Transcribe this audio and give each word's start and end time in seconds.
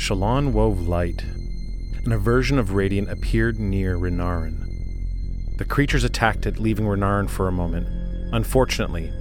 Shallan 0.00 0.52
wove 0.52 0.88
light, 0.88 1.22
and 1.22 2.12
a 2.14 2.18
version 2.18 2.58
of 2.58 2.72
Radiant 2.72 3.10
appeared 3.10 3.60
near 3.60 3.98
Renarin. 3.98 5.58
The 5.58 5.66
creatures 5.66 6.04
attacked 6.04 6.46
it, 6.46 6.58
leaving 6.58 6.86
Renarin 6.86 7.28
for 7.28 7.46
a 7.46 7.52
moment. 7.52 7.86
Unfortunately, 8.32 9.12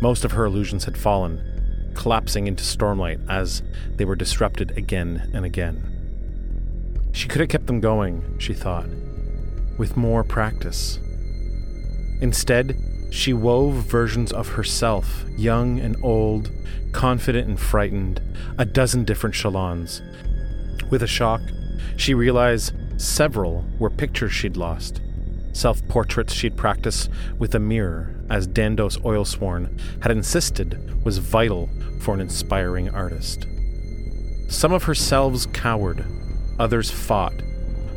most 0.00 0.24
of 0.24 0.30
her 0.30 0.44
illusions 0.44 0.84
had 0.84 0.96
fallen, 0.96 1.90
collapsing 1.94 2.46
into 2.46 2.62
stormlight 2.62 3.20
as 3.28 3.62
they 3.96 4.04
were 4.04 4.14
disrupted 4.14 4.78
again 4.78 5.28
and 5.34 5.44
again. 5.44 7.10
She 7.12 7.26
could 7.26 7.40
have 7.40 7.50
kept 7.50 7.66
them 7.66 7.80
going, 7.80 8.38
she 8.38 8.54
thought, 8.54 8.86
with 9.76 9.96
more 9.96 10.22
practice. 10.22 11.00
Instead, 12.20 12.80
she 13.10 13.32
wove 13.32 13.74
versions 13.74 14.32
of 14.32 14.50
herself, 14.50 15.24
young 15.36 15.80
and 15.80 15.96
old, 16.00 16.52
confident 16.92 17.48
and 17.48 17.58
frightened, 17.58 18.22
a 18.56 18.64
dozen 18.64 19.04
different 19.04 19.34
Shallans. 19.34 20.00
With 20.90 21.02
a 21.02 21.06
shock, 21.06 21.40
she 21.96 22.14
realized 22.14 22.72
several 22.96 23.64
were 23.78 23.90
pictures 23.90 24.32
she'd 24.32 24.56
lost, 24.56 25.00
self 25.52 25.86
portraits 25.88 26.32
she'd 26.32 26.56
practiced 26.56 27.10
with 27.38 27.54
a 27.54 27.58
mirror, 27.58 28.14
as 28.30 28.46
Dandos 28.46 29.02
Oilsworn 29.04 29.80
had 30.02 30.12
insisted 30.12 31.04
was 31.04 31.18
vital 31.18 31.68
for 32.00 32.14
an 32.14 32.20
inspiring 32.20 32.90
artist. 32.90 33.46
Some 34.48 34.72
of 34.72 34.84
her 34.84 34.94
selves 34.94 35.46
cowered, 35.46 36.04
others 36.58 36.90
fought. 36.90 37.34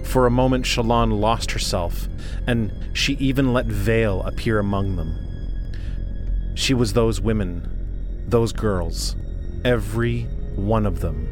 For 0.04 0.26
a 0.26 0.32
moment, 0.32 0.66
Shallan 0.66 1.20
lost 1.20 1.52
herself, 1.52 2.10
and 2.46 2.74
she 2.94 3.14
even 3.14 3.54
let 3.54 3.68
Veil 3.68 4.22
appear 4.24 4.60
among 4.60 4.96
them. 4.98 6.54
She 6.56 6.74
was 6.74 6.94
those 6.94 7.22
women, 7.22 8.26
those 8.28 8.52
girls, 8.52 9.16
every 9.64 10.24
one 10.56 10.86
of 10.86 11.00
them, 11.00 11.28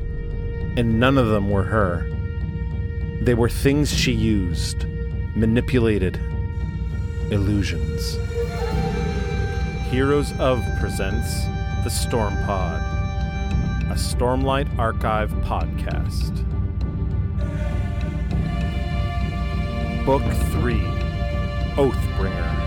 and 0.80 0.98
none 0.98 1.18
of 1.18 1.28
them 1.28 1.50
were 1.50 1.64
her. 1.64 2.10
They 3.22 3.34
were 3.34 3.50
things 3.50 3.94
she 3.94 4.14
used, 4.14 4.86
manipulated, 5.36 6.16
illusions. 7.32 8.18
Heroes 9.92 10.32
of 10.40 10.64
presents 10.80 11.44
The 11.84 11.90
Storm 11.90 12.34
Pod, 12.46 12.80
a 13.92 13.96
Stormlight 13.96 14.80
Archive 14.80 15.32
podcast. 15.44 16.46
Book 20.06 20.24
3 20.62 20.80
Oathbringer. 21.76 22.59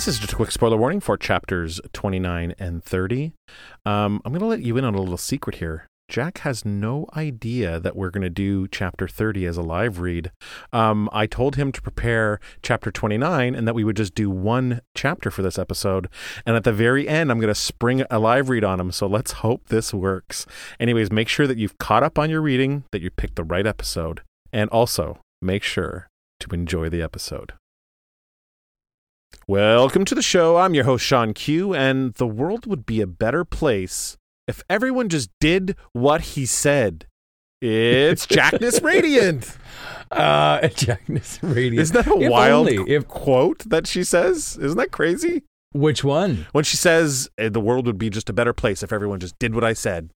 This 0.00 0.08
is 0.08 0.18
just 0.18 0.32
a 0.32 0.36
quick 0.36 0.50
spoiler 0.50 0.78
warning 0.78 1.00
for 1.00 1.18
chapters 1.18 1.78
29 1.92 2.54
and 2.58 2.82
30. 2.82 3.34
Um, 3.84 4.22
I'm 4.24 4.32
going 4.32 4.40
to 4.40 4.46
let 4.46 4.62
you 4.62 4.78
in 4.78 4.84
on 4.86 4.94
a 4.94 4.98
little 4.98 5.18
secret 5.18 5.56
here. 5.56 5.88
Jack 6.08 6.38
has 6.38 6.64
no 6.64 7.06
idea 7.14 7.78
that 7.78 7.94
we're 7.94 8.08
going 8.08 8.22
to 8.22 8.30
do 8.30 8.66
chapter 8.68 9.06
30 9.06 9.44
as 9.44 9.58
a 9.58 9.62
live 9.62 10.00
read. 10.00 10.32
Um, 10.72 11.10
I 11.12 11.26
told 11.26 11.56
him 11.56 11.70
to 11.72 11.82
prepare 11.82 12.40
chapter 12.62 12.90
29 12.90 13.54
and 13.54 13.68
that 13.68 13.74
we 13.74 13.84
would 13.84 13.96
just 13.96 14.14
do 14.14 14.30
one 14.30 14.80
chapter 14.94 15.30
for 15.30 15.42
this 15.42 15.58
episode. 15.58 16.08
And 16.46 16.56
at 16.56 16.64
the 16.64 16.72
very 16.72 17.06
end, 17.06 17.30
I'm 17.30 17.38
going 17.38 17.52
to 17.52 17.54
spring 17.54 18.02
a 18.10 18.18
live 18.18 18.48
read 18.48 18.64
on 18.64 18.80
him. 18.80 18.92
So 18.92 19.06
let's 19.06 19.32
hope 19.32 19.68
this 19.68 19.92
works. 19.92 20.46
Anyways, 20.80 21.12
make 21.12 21.28
sure 21.28 21.46
that 21.46 21.58
you've 21.58 21.76
caught 21.76 22.02
up 22.02 22.18
on 22.18 22.30
your 22.30 22.40
reading, 22.40 22.84
that 22.92 23.02
you 23.02 23.10
picked 23.10 23.36
the 23.36 23.44
right 23.44 23.66
episode, 23.66 24.22
and 24.50 24.70
also 24.70 25.18
make 25.42 25.62
sure 25.62 26.08
to 26.38 26.54
enjoy 26.54 26.88
the 26.88 27.02
episode. 27.02 27.52
Welcome 29.46 30.04
to 30.06 30.14
the 30.14 30.22
show. 30.22 30.56
I'm 30.58 30.74
your 30.74 30.84
host, 30.84 31.04
Sean 31.04 31.34
Q, 31.34 31.74
and 31.74 32.14
the 32.14 32.26
world 32.26 32.66
would 32.66 32.86
be 32.86 33.00
a 33.00 33.06
better 33.06 33.44
place 33.44 34.16
if 34.46 34.62
everyone 34.70 35.08
just 35.08 35.30
did 35.40 35.76
what 35.92 36.20
he 36.20 36.46
said. 36.46 37.06
It's 37.60 38.26
Jackness 38.28 38.82
Radiant. 38.82 39.56
Uh, 40.10 40.58
Jackness 40.62 41.38
Radiant. 41.42 41.80
Isn't 41.80 41.94
that 41.94 42.06
a 42.06 42.18
If 42.20 42.30
wild 42.30 42.68
only, 42.68 42.92
if 42.92 43.06
quote 43.08 43.60
that 43.68 43.86
she 43.86 44.04
says? 44.04 44.56
Isn't 44.60 44.78
that 44.78 44.92
crazy? 44.92 45.42
which 45.72 46.02
one? 46.02 46.46
When 46.52 46.64
she 46.64 46.76
says 46.76 47.28
eh, 47.38 47.48
the 47.48 47.60
world 47.60 47.86
would 47.86 47.98
be 47.98 48.10
just 48.10 48.28
a 48.28 48.32
better 48.32 48.52
place 48.52 48.82
if 48.82 48.92
everyone 48.92 49.20
just 49.20 49.38
did 49.38 49.54
what 49.54 49.62
I 49.62 49.72
said. 49.72 50.10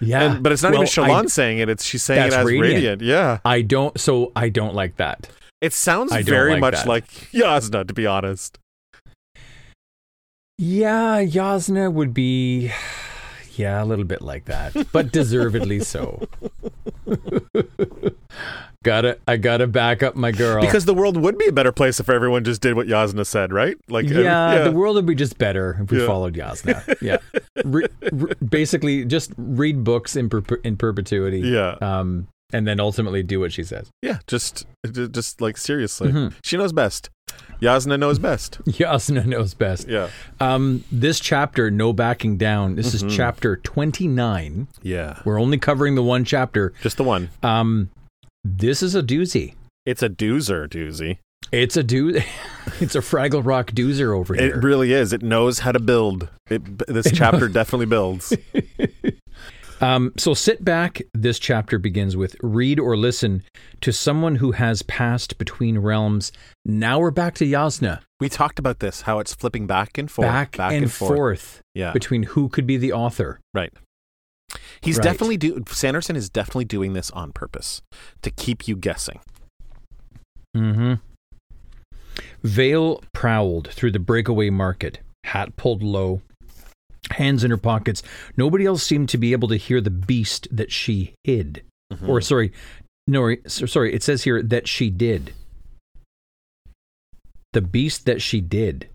Yeah, 0.00 0.22
And, 0.32 0.42
but 0.42 0.50
it's 0.52 0.62
not 0.64 0.72
Well, 0.72 0.82
even 0.82 0.88
Shallan 0.88 1.24
I, 1.24 1.26
saying 1.26 1.58
it, 1.58 1.68
it's 1.68 1.84
she's 1.84 2.02
saying 2.02 2.26
it 2.28 2.32
as 2.32 2.44
Radiant. 2.44 2.62
Radiant. 2.62 3.02
Yeah. 3.02 3.38
I 3.44 3.62
don't. 3.62 3.98
So 4.00 4.32
I 4.34 4.48
don't 4.48 4.74
like 4.74 4.96
that. 4.96 5.28
It 5.60 5.72
sounds 5.72 6.14
very 6.24 6.52
like 6.52 6.60
much 6.60 6.74
that. 6.74 6.86
like 6.86 7.06
Yasna, 7.32 7.86
to 7.88 7.94
be 7.94 8.06
honest. 8.06 8.58
Yeah, 10.58 11.22
Yasna 11.22 11.92
would 11.92 12.14
be. 12.14 12.72
Yeah, 13.56 13.82
a 13.82 13.86
little 13.86 14.04
bit 14.04 14.20
like 14.20 14.44
that, 14.46 14.74
but 14.92 15.12
deservedly 15.12 15.80
so. 15.80 16.28
gotta, 18.84 19.18
I 19.26 19.36
gotta 19.38 19.66
back 19.66 20.02
up 20.02 20.14
my 20.14 20.30
girl. 20.30 20.60
Because 20.60 20.84
the 20.84 20.92
world 20.94 21.16
would 21.16 21.38
be 21.38 21.46
a 21.46 21.52
better 21.52 21.72
place 21.72 21.98
if 21.98 22.08
everyone 22.10 22.44
just 22.44 22.60
did 22.60 22.76
what 22.76 22.86
Yasna 22.86 23.24
said, 23.26 23.52
right? 23.52 23.76
Like, 23.88 24.06
uh, 24.10 24.20
yeah, 24.20 24.62
the 24.62 24.72
world 24.72 24.96
would 24.96 25.06
be 25.06 25.14
just 25.14 25.38
better 25.38 25.78
if 25.82 25.90
we 25.90 26.00
Yeah. 26.00 26.06
followed 26.06 26.34
Yasna. 26.34 26.82
Yeah, 27.02 27.16
re- 27.64 27.86
re- 28.12 28.34
basically, 28.46 29.04
just 29.04 29.32
read 29.38 29.84
books 29.84 30.16
in 30.16 30.28
per- 30.28 30.60
in 30.62 30.76
perpetuity. 30.76 31.40
Yeah. 31.40 31.76
um, 31.80 32.28
and 32.52 32.66
then 32.66 32.78
ultimately 32.80 33.22
do 33.22 33.40
what 33.40 33.52
she 33.52 33.62
says. 33.64 33.88
Yeah, 34.02 34.18
just 34.26 34.66
just 35.10 35.40
like 35.40 35.56
seriously. 35.56 36.10
Mhm. 36.12 36.34
She 36.42 36.56
knows 36.56 36.72
best. 36.72 37.10
Yasna 37.60 37.98
knows 37.98 38.18
best. 38.18 38.62
Yasna 38.66 39.24
knows 39.26 39.54
best. 39.54 39.88
Yeah. 39.88 40.10
Um, 40.40 40.84
this 40.92 41.18
chapter, 41.18 41.70
no 41.70 41.92
backing 41.92 42.36
down. 42.36 42.76
This 42.76 42.94
Mm-hmm. 42.94 43.08
is 43.08 43.16
chapter 43.16 43.56
twenty 43.56 44.06
nine. 44.06 44.68
Yeah. 44.82 45.20
We're 45.24 45.40
only 45.40 45.58
covering 45.58 45.94
the 45.94 46.02
one 46.02 46.24
chapter. 46.24 46.72
Just 46.82 46.96
the 46.98 47.04
one. 47.04 47.30
Um, 47.42 47.90
this 48.44 48.82
is 48.82 48.94
a 48.94 49.02
doozy. 49.02 49.54
It's 49.84 50.02
a 50.02 50.08
doozer 50.08 50.68
doozy. 50.68 51.18
It's 51.52 51.76
a 51.76 51.82
do. 51.82 52.08
it's 52.80 52.94
a 52.94 53.00
Fraggle 53.00 53.44
Rock 53.44 53.70
doozer 53.72 54.16
over 54.16 54.34
here. 54.34 54.56
It 54.56 54.62
really 54.64 54.92
is. 54.92 55.12
It 55.12 55.22
knows 55.22 55.60
how 55.60 55.72
to 55.72 55.78
build. 55.80 56.28
It, 56.50 56.78
this 56.88 57.10
chapter 57.12 57.48
definitely 57.48 57.86
builds. 57.86 58.36
Um, 59.80 60.12
so 60.16 60.32
sit 60.32 60.64
back. 60.64 61.02
This 61.12 61.38
chapter 61.38 61.78
begins 61.78 62.16
with 62.16 62.34
read 62.42 62.80
or 62.80 62.96
listen 62.96 63.42
to 63.82 63.92
someone 63.92 64.36
who 64.36 64.52
has 64.52 64.82
passed 64.82 65.36
between 65.38 65.78
realms. 65.78 66.32
Now 66.64 66.98
we're 66.98 67.10
back 67.10 67.34
to 67.36 67.44
Yasna, 67.44 68.00
We 68.18 68.28
talked 68.30 68.58
about 68.58 68.78
this, 68.80 69.02
how 69.02 69.18
it's 69.18 69.34
flipping 69.34 69.66
back 69.66 69.98
and 69.98 70.10
forth, 70.10 70.26
back, 70.28 70.58
and, 70.58 70.90
forth, 70.90 71.60
Yeah, 71.74 71.92
between 71.92 72.22
who 72.22 72.48
could 72.48 72.66
be 72.66 72.76
the 72.78 72.92
author. 72.92 73.38
right. 73.52 73.72
He's 74.80 74.96
Right. 74.96 75.04
definitely 75.04 75.36
do. 75.36 75.62
Sanderson 75.68 76.16
is 76.16 76.30
definitely 76.30 76.64
doing 76.64 76.92
this 76.94 77.10
on 77.10 77.32
purpose 77.32 77.82
to 78.22 78.30
keep 78.30 78.66
you 78.66 78.76
guessing. 78.76 79.20
Mm-hmm. 80.56 80.94
Veil 82.42 83.02
prowled 83.12 83.68
through 83.68 83.90
the 83.92 83.98
breakaway 83.98 84.48
market, 84.48 85.00
hat 85.24 85.56
pulled 85.56 85.82
low, 85.82 86.22
hands 87.12 87.44
in 87.44 87.50
her 87.50 87.56
pockets. 87.56 88.02
Nobody 88.36 88.64
else 88.66 88.82
seemed 88.82 89.08
to 89.10 89.18
be 89.18 89.32
able 89.32 89.48
to 89.48 89.56
hear 89.56 89.80
the 89.80 89.90
beast 89.90 90.48
that 90.50 90.72
she 90.72 91.14
hid. 91.24 91.62
Mm-hmm. 91.92 92.08
Or 92.10 92.20
sorry, 92.20 92.52
no, 93.06 93.34
sorry. 93.46 93.94
It 93.94 94.02
says 94.02 94.24
here 94.24 94.42
that 94.42 94.66
she 94.68 94.90
did. 94.90 95.32
The 97.52 97.60
beast 97.62 98.04
that 98.06 98.20
she 98.20 98.40
did. 98.40 98.88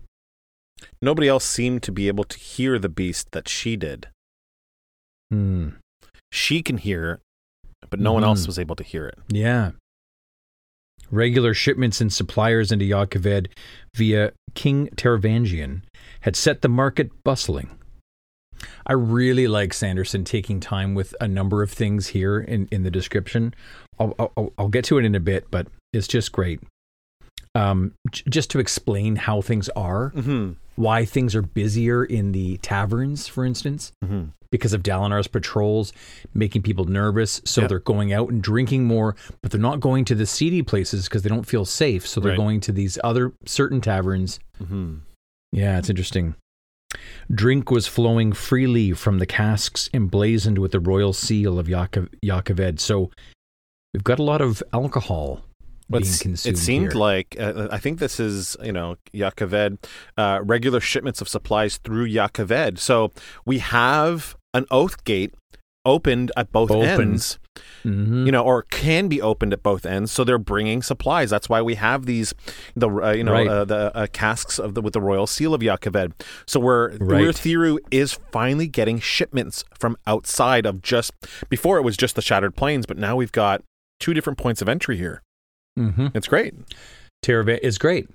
Nobody 1.00 1.28
else 1.28 1.44
seemed 1.44 1.82
to 1.84 1.92
be 1.92 2.08
able 2.08 2.24
to 2.24 2.38
hear 2.38 2.78
the 2.78 2.88
beast 2.88 3.28
that 3.32 3.48
she 3.48 3.76
did. 3.76 4.08
Hmm. 5.30 5.70
She 6.30 6.62
can 6.62 6.78
hear, 6.78 7.20
but 7.90 8.00
no 8.00 8.12
one 8.12 8.24
else 8.24 8.44
Mhm. 8.44 8.46
was 8.48 8.58
able 8.58 8.76
to 8.76 8.84
hear 8.84 9.06
it. 9.06 9.18
Yeah. 9.28 9.72
Regular 11.10 11.54
shipments 11.54 12.00
and 12.00 12.12
suppliers 12.12 12.72
into 12.72 12.88
Jah 12.88 13.06
Keved 13.06 13.48
via 13.94 14.32
King 14.54 14.88
Taravangian 14.96 15.82
had 16.20 16.36
set 16.36 16.62
the 16.62 16.68
market 16.68 17.10
bustling. 17.24 17.78
I 18.86 18.92
really 18.94 19.46
like 19.48 19.72
Sanderson 19.74 20.24
taking 20.24 20.60
time 20.60 20.94
with 20.94 21.14
a 21.20 21.28
number 21.28 21.62
of 21.62 21.70
things 21.70 22.08
here 22.08 22.40
in, 22.40 22.68
in 22.70 22.82
the 22.82 22.90
description. 22.90 23.54
I'll, 23.98 24.14
I'll, 24.18 24.52
I'll 24.58 24.68
get 24.68 24.84
to 24.86 24.98
it 24.98 25.04
in 25.04 25.14
a 25.14 25.20
bit, 25.20 25.46
but 25.50 25.66
it's 25.92 26.08
just 26.08 26.32
great. 26.32 26.60
um, 27.54 27.92
j- 28.10 28.22
just 28.28 28.50
to 28.50 28.58
explain 28.58 29.16
how 29.16 29.40
things 29.42 29.68
are, 29.70 30.10
Mm-hmm. 30.14 30.52
why 30.76 31.04
things 31.04 31.34
are 31.34 31.42
busier 31.42 32.02
in 32.04 32.32
the 32.32 32.56
taverns, 32.58 33.28
for 33.28 33.44
instance, 33.44 33.92
Mm-hmm. 34.04 34.24
because 34.50 34.72
of 34.72 34.82
Dalinar's 34.82 35.28
patrols 35.28 35.92
making 36.34 36.62
people 36.62 36.86
nervous. 36.86 37.40
So 37.44 37.60
Yeah. 37.62 37.66
they're 37.68 37.78
going 37.80 38.12
out 38.12 38.30
and 38.30 38.42
drinking 38.42 38.84
more, 38.84 39.16
but 39.42 39.50
they're 39.50 39.60
not 39.60 39.80
going 39.80 40.04
to 40.06 40.14
the 40.14 40.26
seedy 40.26 40.62
places 40.62 41.04
because 41.08 41.22
they 41.22 41.28
don't 41.28 41.46
feel 41.46 41.64
safe. 41.66 42.06
So 42.06 42.20
they're 42.20 42.30
Right. 42.32 42.36
going 42.38 42.60
to 42.60 42.72
these 42.72 42.98
other 43.04 43.32
certain 43.44 43.80
taverns. 43.82 44.40
Mm-hmm. 44.62 44.94
Yeah, 45.52 45.78
it's 45.78 45.90
interesting. 45.90 46.34
Drink 47.32 47.70
was 47.70 47.86
flowing 47.86 48.32
freely 48.32 48.92
from 48.92 49.18
the 49.18 49.26
casks 49.26 49.88
emblazoned 49.94 50.58
with 50.58 50.72
the 50.72 50.80
royal 50.80 51.12
seal 51.12 51.58
of 51.58 51.66
Yaakov- 51.66 52.08
Yaakoved. 52.24 52.80
So 52.80 53.10
we've 53.94 54.04
got 54.04 54.18
a 54.18 54.22
lot 54.22 54.40
of 54.40 54.62
alcohol 54.72 55.44
But 55.88 56.02
being 56.02 56.10
it's- 56.10 56.22
consumed 56.22 56.56
it 56.56 56.58
seemed 56.58 56.92
here. 56.92 57.00
like 57.00 57.36
uh, 57.38 57.68
I 57.70 57.78
think 57.78 57.98
this 57.98 58.18
is 58.20 58.56
you 58.62 58.72
know 58.72 58.96
Jah 59.14 59.32
Keved 59.36 59.78
uh, 60.16 60.40
regular 60.42 60.80
shipments 60.80 61.20
of 61.20 61.28
supplies 61.28 61.78
through 61.78 62.08
Jah 62.08 62.28
Keved. 62.32 62.78
So 62.78 63.12
we 63.46 63.58
have 63.58 64.36
an 64.54 64.66
oath 64.70 65.04
gate 65.04 65.34
opened 65.84 66.30
at 66.36 66.52
both 66.52 66.70
Open. 66.70 66.88
ends, 67.12 67.38
Mhm. 67.84 68.26
you 68.26 68.32
know, 68.32 68.42
or 68.44 68.62
can 68.62 69.08
be 69.08 69.20
opened 69.20 69.52
at 69.52 69.62
both 69.62 69.84
ends. 69.84 70.10
So 70.12 70.24
they're 70.24 70.38
bringing 70.38 70.82
supplies. 70.82 71.30
That's 71.30 71.48
why 71.48 71.60
we 71.62 71.74
have 71.74 72.06
these 72.06 72.32
the 72.76 72.88
uh, 72.88 73.12
you 73.12 73.24
know 73.24 73.32
Right. 73.32 73.48
uh, 73.48 73.64
the 73.64 73.94
uh, 73.96 74.06
casks 74.12 74.58
of 74.58 74.74
the 74.74 74.80
with 74.80 74.92
the 74.94 75.00
royal 75.00 75.26
seal 75.26 75.52
of 75.52 75.60
Jah 75.60 75.76
Keved. 75.80 76.12
So 76.46 76.60
we're 76.60 76.90
Right. 76.98 77.24
Thiru 77.34 77.78
is 77.90 78.18
finally 78.30 78.68
getting 78.68 79.00
shipments 79.00 79.64
from 79.78 79.96
outside 80.06 80.64
of 80.64 80.80
just 80.82 81.12
before 81.48 81.76
it 81.78 81.82
was 81.82 81.96
just 81.96 82.14
the 82.16 82.22
Shattered 82.22 82.54
Plains, 82.56 82.86
but 82.86 82.96
now 82.96 83.16
we've 83.16 83.32
got 83.32 83.62
two 84.00 84.14
different 84.14 84.38
points 84.38 84.62
of 84.62 84.68
entry 84.68 84.96
here. 84.96 85.20
Mhm. 85.78 86.14
It's 86.14 86.28
great. 86.28 86.54
Terava 87.24 87.58
is 87.62 87.78
great. 87.78 88.08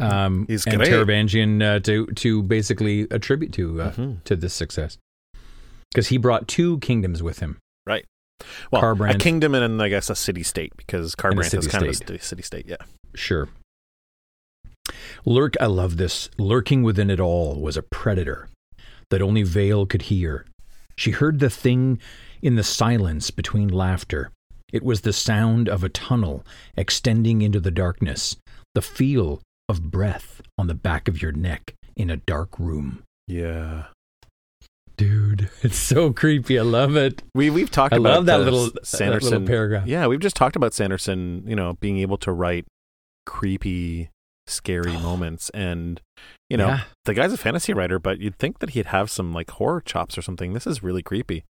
Um, 0.00 0.44
He's 0.48 0.64
and 0.66 0.76
great. 0.76 0.90
Taravangian 0.90 1.62
uh, 1.62 1.80
to 1.80 2.06
to 2.06 2.42
basically 2.42 3.06
attribute 3.10 3.52
to 3.54 3.80
uh, 3.82 3.92
Mhm. 3.92 4.24
to 4.24 4.36
this 4.36 4.54
success 4.54 4.96
because 5.92 6.08
he 6.08 6.18
brought 6.18 6.46
two 6.48 6.78
kingdoms 6.78 7.22
with 7.22 7.40
him. 7.40 7.58
Well, 8.70 9.02
a 9.02 9.14
kingdom 9.18 9.54
and 9.54 9.64
and 9.64 9.82
I 9.82 9.88
guess 9.88 10.10
a 10.10 10.16
city 10.16 10.42
state 10.42 10.72
because 10.76 11.14
Kharbranth 11.14 11.54
is 11.54 11.66
kind 11.66 11.84
of 11.84 11.90
a 11.90 11.94
city-state. 11.94 12.22
city 12.22 12.42
state. 12.42 12.66
Yeah. 12.68 12.76
Sure. 13.14 13.48
Lurk, 15.24 15.54
I 15.60 15.66
love 15.66 15.96
this. 15.96 16.30
Lurking 16.38 16.82
within 16.82 17.10
it 17.10 17.20
all 17.20 17.60
was 17.60 17.76
a 17.76 17.82
predator 17.82 18.48
that 19.10 19.22
only 19.22 19.42
Veil 19.42 19.86
could 19.86 20.02
hear. 20.02 20.46
She 20.96 21.12
heard 21.12 21.38
the 21.38 21.50
thing 21.50 21.98
in 22.42 22.56
the 22.56 22.62
silence 22.62 23.30
between 23.30 23.68
laughter. 23.68 24.30
It 24.72 24.82
was 24.82 25.00
the 25.00 25.12
sound 25.12 25.68
of 25.68 25.82
a 25.82 25.88
tunnel 25.88 26.44
extending 26.76 27.42
into 27.42 27.60
the 27.60 27.70
darkness, 27.70 28.36
the 28.74 28.82
feel 28.82 29.40
of 29.68 29.90
breath 29.90 30.42
on 30.58 30.66
the 30.66 30.74
back 30.74 31.08
of 31.08 31.22
your 31.22 31.32
neck 31.32 31.74
in 31.96 32.10
a 32.10 32.16
dark 32.16 32.58
room. 32.58 33.02
Yeah. 33.26 33.86
Dude, 34.98 35.48
it's 35.62 35.76
so 35.78 36.12
creepy. 36.12 36.58
I 36.58 36.62
love 36.62 36.94
it. 36.96 37.22
We 37.34 37.48
we've 37.50 37.70
talked 37.70 37.94
I 37.94 37.96
about 37.98 38.12
love 38.14 38.26
that 38.26 38.40
uh, 38.40 38.44
little, 38.44 38.64
S- 38.66 38.72
that 38.72 38.86
Sanderson 38.86 39.30
little 39.30 39.46
paragraph. 39.46 39.86
Yeah, 39.86 40.06
we've 40.08 40.20
just 40.20 40.36
talked 40.36 40.56
about 40.56 40.74
Sanderson, 40.74 41.44
you 41.46 41.56
know, 41.56 41.74
being 41.80 41.98
able 41.98 42.18
to 42.18 42.32
write 42.32 42.66
creepy, 43.26 44.10
scary 44.46 44.92
moments 44.98 45.50
and 45.50 46.00
you 46.50 46.56
know, 46.56 46.68
Yeah. 46.68 46.80
the 47.04 47.14
guy's 47.14 47.32
a 47.32 47.36
fantasy 47.38 47.72
writer, 47.72 47.98
but 47.98 48.18
you'd 48.20 48.38
think 48.38 48.58
that 48.58 48.70
he'd 48.70 48.86
have 48.86 49.10
some 49.10 49.32
like 49.32 49.50
horror 49.52 49.80
chops 49.80 50.18
or 50.18 50.22
something. 50.22 50.52
This 50.52 50.66
is 50.66 50.82
really 50.82 51.02
creepy. 51.02 51.44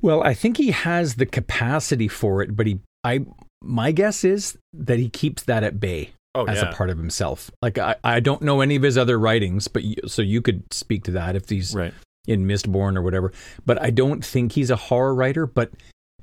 Well, 0.00 0.22
I 0.22 0.32
think 0.34 0.56
he 0.58 0.70
has 0.70 1.14
the 1.16 1.26
capacity 1.26 2.08
for 2.08 2.42
it, 2.42 2.56
but 2.56 2.66
he 2.66 2.78
I 3.04 3.26
my 3.62 3.92
guess 3.92 4.24
is 4.24 4.56
that 4.72 4.98
he 4.98 5.08
keeps 5.08 5.42
that 5.44 5.62
at 5.64 5.78
bay 5.80 6.10
Oh 6.34 6.44
as 6.46 6.60
a 6.62 6.66
part 6.66 6.90
of 6.90 6.98
himself. 6.98 7.50
Like 7.62 7.78
I, 7.78 7.96
I 8.04 8.20
don't 8.20 8.42
know 8.42 8.60
any 8.60 8.76
of 8.76 8.82
his 8.82 8.96
other 8.98 9.18
writings, 9.18 9.68
but 9.68 9.82
you, 9.84 9.96
so 10.06 10.20
you 10.22 10.40
could 10.42 10.62
speak 10.72 11.04
to 11.04 11.10
that 11.12 11.34
if 11.36 11.48
he's 11.48 11.74
Right. 11.74 11.94
In 12.26 12.46
Mistborn 12.46 12.96
or 12.96 13.02
whatever. 13.02 13.32
But 13.64 13.80
I 13.82 13.90
don't 13.90 14.24
think 14.24 14.52
he's 14.52 14.70
a 14.70 14.76
horror 14.76 15.14
writer, 15.14 15.46
but 15.46 15.70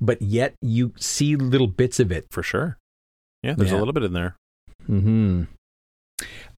but 0.00 0.20
yet 0.20 0.54
you 0.60 0.92
see 0.96 1.36
little 1.36 1.66
bits 1.68 2.00
of 2.00 2.10
it. 2.12 2.26
For 2.30 2.42
sure. 2.42 2.78
Yeah, 3.42 3.54
there's 3.56 3.70
Yeah. 3.70 3.78
a 3.78 3.80
little 3.80 3.92
bit 3.94 4.02
in 4.04 4.12
there. 4.12 4.36
Mm-hmm. 4.88 5.42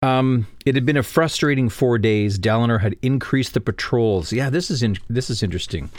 Um, 0.03 0.47
it 0.65 0.75
had 0.75 0.85
been 0.87 0.97
a 0.97 1.03
frustrating 1.03 1.69
four 1.69 1.99
days. 1.99 2.39
Dalinar 2.39 2.81
had 2.81 2.97
increased 3.03 3.55
the 3.55 3.61
patrols. 3.61 4.33
Yeah, 4.33 4.51
this 4.51 4.71
is 4.71 4.83
in, 4.83 4.97
this 5.09 5.31
is 5.31 5.43
interesting. 5.43 5.91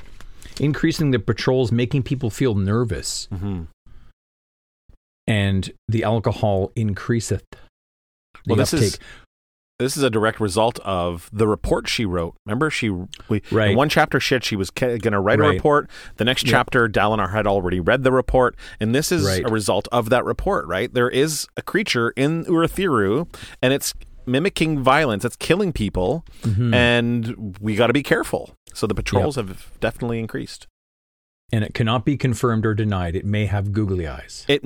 Increasing 0.59 1.11
the 1.11 1.19
patrols, 1.19 1.71
making 1.71 2.03
people 2.03 2.29
feel 2.29 2.55
nervous, 2.55 3.27
Mm-hmm. 3.31 3.63
and 5.27 5.71
the 5.87 6.03
alcohol 6.03 6.71
increaseth. 6.75 7.43
The 7.51 7.57
Well, 8.47 8.55
this 8.57 8.73
uptake. 8.73 8.87
is 8.93 8.99
this 9.79 9.95
is 9.95 10.03
a 10.03 10.09
direct 10.09 10.39
result 10.39 10.79
of 10.79 11.29
the 11.31 11.47
report 11.47 11.87
she 11.87 12.03
wrote. 12.05 12.35
Remember, 12.45 12.69
she 12.69 12.89
we 12.89 13.41
Right. 13.51 13.71
in 13.71 13.77
one 13.77 13.89
chapter 13.89 14.19
shit 14.19 14.43
she 14.43 14.55
was 14.55 14.69
going 14.71 14.99
to 15.01 15.19
write 15.19 15.39
a 15.39 15.43
report. 15.43 15.89
The 16.17 16.25
next 16.25 16.43
Yep. 16.45 16.51
chapter, 16.51 16.89
Dalinar 16.89 17.31
had 17.31 17.45
already 17.45 17.79
read 17.79 18.03
the 18.03 18.11
report, 18.11 18.55
and 18.79 18.95
this 18.95 19.11
is 19.11 19.25
Right. 19.25 19.45
a 19.45 19.51
result 19.51 19.87
of 19.91 20.09
that 20.09 20.25
report. 20.25 20.65
Right? 20.67 20.91
There 20.93 21.09
is 21.09 21.47
a 21.55 21.61
creature 21.61 22.11
in 22.15 22.45
Urithiru, 22.45 23.27
and 23.61 23.71
it's 23.73 23.93
mimicking 24.25 24.81
violence. 24.83 25.23
It's 25.23 25.35
killing 25.37 25.71
people, 25.71 26.25
Mhm. 26.41 26.73
and 26.73 27.55
we 27.61 27.75
got 27.75 27.87
to 27.87 27.93
be 27.93 28.03
careful. 28.03 28.55
So 28.73 28.87
the 28.87 28.95
patrols 28.95 29.35
have 29.35 29.71
definitely 29.79 30.19
increased. 30.19 30.67
And 31.53 31.63
it 31.63 31.73
cannot 31.73 32.03
be 32.03 32.17
confirmed 32.17 32.65
or 32.65 32.73
denied. 32.73 33.15
It 33.15 33.23
may 33.25 33.45
have 33.45 33.71
googly 33.71 34.05
eyes. 34.07 34.45
It 34.49 34.63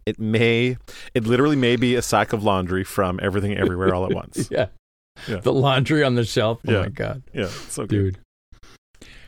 it 0.06 0.18
may 0.20 0.76
it 1.14 1.26
literally 1.26 1.56
may 1.56 1.76
be 1.76 1.94
a 1.96 2.02
sack 2.02 2.32
of 2.32 2.44
laundry 2.44 2.84
from 2.84 3.18
everything 3.22 3.56
everywhere 3.56 3.92
all 3.94 4.04
at 4.04 4.12
once. 4.14 4.48
yeah. 4.50 4.66
Yeah. 5.28 5.36
The 5.40 5.52
laundry 5.52 6.02
on 6.04 6.14
the 6.14 6.24
shelf. 6.24 6.60
Oh 6.66 6.72
Yeah. 6.72 6.80
my 6.82 6.88
god. 6.88 7.22
Yeah, 7.34 7.48
so 7.48 7.82
good. 7.82 7.88
Dude. 7.88 8.18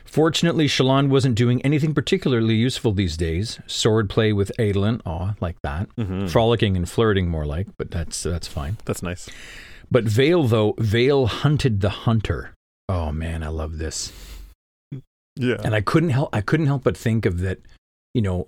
Fortunately, 0.05 0.67
Shallan 0.67 1.09
wasn't 1.09 1.35
doing 1.35 1.61
anything 1.63 1.93
particularly 1.93 2.55
useful 2.55 2.93
these 2.93 3.17
days. 3.17 3.59
Sword 3.67 4.09
play 4.09 4.31
with 4.31 4.49
Adolin, 4.57 5.01
aw, 5.05 5.33
like 5.41 5.57
that. 5.63 5.89
Mhm. 5.97 6.29
Frolicking 6.29 6.77
and 6.77 6.87
flirting 6.89 7.27
more 7.27 7.45
like, 7.45 7.67
but 7.77 7.91
that's 7.91 8.23
that's 8.23 8.47
fine. 8.47 8.77
That's 8.85 9.03
nice. 9.03 9.27
But 9.91 10.05
Veil 10.05 10.43
though, 10.43 10.73
Veil 10.77 11.27
hunted 11.27 11.81
the 11.81 11.89
hunter. 11.89 12.53
Oh 12.87 13.11
man, 13.11 13.43
I 13.43 13.49
love 13.49 13.77
this. 13.77 14.13
Yeah. 15.37 15.57
And 15.63 15.75
I 15.75 15.81
couldn't 15.81 16.09
help 16.11 16.29
I 16.33 16.41
couldn't 16.41 16.67
help 16.67 16.83
but 16.83 16.95
think 16.97 17.25
of 17.25 17.39
that, 17.39 17.59
you 18.13 18.21
know, 18.21 18.47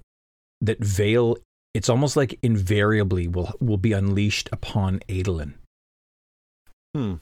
that 0.62 0.80
Veil 0.80 1.38
it's 1.74 1.89
almost 1.89 2.16
like 2.16 2.39
invariably 2.42 3.28
will 3.28 3.51
will 3.60 3.78
be 3.78 3.94
unleashed 3.94 4.50
upon 4.51 5.00
Adolin 5.10 5.54
Hmm. 6.95 7.16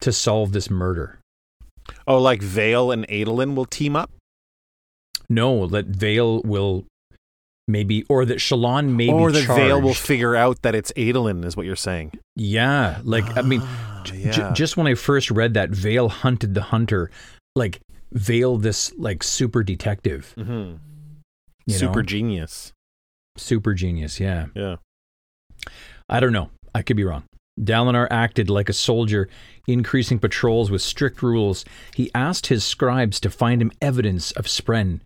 to 0.00 0.12
solve 0.12 0.52
this 0.52 0.68
murder. 0.70 1.18
Oh, 2.06 2.18
like 2.20 2.42
Veil 2.42 2.90
and 2.90 3.06
Adolin 3.08 3.54
will 3.54 3.64
team 3.66 3.94
up? 3.96 4.10
No, 5.28 5.66
that 5.68 5.86
Veil 5.86 6.42
will 6.42 6.84
maybe, 7.66 8.04
or 8.10 8.24
that 8.26 8.38
Shallan 8.38 8.90
may 8.96 9.10
or 9.10 9.32
that 9.32 9.46
Veil 9.46 9.80
will 9.80 9.94
figure 9.94 10.36
out 10.36 10.60
that 10.62 10.74
it's 10.74 10.92
Adolin, 10.96 11.44
is 11.44 11.56
what 11.56 11.64
you're 11.64 11.76
saying. 11.76 12.12
yeah, 12.36 13.00
like 13.04 13.24
I 13.36 13.42
mean, 13.42 13.60
Ah, 13.62 14.02
j- 14.04 14.16
yeah. 14.18 14.52
just 14.52 14.76
when 14.76 14.86
I 14.86 14.94
first 14.94 15.30
read 15.30 15.54
that, 15.54 15.70
Veil 15.70 16.08
hunted 16.10 16.52
the 16.54 16.62
hunter, 16.62 17.10
like 17.56 17.80
Veil, 18.14 18.56
this 18.58 18.92
like 18.96 19.22
super 19.22 19.62
detective, 19.62 20.34
Mhm. 20.38 20.78
super 21.68 22.00
know? 22.00 22.02
genius. 22.02 22.72
super 23.36 23.74
genius. 23.74 24.20
Yeah, 24.20 24.46
Yeah. 24.54 24.76
I 26.08 26.20
don't 26.20 26.32
know. 26.32 26.50
I 26.74 26.82
could 26.82 26.96
be 26.96 27.04
wrong. 27.04 27.24
Dalinar 27.60 28.06
acted 28.10 28.50
like 28.50 28.68
a 28.68 28.72
soldier, 28.72 29.28
increasing 29.66 30.18
patrols 30.18 30.70
with 30.70 30.82
strict 30.82 31.22
rules. 31.22 31.64
He 31.94 32.10
asked 32.14 32.48
his 32.48 32.64
scribes 32.64 33.18
to 33.20 33.30
find 33.30 33.62
him 33.62 33.72
evidence 33.80 34.30
of 34.32 34.46
Spren 34.46 35.00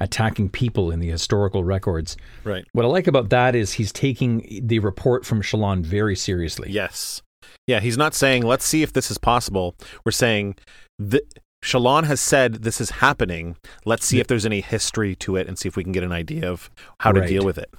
attacking 0.00 0.50
people 0.50 0.90
in 0.90 1.00
the 1.00 1.08
historical 1.08 1.64
records. 1.64 2.16
Right. 2.44 2.64
What 2.72 2.84
I 2.84 2.88
like 2.88 3.06
about 3.06 3.30
that 3.30 3.54
is 3.54 3.74
he's 3.74 3.92
taking 3.92 4.60
the 4.66 4.80
report 4.80 5.24
from 5.24 5.42
Shallan 5.42 5.82
very 5.84 6.16
seriously. 6.16 6.70
Yes. 6.70 7.22
Yeah, 7.66 7.80
he's 7.80 7.96
not 7.96 8.14
saying, 8.14 8.42
let's 8.44 8.64
see 8.64 8.82
if 8.82 8.92
this 8.92 9.10
is 9.10 9.18
possible. 9.18 9.76
We're 10.04 10.12
saying, 10.12 10.56
th- 11.00 11.22
Shallan 11.62 12.04
has 12.04 12.20
said 12.20 12.62
this 12.62 12.80
is 12.80 12.90
happening. 12.90 13.56
Let's 13.84 14.04
see 14.04 14.18
if 14.20 14.26
there's 14.26 14.44
any 14.46 14.60
history 14.60 15.14
to 15.16 15.36
it 15.36 15.46
and 15.46 15.58
see 15.58 15.68
if 15.68 15.76
we 15.76 15.84
can 15.84 15.92
get 15.92 16.02
an 16.02 16.12
idea 16.12 16.50
of 16.50 16.70
how 17.00 17.12
to 17.12 17.20
Right. 17.20 17.28
deal 17.28 17.44
with 17.44 17.56
it. 17.58 17.70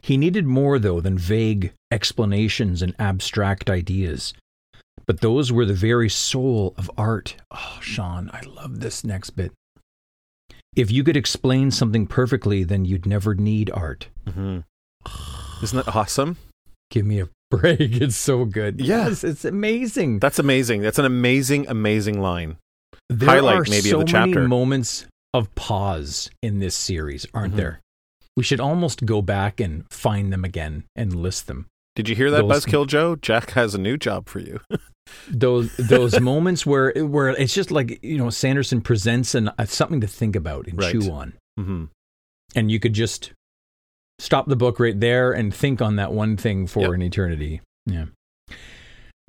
He 0.00 0.16
needed 0.16 0.46
more, 0.46 0.78
though, 0.78 1.00
than 1.00 1.16
vague 1.16 1.72
explanations 1.92 2.82
and 2.82 2.94
abstract 2.98 3.70
ideas. 3.70 4.34
But 5.06 5.20
those 5.20 5.52
were 5.52 5.64
the 5.64 5.74
very 5.74 6.08
soul 6.08 6.74
of 6.76 6.90
art. 6.96 7.36
Oh, 7.50 7.78
Sean, 7.80 8.30
I 8.32 8.40
love 8.42 8.80
this 8.80 9.04
next 9.04 9.30
bit. 9.30 9.52
If 10.74 10.90
you 10.90 11.04
could 11.04 11.16
explain 11.16 11.70
something 11.70 12.06
perfectly, 12.06 12.64
then 12.64 12.84
you'd 12.84 13.06
never 13.06 13.34
need 13.34 13.70
art. 13.70 14.08
hmm 14.28 14.60
Isn't 15.62 15.76
that 15.84 15.94
awesome? 15.94 16.36
Give 16.90 17.04
me 17.06 17.20
a 17.20 17.28
break. 17.50 17.80
It's 18.00 18.16
so 18.16 18.44
good. 18.44 18.80
Yeah. 18.80 19.08
Yes, 19.08 19.24
it's 19.24 19.44
amazing. 19.44 20.18
That's 20.20 20.38
amazing. 20.38 20.82
That's 20.82 20.98
an 20.98 21.04
amazing, 21.04 21.66
amazing 21.68 22.20
line. 22.20 22.56
there 23.08 23.28
highlight 23.28 23.56
are 23.56 23.62
maybe 23.64 23.78
of 23.78 23.84
so 23.90 23.98
the 24.00 24.04
chapter. 24.04 24.34
many 24.36 24.46
moments 24.46 25.06
of 25.34 25.52
pause 25.54 26.30
in 26.42 26.58
this 26.60 26.74
series, 26.76 27.26
aren't 27.34 27.54
Mhm. 27.54 27.56
there? 27.56 27.80
We 28.36 28.42
should 28.44 28.60
almost 28.60 29.04
go 29.04 29.20
back 29.22 29.60
and 29.60 29.84
find 29.90 30.32
them 30.32 30.44
again 30.44 30.84
and 30.96 31.14
list 31.14 31.46
them. 31.46 31.66
Did 31.96 32.08
you 32.08 32.14
hear 32.16 32.30
that, 32.30 32.46
Those- 32.48 32.64
Buzzkill 32.64 32.86
Joe? 32.86 33.16
Jack 33.16 33.50
has 33.50 33.74
a 33.74 33.78
new 33.78 33.96
job 33.96 34.28
for 34.28 34.38
you. 34.38 34.60
those 35.28 35.74
those 35.76 36.20
moments 36.32 36.64
where 36.64 36.92
where 37.04 37.30
it's 37.30 37.52
just 37.52 37.70
like 37.72 37.98
you 38.02 38.16
know 38.16 38.30
Sanderson 38.30 38.80
presents 38.80 39.34
an 39.34 39.48
uh, 39.58 39.64
something 39.64 40.00
to 40.00 40.06
think 40.06 40.36
about 40.36 40.68
and 40.68 40.78
Right. 40.78 40.92
chew 40.92 41.10
on, 41.10 41.32
hmm 41.58 41.84
and 42.54 42.70
you 42.70 42.78
could 42.80 42.92
just 42.94 43.32
stop 44.20 44.46
the 44.46 44.56
book 44.56 44.78
right 44.78 44.98
there 45.00 45.32
and 45.32 45.52
think 45.54 45.80
on 45.82 45.96
that 45.96 46.12
one 46.12 46.36
thing 46.36 46.66
for 46.66 46.80
Yep. 46.82 46.92
an 46.92 47.02
eternity. 47.02 47.60
Yeah. 47.86 48.04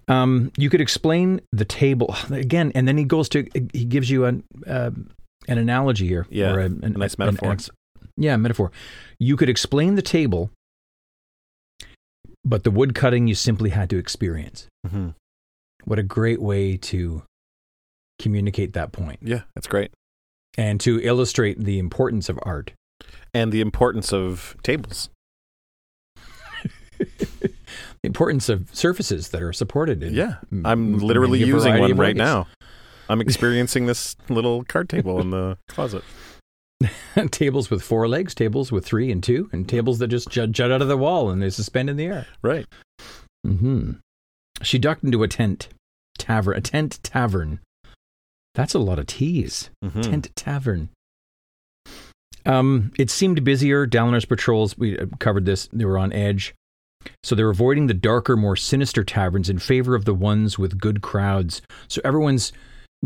Um, 0.08 0.52
you 0.58 0.70
could 0.70 0.82
explain 0.82 1.40
the 1.52 1.64
table 1.66 2.14
again, 2.32 2.72
and 2.76 2.88
then 2.88 2.98
he 2.98 3.04
goes 3.06 3.30
to 3.30 3.48
he 3.74 3.86
gives 3.86 4.10
you 4.10 4.26
an 4.26 4.44
uh, 4.68 4.92
an 5.48 5.58
analogy 5.58 6.08
here, 6.08 6.28
Yeah, 6.30 6.52
or 6.54 6.60
a, 6.60 6.66
an, 6.66 6.94
nice 6.98 7.14
an 7.16 7.26
metaphor. 7.26 7.52
ex- 7.54 7.70
yeah, 8.18 8.36
metaphor. 8.38 8.72
You 9.20 9.38
could 9.38 9.50
explain 9.50 9.96
the 9.96 10.02
table, 10.02 10.52
but 12.44 12.64
the 12.64 12.72
wood 12.72 12.94
cutting 12.96 13.28
you 13.28 13.36
simply 13.36 13.70
had 13.70 13.90
to 13.92 13.98
experience. 13.98 14.68
hmm 14.88 15.10
What 15.86 15.98
a 16.00 16.04
great 16.04 16.42
way 16.42 16.78
to 16.78 17.24
communicate 18.20 18.74
that 18.74 18.92
point 18.92 19.20
Yeah, 19.24 19.42
that's 19.56 19.68
great. 19.68 19.92
and 20.58 20.80
to 20.82 21.00
illustrate 21.02 21.64
the 21.64 21.80
importance 21.80 22.28
of 22.30 22.38
art. 22.44 22.74
And 23.34 23.52
the 23.52 23.62
importance 23.62 24.12
of 24.12 24.56
tables. 24.64 25.10
The 26.98 28.08
importance 28.08 28.50
of 28.50 28.70
surfaces 28.74 29.30
that 29.30 29.42
are 29.42 29.54
supported. 29.54 30.02
In 30.04 30.14
Yeah, 30.14 30.36
I'm 30.66 30.98
literally 31.00 31.40
using 31.44 31.78
one 31.80 31.92
right 31.98 32.10
ways. 32.10 32.16
now. 32.16 32.48
I'm 33.10 33.22
experiencing 33.28 33.86
this 33.86 34.16
little 34.30 34.64
card 34.64 34.90
table 34.90 35.20
in 35.22 35.30
the 35.30 35.58
closet. 35.68 36.04
tables 37.32 37.70
with 37.70 37.84
four 37.84 38.08
legs, 38.08 38.34
tables 38.34 38.72
with 38.72 38.86
three 38.86 39.12
and 39.12 39.24
two, 39.24 39.50
and 39.52 39.68
tables 39.70 40.00
that 40.00 40.08
just 40.08 40.30
jut, 40.30 40.52
jut 40.52 40.72
out 40.72 40.82
of 40.82 40.88
the 40.88 40.98
wall 40.98 41.30
and 41.30 41.42
they 41.42 41.50
suspend 41.52 41.90
in 41.92 41.96
the 41.98 42.06
air. 42.06 42.26
Right. 42.42 42.66
hmm 43.46 43.94
She 44.64 44.80
ducked 44.80 45.04
into 45.04 45.22
a 45.24 45.28
tent 45.28 45.70
tavern. 46.18 46.58
A 46.58 46.62
tent 46.62 47.00
tavern. 47.04 47.60
That's 48.56 48.74
a 48.74 48.80
lot 48.80 49.00
of 49.00 49.06
T's. 49.08 49.70
Mhm. 49.84 50.04
Tent 50.04 50.32
tavern. 50.36 50.90
Um, 52.46 52.92
it 52.98 53.10
seemed 53.10 53.44
busier. 53.44 53.86
Dalinar's 53.86 54.26
patrols, 54.26 54.78
we 54.78 54.98
uh, 54.98 55.06
covered 55.20 55.46
this, 55.46 55.68
they 55.72 55.86
were 55.86 55.98
on 55.98 56.12
edge. 56.14 56.54
So 57.24 57.34
they're 57.36 57.50
avoiding 57.50 57.88
the 57.88 57.94
darker, 57.94 58.38
more 58.38 58.56
sinister 58.56 59.04
taverns 59.04 59.50
in 59.50 59.60
favor 59.60 59.96
of 59.96 60.06
the 60.06 60.14
ones 60.14 60.60
with 60.60 60.80
good 60.80 61.02
crowds. 61.02 61.62
So 61.88 62.02
everyone's 62.04 62.54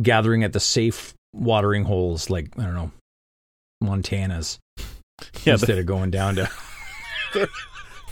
gathering 0.02 0.44
at 0.44 0.54
the 0.54 0.60
safe 0.60 1.14
watering 1.34 1.86
holes, 1.86 2.30
like, 2.30 2.50
I 2.60 2.64
don't 2.64 2.76
know, 2.76 2.92
Montana's, 3.82 4.60
Yeah, 5.44 5.54
instead 5.54 5.78
of 5.78 5.86
going 5.86 6.12
down 6.12 6.36
to. 6.36 6.50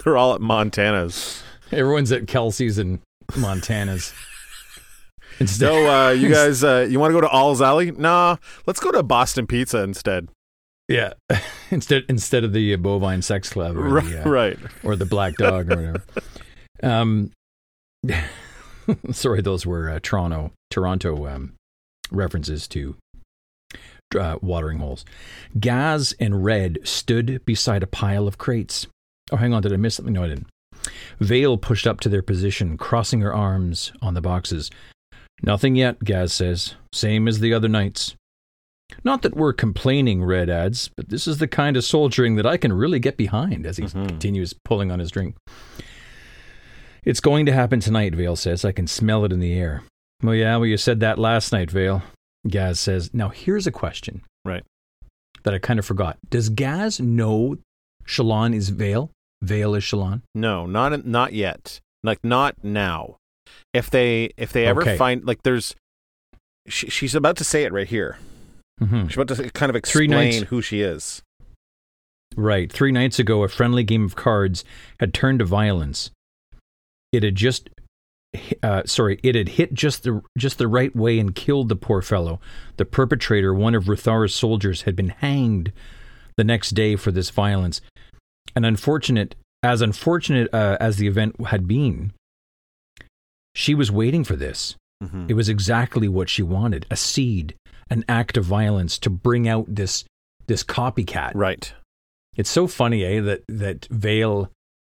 they're 0.04 0.18
all 0.18 0.34
at 0.34 0.42
Montana's. 0.42 1.44
Everyone's 1.72 2.12
at 2.12 2.28
Kelsey's 2.28 2.78
and 2.78 3.00
Montana's. 3.36 4.14
Instead, 5.40 5.68
So, 5.68 5.88
uh, 5.90 6.12
you 6.12 6.30
guys, 6.34 6.64
uh, 6.64 6.88
you 6.90 7.00
want 7.00 7.12
to 7.12 7.14
go 7.16 7.22
to 7.22 7.30
All's 7.30 7.62
Alley? 7.62 7.92
Nah, 7.92 8.38
let's 8.68 8.80
go 8.80 8.92
to 8.92 9.02
Boston 9.04 9.48
Pizza 9.48 9.80
instead. 9.80 10.30
Yeah, 10.88 11.14
instead 11.72 12.04
instead 12.10 12.44
of 12.44 12.54
the 12.54 12.74
uh, 12.74 12.78
bovine 12.78 13.22
sex 13.22 13.50
club 13.50 13.78
or 13.78 13.82
Right, 13.88 14.06
the, 14.06 14.26
uh, 14.26 14.30
right. 14.30 14.60
or 14.84 14.96
the 14.96 15.06
black 15.06 15.36
dog 15.36 15.72
or 15.72 15.76
whatever. 15.76 16.04
Um, 16.82 17.32
sorry, 19.12 19.42
those 19.42 19.66
were 19.66 19.90
uh, 19.90 20.00
Toronto 20.04 20.52
Toronto 20.70 21.28
um, 21.28 21.54
references 22.12 22.68
to 22.70 22.98
uh, 24.20 24.38
watering 24.42 24.80
holes. 24.80 25.06
Gaz 25.58 26.14
and 26.20 26.44
Red 26.44 26.80
stood 26.84 27.42
beside 27.46 27.84
a 27.84 27.88
pile 27.88 28.28
of 28.28 28.38
crates. 28.38 28.88
Oh, 29.32 29.38
hang 29.38 29.54
on, 29.54 29.62
did 29.62 29.72
I 29.72 29.78
miss 29.78 29.96
something? 29.96 30.14
No, 30.14 30.24
I 30.24 30.28
didn't. 30.28 30.48
Veil 31.22 31.58
pushed 31.58 31.88
up 31.88 32.02
to 32.02 32.10
their 32.10 32.22
position, 32.22 32.78
crossing 32.78 33.22
her 33.22 33.34
arms 33.34 33.94
on 34.02 34.14
the 34.14 34.22
boxes. 34.22 34.70
Nothing 35.42 35.76
yet, 35.78 36.04
Gaz 36.04 36.34
says. 36.34 36.76
Same 36.92 37.30
as 37.30 37.40
the 37.40 37.54
other 37.54 37.70
nights. 37.70 38.16
Not 39.04 39.22
that 39.22 39.36
we're 39.36 39.54
complaining, 39.54 40.24
Red 40.24 40.50
adds, 40.50 40.90
but 40.96 41.10
this 41.10 41.28
is 41.28 41.38
the 41.40 41.48
kind 41.48 41.76
of 41.78 41.84
soldiering 41.84 42.36
that 42.36 42.46
I 42.46 42.58
can 42.58 42.74
really 42.74 43.00
get 43.00 43.18
behind 43.18 43.66
as 43.66 43.78
he 43.78 43.84
Mhm. 43.84 44.08
continues 44.08 44.54
pulling 44.66 44.92
on 44.92 45.00
his 45.00 45.12
drink. 45.12 45.36
It's 47.04 47.20
going 47.20 47.46
to 47.48 47.54
happen 47.54 47.80
tonight, 47.80 48.16
Veil 48.16 48.36
says. 48.36 48.64
I 48.64 48.72
can 48.72 48.88
smell 48.88 49.26
it 49.26 49.32
in 49.34 49.40
the 49.40 49.54
air. 49.54 49.84
Well, 50.22 50.36
yeah, 50.36 50.56
well, 50.56 50.66
you 50.66 50.78
said 50.78 51.00
that 51.02 51.20
last 51.20 51.52
night, 51.52 51.70
Veil. 51.70 52.02
Gaz 52.48 52.80
says. 52.80 53.14
Now, 53.14 53.30
here's 53.30 53.68
a 53.68 53.72
question. 53.72 54.22
Right. 54.46 54.64
That 55.44 55.54
I 55.54 55.60
kind 55.60 55.80
of 55.80 55.86
forgot. 55.86 56.18
Does 56.30 56.50
Gaz 56.50 57.00
know 57.02 57.58
Shallan 58.06 58.56
is 58.56 58.70
Veil? 58.70 59.12
Veil 59.42 59.76
is 59.76 59.84
Shallan? 59.84 60.22
No, 60.34 60.66
not 60.66 61.06
not 61.06 61.34
yet. 61.34 61.82
Like 62.04 62.20
not 62.24 62.56
now. 62.64 63.18
If 63.74 63.90
they 63.90 64.32
if 64.38 64.54
they 64.54 64.66
ever 64.66 64.82
Okay. 64.82 64.96
find 64.98 65.26
like 65.26 65.44
there's, 65.44 65.76
she, 66.68 66.90
she's 66.90 67.16
about 67.16 67.36
to 67.38 67.44
say 67.44 67.64
it 67.64 67.74
right 67.74 67.88
here. 67.88 68.18
Mm-hmm. 68.82 69.08
She's 69.08 69.18
about 69.18 69.36
to 69.36 69.50
kind 69.52 69.70
of 69.70 69.76
explain 69.76 70.10
nights. 70.10 70.38
who 70.50 70.62
she 70.62 70.82
is. 70.82 71.22
Right. 72.36 72.72
Three 72.72 72.92
nights 72.92 73.20
ago, 73.20 73.44
a 73.44 73.48
friendly 73.48 73.84
game 73.84 74.04
of 74.06 74.16
cards 74.16 74.66
had 75.00 75.14
turned 75.14 75.40
to 75.40 75.46
violence. 75.46 76.10
It 77.12 77.22
had 77.22 77.36
just, 77.36 77.70
uh, 78.64 78.84
sorry, 78.86 79.20
it 79.22 79.36
had 79.36 79.50
hit 79.50 79.74
just 79.76 80.04
the 80.04 80.22
just 80.38 80.58
the 80.58 80.68
right 80.68 80.96
way 80.96 81.20
and 81.20 81.36
killed 81.36 81.70
the 81.70 81.76
poor 81.76 82.02
fellow. 82.02 82.40
The 82.78 82.86
perpetrator, 82.86 83.54
one 83.54 83.76
of 83.76 83.88
Ruthara's 83.88 84.34
soldiers, 84.34 84.82
had 84.82 84.96
been 84.96 85.10
hanged 85.10 85.72
the 86.38 86.44
next 86.44 86.72
day 86.72 86.96
for 86.96 87.12
this 87.12 87.30
violence. 87.30 87.82
An 88.56 88.66
unfortunate, 88.66 89.36
as 89.62 89.82
unfortunate 89.82 90.52
uh, 90.52 90.78
as 90.80 90.98
the 90.98 91.08
event 91.08 91.40
had 91.46 91.68
been, 91.68 92.14
she 93.54 93.76
was 93.76 93.92
waiting 93.92 94.24
for 94.24 94.36
this. 94.36 94.76
Mhm. 95.04 95.30
It 95.30 95.36
was 95.36 95.50
exactly 95.50 96.08
what 96.08 96.30
she 96.30 96.42
wanted: 96.42 96.88
a 96.90 96.96
seed, 96.96 97.54
an 97.90 98.04
act 98.08 98.38
of 98.38 98.46
violence 98.46 98.98
to 99.00 99.10
bring 99.10 99.48
out 99.48 99.66
this 99.68 100.06
this 100.48 100.64
copycat. 100.64 101.32
Right. 101.36 101.74
It's 102.36 102.50
so 102.50 102.68
funny, 102.68 103.04
eh, 103.06 103.22
that 103.22 103.44
that 103.48 103.86
Veil, 103.92 104.50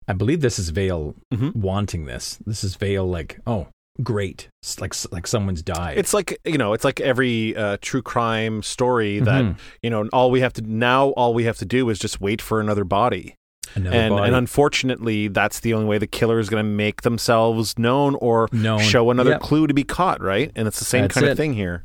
I 0.06 0.12
believe 0.12 0.40
this 0.40 0.58
is 0.58 0.70
Veil 0.70 1.14
Mhm. 1.32 1.56
wanting 1.56 2.04
this. 2.06 2.38
This 2.46 2.62
is 2.62 2.74
Veil 2.76 3.06
like, 3.08 3.38
oh, 3.46 3.68
great, 4.02 4.48
it's 4.62 4.80
like 4.80 4.94
like 5.10 5.26
someone's 5.26 5.62
died. 5.62 5.98
It's 5.98 6.14
like 6.14 6.38
you 6.44 6.58
know, 6.58 6.72
it's 6.72 6.84
like 6.84 7.00
every 7.00 7.56
uh, 7.56 7.78
true 7.80 8.02
crime 8.02 8.62
story 8.62 9.20
that 9.20 9.44
Mhm. 9.44 9.56
you 9.82 9.90
know. 9.90 10.08
All 10.12 10.30
we 10.30 10.40
have 10.40 10.52
to 10.54 10.62
now, 10.62 11.08
all 11.10 11.34
we 11.34 11.44
have 11.44 11.58
to 11.58 11.64
do 11.64 11.88
is 11.90 11.98
just 11.98 12.20
wait 12.20 12.40
for 12.42 12.60
another 12.60 12.84
body. 12.84 13.34
Another 13.74 13.96
and 13.96 14.10
body. 14.14 14.26
and 14.26 14.36
unfortunately, 14.36 15.28
that's 15.28 15.60
the 15.60 15.74
only 15.74 15.86
way 15.86 15.96
the 15.98 16.06
killer 16.08 16.40
is 16.40 16.48
going 16.50 16.64
to 16.64 16.68
make 16.68 17.02
themselves 17.02 17.78
known 17.78 18.16
or 18.16 18.48
Known. 18.52 18.80
show 18.80 19.10
another 19.10 19.30
Yep. 19.30 19.40
clue 19.42 19.66
to 19.68 19.74
be 19.74 19.84
caught. 19.84 20.20
Right, 20.20 20.50
and 20.56 20.66
it's 20.66 20.78
the 20.80 20.84
same 20.84 21.02
That's 21.02 21.14
kind 21.14 21.26
it. 21.26 21.30
of 21.32 21.36
thing 21.38 21.54
here. 21.54 21.84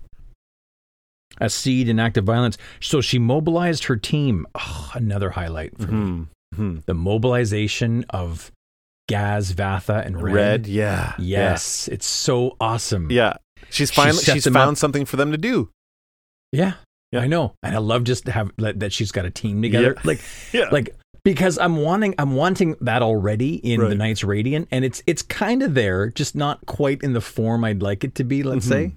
A 1.39 1.49
seed 1.49 1.89
in 1.89 1.99
active 1.99 2.23
violence. 2.23 2.57
So 2.79 3.01
she 3.01 3.19
mobilized 3.19 3.85
her 3.85 3.95
team. 3.97 4.45
Oh, 4.55 4.91
another 4.93 5.31
highlight 5.31 5.77
for 5.77 5.87
me. 5.91 5.97
Mhm. 5.97 6.27
Mhm. 6.55 6.85
The 6.85 6.93
mobilization 6.93 8.05
of 8.09 8.51
Gaz, 9.07 9.53
Vathah, 9.53 10.05
and 10.05 10.21
Red. 10.21 10.33
Red, 10.33 10.67
yeah, 10.67 11.13
Yes, 11.19 11.87
it's 11.89 12.05
so 12.05 12.55
awesome. 12.59 13.11
yeah. 13.11 13.33
She's 13.69 13.91
finally 13.91 14.23
she's 14.23 14.45
found 14.45 14.71
up. 14.71 14.77
something 14.77 15.05
for 15.05 15.17
them 15.17 15.31
to 15.31 15.37
do. 15.37 15.69
Yeah, 16.51 16.73
Yeah. 17.11 17.19
I 17.21 17.27
know, 17.27 17.53
and 17.63 17.75
I 17.75 17.79
love 17.79 18.03
just 18.03 18.25
to 18.25 18.31
have 18.31 18.51
that 18.57 18.79
that 18.79 18.93
she's 18.93 19.11
got 19.11 19.25
a 19.25 19.29
team 19.31 19.61
together. 19.61 19.93
Yeah. 19.95 20.01
Like, 20.03 20.21
Yeah, 20.53 20.69
like 20.71 20.95
because 21.23 21.57
I'm 21.57 21.77
wanting 21.77 22.15
I'm 22.17 22.35
wanting 22.35 22.75
that 22.81 23.01
already 23.01 23.55
in 23.55 23.81
the 23.81 23.95
Knights 23.95 24.23
Radiant, 24.23 24.67
and 24.71 24.85
it's 24.85 25.03
it's 25.07 25.21
kind 25.21 25.61
of 25.63 25.73
there, 25.73 26.09
just 26.09 26.35
not 26.35 26.65
quite 26.65 27.01
in 27.03 27.13
the 27.13 27.21
form 27.21 27.63
I'd 27.65 27.81
like 27.81 28.03
it 28.03 28.15
to 28.15 28.23
be. 28.23 28.43
Let's 28.43 28.65
Mhm. 28.65 28.69
say, 28.69 28.93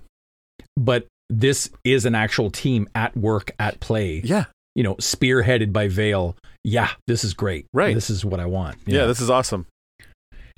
but 0.77 1.07
this 1.31 1.71
is 1.85 2.05
an 2.07 2.15
actual 2.15 2.51
team 2.51 2.89
at 2.95 3.17
work 3.17 3.51
at 3.59 3.81
play. 3.81 4.21
yeah, 4.25 4.45
You 4.75 4.83
know, 4.83 4.95
spearheaded 4.97 5.73
by 5.73 5.89
Veil. 5.89 6.37
Yeah, 6.65 6.91
this 7.07 7.25
is 7.25 7.35
great. 7.35 7.67
Right. 7.73 7.95
This 7.95 8.11
is 8.11 8.25
what 8.25 8.41
I 8.41 8.47
want. 8.47 8.77
yeah. 8.87 9.07
This 9.07 9.21
is 9.21 9.31
awesome. 9.31 9.67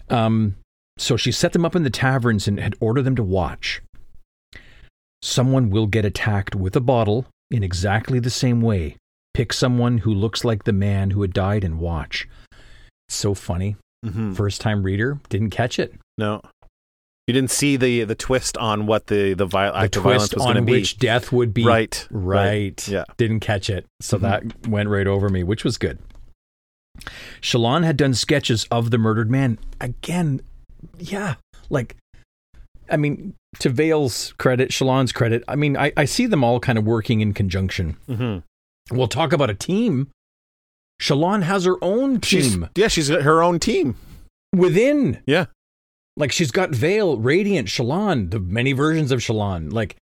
Um, 0.08 0.56
so 0.98 1.16
she 1.16 1.32
set 1.32 1.52
them 1.52 1.64
up 1.64 1.76
in 1.76 1.82
the 1.84 1.90
taverns 1.90 2.48
and 2.48 2.58
had 2.58 2.74
ordered 2.80 3.02
them 3.02 3.16
to 3.16 3.22
watch. 3.22 3.80
Someone 5.22 5.70
will 5.70 5.86
get 5.86 6.04
attacked 6.04 6.54
with 6.54 6.74
a 6.76 6.80
bottle 6.80 7.26
in 7.50 7.62
exactly 7.62 8.18
the 8.18 8.30
same 8.30 8.60
way. 8.60 8.96
Pick 9.34 9.52
someone 9.52 9.98
who 9.98 10.12
looks 10.12 10.44
like 10.44 10.64
the 10.64 10.72
man 10.72 11.10
who 11.10 11.22
had 11.22 11.32
died 11.32 11.62
and 11.62 11.78
watch. 11.78 12.26
It's 13.08 13.16
so 13.16 13.34
funny. 13.34 13.76
hmm 14.04 14.32
First 14.32 14.60
time 14.60 14.82
reader 14.82 15.20
didn't 15.28 15.50
catch 15.50 15.78
it. 15.78 15.94
No, 16.18 16.40
you 17.30 17.32
didn't 17.32 17.52
see 17.52 17.76
the 17.76 18.02
the 18.04 18.16
twist 18.16 18.56
on 18.56 18.86
what 18.86 19.06
the 19.06 19.34
the, 19.34 19.46
vi- 19.46 19.70
The 19.70 19.76
act 19.78 19.96
of 19.96 20.02
violence 20.02 20.30
twist 20.30 20.44
on 20.46 20.64
be. 20.64 20.72
which 20.72 20.98
death 20.98 21.30
would 21.30 21.54
be. 21.54 21.64
right, 21.64 22.06
Right. 22.10 22.88
Yeah. 22.88 23.04
Didn't 23.16 23.38
catch 23.40 23.70
it. 23.70 23.86
So 24.00 24.18
Mhm. 24.18 24.20
that 24.22 24.68
went 24.68 24.88
right 24.88 25.06
over 25.06 25.28
me, 25.28 25.42
which 25.44 25.62
was 25.64 25.78
good. 25.78 25.98
Shallan 27.40 27.84
had 27.84 27.96
done 27.96 28.14
sketches 28.14 28.66
of 28.70 28.90
the 28.90 28.98
murdered 28.98 29.30
man. 29.30 29.58
Again, 29.80 30.40
yeah. 30.98 31.36
Like, 31.70 31.96
I 32.90 32.96
mean, 32.96 33.34
to 33.60 33.68
Veil's 33.70 34.34
credit, 34.38 34.70
Shallan's 34.70 35.12
credit, 35.12 35.44
I 35.48 35.56
mean, 35.56 35.76
I, 35.76 35.92
I 35.96 36.04
see 36.04 36.26
them 36.26 36.42
all 36.44 36.60
kind 36.60 36.78
of 36.78 36.84
working 36.84 37.20
in 37.20 37.32
conjunction. 37.32 37.96
hmm 38.06 38.38
We'll 38.90 39.06
talk 39.08 39.32
about 39.32 39.50
a 39.50 39.54
team. 39.54 40.08
Shallan 41.00 41.44
has 41.44 41.64
her 41.64 41.76
own 41.82 42.20
She's 42.22 42.50
team. 42.52 42.68
yeah, 42.76 42.88
she's 42.88 43.08
got 43.08 43.22
her 43.22 43.40
own 43.42 43.60
team. 43.60 43.94
within. 44.54 45.22
Yeah. 45.26 45.46
Like 46.20 46.32
she's 46.32 46.50
got 46.50 46.70
Veil, 46.70 47.16
Radiant, 47.16 47.66
Shallan, 47.68 48.30
the 48.30 48.38
many 48.38 48.72
versions 48.72 49.10
of 49.10 49.20
Shallan. 49.20 49.72
Like 49.72 49.96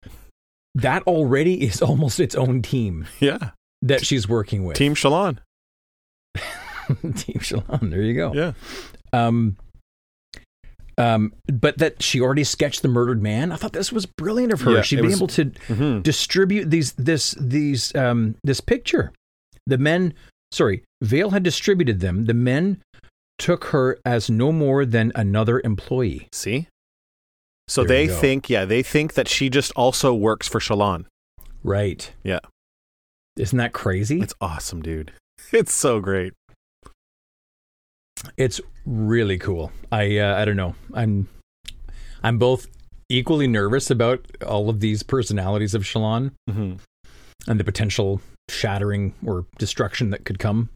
that 0.74 1.02
already 1.02 1.62
is 1.64 1.82
almost 1.82 2.20
its 2.20 2.34
own 2.34 2.62
team 2.62 3.06
Yeah. 3.20 3.50
that 3.82 4.06
she's 4.06 4.28
working 4.28 4.64
with. 4.64 4.76
Team 4.76 4.94
Shallan. 4.94 5.38
Team 6.36 7.38
Shallan. 7.40 7.90
There 7.90 8.02
you 8.02 8.14
go. 8.14 8.32
Yeah. 8.32 8.52
Um, 9.12 9.56
um, 10.96 11.32
but 11.52 11.78
that 11.78 12.02
she 12.02 12.20
already 12.20 12.44
sketched 12.44 12.82
the 12.82 12.88
murdered 12.88 13.20
man. 13.22 13.50
I 13.50 13.56
thought 13.56 13.72
this 13.72 13.90
was 13.92 14.06
brilliant 14.06 14.52
of 14.52 14.60
her. 14.62 14.72
Yeah, 14.76 14.82
She'd 14.82 14.96
be 14.96 15.02
was- 15.02 15.16
able 15.16 15.26
to 15.28 15.44
hmm 15.66 16.00
distribute 16.02 16.70
these 16.70 16.92
this 16.92 17.32
these 17.40 17.94
um 17.96 18.36
this 18.44 18.60
picture. 18.60 19.12
The 19.66 19.78
men, 19.78 20.14
sorry, 20.52 20.84
Veil 21.02 21.30
had 21.30 21.42
distributed 21.42 21.98
them. 22.00 22.26
The 22.26 22.34
men 22.34 22.80
took 23.38 23.66
her 23.66 23.98
as 24.04 24.30
no 24.30 24.52
more 24.52 24.84
than 24.84 25.12
another 25.14 25.60
employee. 25.64 26.28
See? 26.32 26.68
So 27.68 27.82
There 27.82 28.06
they 28.06 28.12
think, 28.12 28.50
yeah, 28.50 28.64
they 28.64 28.82
think 28.82 29.14
that 29.14 29.28
she 29.28 29.48
just 29.48 29.72
also 29.72 30.14
works 30.14 30.46
for 30.48 30.60
Shallan. 30.60 31.06
Right. 31.62 32.12
Yeah. 32.22 32.40
Isn't 33.36 33.58
that 33.58 33.72
crazy? 33.72 34.20
It's 34.20 34.34
awesome, 34.40 34.82
dude. 34.82 35.12
It's 35.52 35.74
so 35.74 36.00
great. 36.00 36.32
It's 38.36 38.60
really 38.86 39.38
cool. 39.38 39.72
I 39.92 40.16
uh, 40.18 40.40
I 40.40 40.44
don't 40.44 40.56
know. 40.56 40.74
I'm 40.94 41.28
I'm 42.22 42.38
both 42.38 42.66
equally 43.08 43.46
nervous 43.46 43.90
about 43.90 44.24
all 44.46 44.70
of 44.70 44.80
these 44.80 45.02
personalities 45.02 45.74
of 45.74 45.82
Shallan 45.82 46.32
hmm 46.48 46.74
and 47.46 47.60
the 47.60 47.64
potential 47.64 48.22
shattering 48.48 49.14
or 49.24 49.46
destruction 49.58 50.10
that 50.10 50.24
could 50.24 50.38
come, 50.38 50.68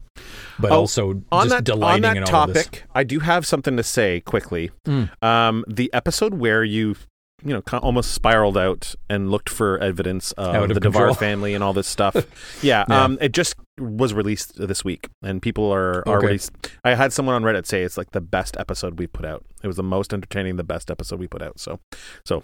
but 0.59 0.71
Oh, 0.71 0.75
also 0.79 1.21
On 1.31 1.45
just 1.45 1.49
that, 1.49 1.63
delighting 1.63 2.05
on 2.05 2.15
that 2.15 2.17
in 2.29 2.33
all 2.33 2.43
of 2.43 2.53
this. 2.53 2.65
topic, 2.65 2.83
I 2.93 3.03
do 3.03 3.19
have 3.19 3.45
something 3.45 3.77
to 3.77 3.83
say 3.83 4.21
quickly. 4.21 4.71
Mm. 4.85 5.09
Um, 5.23 5.63
the 5.67 5.89
episode 5.93 6.33
where 6.35 6.63
you, 6.63 6.95
you 7.43 7.53
know, 7.53 7.61
kind 7.61 7.79
of 7.81 7.85
almost 7.85 8.11
spiraled 8.11 8.57
out 8.57 8.95
and 9.09 9.31
looked 9.31 9.47
for 9.49 9.77
evidence 9.77 10.33
of, 10.33 10.69
of 10.69 10.73
the 10.75 10.81
Davar 10.81 11.15
family 11.17 11.53
and 11.53 11.63
all 11.63 11.71
this 11.73 11.87
stuff. 11.87 12.15
yeah, 12.61 12.83
Yeah. 12.89 13.03
Um, 13.03 13.17
it 13.21 13.31
just 13.31 13.55
was 13.79 14.13
released 14.13 14.57
this 14.57 14.83
week, 14.83 15.07
and 15.23 15.41
people 15.41 15.71
are 15.73 16.05
already. 16.05 16.39
I 16.83 16.95
had 16.95 17.13
someone 17.13 17.35
on 17.35 17.43
Reddit 17.43 17.65
say 17.65 17.83
it's 17.83 17.97
like 17.97 18.11
the 18.11 18.19
best 18.19 18.57
episode 18.57 18.99
we 18.99 19.07
put 19.07 19.23
out. 19.25 19.45
It 19.63 19.67
was 19.67 19.77
the 19.77 19.83
most 19.83 20.13
entertaining, 20.13 20.57
the 20.57 20.63
best 20.65 20.91
episode 20.91 21.17
we 21.19 21.27
put 21.27 21.41
out. 21.41 21.59
So, 21.61 21.79
so 22.25 22.43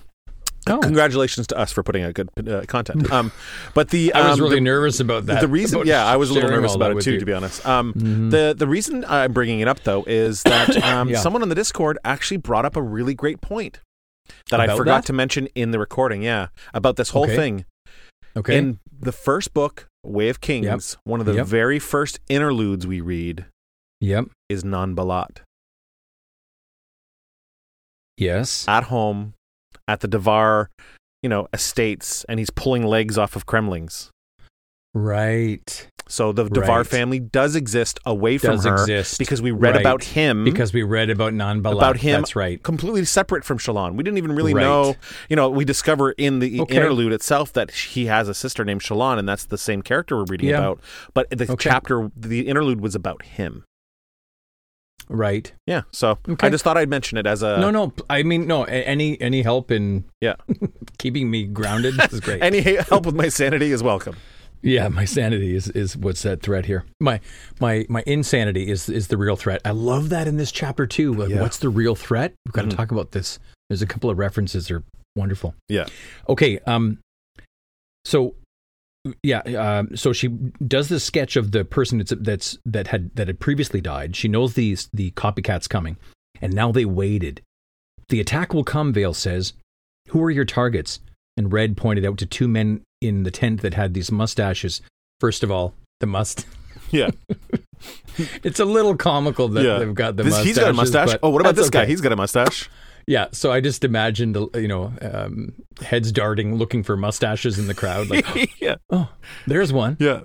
Oh. 0.68 0.80
congratulations 0.80 1.46
to 1.48 1.58
us 1.58 1.72
for 1.72 1.84
putting 1.84 2.04
out 2.04 2.14
good 2.16 2.30
uh, 2.50 2.62
content. 2.68 3.10
Um, 3.16 3.32
but 3.74 3.90
the 3.90 4.14
I 4.14 4.30
was 4.30 4.40
um, 4.40 4.44
really 4.46 4.56
the, 4.56 4.62
nervous 4.62 5.00
about 5.00 5.28
that. 5.28 5.42
the 5.42 5.48
reason, 5.48 5.78
about 5.78 5.86
yeah, 5.88 6.06
I 6.06 6.16
was 6.18 6.30
a 6.32 6.34
little 6.34 6.50
nervous 6.50 6.74
about 6.74 6.92
it 6.98 7.02
too, 7.02 7.14
you. 7.14 7.20
to 7.20 7.26
be 7.26 7.34
honest. 7.34 7.66
Um, 7.66 7.94
Mhm. 7.94 8.32
the 8.32 8.56
the 8.58 8.68
reason 8.68 9.06
I'm 9.08 9.32
bringing 9.32 9.60
it 9.60 9.68
up 9.68 9.82
though 9.84 10.04
is 10.08 10.42
that 10.44 10.76
um, 10.84 11.10
Yeah. 11.10 11.20
someone 11.20 11.42
on 11.44 11.50
the 11.50 11.56
Discord 11.56 11.98
actually 12.04 12.38
brought 12.38 12.66
up 12.66 12.76
a 12.76 12.82
really 12.82 13.14
great 13.14 13.42
point 13.42 13.80
that 14.50 14.60
I 14.60 14.76
forgot 14.76 15.04
that? 15.04 15.06
to 15.08 15.14
mention 15.14 15.48
in 15.56 15.70
the 15.72 15.78
recording. 15.80 16.24
Yeah, 16.24 16.48
about 16.74 16.96
this 16.96 17.10
whole 17.12 17.26
Okay. 17.26 17.36
thing 17.36 17.66
okay. 18.36 18.58
in 18.58 18.80
the 19.00 19.12
first 19.12 19.54
book, 19.54 19.88
Way 20.04 20.30
of 20.30 20.42
Kings. 20.42 20.98
One 21.04 21.20
of 21.20 21.26
the 21.28 21.36
Yep. 21.36 21.46
very 21.48 21.80
first 21.80 22.20
interludes 22.28 22.88
we 22.88 23.02
read 23.02 23.46
yep. 24.02 24.26
is 24.50 24.64
Nan 24.66 24.96
Balat 24.96 25.38
Yes. 28.18 28.66
at 28.68 28.86
home 28.86 29.34
at 29.88 30.00
the 30.02 30.08
Davar, 30.08 30.68
you 31.24 31.30
know, 31.30 31.48
estates, 31.54 32.24
and 32.30 32.40
he's 32.40 32.50
pulling 32.50 32.84
legs 32.84 33.18
off 33.18 33.36
of 33.36 33.46
cremlings. 33.46 34.10
Right. 34.94 35.88
So 36.08 36.32
the 36.32 36.46
Davar 36.46 36.68
Right. 36.78 36.88
family 36.88 37.20
does 37.20 37.56
exist 37.56 38.00
away 38.06 38.38
from 38.38 38.52
Does 38.52 38.64
her 38.66 38.76
exist. 38.76 39.18
because 39.20 39.42
we 39.42 39.52
read 39.52 39.72
Right. 39.74 39.82
about 39.82 40.04
him 40.04 40.44
Because 40.46 40.72
we 40.72 40.84
read 40.84 41.10
about 41.10 41.34
Nan 41.34 41.60
About 41.66 41.98
him. 41.98 42.22
That's 42.22 42.36
right. 42.36 42.62
completely 42.64 43.04
separate 43.06 43.44
from 43.44 43.58
Shallan. 43.58 43.96
We 43.96 44.04
didn't 44.04 44.20
even 44.20 44.34
really 44.36 44.54
Right. 44.54 44.62
know, 44.62 44.96
you 45.30 45.36
know, 45.36 45.50
we 45.50 45.66
discover 45.66 46.12
in 46.12 46.40
the 46.40 46.62
Okay. 46.62 46.76
interlude 46.78 47.12
itself 47.12 47.52
that 47.54 47.72
he 47.72 48.06
has 48.06 48.30
a 48.30 48.34
sister 48.36 48.64
named 48.64 48.82
Shallan, 48.82 49.18
and 49.20 49.28
that's 49.28 49.46
the 49.46 49.58
same 49.58 49.82
character 49.82 50.16
we're 50.16 50.26
reading 50.30 50.50
Yeah. 50.50 50.60
about. 50.60 50.80
But 51.14 51.30
the 51.32 51.44
Okay. 51.46 51.56
chapter, 51.58 52.10
the 52.16 52.48
interlude 52.48 52.80
was 52.82 52.94
about 52.96 53.24
him. 53.24 53.64
Right. 55.10 55.52
Yeah. 55.68 55.82
So 55.92 56.18
Okay. 56.28 56.48
I 56.48 56.50
just 56.50 56.64
thought 56.64 56.78
I'd 56.78 56.90
mention 56.90 57.18
it 57.18 57.28
as 57.28 57.44
a 57.44 57.58
no, 57.60 57.70
no. 57.72 57.94
I 58.10 58.24
mean, 58.24 58.48
no. 58.48 58.64
Any 58.64 59.20
any 59.22 59.42
help 59.44 59.72
in 59.72 60.06
Yeah. 60.22 60.36
keeping 60.98 61.30
me 61.30 61.46
grounded 61.46 61.96
is 62.12 62.20
great. 62.20 62.42
Any 62.44 62.62
help 62.62 63.06
with 63.06 63.16
my 63.16 63.30
sanity 63.30 63.72
is 63.72 63.84
welcome. 63.84 64.16
Yeah, 64.62 64.88
my 64.88 65.06
sanity 65.06 65.56
is, 65.56 65.68
is 65.70 65.96
what's 65.96 66.26
at 66.26 66.42
threat 66.42 66.66
here. 66.66 66.86
My 67.00 67.20
my 67.60 67.86
my 67.88 68.04
insanity 68.08 68.72
is 68.72 68.90
is 68.90 69.10
the 69.10 69.18
real 69.18 69.36
threat. 69.36 69.62
I 69.64 69.72
love 69.72 70.10
that 70.10 70.28
in 70.28 70.38
this 70.38 70.52
chapter 70.52 70.88
too. 70.88 71.14
Like, 71.14 71.30
Yeah. 71.30 71.42
What's 71.42 71.60
the 71.60 71.70
real 71.70 71.96
threat? 71.96 72.34
We've 72.46 72.54
got 72.54 72.68
to 72.70 72.76
talk 72.76 72.92
about 72.92 73.12
this. 73.12 73.38
There's 73.70 73.84
a 73.84 73.88
couple 73.88 74.10
of 74.10 74.18
references 74.18 74.68
that 74.68 74.76
are 74.76 74.84
wonderful. 75.16 75.54
Yeah. 75.70 75.86
Okay. 76.28 76.58
Um. 76.66 76.98
So, 78.06 78.36
yeah. 79.24 79.40
Um. 79.40 79.96
So 79.96 80.14
she 80.14 80.28
does 80.28 80.90
this 80.90 81.04
sketch 81.04 81.36
of 81.36 81.52
the 81.52 81.64
person 81.66 81.98
that's 82.00 82.14
that's 82.20 82.58
that 82.66 82.88
had 82.88 83.16
that 83.16 83.28
had 83.28 83.40
previously 83.40 83.82
died. 83.82 84.16
She 84.16 84.28
knows 84.28 84.54
these 84.54 84.90
the 84.94 85.12
copycats 85.12 85.68
coming, 85.70 85.98
and 86.42 86.54
now 86.54 86.72
they 86.72 86.86
waited. 86.86 87.42
The 88.10 88.20
attack 88.20 88.54
will 88.54 88.64
come. 88.64 88.94
Veil 88.94 89.14
says. 89.14 89.54
Who 90.10 90.22
are 90.24 90.30
your 90.30 90.46
targets? 90.46 91.00
And 91.36 91.52
Red 91.52 91.76
pointed 91.76 92.06
out 92.06 92.20
to 92.20 92.28
two 92.28 92.48
men 92.48 92.82
in 93.02 93.24
the 93.24 93.32
tent 93.32 93.62
that 93.62 93.74
had 93.74 93.96
these 93.96 94.12
mustaches. 94.12 94.82
First 95.20 95.42
of 95.44 95.50
all, 95.50 95.74
the 96.00 96.06
must. 96.08 96.46
Yeah. 96.92 97.10
It's 98.44 98.60
a 98.60 98.66
little 98.66 98.96
comical 98.96 99.48
that 99.50 99.64
yeah. 99.66 99.80
they've 99.80 99.94
got 99.94 100.16
the 100.16 100.24
This- 100.24 100.32
mustaches. 100.34 100.56
he's 100.56 100.60
got 100.60 100.70
a 100.70 100.74
mustache. 100.74 101.18
Oh, 101.22 101.30
what 101.30 101.42
about 101.42 101.56
this 101.56 101.70
guy? 101.70 101.82
okay. 101.82 101.90
He's 101.90 102.00
got 102.02 102.12
a 102.12 102.16
mustache. 102.16 102.70
Yeah, 103.08 103.28
so 103.32 103.52
I 103.52 103.62
just 103.62 103.84
imagined, 103.84 104.36
you 104.56 104.68
know, 104.68 104.92
um, 105.02 105.54
heads 105.82 106.12
darting, 106.12 106.56
looking 106.56 106.82
for 106.84 106.98
mustaches 106.98 107.60
in 107.60 107.68
the 107.68 107.76
crowd. 107.76 108.10
Like, 108.10 108.26
yeah. 108.62 108.76
oh, 108.90 109.10
there's 109.46 109.72
one. 109.72 109.98
Yeah. 110.00 110.22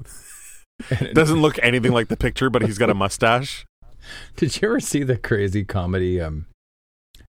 Doesn't 1.12 1.42
look 1.42 1.58
anything 1.62 1.92
like 1.92 2.08
the 2.08 2.16
picture, 2.16 2.48
but 2.48 2.62
he's 2.62 2.78
got 2.78 2.88
a 2.88 2.94
mustache. 2.94 3.66
Did 4.36 4.56
you 4.60 4.68
ever 4.68 4.80
see 4.80 5.02
the 5.02 5.18
crazy 5.18 5.62
comedy? 5.62 6.18
Um, 6.22 6.46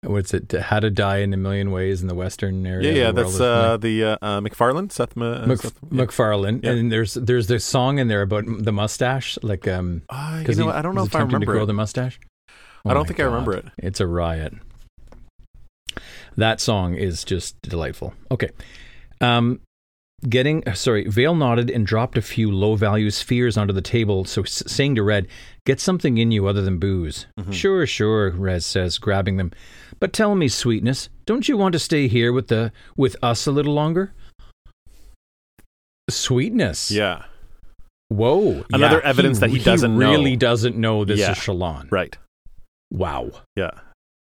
what's 0.04 0.34
it? 0.34 0.52
How 0.52 0.82
to 0.82 0.90
Die 0.92 1.20
in 1.20 1.34
a 1.34 1.38
Million 1.38 1.72
Ways 1.72 2.02
in 2.02 2.08
the 2.10 2.14
Western 2.16 2.66
area. 2.68 2.92
yeah. 2.94 3.12
the 3.12 3.24
That's 3.24 3.40
uh, 3.40 3.78
the 3.78 4.04
uh, 4.04 4.18
uh, 4.22 4.42
MacFarlane, 4.42 4.90
Seth. 4.90 5.16
Ma- 5.16 5.32
uh, 5.44 5.46
Mc, 5.46 5.62
Seth 5.62 5.74
yeah. 5.82 5.88
MacFarlane, 5.92 6.60
Yeah. 6.62 6.72
and 6.72 6.92
there's 6.92 7.14
there's 7.14 7.48
this 7.48 7.64
song 7.64 8.00
in 8.00 8.10
there 8.10 8.22
about 8.22 8.44
the 8.48 8.74
mustache, 8.74 9.40
like 9.42 9.66
um, 9.66 10.02
Uh, 10.10 10.34
you 10.34 10.40
because 10.40 10.58
know. 10.60 10.70
I 10.70 10.82
don't 10.82 10.94
know 10.94 11.04
if 11.06 11.16
I 11.16 11.20
attempting 11.20 11.40
to 11.40 11.46
remember 11.46 11.54
grow 11.54 11.64
it. 11.64 11.68
the 11.68 11.74
mustache. 11.74 12.20
I 12.50 12.92
Oh 12.92 12.94
don't 12.94 13.04
my 13.04 13.08
think 13.08 13.20
I 13.22 13.24
remember 13.24 13.54
it. 13.54 13.66
It's 13.78 14.02
a 14.02 14.08
riot. 14.08 14.54
That 16.36 16.60
song 16.62 16.96
is 16.96 17.24
just 17.24 17.56
delightful. 17.62 18.14
Okay. 18.32 18.50
Um, 19.22 19.60
getting, 20.28 20.68
uh, 20.68 20.74
sorry, 20.74 21.08
Veil 21.08 21.36
nodded 21.36 21.70
and 21.70 21.86
dropped 21.86 22.18
a 22.18 22.22
few 22.22 22.52
low 22.52 22.76
value 22.76 23.10
spheres 23.12 23.58
onto 23.58 23.74
the 23.74 23.82
table, 23.82 24.26
so 24.26 24.42
s- 24.44 24.64
saying 24.68 24.96
to 24.96 25.04
Red, 25.04 25.28
Get 25.66 25.80
something 25.82 26.18
in 26.18 26.32
you 26.32 26.48
other 26.48 26.62
than 26.62 26.78
booze. 26.80 27.26
Mhm. 27.38 27.52
Sure, 27.54 27.86
sure, 27.86 28.32
Red 28.32 28.64
says, 28.64 28.98
grabbing 28.98 29.36
them. 29.36 29.52
But 30.00 30.14
tell 30.14 30.34
me, 30.34 30.48
sweetness, 30.48 31.10
don't 31.26 31.50
you 31.50 31.58
want 31.58 31.74
to 31.74 31.80
stay 31.80 32.08
here 32.08 32.32
with 32.32 32.48
the 32.48 32.72
with 32.96 33.18
us 33.22 33.46
a 33.48 33.52
little 33.52 33.74
longer? 33.74 34.14
Sweetness. 36.10 36.90
Yeah. 36.92 37.26
Whoa. 38.10 38.64
Another 38.72 39.02
Yeah, 39.04 39.10
evidence 39.10 39.40
that 39.40 39.50
he 39.50 39.60
doesn't 39.60 39.98
know. 39.98 40.10
really 40.10 40.36
doesn't 40.38 40.78
know 40.78 41.04
this 41.04 41.20
Yeah. 41.20 41.32
is 41.32 41.38
Shallan. 41.38 41.92
Right. 41.92 42.18
Wow. 42.90 43.32
Yeah. 43.58 43.72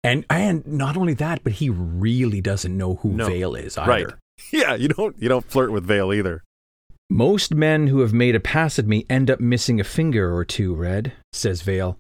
And 0.03 0.25
and 0.31 0.67
not 0.67 0.97
only 0.97 1.15
that, 1.15 1.45
but 1.45 1.55
he 1.55 1.69
really 1.71 2.41
doesn't 2.41 2.75
know 2.77 2.95
who 2.97 3.11
No. 3.13 3.27
Veil 3.27 3.55
is 3.55 3.77
either. 3.79 3.89
Right. 3.91 4.07
Yeah. 4.53 4.75
You 4.75 4.89
don't. 4.89 5.15
You 5.21 5.29
don't 5.29 5.45
flirt 5.45 5.71
with 5.71 5.85
Veil 5.85 6.13
either. 6.15 6.43
Most 7.11 7.55
men 7.55 7.89
who 7.89 8.01
have 8.01 8.13
made 8.15 8.35
a 8.35 8.41
pass 8.41 8.79
at 8.79 8.87
me 8.87 9.05
end 9.11 9.31
up 9.31 9.39
missing 9.41 9.79
a 9.81 9.85
finger 9.85 10.35
or 10.35 10.45
two, 10.47 10.75
Red, 10.75 11.13
says 11.33 11.61
Veil. 11.63 11.99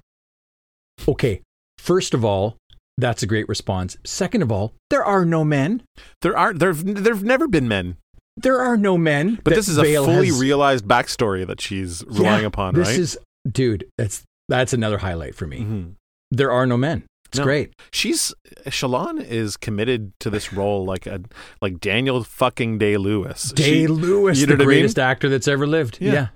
Okay, 1.08 1.42
first 1.78 2.14
of 2.14 2.24
all, 2.24 2.56
that's 2.96 3.22
a 3.22 3.26
great 3.26 3.48
response. 3.48 3.96
Second 4.04 4.42
of 4.42 4.52
all, 4.52 4.72
there 4.90 5.04
are 5.04 5.24
no 5.24 5.44
men. 5.44 5.82
There 6.22 6.36
are. 6.36 6.52
There've. 6.54 6.82
There've 7.04 7.22
never 7.24 7.48
been 7.48 7.68
men. 7.68 7.96
There 8.36 8.60
are 8.60 8.76
no 8.76 8.96
men. 8.96 9.38
But 9.44 9.54
this 9.54 9.68
is 9.68 9.76
a 9.78 9.84
fully 9.84 10.28
has- 10.28 10.40
realized 10.40 10.84
backstory 10.86 11.46
that 11.46 11.60
she's 11.60 12.04
relying 12.06 12.42
Yeah, 12.42 12.46
upon, 12.46 12.74
This 12.74 12.88
right? 12.88 12.98
is 12.98 13.18
dude, 13.50 13.86
that's 13.98 14.22
that's 14.48 14.72
another 14.72 14.98
highlight 14.98 15.34
for 15.34 15.46
me. 15.46 15.60
Mhm. 15.60 15.94
There 16.30 16.50
are 16.52 16.66
no 16.66 16.76
men. 16.78 17.04
It's 17.30 17.38
No. 17.38 17.44
great. 17.44 17.72
She's 17.92 18.34
Shallan 18.66 19.24
is 19.24 19.56
committed 19.56 20.12
to 20.20 20.30
this 20.30 20.52
role 20.52 20.84
like 20.84 21.06
a 21.06 21.20
like 21.62 21.78
Daniel 21.80 22.24
fucking 22.24 22.78
Day 22.78 22.96
Lewis. 22.96 23.52
Day 23.52 23.86
Lewis, 23.86 24.38
you 24.40 24.46
know 24.46 24.50
the 24.56 24.64
I 24.64 24.66
mean? 24.66 24.66
greatest 24.66 24.98
actor 24.98 25.28
that's 25.28 25.46
ever 25.48 25.66
lived. 25.66 25.98
Yeah. 26.00 26.12
Yeah. 26.12 26.28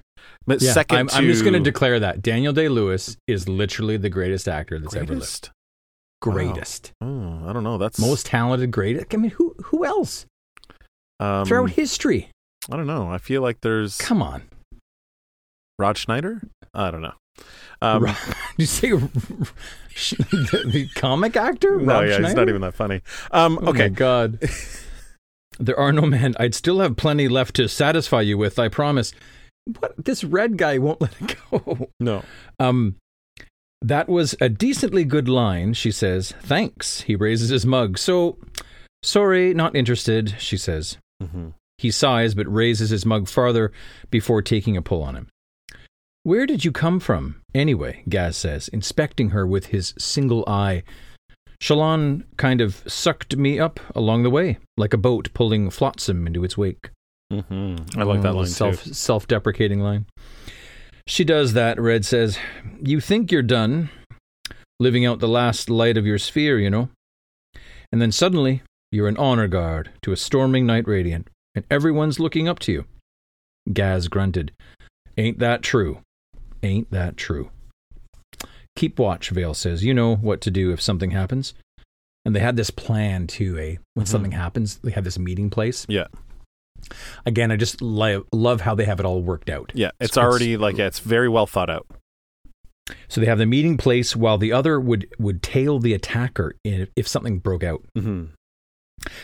but 0.47 0.63
Yeah. 0.63 0.73
second 0.73 0.99
I'm, 0.99 1.07
to 1.09 1.17
I'm 1.17 1.25
just 1.25 1.43
going 1.43 1.55
to 1.55 1.61
declare 1.61 1.99
that 2.01 2.23
Daniel 2.23 2.53
Day 2.53 2.69
Lewis 2.69 3.17
is 3.27 3.49
literally 3.49 3.97
the 3.97 4.09
greatest 4.11 4.47
actor 4.47 4.79
that's 4.79 4.95
ever 4.95 5.17
lived. 5.17 5.51
greatest. 6.23 6.93
Wow. 7.01 7.41
Oh, 7.45 7.51
I 7.51 7.53
don't 7.53 7.65
know. 7.65 7.77
That's 7.79 7.99
most 7.99 8.27
talented, 8.27 8.71
greatest. 8.71 9.13
I 9.13 9.17
mean, 9.17 9.33
who 9.33 9.55
who 9.65 9.85
else 9.85 10.27
um, 11.19 11.45
throughout 11.45 11.71
history? 11.71 12.31
I 12.71 12.77
don't 12.77 12.87
know. 12.87 13.11
I 13.11 13.19
feel 13.19 13.43
like 13.43 13.61
there's 13.63 13.99
Come 13.99 14.23
on, 14.23 14.43
Rob 15.79 15.97
Schneider. 15.97 16.41
I 16.73 16.91
don't 16.93 17.03
know. 17.03 17.15
Um, 17.83 18.05
Did 18.05 18.15
you 18.59 18.67
say 18.67 18.91
the, 18.91 20.63
the 20.67 20.89
comic 20.95 21.37
actor? 21.37 21.79
no, 21.81 21.95
Rob 21.95 22.05
yeah, 22.07 22.17
Schneider? 22.17 22.25
it's 22.27 22.35
not 22.37 22.49
even 22.49 22.61
that 22.63 22.75
funny. 22.75 23.01
Um, 23.31 23.59
Oh 23.59 23.63
my 23.67 23.71
okay, 23.71 23.89
God. 23.89 24.39
there 25.59 25.79
are 25.79 25.93
no 25.93 26.03
men. 26.03 26.35
I'd 26.39 26.55
still 26.55 26.81
have 26.81 26.97
plenty 26.97 27.29
left 27.29 27.55
to 27.57 27.69
satisfy 27.69 28.21
you 28.23 28.39
with, 28.39 28.59
I 28.59 28.69
promise. 28.69 29.13
What? 29.79 29.95
This 30.05 30.25
red 30.25 30.57
guy 30.59 30.79
won't 30.79 31.01
let 31.01 31.15
it 31.21 31.37
go. 31.51 31.89
no. 32.01 32.23
Um, 32.59 32.97
that 33.83 34.09
was 34.09 34.35
a 34.41 34.49
decently 34.49 35.05
good 35.05 35.29
line, 35.29 35.75
she 35.75 35.91
says. 35.91 36.33
Thanks. 36.43 37.03
He 37.03 37.17
raises 37.17 37.51
his 37.51 37.67
mug. 37.67 37.99
So, 37.99 38.39
sorry, 39.03 39.53
not 39.55 39.77
interested, 39.77 40.37
she 40.39 40.57
says. 40.57 40.97
hmm 41.23 41.49
He 41.79 41.91
sighs 41.91 42.35
but 42.35 42.47
raises 42.53 42.91
his 42.91 43.05
mug 43.05 43.29
farther 43.29 43.73
before 44.11 44.41
taking 44.43 44.77
a 44.77 44.83
pull 44.83 45.03
on 45.03 45.17
him. 45.17 45.29
Where 46.25 46.47
did 46.47 46.65
you 46.65 46.73
come 46.73 47.01
from, 47.01 47.37
anyway? 47.55 48.03
Gaz 48.09 48.37
says, 48.37 48.69
inspecting 48.69 49.31
her 49.31 49.47
with 49.47 49.67
his 49.67 49.93
single 49.99 50.43
eye. 50.47 50.83
Shallan 51.63 52.25
kind 52.39 52.63
of 52.63 52.83
sucked 52.87 53.37
me 53.37 53.59
up 53.61 53.79
along 53.95 54.23
the 54.23 54.31
way, 54.31 54.59
like 54.79 54.95
a 54.95 54.99
boat 54.99 55.29
pulling 55.35 55.69
flotsam 55.71 56.27
into 56.27 56.43
its 56.43 56.57
wake. 56.57 56.91
hmm 57.31 57.77
I 57.97 58.05
like 58.05 58.23
that 58.23 58.33
Oh, 58.33 58.39
line 58.39 58.47
self, 58.47 58.85
too. 58.85 58.95
Self-deprecating 58.95 59.81
line. 59.81 60.07
She 61.07 61.25
does 61.25 61.53
that. 61.53 61.79
Red 61.79 62.07
says, 62.07 62.39
"You 62.83 63.01
think 63.01 63.31
you're 63.31 63.43
done, 63.43 63.91
living 64.81 65.05
out 65.05 65.19
the 65.21 65.29
last 65.29 65.69
light 65.69 65.99
of 65.99 66.07
your 66.07 66.19
sphere, 66.19 66.59
you 66.59 66.71
know, 66.71 66.89
and 67.93 68.01
then 68.01 68.11
suddenly 68.13 68.63
you're 68.91 69.09
an 69.09 69.19
honor 69.19 69.47
guard 69.47 69.91
to 70.03 70.13
a 70.13 70.17
storming 70.17 70.65
Knight 70.65 70.89
radiant, 70.89 71.29
and 71.55 71.67
everyone's 71.71 72.19
looking 72.19 72.49
up 72.49 72.59
to 72.61 72.73
you." 72.73 72.85
Gaz 73.71 74.09
grunted, 74.09 74.53
"Ain't 75.19 75.39
that 75.39 75.61
true? 75.63 76.01
Ain't 76.65 76.91
that 76.91 77.17
true?" 77.17 77.51
Keep 78.77 78.99
watch, 78.99 79.31
Veil 79.31 79.55
says. 79.55 79.85
You 79.85 79.95
know 79.95 80.17
what 80.17 80.41
to 80.41 80.51
do 80.51 80.73
if 80.73 80.81
something 80.81 81.13
happens. 81.13 81.55
And 82.25 82.35
they 82.35 82.41
had 82.41 82.57
this 82.57 82.71
plan 82.71 83.27
too, 83.27 83.57
eh? 83.59 83.77
When 83.95 84.07
Mhm. 84.07 84.09
something 84.09 84.33
happens, 84.33 84.79
they 84.79 84.91
have 84.93 85.05
this 85.05 85.19
meeting 85.19 85.51
place. 85.51 85.85
Yeah. 85.89 86.07
Again, 87.25 87.51
I 87.53 87.57
just 87.57 87.81
li- 87.81 88.23
love 88.33 88.63
how 88.63 88.75
they 88.75 88.85
have 88.85 88.99
it 89.01 89.07
all 89.07 89.23
worked 89.23 89.49
out. 89.49 89.71
Yeah, 89.75 89.91
it's 90.01 90.13
It's- 90.13 90.19
already 90.25 90.57
like 90.57 90.77
yeah, 90.79 90.87
it's 90.87 90.99
very 91.01 91.29
well 91.29 91.47
thought 91.47 91.71
out. 91.71 91.87
So 93.09 93.21
they 93.21 93.27
have 93.27 93.39
the 93.39 93.47
meeting 93.47 93.77
place 93.77 94.15
while 94.17 94.37
the 94.39 94.53
other 94.53 94.79
would 94.81 95.07
would 95.19 95.43
tail 95.43 95.79
the 95.79 95.95
attacker 95.95 96.55
if, 96.65 96.89
if 96.97 97.07
something 97.09 97.39
broke 97.39 97.63
out. 97.63 97.83
hmm 97.95 98.25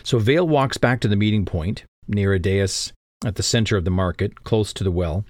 So 0.03 0.19
Veil 0.19 0.47
walks 0.47 0.79
back 0.79 1.01
to 1.01 1.09
the 1.09 1.17
meeting 1.17 1.45
point 1.45 1.85
near 2.07 2.33
a 2.35 2.39
dais 2.39 2.93
at 3.25 3.35
the 3.37 3.43
center 3.43 3.77
of 3.77 3.85
the 3.85 3.91
market, 3.91 4.45
close 4.45 4.73
to 4.75 4.85
the 4.85 4.91
well. 4.91 5.25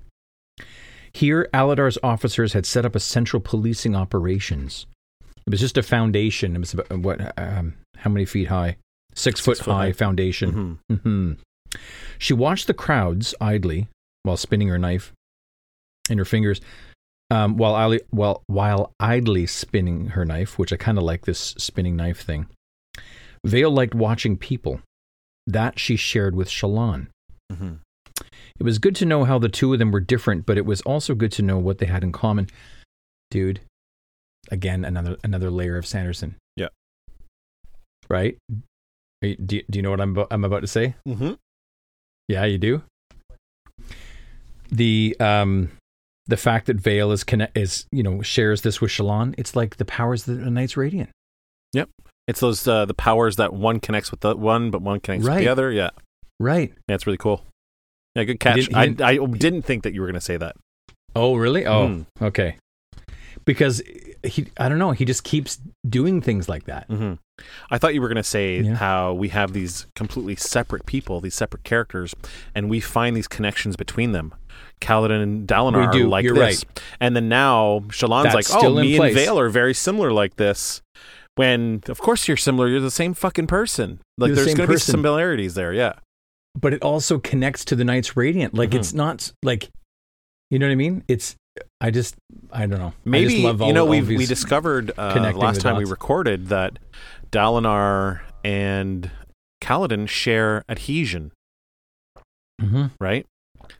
Here, 1.12 1.48
Aladar's 1.52 1.98
officers 2.02 2.52
had 2.52 2.66
set 2.66 2.84
up 2.84 2.94
a 2.94 3.00
central 3.00 3.40
policing 3.40 3.96
operations. 3.96 4.86
It 5.46 5.50
was 5.50 5.60
just 5.60 5.78
a 5.78 5.82
foundation. 5.82 6.54
It 6.54 6.60
was 6.60 6.74
about 6.74 6.90
what? 7.00 7.38
Um, 7.38 7.74
how 7.96 8.10
many 8.10 8.24
feet 8.24 8.48
high? 8.48 8.76
Six, 9.14 9.40
foot, 9.40 9.58
foot 9.58 9.72
high, 9.72 9.86
high. 9.86 9.92
foundation. 9.92 10.78
hmm 10.88 10.94
hmm 10.94 11.32
She 12.18 12.32
watched 12.32 12.66
the 12.66 12.74
crowds 12.74 13.34
idly 13.40 13.88
while 14.22 14.36
spinning 14.36 14.68
her 14.68 14.78
knife 14.78 15.12
in 16.08 16.18
her 16.18 16.24
fingers, 16.24 16.60
um, 17.30 17.56
while, 17.56 17.74
idly, 17.74 18.00
while, 18.10 18.42
while 18.46 18.92
idly 19.00 19.46
spinning 19.46 20.08
her 20.08 20.24
knife, 20.24 20.58
which 20.58 20.72
I 20.72 20.76
kind 20.76 20.98
of 20.98 21.04
like 21.04 21.24
this 21.24 21.54
spinning 21.58 21.96
knife 21.96 22.20
thing. 22.20 22.46
Veil 23.44 23.70
liked 23.70 23.94
watching 23.94 24.36
people. 24.36 24.80
That 25.46 25.78
she 25.80 25.96
shared 25.96 26.36
with 26.36 26.48
Shallan. 26.48 27.08
hmm 27.52 27.74
It 28.60 28.64
was 28.64 28.78
good 28.78 28.94
to 28.96 29.06
know 29.06 29.24
how 29.24 29.38
the 29.38 29.48
two 29.48 29.72
of 29.72 29.78
them 29.78 29.90
were 29.90 30.00
different, 30.00 30.44
but 30.46 30.58
it 30.58 30.66
was 30.66 30.82
also 30.82 31.14
good 31.14 31.32
to 31.32 31.42
know 31.42 31.58
what 31.58 31.78
they 31.78 31.86
had 31.86 32.04
in 32.04 32.12
common. 32.12 32.48
Dude, 33.30 33.60
again, 34.50 34.84
another 34.84 35.16
another 35.24 35.50
layer 35.50 35.76
of 35.78 35.86
Sanderson. 35.86 36.36
Yeah. 36.56 36.68
Right? 38.08 38.36
You- 39.22 39.36
Do 39.36 39.56
you, 39.56 39.62
do 39.68 39.78
you 39.78 39.82
know 39.82 39.90
what 39.90 40.00
I'm, 40.00 40.16
I'm 40.30 40.44
about 40.44 40.60
to 40.60 40.66
say? 40.66 40.94
Mm-hmm. 41.08 41.32
Yeah, 42.28 42.44
you 42.44 42.58
do. 42.58 42.82
The 44.70 45.16
um 45.20 45.70
the 46.26 46.36
fact 46.36 46.66
that 46.66 46.76
Veil 46.76 47.10
is 47.12 47.24
connect 47.24 47.56
is 47.56 47.86
you 47.90 48.02
know 48.02 48.22
shares 48.22 48.62
this 48.62 48.80
with 48.80 48.90
Shallan, 48.90 49.34
it's 49.36 49.56
like 49.56 49.76
the 49.78 49.84
powers 49.84 50.24
that 50.24 50.38
a 50.40 50.50
Knight's 50.50 50.76
Radiant. 50.76 51.10
Yep, 51.72 51.88
it's 52.28 52.40
those 52.40 52.66
uh, 52.68 52.84
the 52.84 52.94
powers 52.94 53.36
that 53.36 53.52
one 53.52 53.80
connects 53.80 54.10
with 54.10 54.20
the 54.20 54.36
one, 54.36 54.70
but 54.70 54.80
one 54.82 55.00
connects 55.00 55.26
with 55.26 55.38
the 55.38 55.48
other. 55.48 55.70
Yeah, 55.72 55.90
Right. 56.38 56.72
yeah, 56.88 56.94
it's 56.94 57.06
really 57.06 57.16
cool. 57.18 57.44
Yeah, 58.14 58.24
good 58.24 58.40
catch. 58.40 58.56
didn't- 58.56 58.70
he 58.70 58.74
I, 58.76 58.86
didn't- 58.86 59.02
I 59.02 59.16
didn't 59.36 59.62
think 59.62 59.82
that 59.84 59.94
you 59.94 60.00
were 60.00 60.06
going 60.06 60.14
to 60.14 60.20
say 60.20 60.36
that. 60.36 60.56
Oh, 61.14 61.36
really? 61.36 61.66
Oh, 61.66 61.88
Mm. 61.88 62.06
okay. 62.22 62.56
Because 63.44 63.82
he 64.22 64.46
I 64.58 64.68
don't 64.68 64.78
know, 64.78 64.90
he 64.92 65.04
just 65.04 65.24
keeps 65.24 65.58
doing 65.88 66.20
things 66.20 66.48
like 66.48 66.64
that. 66.64 66.86
hmm 66.88 67.14
I 67.70 67.78
thought 67.78 67.94
you 67.94 68.02
were 68.02 68.08
going 68.08 68.16
to 68.16 68.22
say 68.22 68.60
Yeah. 68.60 68.74
how 68.74 69.14
we 69.14 69.28
have 69.30 69.54
these 69.54 69.86
completely 69.96 70.36
separate 70.36 70.84
people, 70.84 71.20
these 71.22 71.34
separate 71.34 71.64
characters, 71.64 72.14
and 72.54 72.68
we 72.68 72.80
find 72.80 73.16
these 73.16 73.26
connections 73.26 73.76
between 73.76 74.12
them. 74.12 74.34
Kaladin 74.82 75.22
and 75.22 75.48
Dalinar 75.48 75.86
are 75.94 76.06
like 76.06 76.24
You're 76.24 76.34
this, 76.34 76.64
and 77.00 77.16
then 77.16 77.28
now 77.30 77.80
Shallan's 77.88 78.34
That's 78.34 78.50
like, 78.52 78.62
"Oh, 78.62 78.74
me 78.78 78.96
place. 78.98 79.08
and 79.08 79.24
Veil 79.24 79.38
are 79.40 79.48
very 79.48 79.72
similar 79.72 80.12
like 80.12 80.36
this." 80.36 80.82
When 81.36 81.82
of 81.88 81.98
course 81.98 82.28
you're 82.28 82.36
similar, 82.36 82.68
you're 82.68 82.80
the 82.80 82.90
same 82.90 83.14
fucking 83.14 83.46
person. 83.46 84.00
Like 84.18 84.28
You're 84.28 84.36
there's 84.36 84.54
going 84.54 84.68
to 84.68 84.74
be 84.74 84.78
similarities 84.78 85.54
there. 85.54 85.72
Yeah, 85.72 85.94
But 86.58 86.74
it 86.74 86.82
also 86.82 87.18
connects 87.18 87.64
to 87.66 87.76
the 87.76 87.84
Knight's 87.84 88.16
Radiant. 88.16 88.54
Like 88.54 88.70
Mhm. 88.70 88.78
it's 88.80 88.92
not 88.92 89.32
like 89.42 89.70
you 90.50 90.58
know 90.58 90.66
what 90.66 90.72
I 90.72 90.76
mean? 90.76 91.04
It's 91.06 91.36
I 91.80 91.90
just 91.90 92.16
I 92.52 92.66
don't 92.66 92.78
know. 92.78 92.92
Maybe 93.04 93.46
all, 93.46 93.66
you 93.66 93.72
know 93.72 93.84
we 93.84 94.00
we 94.02 94.26
discovered 94.26 94.90
uh, 94.98 95.32
last 95.36 95.60
time 95.60 95.76
we 95.76 95.84
recorded 95.84 96.48
that 96.48 96.78
Dalinar 97.30 98.20
and 98.44 99.10
Kaladin 99.62 100.08
share 100.08 100.64
adhesion. 100.68 101.32
Mhm. 102.60 102.90
right? 103.00 103.26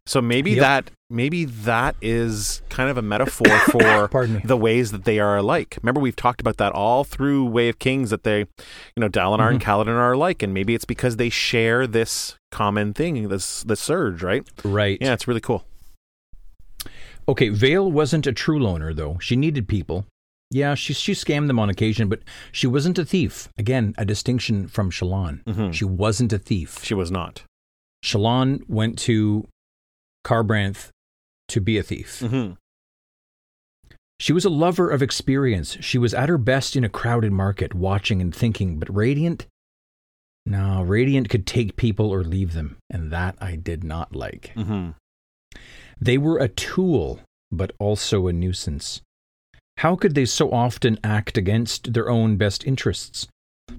So 0.07 0.21
maybe 0.23 0.53
Yep. 0.53 0.61
that 0.61 0.91
maybe 1.09 1.45
that 1.45 1.97
is 2.01 2.63
kind 2.69 2.89
of 2.89 2.97
a 2.97 3.03
metaphor 3.03 3.49
for 3.71 4.27
the 4.45 4.57
ways 4.57 4.93
that 4.93 5.05
they 5.05 5.19
are 5.19 5.37
alike. 5.37 5.77
Remember, 5.83 6.01
we've 6.01 6.15
talked 6.17 6.41
about 6.41 6.57
that 6.59 6.73
all 6.73 7.03
through 7.05 7.45
Way 7.47 7.69
of 7.69 7.79
Kings 7.79 8.11
that 8.11 8.23
they, 8.25 8.41
you 8.41 8.47
know, 8.99 9.09
Dalinar 9.09 9.51
and 9.51 9.61
Mm-hmm. 9.61 9.71
Kaladin 9.71 9.89
are 9.89 10.13
alike, 10.13 10.43
and 10.43 10.55
maybe 10.55 10.75
it's 10.75 10.85
because 10.85 11.17
they 11.17 11.29
share 11.31 11.87
this 11.87 12.37
common 12.53 12.95
thing, 12.95 13.29
this 13.29 13.63
this 13.65 13.81
surge, 13.81 14.23
right? 14.23 14.47
Right. 14.65 14.99
Yeah, 15.01 15.13
it's 15.15 15.27
really 15.29 15.41
cool. 15.41 15.65
Okay, 17.29 17.49
Veil 17.49 17.91
wasn't 17.91 18.27
a 18.27 18.33
true 18.33 18.59
loner, 18.59 18.93
though. 18.93 19.19
She 19.21 19.37
needed 19.37 19.69
people. 19.69 20.07
Yeah, 20.51 20.75
she, 20.75 20.95
she 20.95 21.13
scammed 21.13 21.47
them 21.47 21.61
on 21.61 21.71
occasion, 21.71 22.09
but 22.09 22.21
she 22.51 22.67
wasn't 22.67 22.99
a 22.99 23.05
thief. 23.05 23.49
Again, 23.57 23.95
a 23.99 24.05
distinction 24.05 24.67
from 24.67 24.91
Shallan. 24.91 25.45
Mhm. 25.45 25.73
She 25.73 25.85
wasn't 25.85 26.33
a 26.33 26.39
thief. 26.39 26.81
She 26.83 26.95
was 26.95 27.11
not. 27.11 27.45
Shallan 28.05 28.69
went 28.69 28.99
to 29.01 29.47
Kharbranth 30.25 30.91
to 31.49 31.61
be 31.61 31.79
a 31.79 31.83
thief. 31.83 32.21
Mm-hmm. 32.21 32.53
She 34.21 34.33
was 34.33 34.45
a 34.45 34.51
lover 34.51 34.91
of 34.91 35.03
experience. 35.03 35.79
She 35.81 35.97
was 35.97 36.13
at 36.13 36.29
her 36.29 36.39
best 36.39 36.77
in 36.77 36.85
a 36.85 36.91
crowded 36.91 37.33
market, 37.33 37.75
watching 37.75 38.21
and 38.21 38.35
thinking, 38.35 38.79
but 38.79 38.95
Radiant? 38.95 39.47
No, 40.45 40.83
Radiant 40.83 41.29
could 41.29 41.47
take 41.47 41.77
people 41.77 42.11
or 42.11 42.23
leave 42.23 42.53
them, 42.53 42.77
and 42.91 43.11
that 43.11 43.37
I 43.41 43.57
did 43.57 43.83
not 43.83 44.15
like. 44.15 44.53
Mm-hmm. 44.57 44.91
They 46.01 46.19
were 46.19 46.39
a 46.39 46.49
tool, 46.49 47.21
but 47.51 47.73
also 47.79 48.27
a 48.27 48.33
nuisance. 48.33 49.01
How 49.79 49.97
could 49.97 50.15
they 50.15 50.27
so 50.27 50.53
often 50.53 50.99
act 51.03 51.39
against 51.39 51.95
their 51.95 52.11
own 52.11 52.37
best 52.37 52.67
interests? 52.67 53.27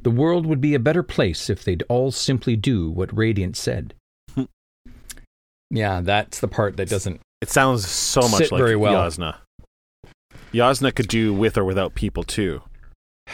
The 0.01 0.09
world 0.09 0.47
would 0.47 0.61
be 0.61 0.73
a 0.73 0.79
better 0.79 1.03
place 1.03 1.49
if 1.49 1.63
they'd 1.63 1.83
all 1.87 2.09
simply 2.09 2.55
do 2.55 2.89
what 2.89 3.15
Radiant 3.15 3.55
said. 3.55 3.93
Yeah, 5.71 6.01
that's 6.01 6.39
the 6.41 6.47
part 6.47 6.77
that 6.77 6.89
doesn't. 6.89 7.21
It 7.41 7.49
sounds 7.49 7.87
so 7.87 8.21
much 8.27 8.51
like 8.51 8.59
very 8.59 8.75
well. 8.75 8.93
Yasna. 8.93 9.37
Yasna 10.53 10.93
could 10.93 11.07
do 11.07 11.33
with 11.33 11.57
or 11.57 11.63
without 11.63 11.95
people 11.95 12.23
too. 12.23 12.61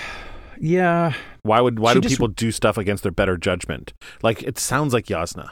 Yeah, 0.60 1.13
Why 1.43 1.62
would 1.62 1.78
why 1.78 1.93
She 1.93 2.00
do 2.00 2.10
just- 2.10 2.15
people 2.15 2.30
do 2.30 2.52
stuff 2.52 2.80
against 2.80 3.04
their 3.04 3.12
better 3.12 3.38
judgment? 3.38 3.93
Like 4.23 4.41
it 4.41 4.58
sounds 4.58 4.91
like 4.91 5.06
Yasna. 5.06 5.52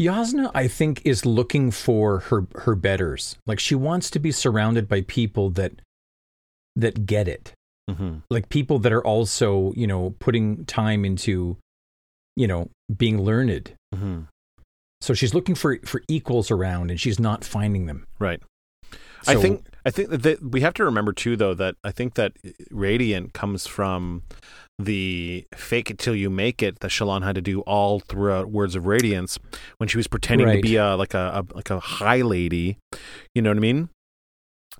Yasna, 0.00 0.50
I 0.54 0.68
think, 0.68 1.02
is 1.04 1.26
looking 1.26 1.70
for 1.70 2.20
her 2.20 2.46
her 2.56 2.74
betters. 2.74 3.36
Like 3.46 3.58
she 3.60 3.74
wants 3.74 4.08
to 4.10 4.18
be 4.18 4.32
surrounded 4.32 4.88
by 4.88 5.02
people 5.02 5.50
that 5.50 5.72
that 6.76 7.04
get 7.04 7.28
it. 7.28 7.52
Mm-hmm. 7.90 8.18
Like 8.30 8.48
people 8.48 8.78
that 8.78 8.92
are 8.92 9.04
also, 9.04 9.72
you 9.76 9.86
know, 9.86 10.14
putting 10.18 10.64
time 10.64 11.04
into, 11.04 11.58
you 12.36 12.46
know, 12.46 12.70
being 12.96 13.20
learned. 13.20 13.74
Mm-hmm. 13.94 14.20
So 15.02 15.14
she's 15.14 15.34
looking 15.34 15.54
for 15.54 15.78
for 15.84 16.02
equals 16.08 16.50
around, 16.50 16.90
and 16.90 17.00
she's 17.00 17.18
not 17.18 17.44
finding 17.44 17.86
them. 17.86 18.06
Right. 18.18 18.40
I 19.26 19.36
think 19.36 19.66
I 19.84 19.90
think 19.90 20.10
that 20.10 20.42
we 20.42 20.60
have 20.62 20.74
to 20.74 20.84
remember 20.84 21.12
too, 21.12 21.36
though, 21.36 21.54
that 21.54 21.76
I 21.84 21.90
think 21.90 22.14
that 22.14 22.32
radiant 22.70 23.34
comes 23.34 23.66
from 23.66 24.22
the 24.78 25.46
fake 25.54 25.90
it 25.90 25.98
till 25.98 26.14
you 26.14 26.28
make 26.30 26.62
it 26.62 26.80
that 26.80 26.90
Shallan 26.90 27.22
had 27.22 27.34
to 27.36 27.40
do 27.40 27.60
all 27.60 28.00
throughout 28.00 28.50
Words 28.50 28.74
of 28.74 28.86
Radiance 28.86 29.38
when 29.78 29.88
she 29.88 29.96
was 29.96 30.08
pretending 30.08 30.48
to 30.48 30.60
be 30.60 30.76
a 30.76 30.96
like 30.96 31.14
a, 31.14 31.44
a 31.44 31.54
like 31.54 31.70
a 31.70 31.78
high 31.78 32.22
lady. 32.22 32.78
You 33.34 33.42
know 33.42 33.50
what 33.50 33.58
I 33.58 33.60
mean? 33.60 33.88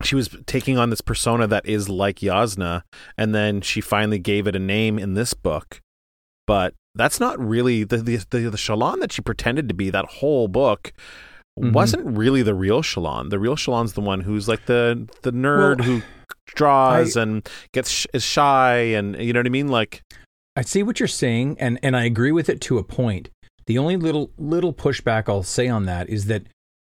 she 0.01 0.15
was 0.15 0.35
taking 0.47 0.79
on 0.79 0.91
this 0.91 1.01
persona 1.01 1.47
that 1.47 1.67
is 1.67 1.89
like 1.89 2.17
Yasna, 2.17 2.83
and 3.19 3.35
then 3.35 3.61
she 3.61 3.81
finally 3.81 4.19
gave 4.19 4.47
it 4.47 4.57
a 4.57 4.59
name 4.59 4.99
in 4.99 5.15
this 5.15 5.35
book. 5.35 5.81
But 6.47 6.75
that's 6.95 7.19
not 7.21 7.39
really 7.39 7.85
the 7.85 7.99
the 7.99 8.17
the, 8.31 8.39
the 8.51 8.57
Shallan 8.57 9.01
that 9.01 9.13
she 9.13 9.23
pretended 9.23 9.69
to 9.69 9.75
be. 9.75 9.91
That 9.91 10.07
whole 10.07 10.49
book 10.49 10.93
Mhm. 11.59 11.73
wasn't 11.73 12.07
really 12.17 12.43
the 12.43 12.55
real 12.55 12.83
Shallan. 12.83 13.29
The 13.31 13.39
real 13.39 13.57
Shallan's 13.57 13.93
the 13.93 14.01
one 14.01 14.21
who's 14.23 14.49
like 14.49 14.67
the 14.67 15.09
the 15.23 15.33
nerd 15.33 15.81
Well, 15.81 15.87
who 15.89 16.03
draws 16.47 17.17
and 17.17 17.49
gets 17.73 17.91
sh- 17.91 18.07
is 18.13 18.23
shy, 18.23 18.77
and 18.77 19.17
you 19.21 19.33
know 19.33 19.41
what 19.41 19.47
I 19.47 19.51
mean. 19.51 19.69
Like, 19.69 20.03
I 20.57 20.63
see 20.63 20.83
what 20.83 20.99
you're 21.01 21.07
saying, 21.09 21.57
and 21.61 21.79
and 21.83 21.97
I 21.97 22.05
agree 22.05 22.33
with 22.33 22.49
it 22.49 22.61
to 22.63 22.79
a 22.79 22.85
point. 22.85 23.29
The 23.67 23.79
only 23.79 23.97
little 23.97 24.31
little 24.39 24.73
pushback 24.73 25.29
I'll 25.29 25.43
say 25.43 25.69
on 25.69 25.85
that 25.87 26.09
is 26.09 26.27
that, 26.27 26.43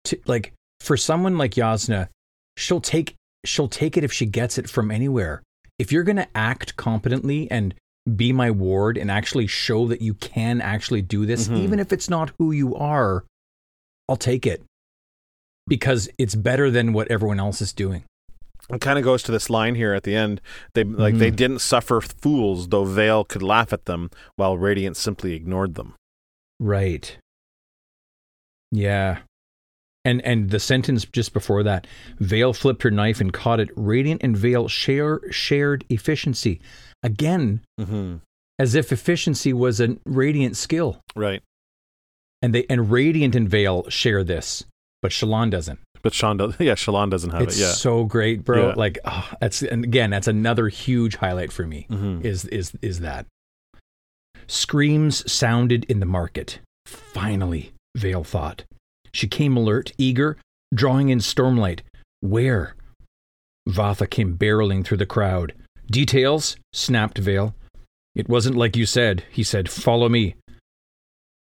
to, 0.05 0.19
like 0.27 0.53
for 0.81 0.97
someone 0.97 1.37
like 1.39 1.53
Yasna, 1.53 2.09
she'll 2.57 2.81
take 2.81 3.15
she'll 3.45 3.69
take 3.69 3.97
it 3.97 4.05
if 4.05 4.13
she 4.13 4.27
gets 4.27 4.59
it 4.59 4.69
from 4.69 4.91
anywhere. 4.91 5.43
If 5.79 5.91
you're 5.93 6.05
gonna 6.05 6.29
act 6.35 6.77
competently 6.77 7.51
and 7.51 7.75
be 8.17 8.33
my 8.33 8.51
ward 8.51 8.99
and 8.99 9.11
actually 9.11 9.47
show 9.47 9.87
that 9.87 10.03
you 10.03 10.15
can 10.15 10.61
actually 10.61 11.03
do 11.03 11.25
this, 11.25 11.49
Mhm. 11.49 11.59
even 11.59 11.79
if 11.81 11.93
it's 11.93 12.09
not 12.11 12.33
who 12.39 12.51
you 12.53 12.75
are, 12.75 13.25
I'll 14.09 14.17
take 14.17 14.47
it 14.47 14.63
because 15.69 16.09
it's 16.19 16.35
better 16.35 16.71
than 16.71 16.93
what 16.93 17.09
everyone 17.11 17.39
else 17.41 17.61
is 17.63 17.73
doing. 17.73 18.05
it 18.71 18.81
kind 18.81 18.97
of 18.97 19.05
goes 19.05 19.23
to 19.25 19.33
this 19.33 19.51
line 19.51 19.75
here 19.75 19.93
at 19.93 20.05
the 20.05 20.15
end. 20.15 20.41
They 20.75 20.85
like 20.85 21.17
they 21.19 21.33
Mhm. 21.33 21.37
didn't 21.37 21.59
suffer 21.59 22.01
fools, 22.01 22.69
though 22.69 22.85
Veil 22.85 23.25
could 23.25 23.43
laugh 23.43 23.73
at 23.73 23.85
them, 23.87 24.09
while 24.37 24.57
Radiant 24.57 24.97
simply 24.97 25.35
ignored 25.35 25.75
them. 25.75 25.95
Right. 26.61 27.19
Yeah. 28.71 29.19
And 30.05 30.23
and 30.23 30.51
the 30.51 30.61
sentence 30.61 31.05
just 31.05 31.33
before 31.33 31.63
that, 31.65 31.87
Veil 32.19 32.53
flipped 32.53 32.83
her 32.85 32.91
knife 32.91 33.21
and 33.21 33.33
caught 33.33 33.61
it. 33.61 33.69
Radiant 33.77 34.23
and 34.23 34.37
Veil 34.37 34.69
share 34.69 35.21
shared 35.31 35.85
efficiency. 35.91 36.61
Again, 37.03 37.61
Mm-hmm. 37.81 38.17
as 38.59 38.75
if 38.75 38.93
efficiency 38.93 39.53
was 39.53 39.81
a 39.81 39.97
radiant 40.07 40.57
skill. 40.57 41.01
Right, 41.17 41.43
And 42.43 42.55
they 42.55 42.65
and 42.71 42.91
Radiant 42.91 43.35
and 43.35 43.49
Veil 43.49 43.89
share 43.89 44.23
this, 44.25 44.65
but 45.01 45.11
Shallan 45.11 45.51
doesn't. 45.51 45.79
but 46.03 46.13
Sean 46.15 46.37
does. 46.37 46.55
Yeah, 46.61 46.75
Shallan 46.75 47.11
doesn't 47.11 47.31
have 47.31 47.43
it's 47.43 47.57
it. 47.59 47.61
Yeah. 47.63 47.73
so 47.73 48.05
great, 48.05 48.45
bro. 48.45 48.69
Yeah. 48.69 48.75
Like 48.77 48.99
oh, 49.05 49.29
that's 49.41 49.63
and 49.63 49.85
again, 49.85 50.11
that's 50.11 50.29
another 50.29 50.69
huge 50.69 51.17
highlight 51.17 51.53
for 51.53 51.67
me. 51.67 51.87
Mhm. 51.91 52.25
is 52.25 52.45
is 52.47 52.73
is 52.83 53.01
that 53.01 53.27
screams 54.47 55.31
sounded 55.31 55.85
in 55.85 56.01
the 56.01 56.07
market 56.07 56.59
finally 56.87 57.73
veil 57.97 58.25
thought 58.25 58.65
she 59.13 59.29
came 59.29 59.57
alert 59.57 59.93
eager 59.99 60.37
drawing 60.75 61.09
in 61.11 61.19
stormlight 61.21 61.81
where 62.21 62.75
vathah 63.69 64.09
came 64.11 64.37
barreling 64.37 64.85
through 64.85 64.97
the 64.97 65.07
crowd 65.07 65.53
details 65.91 66.57
snapped 66.73 67.19
veil 67.19 67.55
it 68.15 68.29
wasn't 68.29 68.57
like 68.57 68.77
you 68.77 68.87
said 68.87 69.25
he 69.31 69.43
said 69.43 69.71
follow 69.71 70.09
me 70.09 70.35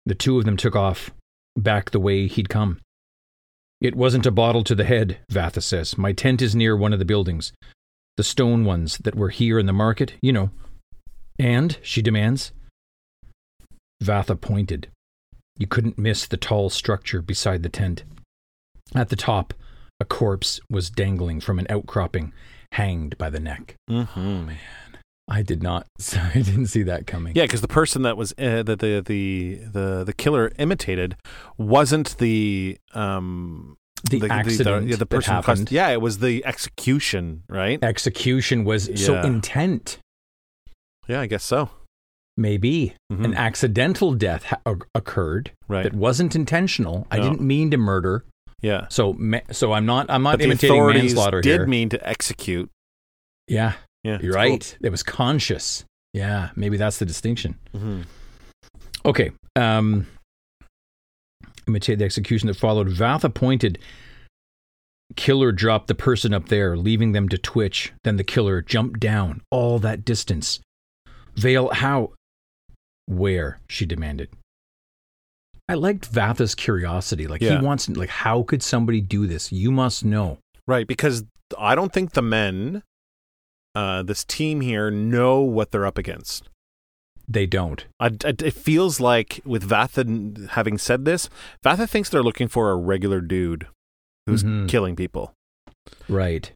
the 0.06 0.14
two 0.14 0.38
of 0.38 0.44
them 0.44 0.56
took 0.56 0.76
off 0.76 1.10
back 1.56 1.90
the 1.90 2.00
way 2.00 2.26
he'd 2.26 2.48
come 2.48 2.78
it 3.80 3.94
wasn't 3.94 4.26
a 4.26 4.30
bottle 4.30 4.64
to 4.64 4.74
the 4.74 4.84
head 4.84 5.18
vathah 5.30 5.62
says 5.62 5.96
my 5.96 6.12
tent 6.12 6.42
is 6.42 6.54
near 6.54 6.76
one 6.76 6.92
of 6.92 6.98
the 6.98 7.04
buildings 7.04 7.52
the 8.16 8.22
stone 8.22 8.64
ones 8.64 8.98
that 8.98 9.14
were 9.14 9.30
here 9.30 9.58
in 9.58 9.66
the 9.66 9.72
market, 9.72 10.14
you 10.20 10.32
know. 10.32 10.50
And, 11.38 11.78
she 11.82 12.02
demands. 12.02 12.52
Vathah 14.02 14.40
pointed. 14.40 14.88
You 15.58 15.66
couldn't 15.66 15.98
miss 15.98 16.26
the 16.26 16.36
tall 16.36 16.70
structure 16.70 17.22
beside 17.22 17.62
the 17.62 17.68
tent. 17.68 18.04
At 18.94 19.08
the 19.08 19.16
top, 19.16 19.54
a 19.98 20.04
corpse 20.04 20.60
was 20.68 20.90
dangling 20.90 21.40
from 21.40 21.58
an 21.58 21.66
outcropping, 21.70 22.32
hanged 22.72 23.16
by 23.18 23.30
the 23.30 23.40
neck. 23.40 23.74
Mm-hmm. 23.90 24.50
I 25.28 25.42
did 25.42 25.62
not, 25.62 25.86
I 26.16 26.32
didn't 26.34 26.66
see 26.66 26.82
that 26.82 27.06
coming. 27.06 27.34
Yeah, 27.36 27.44
because 27.44 27.60
the 27.60 27.68
person 27.68 28.02
that 28.02 28.16
was 28.16 28.32
uh, 28.38 28.62
that 28.64 28.80
the 28.80 29.00
the 29.00 29.60
the 29.72 30.04
the 30.04 30.12
killer 30.12 30.50
imitated 30.58 31.16
wasn't 31.56 32.18
the 32.18 32.76
um 32.94 33.76
The 34.10 34.26
accident 34.28 34.88
yeah, 34.88 34.92
the 34.96 34.98
that 34.98 35.06
person 35.06 35.36
who 35.36 35.42
caused- 35.42 35.70
yeah, 35.72 35.88
it 35.90 36.00
was 36.00 36.18
the 36.18 36.44
execution, 36.44 37.44
right? 37.48 37.82
Execution 37.82 38.64
was 38.64 38.90
so 39.02 39.20
intent. 39.22 39.98
Yeah, 41.08 41.20
I 41.20 41.26
guess 41.26 41.44
so. 41.44 41.70
Maybe 42.36 42.94
Mhm. 43.12 43.24
an 43.26 43.34
accidental 43.34 44.14
death 44.14 44.44
ha- 44.44 44.60
occurred 44.94 45.52
Right. 45.68 45.82
that 45.84 45.94
wasn't 45.94 46.34
intentional. 46.34 47.06
I 47.10 47.20
didn't 47.20 47.42
mean 47.42 47.70
to 47.70 47.76
murder. 47.76 48.24
Yeah. 48.62 48.86
So, 48.88 49.12
ma- 49.14 49.40
so 49.50 49.72
I'm 49.72 49.84
not. 49.86 50.06
I'm 50.08 50.22
not 50.22 50.32
But 50.34 50.38
the 50.38 50.44
imitating 50.46 50.76
authorities 50.76 51.02
manslaughter 51.14 51.40
did 51.40 51.50
here. 51.60 51.66
mean 51.66 51.88
to 51.90 52.08
execute. 52.08 52.70
yeah, 53.48 53.74
Yeah, 54.04 54.18
you're 54.22 54.32
right. 54.32 54.76
It 54.82 54.90
was 54.90 55.02
conscious. 55.02 55.84
Yeah, 56.14 56.50
maybe 56.56 56.76
that's 56.76 56.98
the 56.98 57.06
distinction. 57.06 57.58
hmm 57.72 58.02
Okay. 59.04 59.32
Um, 59.56 60.06
imitate 61.66 61.98
the 61.98 62.04
execution 62.04 62.46
that 62.46 62.56
followed. 62.56 62.88
Vathah 62.88 63.32
pointed. 63.34 63.78
Killer 65.16 65.52
dropped 65.52 65.88
the 65.88 65.94
person 65.94 66.32
up 66.32 66.48
there, 66.48 66.76
leaving 66.76 67.12
them 67.12 67.28
to 67.30 67.36
twitch. 67.38 67.92
Then 68.04 68.16
the 68.16 68.24
killer 68.24 68.62
jumped 68.62 69.00
down 69.00 69.42
all 69.50 69.78
that 69.80 70.04
distance. 70.04 70.60
Veil, 71.34 71.68
how? 71.70 72.12
Where? 73.06 73.58
She 73.68 73.84
demanded. 73.86 74.28
I 75.72 75.74
liked 75.74 76.12
Vathah's 76.12 76.54
curiosity. 76.54 77.26
Like 77.26 77.40
Yeah. 77.40 77.58
he 77.58 77.64
wants, 77.64 77.88
like, 77.88 78.08
how 78.10 78.42
could 78.42 78.62
somebody 78.62 79.00
do 79.00 79.26
this? 79.26 79.50
You 79.50 79.70
must 79.70 80.04
know. 80.04 80.38
Right, 80.68 80.86
because 80.86 81.24
I 81.58 81.74
don't 81.74 81.92
think 81.92 82.12
the 82.12 82.22
men, 82.22 82.82
uh, 83.74 84.02
this 84.02 84.24
team 84.24 84.60
here, 84.60 84.90
know 84.90 85.40
what 85.40 85.70
they're 85.70 85.86
up 85.86 85.98
against. 85.98 86.48
They 87.26 87.46
don't. 87.46 87.84
I, 87.98 88.06
I- 88.24 88.34
it 88.38 88.52
feels 88.54 89.00
like 89.00 89.40
with 89.44 89.68
Vathah 89.68 90.48
having 90.50 90.76
said 90.78 91.04
this, 91.04 91.30
Vathah 91.64 91.88
thinks 91.88 92.08
they're 92.10 92.22
looking 92.22 92.48
for 92.48 92.70
a 92.70 92.76
regular 92.76 93.20
dude 93.20 93.66
who's 94.26 94.44
Mhm. 94.44 94.68
killing 94.68 94.94
people. 94.94 95.32
Right. 96.08 96.52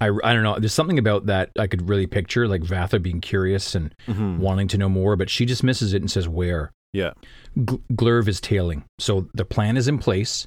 I, 0.00 0.08
I 0.24 0.34
don't 0.34 0.42
know. 0.42 0.58
There's 0.58 0.74
something 0.74 0.98
about 0.98 1.26
that 1.26 1.50
I 1.58 1.66
could 1.68 1.88
really 1.88 2.06
picture, 2.06 2.46
like 2.48 2.62
Vathah 2.62 3.00
being 3.00 3.20
curious 3.20 3.74
and 3.74 3.94
Mhm. 4.06 4.38
wanting 4.38 4.68
to 4.68 4.78
know 4.78 4.88
more, 4.88 5.16
but 5.16 5.30
she 5.30 5.46
just 5.46 5.62
misses 5.64 5.94
it 5.94 6.02
and 6.02 6.10
says, 6.10 6.28
Where? 6.28 6.70
Yeah. 6.94 7.12
Glurv 7.58 8.28
is 8.28 8.40
tailing. 8.40 8.84
So 8.98 9.28
the 9.34 9.44
plan 9.44 9.76
is 9.76 9.88
in 9.88 9.98
place. 9.98 10.46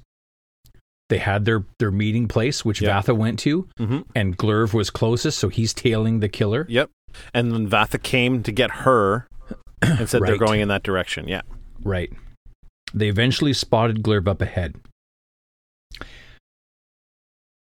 They 1.10 1.20
had 1.20 1.46
their, 1.46 1.64
their 1.80 1.92
meeting 1.92 2.28
place, 2.28 2.66
which 2.66 2.82
Yeah. 2.82 3.00
Vathah 3.02 3.16
went 3.16 3.38
to, 3.40 3.68
hmm 3.78 4.00
and 4.16 4.38
Glurv 4.38 4.74
was 4.74 4.90
closest, 4.90 5.38
so 5.38 5.50
he's 5.50 5.74
tailing 5.74 6.20
the 6.22 6.30
killer. 6.30 6.66
Yep. 6.70 6.90
And 7.34 7.52
then 7.52 7.70
Vathah 7.70 8.02
came 8.02 8.44
to 8.44 8.52
get 8.52 8.72
her 8.72 9.28
and 9.82 10.10
said 10.10 10.22
they're 10.24 10.38
going 10.38 10.62
in 10.62 10.68
that 10.70 10.84
direction. 10.84 11.28
Yeah. 11.28 11.42
Right. 11.84 12.12
They 12.94 13.08
eventually 13.10 13.54
spotted 13.54 14.02
Glurv 14.02 14.28
up 14.28 14.42
ahead. 14.42 14.76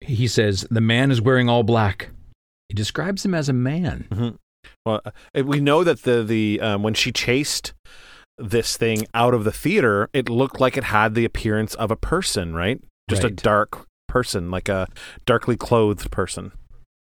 He 0.00 0.26
says, 0.28 0.66
The 0.70 0.80
man 0.80 1.10
is 1.10 1.20
wearing 1.20 1.48
all 1.48 1.62
black. 1.62 2.10
He 2.68 2.74
describes 2.74 3.24
him 3.24 3.34
as 3.34 3.48
a 3.48 3.52
man. 3.52 4.06
hmm 4.12 4.28
Well, 4.86 5.00
uh, 5.04 5.44
we 5.44 5.60
know 5.60 5.84
that 5.84 6.02
the 6.02 6.22
the 6.22 6.60
um, 6.60 6.82
when 6.82 6.94
she 6.94 7.12
chased 7.12 7.72
this 8.40 8.76
thing 8.76 9.06
out 9.14 9.34
of 9.34 9.44
the 9.44 9.52
theater, 9.52 10.08
it 10.12 10.28
looked 10.28 10.60
like 10.60 10.76
it 10.76 10.84
had 10.84 11.14
the 11.14 11.24
appearance 11.24 11.74
of 11.74 11.90
a 11.90 11.96
person, 11.96 12.54
right? 12.54 12.80
Just 13.08 13.22
a 13.24 13.30
dark 13.30 13.86
person, 14.08 14.50
like 14.50 14.68
a 14.68 14.88
darkly 15.26 15.56
clothed 15.56 16.10
person. 16.10 16.52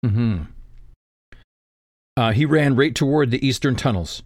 hmm 0.04 0.44
Uh, 2.18 2.32
he 2.32 2.46
ran 2.46 2.76
right 2.76 2.96
toward 2.96 3.32
the 3.32 3.46
eastern 3.46 3.76
tunnels. 3.76 4.24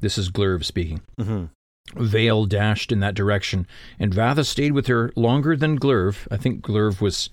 This 0.00 0.18
is 0.18 0.30
Glurv 0.30 0.64
speaking. 0.64 1.00
Mm-hmm. 1.20 2.04
Veil 2.04 2.44
dashed 2.46 2.92
in 2.92 3.00
that 3.00 3.14
direction, 3.14 3.66
and 3.98 4.12
Vathah 4.12 4.44
stayed 4.44 4.72
with 4.72 4.88
her 4.88 5.10
longer 5.16 5.56
than 5.56 5.78
Glurv. 5.78 6.26
I 6.30 6.36
think 6.36 6.60
Glurv 6.62 7.00
was 7.00 7.30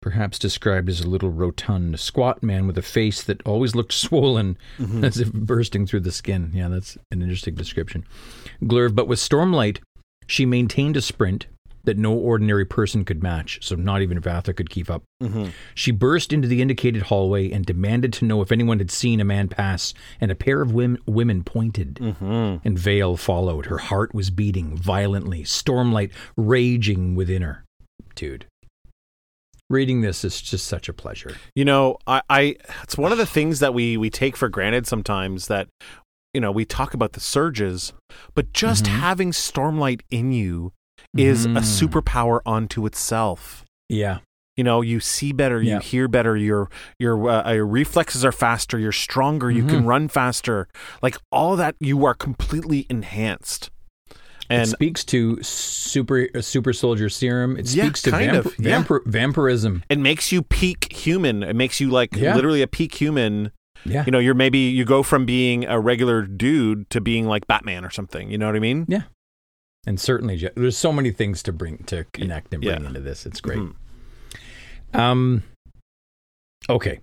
perhaps 0.00 0.38
described 0.38 0.88
as 0.88 1.00
a 1.00 1.08
little 1.08 1.30
rotund, 1.30 1.98
squat 1.98 2.42
man 2.42 2.66
with 2.66 2.78
a 2.78 2.82
face 2.82 3.22
that 3.22 3.42
always 3.46 3.74
looked 3.74 3.92
swollen, 4.06 4.56
Mhm. 4.78 5.04
as 5.04 5.18
if 5.18 5.32
bursting 5.32 5.86
through 5.86 6.00
the 6.00 6.12
skin. 6.12 6.50
Yeah, 6.54 6.68
that's 6.68 6.96
an 7.10 7.22
interesting 7.22 7.54
description. 7.54 8.04
Glurv, 8.62 8.94
but 8.94 9.08
with 9.08 9.18
Stormlight, 9.18 9.78
she 10.26 10.46
maintained 10.46 10.96
a 10.96 11.00
sprint 11.00 11.46
that 11.84 11.96
no 11.96 12.12
ordinary 12.12 12.66
person 12.66 13.02
could 13.04 13.22
match, 13.22 13.58
so 13.62 13.74
not 13.74 14.02
even 14.02 14.20
Vathah 14.20 14.54
could 14.54 14.68
keep 14.68 14.90
up. 14.90 15.02
hmm 15.22 15.46
She 15.74 15.90
burst 15.90 16.32
into 16.34 16.46
the 16.46 16.60
indicated 16.60 17.02
hallway 17.04 17.50
and 17.50 17.64
demanded 17.64 18.12
to 18.14 18.26
know 18.26 18.42
if 18.42 18.52
anyone 18.52 18.78
had 18.78 18.90
seen 18.90 19.20
a 19.20 19.24
man 19.24 19.48
pass, 19.48 19.94
and 20.20 20.30
a 20.30 20.34
pair 20.34 20.60
of 20.60 20.72
women, 20.72 21.00
women 21.06 21.42
pointed. 21.44 21.98
hmm 21.98 22.56
And 22.62 22.78
Veil 22.78 23.16
followed. 23.16 23.66
Her 23.66 23.78
heart 23.78 24.14
was 24.14 24.28
beating 24.30 24.76
violently, 24.76 25.44
stormlight 25.44 26.10
raging 26.36 27.14
within 27.14 27.40
her. 27.42 27.64
Dude, 28.14 28.44
reading 29.70 30.00
this 30.00 30.24
is 30.24 30.40
just 30.40 30.66
such 30.66 30.88
a 30.88 30.92
pleasure. 30.92 31.36
You 31.54 31.64
know, 31.64 31.98
I, 32.06 32.22
I 32.30 32.56
it's 32.82 32.96
one 32.96 33.12
of 33.12 33.18
the 33.18 33.26
things 33.26 33.60
that 33.60 33.74
we 33.74 33.96
we 33.96 34.10
take 34.10 34.36
for 34.36 34.48
granted 34.48 34.86
sometimes 34.86 35.48
that 35.48 35.68
you 36.34 36.40
know 36.40 36.50
we 36.52 36.64
talk 36.64 36.94
about 36.94 37.12
the 37.12 37.20
surges, 37.20 37.92
but 38.34 38.52
just 38.52 38.84
Mhm. 38.84 38.88
having 39.00 39.30
Stormlight 39.32 40.00
in 40.10 40.32
you 40.32 40.72
is 41.16 41.44
a 41.46 41.48
Mhm. 41.48 41.58
superpower 41.62 42.40
unto 42.46 42.86
itself. 42.86 43.64
Yeah. 43.88 44.18
You 44.56 44.64
know, 44.64 44.80
you 44.80 44.98
see 44.98 45.32
better, 45.32 45.62
you 45.62 45.74
Yeah. 45.74 45.80
hear 45.80 46.08
better, 46.08 46.36
your 46.36 46.68
your 46.98 47.28
uh, 47.30 47.52
your 47.52 47.66
reflexes 47.66 48.24
are 48.24 48.32
faster, 48.32 48.78
you're 48.78 48.90
stronger, 48.92 49.50
you 49.50 49.62
Mm-hmm. 49.62 49.68
can 49.76 49.86
run 49.86 50.08
faster. 50.08 50.66
Like 51.00 51.16
all 51.30 51.54
that, 51.56 51.76
you 51.78 52.04
are 52.04 52.14
completely 52.14 52.84
enhanced. 52.90 53.70
It 54.50 54.54
And 54.54 54.68
speaks 54.68 55.04
to 55.06 55.42
super 55.42 56.26
super 56.40 56.72
soldier 56.72 57.08
serum. 57.10 57.56
It 57.58 57.66
Yeah, 57.74 57.84
speaks 57.84 58.02
to 58.02 58.10
kind 58.10 58.30
vamp- 58.32 58.46
of, 58.46 58.54
yeah. 58.58 58.82
vampir- 58.82 59.04
vampirism. 59.06 59.82
it 59.90 59.98
makes 59.98 60.32
you 60.32 60.42
peak 60.42 60.90
human. 60.92 61.42
It 61.42 61.54
makes 61.56 61.80
you 61.80 61.90
like 61.90 62.16
Yeah. 62.16 62.34
literally 62.34 62.62
a 62.62 62.66
peak 62.66 62.94
human. 62.94 63.50
Yeah. 63.84 64.04
You 64.06 64.10
know, 64.12 64.18
you're 64.18 64.34
maybe 64.34 64.58
you 64.58 64.84
go 64.84 65.02
from 65.02 65.26
being 65.26 65.64
a 65.66 65.78
regular 65.78 66.22
dude 66.22 66.88
to 66.90 67.00
being 67.00 67.26
like 67.26 67.46
Batman 67.46 67.84
or 67.84 67.90
something. 67.90 68.30
You 68.30 68.38
know 68.38 68.46
what 68.46 68.56
I 68.56 68.60
mean? 68.60 68.86
Yeah. 68.88 69.02
And 69.86 70.00
certainly, 70.00 70.50
there's 70.56 70.76
so 70.76 70.92
many 70.92 71.10
things 71.12 71.42
to 71.44 71.52
bring 71.52 71.78
to 71.86 72.04
connect 72.12 72.52
and 72.52 72.62
bring 72.62 72.80
Yeah. 72.80 72.86
into 72.88 73.00
this. 73.00 73.24
It's 73.26 73.40
great. 73.40 73.58
Mhm. 73.58 73.74
Um. 74.98 75.42
Okay. 76.68 77.00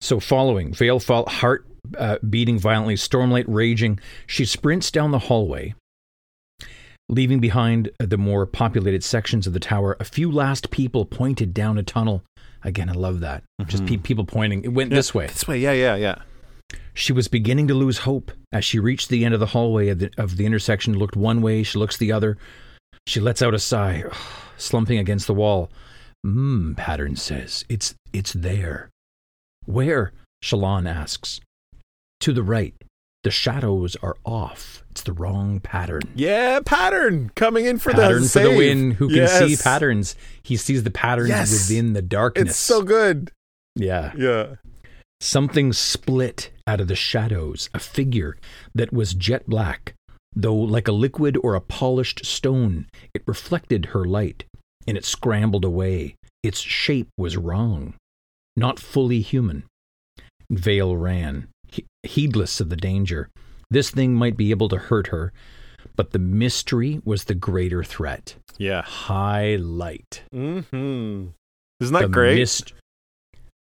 So, 0.00 0.20
following 0.20 0.72
Veil 0.72 0.98
fall, 1.00 1.26
heart 1.26 1.66
uh, 1.98 2.18
beating 2.28 2.58
violently, 2.58 2.94
stormlight 2.96 3.44
raging, 3.46 3.98
she 4.26 4.44
sprints 4.44 4.90
down 4.90 5.10
the 5.12 5.20
hallway, 5.20 5.74
leaving 7.08 7.40
behind 7.40 7.90
the 7.98 8.18
more 8.18 8.46
populated 8.46 9.04
sections 9.04 9.46
of 9.46 9.52
the 9.52 9.60
tower. 9.60 9.96
A 10.00 10.04
few 10.04 10.30
last 10.30 10.70
people 10.70 11.04
pointed 11.04 11.54
down 11.54 11.78
a 11.78 11.82
tunnel. 11.82 12.22
Again, 12.62 12.88
I 12.88 12.92
love 12.92 13.20
that. 13.20 13.44
Just 13.66 13.84
mm-hmm. 13.84 13.96
pe- 13.96 14.02
people 14.02 14.24
pointing. 14.24 14.64
It 14.64 14.72
went 14.72 14.90
this 14.90 15.14
way. 15.14 15.26
This 15.26 15.46
way, 15.46 15.58
yeah, 15.58 15.72
yeah, 15.72 15.94
yeah. 15.94 16.16
She 16.94 17.12
was 17.12 17.28
beginning 17.28 17.68
to 17.68 17.74
lose 17.74 17.98
hope 17.98 18.32
as 18.52 18.64
she 18.64 18.78
reached 18.78 19.08
the 19.08 19.24
end 19.24 19.34
of 19.34 19.40
the 19.40 19.46
hallway 19.46 19.88
of 19.88 19.98
the, 19.98 20.10
of 20.16 20.36
the 20.36 20.46
intersection, 20.46 20.98
looked 20.98 21.16
one 21.16 21.42
way, 21.42 21.62
she 21.62 21.78
looks 21.78 21.96
the 21.96 22.10
other. 22.10 22.38
She 23.06 23.20
lets 23.20 23.42
out 23.42 23.54
a 23.54 23.58
sigh, 23.58 24.02
slumping 24.56 24.98
against 24.98 25.26
the 25.26 25.34
wall. 25.34 25.70
Mmm, 26.26 26.76
Pattern 26.76 27.14
says. 27.14 27.64
It's 27.68 27.94
it's 28.12 28.32
there. 28.32 28.90
Where? 29.64 30.12
Shallan 30.42 30.90
asks. 30.90 31.40
To 32.20 32.32
the 32.32 32.42
right. 32.42 32.74
The 33.26 33.32
shadows 33.32 33.96
are 34.04 34.16
off. 34.24 34.84
It's 34.92 35.02
the 35.02 35.12
wrong 35.12 35.58
pattern. 35.58 36.02
Yeah, 36.14 36.60
pattern 36.64 37.32
coming 37.34 37.66
in 37.66 37.78
for 37.80 37.90
pattern 37.92 38.22
the 38.22 38.28
for 38.28 38.38
the 38.38 38.56
win. 38.56 38.92
Who 38.92 39.08
can 39.08 39.26
see 39.26 39.60
patterns? 39.60 40.14
He 40.44 40.56
sees 40.56 40.84
the 40.84 40.92
patterns 40.92 41.30
Yes. 41.30 41.50
within 41.50 41.92
the 41.92 42.02
darkness. 42.02 42.50
It's 42.50 42.56
so 42.56 42.82
good. 42.82 43.32
yeah. 43.74 44.12
Yeah. 44.16 44.54
Something 45.20 45.72
split 45.72 46.50
out 46.68 46.80
of 46.80 46.86
the 46.86 46.94
shadows, 46.94 47.68
a 47.74 47.80
figure 47.80 48.36
that 48.76 48.92
was 48.92 49.12
jet 49.12 49.48
black, 49.48 49.94
though 50.36 50.54
like 50.54 50.86
a 50.86 50.92
liquid 50.92 51.36
or 51.42 51.56
a 51.56 51.60
polished 51.60 52.24
stone. 52.24 52.86
It 53.12 53.24
reflected 53.26 53.86
her 53.86 54.04
light, 54.04 54.44
and 54.86 54.96
it 54.96 55.04
scrambled 55.04 55.64
away. 55.64 56.14
Its 56.44 56.60
shape 56.60 57.08
was 57.18 57.36
wrong, 57.36 57.94
not 58.56 58.78
fully 58.78 59.20
human. 59.20 59.64
Veil 60.48 60.96
ran, 60.96 61.48
heedless 62.06 62.60
of 62.60 62.70
the 62.70 62.76
danger. 62.76 63.28
This 63.70 63.90
thing 63.90 64.14
might 64.14 64.36
be 64.36 64.50
able 64.50 64.68
to 64.68 64.76
hurt 64.78 65.08
her, 65.08 65.32
but 65.96 66.12
the 66.12 66.18
mystery 66.18 67.00
was 67.04 67.24
the 67.24 67.34
greater 67.34 67.82
threat. 67.82 68.36
Yeah. 68.58 68.82
Highlight. 68.82 70.22
Mm-hmm. 70.34 71.28
Isn't 71.80 71.92
that 71.94 72.02
the 72.02 72.08
great? 72.08 72.38
myst- 72.38 72.72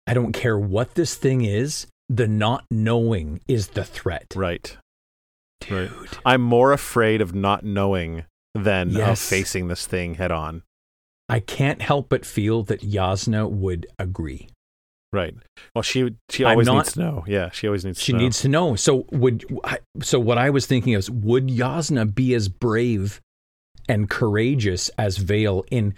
I 0.06 0.14
don't 0.14 0.32
care 0.32 0.58
what 0.58 0.94
this 0.94 1.14
thing 1.14 1.44
is. 1.44 1.86
The 2.08 2.28
not 2.28 2.64
knowing 2.70 3.40
is 3.48 3.68
the 3.68 3.84
threat. 3.84 4.26
right. 4.36 4.76
Dude. 5.60 5.90
Right. 5.90 6.18
I'm 6.26 6.42
more 6.42 6.72
afraid 6.72 7.22
of 7.22 7.34
not 7.34 7.64
knowing 7.64 8.24
than 8.54 8.94
of 9.00 9.18
facing 9.18 9.68
this 9.68 9.86
thing 9.86 10.16
head 10.16 10.30
on. 10.30 10.62
I 11.28 11.40
can't 11.40 11.80
help 11.80 12.10
but 12.10 12.26
feel 12.26 12.62
that 12.64 12.82
Jasnah 12.82 13.50
would 13.50 13.86
agree. 13.98 14.50
Right. 15.14 15.34
Well, 15.74 15.82
she 15.82 16.14
she 16.28 16.42
always 16.44 16.66
not- 16.66 16.74
needs 16.76 16.92
to 16.94 17.00
know. 17.00 17.24
Yeah, 17.26 17.50
she 17.50 17.68
always 17.68 17.84
needs 17.84 18.00
She 18.02 18.10
to 18.12 18.18
know. 18.18 18.24
needs 18.24 18.40
to 18.40 18.48
know. 18.48 18.74
So 18.74 19.06
would 19.12 19.44
so 20.02 20.18
what 20.18 20.38
I 20.38 20.50
was 20.50 20.66
thinking 20.66 20.92
is 20.94 21.08
would 21.10 21.46
Jasnah 21.48 22.12
be 22.14 22.34
as 22.34 22.48
brave 22.48 23.20
and 23.88 24.10
courageous 24.10 24.88
as 24.98 25.18
Veil 25.18 25.64
in 25.70 25.94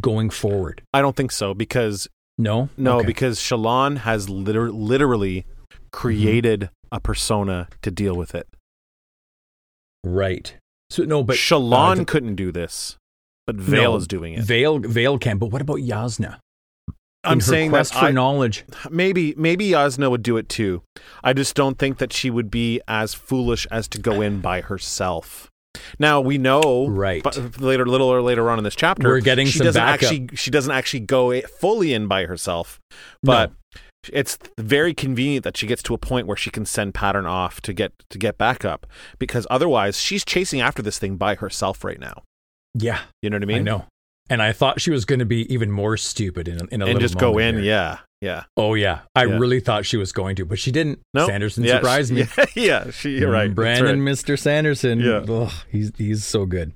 going 0.00 0.30
forward? 0.30 0.80
I 0.94 1.02
don't 1.02 1.14
think 1.16 1.32
so 1.32 1.52
because 1.54 2.08
No? 2.38 2.68
no, 2.78 2.98
Okay. 2.98 3.06
because 3.06 3.38
Shallan 3.38 3.98
has 3.98 4.28
liter- 4.30 4.72
literally 4.72 5.44
created 5.92 6.60
Mm-hmm. 6.60 6.96
a 6.96 7.00
persona 7.00 7.68
to 7.82 7.90
deal 7.90 8.14
with 8.14 8.34
it. 8.34 8.46
right. 10.04 10.56
So 10.90 11.02
no, 11.04 11.22
but 11.24 11.36
Shallan 11.36 11.72
uh, 11.72 11.94
the- 11.96 12.04
couldn't 12.04 12.36
do 12.36 12.52
this, 12.52 12.96
but 13.46 13.56
Veil 13.56 13.92
No, 13.92 13.96
is 13.96 14.06
doing 14.06 14.34
it. 14.34 14.44
Veil 14.44 14.78
Veil 14.78 15.18
can, 15.18 15.38
but 15.38 15.48
what 15.50 15.60
about 15.60 15.78
Jasnah? 15.78 16.38
I'm 17.26 17.40
saying 17.40 17.70
quest 17.70 17.92
that 17.92 18.00
for 18.00 18.06
I- 18.06 18.10
knowledge. 18.12 18.64
maybe 18.90 19.34
maybe 19.36 19.70
Jasnah 19.70 20.10
would 20.10 20.22
do 20.22 20.36
it 20.36 20.48
too. 20.48 20.82
I 21.24 21.32
just 21.32 21.54
don't 21.54 21.78
think 21.78 21.98
that 21.98 22.12
she 22.12 22.30
would 22.30 22.50
be 22.50 22.80
as 22.88 23.14
foolish 23.14 23.66
as 23.70 23.88
to 23.88 23.98
go 23.98 24.20
in 24.20 24.40
by 24.40 24.60
herself. 24.60 25.50
Now 25.98 26.20
we 26.22 26.38
know, 26.38 26.86
Right. 26.88 27.22
But 27.22 27.60
later, 27.60 27.84
little 27.84 28.08
or 28.08 28.22
later 28.22 28.48
on 28.50 28.56
in 28.58 28.64
this 28.64 28.74
chapter, 28.74 29.08
We're 29.08 29.20
getting 29.20 29.46
she 29.46 29.58
some 29.58 29.66
doesn't 29.66 29.82
backup. 29.82 30.04
actually 30.10 30.28
she 30.36 30.50
doesn't 30.50 30.72
actually 30.72 31.00
go 31.00 31.38
fully 31.42 31.92
in 31.92 32.06
by 32.08 32.24
herself, 32.26 32.80
but 33.22 33.52
it's 34.12 34.38
very 34.58 34.94
convenient 34.94 35.42
that 35.44 35.56
she 35.56 35.66
gets 35.66 35.82
to 35.82 35.92
a 35.92 35.98
point 35.98 36.26
where 36.28 36.36
she 36.36 36.48
can 36.50 36.64
send 36.64 36.94
pattern 36.94 37.26
off 37.26 37.60
to 37.62 37.72
get 37.72 37.92
to 38.08 38.18
get 38.18 38.38
backup 38.38 38.86
because 39.18 39.46
otherwise 39.50 40.00
she's 40.00 40.24
chasing 40.24 40.60
after 40.60 40.80
this 40.80 40.98
thing 40.98 41.16
by 41.16 41.34
herself 41.34 41.84
right 41.84 41.98
now. 42.00 42.22
Yeah, 42.74 43.00
You 43.22 43.30
know 43.30 43.36
what 43.36 43.42
I 43.42 43.46
mean. 43.46 43.56
I 43.58 43.62
know. 43.62 43.84
And 44.28 44.42
I 44.42 44.52
thought 44.52 44.80
she 44.80 44.90
was 44.90 45.04
going 45.04 45.20
to 45.20 45.24
be 45.24 45.52
even 45.52 45.70
more 45.70 45.96
stupid 45.96 46.48
in 46.48 46.60
a, 46.60 46.64
in 46.72 46.82
a 46.82 46.86
and 46.86 47.00
just 47.00 47.16
go 47.16 47.38
in, 47.38 47.62
yeah, 47.62 47.98
yeah. 48.20 48.44
Oh 48.56 48.74
yeah, 48.74 49.00
I 49.14 49.24
Yeah. 49.24 49.38
really 49.38 49.60
thought 49.60 49.86
she 49.86 49.96
was 49.96 50.10
going 50.12 50.34
to, 50.36 50.44
but 50.44 50.58
she 50.58 50.72
didn't. 50.72 51.00
No, 51.14 51.26
Sanderson 51.26 51.62
yeah, 51.64 51.76
surprised 51.76 52.12
me. 52.12 52.24
Yeah, 52.36 52.44
yeah 52.56 52.90
she, 52.90 53.18
you're 53.18 53.30
right. 53.30 53.50
Mm, 53.50 53.54
Brandon, 53.54 54.04
right. 54.04 54.14
Mr. 54.14 54.36
Sanderson. 54.38 54.98
Yeah. 55.00 55.24
Ugh, 55.28 55.52
he's 55.70 55.92
he's 55.96 56.24
so 56.24 56.44
good. 56.44 56.72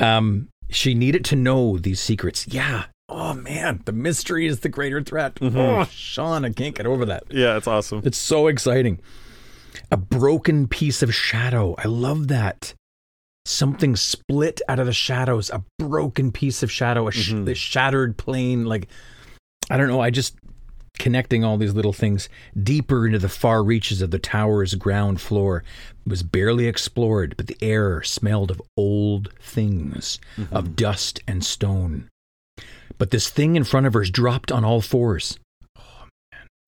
Um, 0.00 0.48
she 0.68 0.94
needed 0.94 1.24
to 1.26 1.36
know 1.36 1.78
these 1.78 2.00
secrets. 2.00 2.46
Yeah. 2.48 2.86
Oh 3.08 3.34
man, 3.34 3.82
the 3.84 3.92
mystery 3.92 4.46
is 4.46 4.60
the 4.60 4.68
greater 4.68 5.00
threat. 5.00 5.36
Mhm. 5.36 5.54
Oh, 5.56 5.84
Sean, 5.92 6.44
I 6.44 6.50
can't 6.50 6.74
get 6.74 6.86
over 6.86 7.04
that. 7.06 7.22
Yeah, 7.30 7.56
it's 7.56 7.68
awesome. 7.68 8.02
It's 8.04 8.18
so 8.18 8.48
exciting. 8.48 8.98
A 9.92 9.96
broken 9.96 10.66
piece 10.66 11.02
of 11.02 11.14
shadow. 11.14 11.76
I 11.78 11.86
love 11.86 12.26
that. 12.28 12.74
Something 13.46 13.94
split 13.94 14.60
out 14.68 14.80
of 14.80 14.86
the 14.86 14.92
shadows. 14.92 15.50
A 15.50 15.62
broken 15.78 16.32
piece 16.32 16.62
of 16.64 16.70
shadow. 16.70 17.06
A, 17.08 17.12
sh- 17.12 17.32
Mhm. 17.32 17.48
a 17.48 17.54
shattered 17.54 18.16
plane. 18.16 18.64
Like, 18.64 18.88
I 19.70 19.76
don't 19.76 19.88
know. 19.88 20.00
I 20.00 20.10
just 20.10 20.36
connecting 20.98 21.44
all 21.44 21.56
these 21.58 21.74
little 21.74 21.92
things 21.92 22.28
deeper 22.60 23.06
into 23.06 23.18
the 23.18 23.28
far 23.28 23.62
reaches 23.62 24.00
of 24.02 24.10
the 24.10 24.18
tower's 24.18 24.74
ground 24.74 25.20
floor 25.20 25.62
was 26.06 26.22
barely 26.22 26.66
explored, 26.66 27.36
but 27.36 27.46
the 27.46 27.56
air 27.60 28.02
smelled 28.02 28.50
of 28.50 28.60
old 28.78 29.32
things, 29.40 30.18
of 30.50 30.74
dust 30.74 31.20
and 31.28 31.44
stone. 31.44 32.08
But 32.98 33.10
this 33.10 33.28
thing 33.28 33.56
in 33.56 33.64
front 33.64 33.86
of 33.86 33.92
her 33.92 34.04
dropped 34.04 34.50
on 34.50 34.64
all 34.64 34.80
fours. 34.80 35.38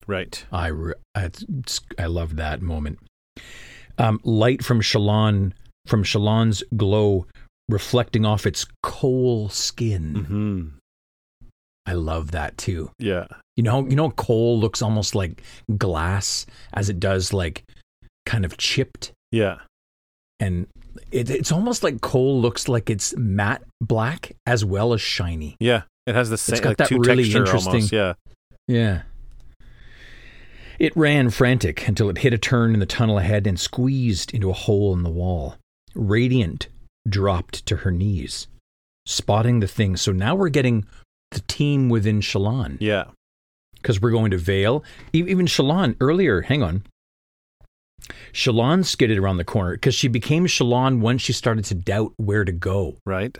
Right. 0.07 0.45
I 0.51 0.67
re- 0.67 0.93
I, 1.15 1.29
I 1.97 2.05
love 2.05 2.35
that 2.37 2.61
moment. 2.61 2.99
Um, 3.97 4.19
light 4.23 4.63
from 4.63 4.81
Shallan 4.81 5.53
from 5.85 6.03
Shallan's 6.03 6.63
glow 6.75 7.25
reflecting 7.67 8.25
off 8.25 8.45
its 8.45 8.65
coal 8.83 9.49
skin. 9.49 10.15
hmm 10.15 10.67
I 11.85 11.93
love 11.93 12.31
that 12.31 12.55
too. 12.57 12.91
Yeah. 12.99 13.25
You 13.55 13.63
know, 13.63 13.87
you 13.87 13.95
know, 13.95 14.11
coal 14.11 14.59
looks 14.59 14.81
almost 14.81 15.15
like 15.15 15.41
glass 15.77 16.45
as 16.73 16.87
it 16.89 16.99
does 16.99 17.33
like 17.33 17.63
kind 18.27 18.45
of 18.45 18.57
chipped, 18.57 19.11
Yeah. 19.31 19.57
and 20.39 20.67
it, 21.11 21.29
it's 21.31 21.51
almost 21.51 21.81
like 21.83 22.01
coal 22.01 22.39
looks 22.39 22.67
like 22.67 22.89
it's 22.91 23.15
matte 23.17 23.63
black 23.81 24.33
as 24.45 24.63
well 24.63 24.93
as 24.93 25.01
shiny. 25.01 25.55
Yeah. 25.59 25.83
It 26.05 26.13
has 26.13 26.29
the 26.29 26.37
same 26.37 26.53
it's 26.53 26.61
got 26.61 26.69
like 26.69 26.77
that 26.77 26.87
two 26.89 26.99
really 26.99 27.31
interesting- 27.31 27.73
almost. 27.73 27.91
Yeah. 27.91 28.13
Yeah. 28.67 29.01
It 30.77 30.95
ran 30.95 31.29
frantic 31.29 31.87
until 31.87 32.09
it 32.09 32.19
hit 32.19 32.33
a 32.33 32.37
turn 32.37 32.73
in 32.73 32.79
the 32.79 32.85
tunnel 32.85 33.17
ahead 33.17 33.45
and 33.47 33.59
squeezed 33.59 34.33
into 34.33 34.49
a 34.49 34.53
hole 34.53 34.93
in 34.93 35.03
the 35.03 35.09
wall. 35.09 35.55
Radiant 35.95 36.67
dropped 37.07 37.65
to 37.67 37.77
her 37.77 37.91
knees, 37.91 38.47
spotting 39.05 39.59
the 39.59 39.67
thing. 39.67 39.97
So 39.97 40.11
now 40.11 40.35
we're 40.35 40.49
getting 40.49 40.85
the 41.31 41.39
team 41.41 41.89
within 41.89 42.21
Shallan 42.21 42.77
Yeah. 42.79 43.05
because 43.75 44.01
we're 44.01 44.11
going 44.11 44.31
to 44.31 44.37
Veil. 44.37 44.83
E- 45.13 45.23
Even 45.27 45.45
Shallan 45.45 45.95
earlier, 45.99 46.41
hang 46.41 46.63
on. 46.63 46.83
Shallan 48.33 48.85
skidded 48.85 49.17
around 49.17 49.37
the 49.37 49.43
corner 49.43 49.73
because 49.73 49.95
she 49.95 50.07
became 50.07 50.45
Shallan 50.47 50.99
once 50.99 51.21
she 51.21 51.33
started 51.33 51.65
to 51.65 51.75
doubt 51.75 52.13
where 52.17 52.45
to 52.45 52.51
go. 52.51 52.97
Right. 53.05 53.37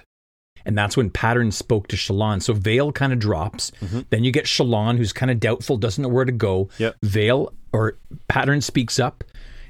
And 0.65 0.77
that's 0.77 0.97
when 0.97 1.09
Pattern 1.09 1.51
spoke 1.51 1.87
to 1.87 1.95
Shallan. 1.95 2.41
So 2.41 2.53
Veil 2.53 2.91
kind 2.91 3.13
of 3.13 3.19
drops. 3.19 3.71
Mhm. 3.81 4.05
Then 4.09 4.23
you 4.23 4.31
get 4.31 4.45
Shallan, 4.45 4.97
who's 4.97 5.13
kind 5.13 5.31
of 5.31 5.39
doubtful, 5.39 5.77
doesn't 5.77 6.01
know 6.01 6.09
where 6.09 6.25
to 6.25 6.31
go. 6.31 6.69
Yep. 6.77 6.97
Veil 7.03 7.53
or 7.71 7.97
Pattern 8.27 8.61
speaks 8.61 8.99
up, 8.99 9.23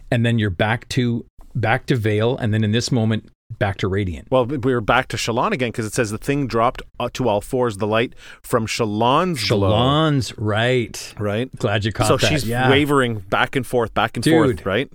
and 0.09 0.25
then 0.25 0.39
you're 0.39 0.49
back 0.49 0.89
to 0.89 1.25
back 1.55 1.85
to 1.87 1.95
Veil. 1.95 2.37
And 2.37 2.53
then 2.53 2.63
in 2.63 2.71
this 2.71 2.91
moment, 2.91 3.29
back 3.57 3.77
to 3.77 3.87
Radiant. 3.87 4.29
Well, 4.29 4.45
we 4.45 4.73
were 4.73 4.81
back 4.81 5.07
to 5.09 5.17
Shallan 5.17 5.51
again 5.51 5.69
because 5.69 5.85
it 5.85 5.93
says 5.93 6.11
the 6.11 6.17
thing 6.17 6.47
dropped 6.47 6.81
uh, 6.99 7.09
to 7.13 7.27
all 7.27 7.41
fours. 7.41 7.77
The 7.77 7.87
light 7.87 8.13
from 8.41 8.67
Shallan's 8.67 9.47
glow, 9.47 9.71
Shallan's 9.71 10.37
right. 10.37 11.13
right? 11.17 11.53
Glad 11.57 11.85
you 11.85 11.91
caught 11.91 12.07
So 12.07 12.17
that. 12.17 12.21
So 12.21 12.27
she's 12.27 12.47
yeah. 12.47 12.69
wavering 12.69 13.19
back 13.19 13.55
and 13.55 13.65
forth, 13.65 13.93
back 13.93 14.15
and 14.17 14.23
Dude. 14.23 14.33
forth, 14.33 14.65
right? 14.65 14.91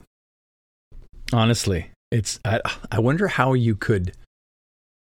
Honestly, 1.32 1.90
it's 2.10 2.38
I, 2.44 2.60
I 2.92 3.00
wonder 3.00 3.28
how 3.28 3.54
you 3.54 3.74
could 3.74 4.12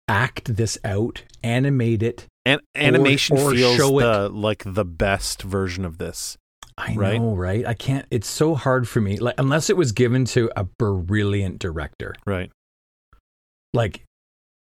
act 0.08 0.56
this 0.56 0.78
out, 0.84 1.24
animate 1.44 2.04
it. 2.04 2.26
And 2.46 2.62
animation 2.76 3.38
or 3.38 3.52
feels 3.52 3.76
show 3.78 4.00
it. 4.00 4.04
the 4.04 4.30
like 4.30 4.64
the 4.66 4.86
best 4.86 5.44
version 5.44 5.86
of 5.86 5.98
this. 5.98 6.38
I 6.80 6.96
Right? 6.96 7.20
know, 7.22 7.36
right? 7.36 7.66
I 7.68 7.74
can't. 7.74 8.06
It's 8.10 8.28
so 8.30 8.56
hard 8.56 8.88
for 8.88 9.02
me. 9.02 9.18
Like 9.18 9.36
unless 9.38 9.70
it 9.70 9.76
was 9.78 9.92
given 9.92 10.26
to 10.26 10.50
a 10.56 10.64
brilliant 10.64 11.60
director, 11.60 12.16
Right. 12.26 12.50
like 13.74 14.04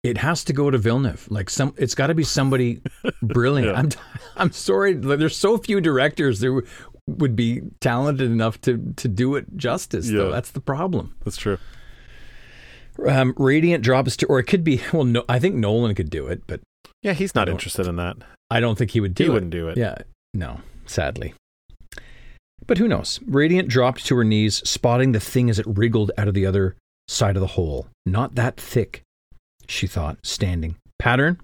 it 0.03 0.17
has 0.19 0.43
to 0.45 0.53
go 0.53 0.71
to 0.71 0.79
Villeneuve. 0.79 1.27
Like 1.31 1.49
some, 1.51 1.75
it's 1.77 1.95
got 1.95 2.07
to 2.09 2.15
be 2.15 2.25
somebody 2.25 2.81
brilliant. 3.23 3.73
Yeah. 3.73 3.79
I'm, 3.79 3.91
I'm 4.37 4.53
sorry. 4.53 4.95
There's 4.95 5.37
so 5.37 5.57
few 5.59 5.81
directors 5.81 6.41
there 6.41 6.63
would 7.07 7.37
be 7.37 7.61
talented 7.81 8.31
enough 8.31 8.61
to 8.63 8.93
to 8.97 9.09
do 9.09 9.37
it 9.37 9.57
justice. 9.57 10.09
Though 10.09 10.27
Yeah. 10.27 10.33
that's 10.33 10.51
the 10.51 10.61
problem. 10.61 11.15
That's 11.25 11.37
true. 11.37 11.59
Um, 13.07 13.35
Radiant 13.39 13.83
drops 13.85 14.17
to, 14.19 14.27
or 14.27 14.39
it 14.41 14.45
could 14.45 14.65
be. 14.65 14.81
Well, 14.93 15.05
no, 15.05 15.25
I 15.29 15.39
think 15.39 15.55
Nolan 15.55 15.95
could 15.95 16.11
do 16.11 16.27
it, 16.27 16.43
but 16.47 16.61
Yeah, 17.03 17.13
he's 17.15 17.35
not 17.35 17.49
interested 17.49 17.87
in 17.87 17.97
that. 17.97 18.17
I 18.51 18.61
don't 18.61 18.77
think 18.77 18.91
he 18.91 19.01
would 19.01 19.15
do 19.15 19.23
it. 19.23 19.27
he 19.27 19.31
it. 19.31 19.33
wouldn't 19.35 19.53
do 19.53 19.69
it. 19.69 19.77
Yeah, 19.79 19.95
no, 20.35 20.61
sadly. 20.87 21.35
But 22.71 22.79
who 22.79 22.87
knows? 22.87 23.19
Radiant 23.27 23.67
dropped 23.69 24.07
to 24.07 24.15
her 24.17 24.23
knees, 24.23 24.59
spotting 24.69 25.11
the 25.11 25.19
thing 25.19 25.51
as 25.51 25.59
it 25.59 25.67
wriggled 25.67 26.13
out 26.17 26.29
of 26.29 26.35
the 26.35 26.47
other 26.47 26.77
side 27.09 27.35
of 27.35 27.41
the 27.41 27.49
hole. 27.49 27.89
Not 28.07 28.37
that 28.37 28.57
thick, 28.61 29.03
she 29.67 29.89
thought, 29.89 30.19
standing. 30.23 30.77
Pattern? 30.97 31.41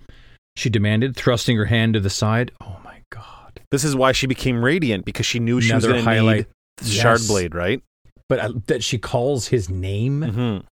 She 0.54 0.70
demanded, 0.70 1.16
thrusting 1.16 1.56
her 1.56 1.64
hand 1.64 1.94
to 1.94 2.00
the 2.00 2.10
side. 2.10 2.52
Oh 2.60 2.78
my 2.84 3.00
god. 3.10 3.60
This 3.72 3.82
is 3.82 3.96
why 3.96 4.12
she 4.12 4.28
became 4.28 4.64
radiant 4.64 5.04
because 5.04 5.26
she 5.26 5.40
knew 5.40 5.60
she 5.60 5.70
Another 5.70 5.88
was 5.88 5.92
going 5.94 6.04
to 6.04 6.10
highlight. 6.10 6.36
need 6.80 6.92
Yes. 6.94 7.04
Shardblade, 7.28 7.54
right? 7.54 7.82
But 8.28 8.38
uh, 8.38 8.52
that 8.68 8.84
she 8.84 8.96
calls 8.96 9.48
his 9.48 9.68
name, 9.68 10.20
Mm-hmm. 10.20 10.66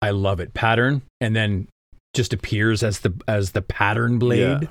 I 0.00 0.10
love 0.12 0.40
it. 0.40 0.54
Pattern, 0.54 1.02
and 1.20 1.36
then 1.36 1.68
just 2.14 2.32
appears 2.32 2.82
as 2.82 3.00
the 3.00 3.12
as 3.28 3.50
the 3.52 3.60
pattern 3.60 4.18
blade, 4.18 4.62
Yeah. 4.62 4.68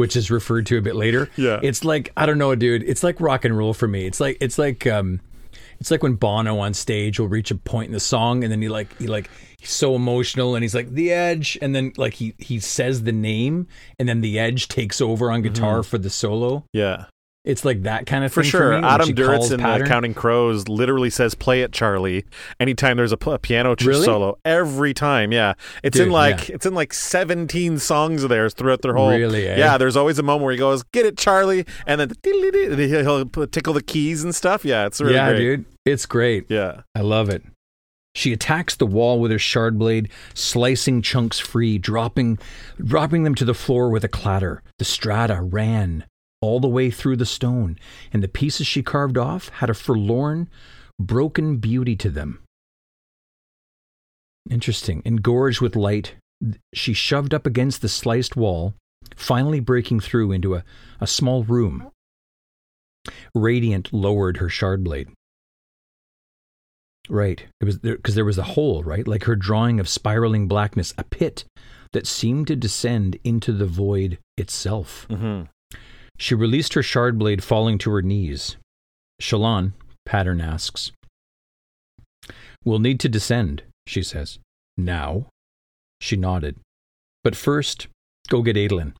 Which 0.00 0.16
is 0.16 0.30
referred 0.30 0.64
to 0.64 0.78
a 0.78 0.80
bit 0.80 0.96
later. 0.96 1.28
Yeah. 1.36 1.60
It's 1.62 1.84
like 1.84 2.10
I 2.16 2.24
don't 2.24 2.38
know, 2.38 2.54
dude. 2.54 2.82
It's 2.82 3.02
like 3.02 3.20
rock 3.20 3.44
and 3.44 3.56
roll 3.56 3.74
for 3.74 3.86
me. 3.86 4.06
It's 4.06 4.18
like 4.18 4.38
it's 4.40 4.58
like 4.58 4.86
um, 4.86 5.20
it's 5.78 5.90
like 5.90 6.02
when 6.02 6.14
Bono 6.14 6.58
on 6.58 6.72
stage 6.72 7.20
will 7.20 7.28
reach 7.28 7.50
a 7.50 7.54
point 7.54 7.88
in 7.88 7.92
the 7.92 8.00
song, 8.00 8.42
and 8.42 8.50
then 8.50 8.62
he 8.62 8.70
like 8.70 8.96
he 8.98 9.06
like 9.06 9.28
he's 9.58 9.70
so 9.70 9.94
emotional, 9.94 10.54
and 10.54 10.64
he's 10.64 10.74
like 10.74 10.88
the 10.88 11.12
edge, 11.12 11.58
and 11.60 11.74
then 11.74 11.92
like 11.98 12.14
he 12.14 12.34
he 12.38 12.58
says 12.60 13.02
the 13.02 13.12
name, 13.12 13.66
and 13.98 14.08
then 14.08 14.22
the 14.22 14.38
edge 14.38 14.68
takes 14.68 15.02
over 15.02 15.30
on 15.30 15.42
guitar 15.42 15.82
for 15.82 15.98
the 15.98 16.10
solo. 16.10 16.64
yeah. 16.72 17.04
It's 17.44 17.64
like 17.64 17.84
that 17.84 18.04
kind 18.04 18.22
of 18.22 18.32
For 18.32 18.42
thing 18.42 18.50
sure. 18.50 18.80
For 18.80 18.84
Adam 18.84 19.10
Duritz 19.10 19.50
in 19.50 19.60
uh, 19.60 19.64
pattern. 19.64 19.88
Counting 19.88 20.14
Crows 20.14 20.68
literally 20.68 21.08
says, 21.08 21.34
play 21.34 21.62
it, 21.62 21.72
Charlie. 21.72 22.26
Anytime 22.58 22.98
there's 22.98 23.12
a, 23.12 23.16
p- 23.16 23.30
a 23.30 23.38
piano 23.38 23.74
Really? 23.80 24.04
solo. 24.04 24.38
Every 24.44 24.92
time, 24.92 25.32
yeah. 25.32 25.54
It's 25.82 25.98
in 25.98 26.10
like 26.10 26.48
yeah. 26.50 26.56
it's 26.56 26.66
in 26.66 26.74
like 26.74 26.92
17 26.92 27.78
songs 27.78 28.22
of 28.22 28.28
theirs 28.28 28.52
throughout 28.52 28.82
their 28.82 28.94
whole 28.94 29.08
Really, 29.08 29.48
eh? 29.48 29.56
Yeah, 29.56 29.78
there's 29.78 29.96
always 29.96 30.18
a 30.18 30.22
moment 30.22 30.44
where 30.44 30.52
he 30.52 30.58
goes, 30.58 30.82
get 30.92 31.06
it, 31.06 31.16
Charlie, 31.16 31.64
and 31.86 31.98
then 31.98 32.12
he'll 32.22 33.24
he'll 33.26 33.46
tickle 33.46 33.72
the 33.72 33.82
keys 33.82 34.22
and 34.22 34.34
stuff. 34.34 34.62
Yeah, 34.62 34.84
it's 34.84 35.00
really 35.00 35.14
yeah, 35.14 35.30
great. 35.30 35.38
dude, 35.38 35.64
it's 35.86 36.04
great. 36.04 36.44
Yeah. 36.50 36.82
I 36.94 37.00
love 37.00 37.30
it. 37.30 37.42
She 38.14 38.32
attacks 38.32 38.76
the 38.76 38.86
wall 38.86 39.20
with 39.20 39.30
her 39.30 39.38
shard 39.38 39.78
blade, 39.78 40.10
slicing 40.34 41.00
chunks 41.00 41.38
free, 41.38 41.78
dropping 41.78 42.38
dropping 42.84 43.22
them 43.22 43.34
to 43.36 43.44
the 43.44 43.54
floor 43.54 43.88
with 43.88 44.04
a 44.04 44.08
clatter. 44.08 44.62
The 44.78 44.84
strata 44.84 45.40
ran 45.40 46.04
all 46.40 46.60
the 46.60 46.68
way 46.68 46.90
through 46.90 47.16
the 47.16 47.26
stone, 47.26 47.78
and 48.12 48.22
the 48.22 48.28
pieces 48.28 48.66
she 48.66 48.82
carved 48.82 49.18
off 49.18 49.48
had 49.50 49.70
a 49.70 49.74
forlorn, 49.74 50.48
broken 50.98 51.56
beauty 51.58 51.96
to 51.96 52.10
them. 52.10 52.42
Interesting. 54.48 55.02
Engorged 55.04 55.60
with 55.60 55.76
light, 55.76 56.14
she 56.72 56.92
shoved 56.92 57.34
up 57.34 57.46
against 57.46 57.82
the 57.82 57.88
sliced 57.88 58.36
wall, 58.36 58.74
finally 59.14 59.60
breaking 59.60 60.00
through 60.00 60.32
into 60.32 60.54
a, 60.54 60.64
a 61.00 61.06
small 61.06 61.44
room. 61.44 61.90
Radiant 63.34 63.92
lowered 63.92 64.38
her 64.38 64.48
shard 64.48 64.82
blade. 64.82 65.08
Right. 67.08 67.44
It 67.60 67.64
was 67.64 67.78
because 67.78 68.14
there 68.14 68.24
was 68.24 68.38
a 68.38 68.42
hole, 68.42 68.82
right? 68.84 69.06
Like 69.06 69.24
her 69.24 69.36
drawing 69.36 69.80
of 69.80 69.88
spiraling 69.88 70.48
blackness, 70.48 70.94
a 70.96 71.04
pit 71.04 71.44
that 71.92 72.06
seemed 72.06 72.46
to 72.46 72.56
descend 72.56 73.18
into 73.24 73.52
the 73.52 73.66
void 73.66 74.18
itself. 74.36 75.06
Mm 75.10 75.18
hmm 75.18 75.42
She 76.20 76.34
released 76.34 76.74
her 76.74 76.82
shard 76.82 77.18
blade, 77.18 77.42
falling 77.42 77.78
to 77.78 77.90
her 77.92 78.02
knees. 78.02 78.58
Shalon, 79.22 79.72
Pattern 80.04 80.42
asks. 80.42 80.92
We'll 82.62 82.78
need 82.78 83.00
to 83.00 83.08
descend, 83.08 83.62
she 83.86 84.02
says. 84.02 84.38
Now? 84.76 85.28
She 85.98 86.16
nodded. 86.16 86.56
But 87.24 87.36
first, 87.36 87.88
go 88.28 88.42
get 88.42 88.56
Adolin. 88.56 88.92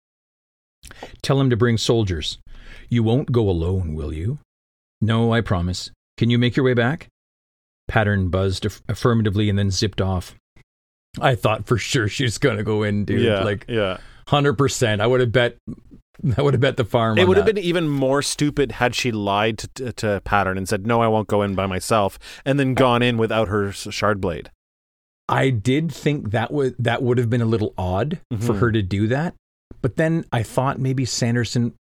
Tell 1.20 1.38
him 1.38 1.50
to 1.50 1.58
bring 1.58 1.76
soldiers. 1.76 2.38
You 2.88 3.02
won't 3.02 3.30
go 3.30 3.50
alone, 3.50 3.94
will 3.94 4.14
you? 4.14 4.38
No, 5.02 5.30
I 5.34 5.42
promise. 5.42 5.90
Can 6.16 6.30
you 6.30 6.38
make 6.38 6.56
your 6.56 6.64
way 6.64 6.74
back? 6.74 7.08
Pattern 7.86 8.30
buzzed 8.30 8.64
aff- 8.64 8.82
affirmatively 8.88 9.50
and 9.50 9.58
then 9.58 9.70
zipped 9.70 10.00
off. 10.00 10.36
I 11.20 11.34
thought 11.34 11.66
for 11.66 11.76
sure 11.76 12.08
she 12.08 12.24
was 12.24 12.38
going 12.38 12.56
to 12.56 12.64
go 12.64 12.82
in, 12.82 13.04
dude. 13.04 13.20
Yeah. 13.20 13.42
Like, 13.42 13.66
yeah. 13.68 13.98
100%. 14.28 15.00
I 15.00 15.06
would 15.06 15.20
have 15.20 15.32
bet 15.32 15.56
I 16.36 16.42
would 16.42 16.54
have 16.54 16.60
bet 16.60 16.76
the 16.76 16.84
farm 16.84 17.18
It 17.18 17.26
would 17.28 17.36
have 17.36 17.46
been 17.46 17.58
even 17.58 17.88
more 17.88 18.22
stupid 18.22 18.72
had 18.72 18.94
she 18.94 19.10
lied 19.12 19.58
to, 19.58 19.68
to, 19.68 19.92
to 19.92 20.20
Pattern 20.24 20.58
and 20.58 20.68
said, 20.68 20.86
"No, 20.86 21.00
I 21.02 21.08
won't 21.08 21.28
go 21.28 21.42
in 21.42 21.54
by 21.54 21.66
myself," 21.66 22.18
and 22.44 22.58
then 22.58 22.74
gone 22.74 23.02
in 23.02 23.16
without 23.16 23.48
her 23.48 23.72
shard 23.72 24.20
blade. 24.20 24.50
I 25.28 25.50
did 25.50 25.92
think 25.92 26.30
that 26.32 26.52
would 26.52 26.74
that 26.78 27.02
would 27.02 27.18
have 27.18 27.30
been 27.30 27.40
a 27.40 27.46
little 27.46 27.72
odd 27.78 28.18
for 28.38 28.54
Mhm. 28.54 28.58
her 28.58 28.72
to 28.72 28.82
do 28.82 29.06
that, 29.08 29.34
but 29.80 29.96
then 29.96 30.24
I 30.32 30.42
thought 30.42 30.78
maybe 30.80 31.04
Sanderson 31.04 31.74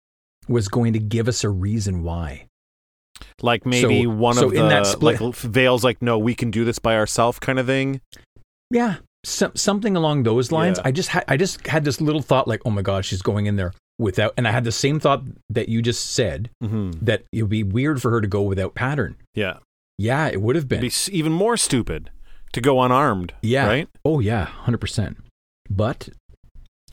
was 0.48 0.68
going 0.68 0.92
to 0.92 0.98
give 0.98 1.28
us 1.28 1.44
a 1.44 1.48
reason 1.50 2.02
why. 2.02 2.46
Like 3.42 3.66
maybe 3.66 4.04
So- 4.04 4.10
one 4.10 4.34
so 4.34 4.46
of 4.46 4.52
the 4.52 4.60
in 4.60 4.68
that 4.68 4.86
split- 4.86 5.20
like 5.20 5.34
Veil's 5.36 5.82
like, 5.84 6.00
"No, 6.02 6.18
we 6.18 6.34
can 6.34 6.50
do 6.50 6.64
this 6.64 6.78
by 6.78 6.96
ourselves," 6.96 7.38
kind 7.38 7.58
of 7.58 7.66
thing. 7.66 8.00
Yeah, 8.70 8.96
some, 9.24 9.52
something 9.56 9.96
along 9.96 10.22
those 10.22 10.52
lines. 10.52 10.78
Yeah. 10.78 10.88
I 10.88 10.92
just 10.92 11.08
had 11.10 11.24
I 11.26 11.36
just 11.36 11.66
had 11.66 11.84
this 11.84 12.00
little 12.00 12.22
thought 12.22 12.46
like, 12.46 12.60
oh 12.64 12.70
my 12.70 12.82
god, 12.82 13.04
she's 13.04 13.22
going 13.22 13.46
in 13.46 13.56
there 13.56 13.72
without, 13.98 14.32
and 14.36 14.46
I 14.46 14.50
had 14.52 14.64
the 14.64 14.72
same 14.72 15.00
thought 15.00 15.22
that 15.50 15.68
you 15.68 15.82
just 15.82 16.12
said 16.12 16.50
hmm 16.62 16.90
that 17.02 17.24
it 17.32 17.42
would 17.42 17.50
be 17.50 17.62
weird 17.64 18.00
for 18.02 18.10
her 18.10 18.20
to 18.20 18.28
go 18.28 18.42
without 18.42 18.74
pattern. 18.74 19.16
Yeah, 19.34 19.58
Yeah, 19.98 20.28
it 20.28 20.40
would 20.40 20.56
have 20.56 20.64
It'd 20.64 20.80
been. 20.80 20.88
be 20.88 20.92
even 21.16 21.32
more 21.32 21.56
stupid 21.56 22.10
to 22.52 22.60
go 22.60 22.80
unarmed. 22.82 23.34
Yeah. 23.42 23.66
right. 23.66 23.88
Oh 24.04 24.20
yeah, 24.20 24.44
hundred 24.44 24.78
percent. 24.80 25.16
But 25.70 26.08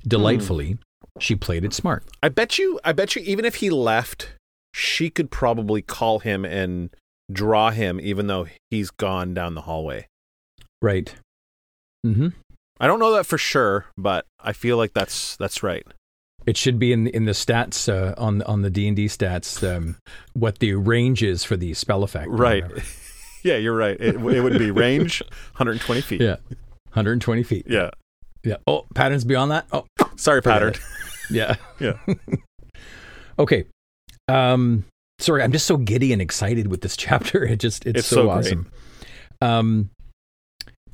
delightfully, 0.07 0.77
she 1.19 1.35
played 1.35 1.63
it 1.63 1.73
smart. 1.73 2.03
I 2.21 2.29
bet 2.29 2.57
you. 2.59 2.79
I 2.83 2.91
bet 2.91 3.15
you. 3.15 3.21
Even 3.23 3.45
if 3.45 3.55
he 3.55 3.69
left, 3.69 4.33
she 4.73 5.09
could 5.09 5.31
probably 5.31 5.81
call 5.81 6.19
him 6.19 6.43
and 6.45 6.89
draw 7.31 7.71
him, 7.71 7.99
even 8.01 8.27
though 8.27 8.47
he's 8.69 8.89
gone 8.91 9.33
down 9.33 9.55
the 9.55 9.61
hallway. 9.61 10.07
Right. 10.81 11.15
Mm-hmm. 12.05 12.27
I 12.79 12.87
don't 12.87 12.99
know 12.99 13.13
that 13.13 13.25
for 13.25 13.37
sure, 13.37 13.85
but 13.97 14.25
I 14.39 14.51
feel 14.53 14.75
like 14.77 14.93
that's 14.93 15.37
that's 15.37 15.63
right. 15.63 15.87
It 16.45 16.57
should 16.57 16.77
be 16.77 16.93
in 16.93 17.07
in 17.07 17.25
the 17.25 17.31
stats 17.31 17.91
uh, 17.91 18.13
on 18.17 18.41
on 18.43 18.61
the 18.61 18.69
D 18.69 18.87
and 18.87 18.95
D 18.95 19.07
stats 19.07 19.63
um, 19.67 19.97
what 20.33 20.59
the 20.59 20.73
range 20.75 21.23
is 21.23 21.43
for 21.43 21.57
the 21.57 21.73
spell 21.73 22.03
effect. 22.03 22.27
Right. 22.29 22.63
yeah, 23.43 23.57
you're 23.57 23.75
right. 23.75 23.97
It, 23.99 24.15
it 24.15 24.41
would 24.41 24.59
be 24.59 24.71
range 24.71 25.21
120 25.53 26.01
feet. 26.01 26.21
Yeah. 26.21 26.35
120 26.93 27.43
feet. 27.43 27.65
Yeah. 27.67 27.89
Yeah. 28.43 28.57
Oh, 28.67 28.85
patterns 28.93 29.23
beyond 29.25 29.51
that. 29.51 29.67
Oh, 29.71 29.85
Sorry, 30.17 30.41
pattern. 30.41 30.75
yeah. 31.29 31.55
Yeah. 31.79 31.97
okay. 33.39 33.65
Um. 34.27 34.85
Sorry, 35.19 35.41
I'm 35.43 35.51
just 35.51 35.65
so 35.65 35.77
giddy 35.77 36.13
and 36.13 36.21
excited 36.21 36.67
with 36.67 36.81
this 36.81 36.95
chapter. 36.95 37.43
It 37.43 37.59
just 37.59 37.85
it's, 37.85 37.99
It's 37.99 38.07
so, 38.07 38.15
so 38.15 38.29
awesome. 38.29 38.71
Um. 39.41 39.89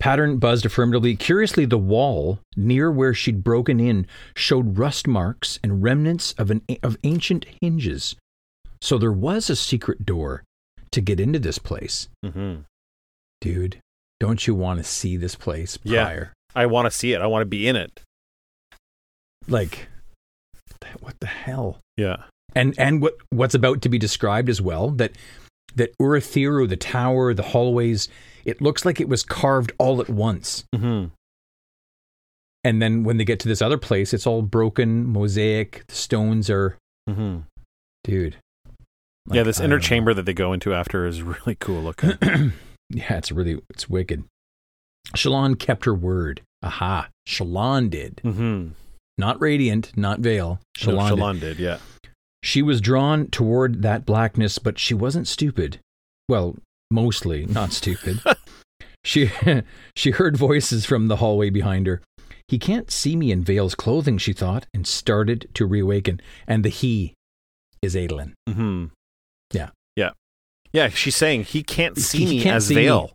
Pattern 0.02 0.38
buzzed 0.38 0.66
affirmatively. 0.66 1.16
Curiously, 1.16 1.66
the 1.66 1.78
wall 1.78 2.40
near 2.58 2.92
where 2.92 3.14
she'd 3.14 3.44
broken 3.44 3.80
in 3.80 4.08
showed 4.36 4.80
rust 4.80 5.08
marks 5.08 5.60
and 5.64 5.84
remnants 5.84 6.34
of 6.40 6.50
an 6.50 6.64
of 6.82 6.98
ancient 7.04 7.46
hinges. 7.62 8.16
So 8.82 8.98
there 8.98 9.12
was 9.12 9.48
a 9.48 9.56
secret 9.56 10.04
door 10.04 10.44
to 10.92 11.02
get 11.02 11.20
into 11.20 11.38
this 11.38 11.60
place. 11.60 12.10
hmm 12.26 12.62
Dude, 13.42 13.78
don't 14.20 14.46
you 14.48 14.56
want 14.56 14.80
to 14.80 14.84
see 14.84 15.18
this 15.18 15.36
place 15.36 15.78
Yeah. 15.84 16.26
I 16.56 16.66
want 16.66 16.86
to 16.86 16.92
see 16.92 17.14
it. 17.14 17.22
I 17.22 17.28
want 17.28 17.42
to 17.44 17.46
be 17.46 17.68
in 17.68 17.76
it. 17.76 18.02
Like, 19.48 19.88
what 21.00 21.20
the 21.20 21.28
hell? 21.28 21.80
Yeah. 21.96 22.24
And 22.56 22.74
and 22.80 23.02
what 23.04 23.14
what's 23.30 23.54
about 23.56 23.84
to 23.84 23.90
be 23.90 24.00
described 24.00 24.50
as 24.50 24.62
well 24.62 24.90
that 24.92 25.12
that 25.76 25.96
Urithiru, 26.00 26.68
the 26.68 26.76
tower, 26.76 27.34
the 27.34 27.44
hallways, 27.44 28.10
it 28.46 28.62
looks 28.62 28.86
like 28.86 29.00
it 29.00 29.10
was 29.10 29.24
carved 29.24 29.72
all 29.78 30.02
at 30.02 30.10
once. 30.10 30.64
hmm 30.76 31.06
And 32.64 32.82
then 32.82 33.04
when 33.04 33.18
they 33.18 33.26
get 33.26 33.40
to 33.42 33.48
this 33.48 33.62
other 33.62 33.78
place, 33.78 34.14
it's 34.14 34.28
all 34.28 34.42
broken, 34.42 35.06
mosaic. 35.08 35.84
The 35.88 35.96
stones 35.96 36.50
are, 36.50 36.78
Mm-hmm. 37.10 37.40
dude. 38.04 38.36
yeah, 39.32 39.42
this 39.44 39.60
I 39.60 39.64
inner 39.66 39.80
chamber 39.80 40.14
that 40.14 40.26
they 40.28 40.34
go 40.34 40.54
into 40.54 40.74
after 40.74 41.06
is 41.08 41.22
really 41.24 41.56
cool 41.60 41.82
looking. 41.82 42.12
yeah, 42.90 43.18
it's 43.18 43.32
really 43.32 43.60
it's 43.72 43.90
wicked. 43.90 44.24
Shallan 45.16 45.58
kept 45.58 45.86
her 45.86 45.96
word. 45.96 46.42
Aha, 46.64 47.10
Shallan 47.28 47.90
did. 47.90 48.18
mm-hmm. 48.24 48.70
Not 49.18 49.42
Radiant, 49.42 49.92
not 49.98 50.20
Veil. 50.20 50.60
Shallan, 50.78 51.10
Shallan 51.10 51.10
did. 51.10 51.18
Shallan 51.18 51.40
did, 51.40 51.60
yeah. 51.60 51.78
She 52.44 52.62
was 52.62 52.80
drawn 52.82 53.28
toward 53.28 53.82
that 53.82 54.06
blackness, 54.06 54.58
but 54.60 54.80
she 54.80 54.94
wasn't 54.94 55.28
stupid. 55.28 55.80
Well, 56.30 56.56
mostly 56.92 57.46
not 57.48 57.72
stupid. 57.72 58.20
she 59.04 59.32
she 59.96 60.12
heard 60.12 60.38
voices 60.38 60.86
from 60.86 61.08
the 61.08 61.18
hallway 61.18 61.50
behind 61.50 61.88
her. 61.88 62.02
He 62.48 62.60
can't 62.60 62.92
see 62.92 63.16
me 63.16 63.32
in 63.32 63.44
Veil's 63.44 63.76
clothing, 63.76 64.18
she 64.18 64.34
thought, 64.34 64.66
and 64.74 64.86
started 64.86 65.48
to 65.54 65.66
reawaken. 65.66 66.20
And 66.48 66.66
the 66.66 66.70
he 66.70 67.14
is 67.82 67.96
Adolin. 67.96 68.34
Mm-hmm. 68.50 68.86
Yeah. 69.54 69.70
Yeah. 69.96 70.12
Yeah, 70.74 70.90
she's 70.90 71.16
saying 71.16 71.46
he 71.46 71.64
can't 71.64 71.98
see 71.98 72.26
He 72.26 72.38
me 72.38 72.44
can't 72.44 72.58
as 72.58 72.68
see 72.68 72.76
me. 72.76 73.10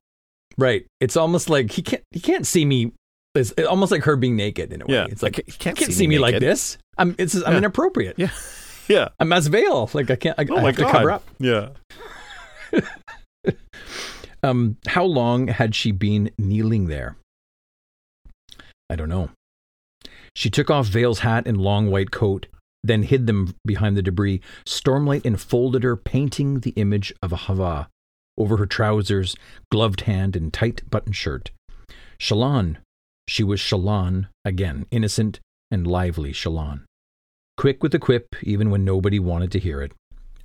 Right. 0.58 0.86
It's 1.00 1.16
almost 1.16 1.50
like 1.50 1.70
he 1.72 1.82
can't 1.82 2.02
he 2.12 2.20
can't 2.20 2.46
see 2.46 2.64
me. 2.64 2.92
It's 3.34 3.52
almost 3.68 3.92
like 3.92 4.04
her 4.04 4.16
being 4.16 4.36
naked 4.36 4.72
in 4.72 4.80
a 4.80 4.86
way. 4.86 4.94
Yeah. 4.94 5.06
It's 5.10 5.22
like 5.22 5.36
he 5.44 5.52
can't, 5.52 5.76
can't 5.76 5.92
see, 5.92 6.06
me 6.06 6.18
like 6.18 6.38
this. 6.40 6.78
I'm 6.96 7.14
it's 7.18 7.34
I'm 7.34 7.52
Yeah. 7.52 7.58
inappropriate. 7.58 8.14
Yeah. 8.18 8.30
Yeah. 8.88 9.08
I'm 9.18 9.32
as 9.32 9.48
Veil. 9.48 9.90
Like 9.94 10.10
I 10.12 10.16
can't. 10.16 10.38
I, 10.38 10.46
Oh 10.48 10.58
I 10.58 10.60
my 10.62 10.66
have 10.68 10.76
god. 10.76 10.86
to 10.86 10.92
cover 10.92 11.10
up. 11.10 11.24
Yeah. 11.40 11.70
Um, 14.42 14.76
how 14.86 15.04
long 15.04 15.48
had 15.48 15.74
she 15.74 15.90
been 15.90 16.30
kneeling 16.38 16.86
there? 16.86 17.16
I 18.88 18.94
don't 18.94 19.08
know. 19.08 19.30
She 20.36 20.50
took 20.50 20.70
off 20.70 20.86
Veil's 20.86 21.20
hat 21.20 21.46
and 21.46 21.56
long 21.56 21.90
white 21.90 22.10
coat, 22.10 22.46
then 22.84 23.02
hid 23.02 23.26
them 23.26 23.54
behind 23.64 23.96
the 23.96 24.02
debris. 24.02 24.40
Stormlight 24.64 25.24
enfolded 25.24 25.82
her, 25.82 25.96
painting 25.96 26.60
the 26.60 26.74
image 26.76 27.12
of 27.22 27.32
a 27.32 27.36
havah 27.36 27.88
over 28.38 28.58
her 28.58 28.66
trousers, 28.66 29.34
gloved 29.72 30.02
hand, 30.02 30.36
and 30.36 30.52
tight 30.52 30.88
button 30.90 31.12
shirt. 31.12 31.50
Shallan. 32.18 32.76
She 33.28 33.42
was 33.42 33.58
Shallan 33.58 34.28
again, 34.44 34.86
innocent 34.92 35.40
and 35.70 35.86
lively 35.86 36.32
Shallan. 36.32 36.82
Quick 37.56 37.82
with 37.82 37.94
a 37.94 37.98
quip, 37.98 38.28
even 38.42 38.70
when 38.70 38.84
nobody 38.84 39.18
wanted 39.18 39.50
to 39.52 39.58
hear 39.58 39.82
it. 39.82 39.92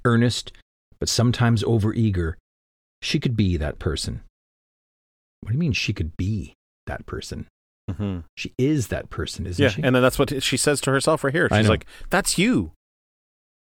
Earnest, 0.03 0.51
but 0.99 1.09
sometimes 1.09 1.63
overeager, 1.63 2.35
she 3.01 3.19
could 3.19 3.35
be 3.35 3.57
that 3.57 3.79
person. 3.79 4.21
What 5.41 5.49
do 5.51 5.55
you 5.55 5.59
mean 5.59 5.73
she 5.73 5.93
could 5.93 6.15
be 6.17 6.53
that 6.87 7.05
person? 7.05 7.47
Mm-hmm. 7.89 8.19
She 8.37 8.53
is 8.57 8.87
that 8.87 9.09
person, 9.09 9.45
isn't 9.47 9.61
Yeah, 9.61 9.69
she? 9.69 9.81
and 9.83 9.95
then 9.95 10.01
that's 10.03 10.19
what 10.19 10.41
she 10.43 10.55
says 10.57 10.79
to 10.81 10.91
herself 10.91 11.23
right 11.23 11.33
here. 11.33 11.49
She's 11.51 11.67
like, 11.69 11.85
"That's 12.09 12.37
you." 12.37 12.71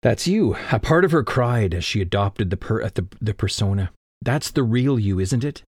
That's 0.04 0.28
you. 0.28 0.56
A 0.72 0.80
part 0.80 1.06
of 1.06 1.12
her 1.12 1.24
cried 1.24 1.74
as 1.74 1.84
she 1.84 2.02
adopted 2.02 2.50
the 2.50 2.58
per- 2.58 2.88
the 2.90 3.08
the 3.22 3.34
persona. 3.34 3.92
That's 4.22 4.50
the 4.52 4.64
real 4.64 4.98
you, 5.00 5.20
isn't 5.20 5.44
it? 5.44 5.64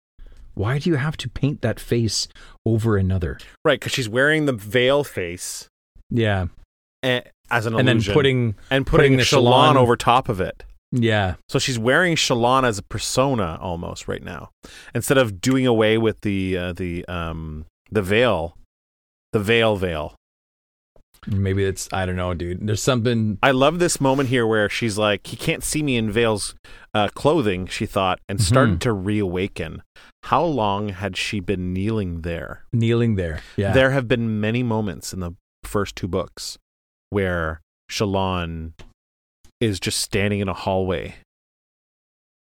Why 0.53 0.78
do 0.80 0.89
you 0.89 0.95
have 0.95 1.18
to 1.18 1.28
paint 1.30 1.61
that 1.63 1.80
face 1.80 2.28
over 2.66 2.95
another? 2.97 3.39
Right, 3.66 3.80
because 3.80 3.91
she's 3.91 4.07
wearing 4.07 4.45
the 4.45 4.53
veil 4.53 5.03
face 5.03 5.68
Yeah, 6.09 6.47
eh, 7.03 7.22
as 7.51 7.66
an 7.66 7.78
and 7.78 7.88
then 7.88 8.01
putting 8.01 8.55
and 8.70 8.86
putting, 8.88 9.16
putting 9.16 9.18
the 9.18 9.24
Shallan- 9.24 9.76
over 9.76 9.95
top 9.97 10.30
of 10.30 10.39
it. 10.39 10.63
Yeah, 10.91 11.36
So 11.49 11.59
she's 11.59 11.77
wearing 11.79 12.15
Shallan 12.15 12.63
as 12.63 12.77
a 12.77 12.83
persona 12.83 13.57
almost 13.61 14.07
right 14.07 14.23
now, 14.23 14.51
instead 14.93 15.17
of 15.17 15.41
doing 15.41 15.65
away 15.67 15.97
with 15.97 16.21
the 16.21 16.57
uh, 16.57 16.73
the 16.73 17.05
um 17.07 17.65
the 17.91 18.01
veil, 18.01 18.57
the 19.33 19.39
veil 19.39 19.75
veil. 19.75 20.15
maybe 21.27 21.63
it's 21.65 21.89
I 21.91 22.05
don't 22.05 22.15
know, 22.15 22.33
dude. 22.33 22.65
There's 22.67 22.83
something. 22.83 23.39
I 23.41 23.51
love 23.51 23.79
this 23.79 23.99
moment 23.99 24.29
here 24.29 24.45
where 24.47 24.69
she's 24.69 24.97
like, 24.97 25.25
he 25.27 25.36
can't 25.36 25.63
see 25.63 25.81
me 25.83 25.97
in 25.97 26.11
Veil's 26.11 26.55
uh, 26.93 27.09
clothing. 27.15 27.65
She 27.67 27.86
thought, 27.88 28.19
and 28.29 28.39
Mhm. 28.39 28.43
started 28.43 28.81
to 28.81 28.93
reawaken. 28.93 29.81
How 30.23 30.43
long 30.45 30.89
had 30.89 31.17
she 31.17 31.39
been 31.39 31.73
kneeling 31.73 32.21
there? 32.21 32.63
Kneeling 32.71 33.15
there, 33.15 33.41
yeah, 33.57 33.73
There 33.73 33.91
have 33.91 34.07
been 34.07 34.39
many 34.39 34.63
moments 34.63 35.13
in 35.13 35.19
the 35.19 35.31
first 35.63 35.95
two 35.95 36.07
books 36.07 36.57
where 37.09 37.61
Shallan 37.91 38.73
is 39.59 39.79
just 39.79 39.99
standing 39.99 40.39
in 40.39 40.49
a 40.49 40.53
hallway. 40.53 41.15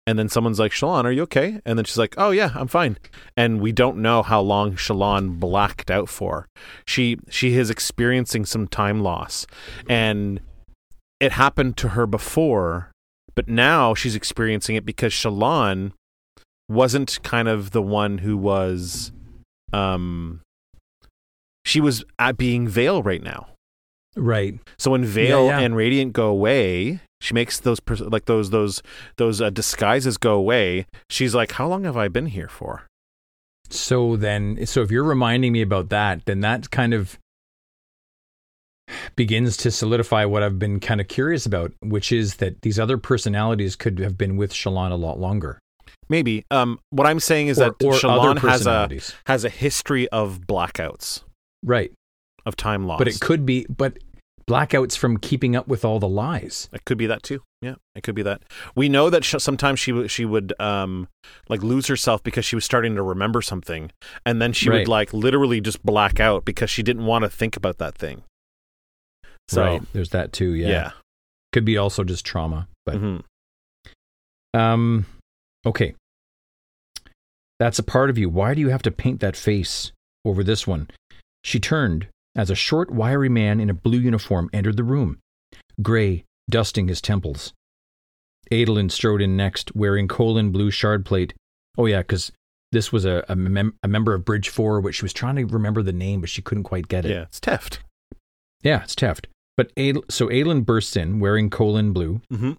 And 0.06 0.18
then 0.18 0.28
someone's 0.28 0.58
like, 0.58 0.72
Shallan, 0.72 1.04
are 1.04 1.12
you 1.12 1.22
okay? 1.22 1.60
And 1.64 1.78
then 1.78 1.84
she's 1.84 1.98
like, 1.98 2.14
Oh 2.18 2.30
yeah, 2.30 2.50
I'm 2.54 2.66
fine. 2.66 2.98
And 3.36 3.60
we 3.60 3.70
don't 3.70 3.98
know 3.98 4.22
how 4.22 4.40
long 4.40 4.74
Shallan 4.74 5.38
blacked 5.38 5.90
out 5.90 6.08
for. 6.08 6.48
She 6.86 7.18
she 7.28 7.56
is 7.56 7.70
experiencing 7.70 8.44
some 8.44 8.66
time 8.66 9.00
loss. 9.00 9.46
And 9.88 10.40
it 11.20 11.32
happened 11.32 11.76
to 11.78 11.90
her 11.90 12.06
before, 12.06 12.90
but 13.36 13.46
now 13.46 13.94
she's 13.94 14.16
experiencing 14.16 14.74
it 14.74 14.84
because 14.84 15.12
Shallan 15.12 15.92
wasn't 16.68 17.20
kind 17.22 17.46
of 17.46 17.70
the 17.70 17.82
one 17.82 18.18
who 18.18 18.36
was 18.36 19.12
um 19.72 20.40
she 21.64 21.80
was 21.80 22.02
at 22.18 22.36
being 22.36 22.66
Veil 22.66 23.04
right 23.04 23.22
now. 23.22 23.51
Right. 24.16 24.58
So 24.78 24.90
when 24.90 25.04
Veil 25.04 25.46
Yeah, 25.46 25.58
yeah. 25.58 25.64
and 25.64 25.76
Radiant 25.76 26.12
go 26.12 26.28
away, 26.28 27.00
she 27.20 27.34
makes 27.34 27.58
those 27.60 27.80
pers- 27.80 28.00
like 28.00 28.26
those 28.26 28.50
those 28.50 28.82
those 29.16 29.40
uh, 29.40 29.50
disguises 29.50 30.18
go 30.18 30.34
away. 30.34 30.86
She's 31.08 31.34
like, 31.34 31.52
"How 31.52 31.66
long 31.66 31.84
have 31.84 31.96
I 31.96 32.08
been 32.08 32.26
here 32.26 32.48
for?" 32.48 32.86
So 33.70 34.16
then, 34.16 34.66
so 34.66 34.82
if 34.82 34.90
you're 34.90 35.02
reminding 35.04 35.52
me 35.52 35.62
about 35.62 35.88
that, 35.88 36.26
then 36.26 36.40
that 36.40 36.70
kind 36.70 36.92
of 36.92 37.18
begins 39.16 39.56
to 39.58 39.70
solidify 39.70 40.26
what 40.26 40.42
I've 40.42 40.58
been 40.58 40.78
kind 40.78 41.00
of 41.00 41.08
curious 41.08 41.46
about, 41.46 41.72
which 41.80 42.12
is 42.12 42.36
that 42.36 42.60
these 42.60 42.78
other 42.78 42.98
personalities 42.98 43.76
could 43.76 43.98
have 44.00 44.18
been 44.18 44.36
with 44.36 44.52
Shallan 44.52 44.90
a 44.90 44.96
lot 44.96 45.18
longer. 45.18 45.58
Maybe. 46.10 46.44
Um, 46.50 46.78
what 46.90 47.06
I'm 47.06 47.20
saying 47.20 47.48
is 47.48 47.58
or, 47.58 47.70
that 47.70 47.84
or 47.84 47.94
Shallan 47.94 48.38
has 48.40 48.66
a 48.66 48.90
has 49.26 49.44
a 49.44 49.48
history 49.48 50.08
of 50.08 50.40
blackouts 50.40 51.22
right. 51.64 51.92
Of 52.46 52.56
time 52.56 52.86
loss. 52.86 52.98
But 52.98 53.08
it 53.08 53.20
could 53.20 53.44
be, 53.46 53.66
but 53.68 53.98
blackouts 54.48 54.96
from 54.96 55.16
keeping 55.18 55.54
up 55.54 55.68
with 55.68 55.84
all 55.84 55.98
the 56.00 56.08
lies. 56.08 56.68
It 56.72 56.84
could 56.84 56.98
be 56.98 57.06
that 57.06 57.22
too. 57.22 57.42
Yeah, 57.60 57.76
it 57.94 58.02
could 58.02 58.16
be 58.16 58.22
that. 58.22 58.42
We 58.74 58.88
know 58.88 59.08
that 59.08 59.24
sh- 59.24 59.36
sometimes 59.38 59.78
she 59.78 60.08
she 60.08 60.24
would 60.24 60.52
um 60.60 61.08
like 61.48 61.62
lose 61.62 61.86
herself 61.86 62.22
because 62.24 62.44
she 62.44 62.56
was 62.56 62.64
starting 62.64 62.96
to 62.96 63.02
remember 63.02 63.40
something, 63.40 63.92
and 64.26 64.42
then 64.42 64.52
she 64.52 64.68
Right. 64.68 64.78
would 64.80 64.88
like 64.88 65.12
literally 65.12 65.60
just 65.60 65.84
black 65.84 66.18
out 66.18 66.44
because 66.44 66.70
she 66.70 66.82
didn't 66.82 67.06
want 67.06 67.22
to 67.22 67.30
think 67.30 67.56
about 67.56 67.78
that 67.78 67.96
thing. 67.96 68.22
So 69.48 69.62
right. 69.64 69.82
There's 69.92 70.10
that 70.10 70.32
too. 70.32 70.54
Yeah. 70.54 70.68
yeah, 70.68 70.90
Could 71.52 71.64
be 71.64 71.76
also 71.76 72.02
just 72.04 72.24
trauma. 72.24 72.66
But 72.84 72.96
Mhm. 72.96 73.22
um, 74.54 75.06
okay. 75.64 75.94
That's 77.60 77.78
a 77.78 77.82
part 77.84 78.10
of 78.10 78.18
you. 78.18 78.28
Why 78.28 78.54
do 78.54 78.60
you 78.60 78.70
have 78.70 78.82
to 78.82 78.90
paint 78.90 79.20
that 79.20 79.36
face 79.36 79.92
over 80.24 80.42
this 80.42 80.66
one? 80.66 80.88
She 81.44 81.60
turned 81.60 82.08
as 82.34 82.50
a 82.50 82.54
short, 82.54 82.90
wiry 82.90 83.28
man 83.28 83.60
in 83.60 83.68
a 83.70 83.74
blue 83.74 83.98
uniform 83.98 84.48
entered 84.52 84.76
the 84.76 84.84
room, 84.84 85.18
gray, 85.82 86.24
dusting 86.50 86.88
his 86.88 87.00
temples. 87.00 87.52
Adolin 88.50 88.90
strode 88.90 89.22
in 89.22 89.36
next, 89.36 89.74
wearing 89.74 90.08
Kholin 90.08 90.52
blue 90.52 90.70
shard 90.70 91.04
plate. 91.06 91.34
Oh 91.78 91.86
yeah, 91.86 91.98
because 92.00 92.32
this 92.70 92.92
was 92.92 93.04
a 93.04 93.24
a, 93.28 93.36
mem- 93.36 93.74
a 93.82 93.88
member 93.88 94.14
of 94.14 94.24
Bridge 94.24 94.48
Four, 94.48 94.80
which 94.80 94.96
she 94.96 95.04
was 95.04 95.12
trying 95.12 95.36
to 95.36 95.44
remember 95.46 95.82
the 95.82 95.92
name, 95.92 96.20
but 96.20 96.28
she 96.30 96.42
couldn't 96.42 96.64
quite 96.64 96.88
get 96.88 97.04
it. 97.04 97.10
yeah, 97.10 97.22
it's 97.22 97.40
Teft. 97.40 97.78
Yeah, 98.62 98.82
it's 98.82 98.94
Teft. 98.94 99.26
But 99.56 99.70
Adel- 99.76 100.04
so 100.08 100.28
Adolin 100.28 100.64
bursts 100.64 100.96
in, 100.96 101.20
wearing 101.20 101.50
Kholin 101.50 101.92
blue, 101.92 102.20
Mm-hmm. 102.32 102.52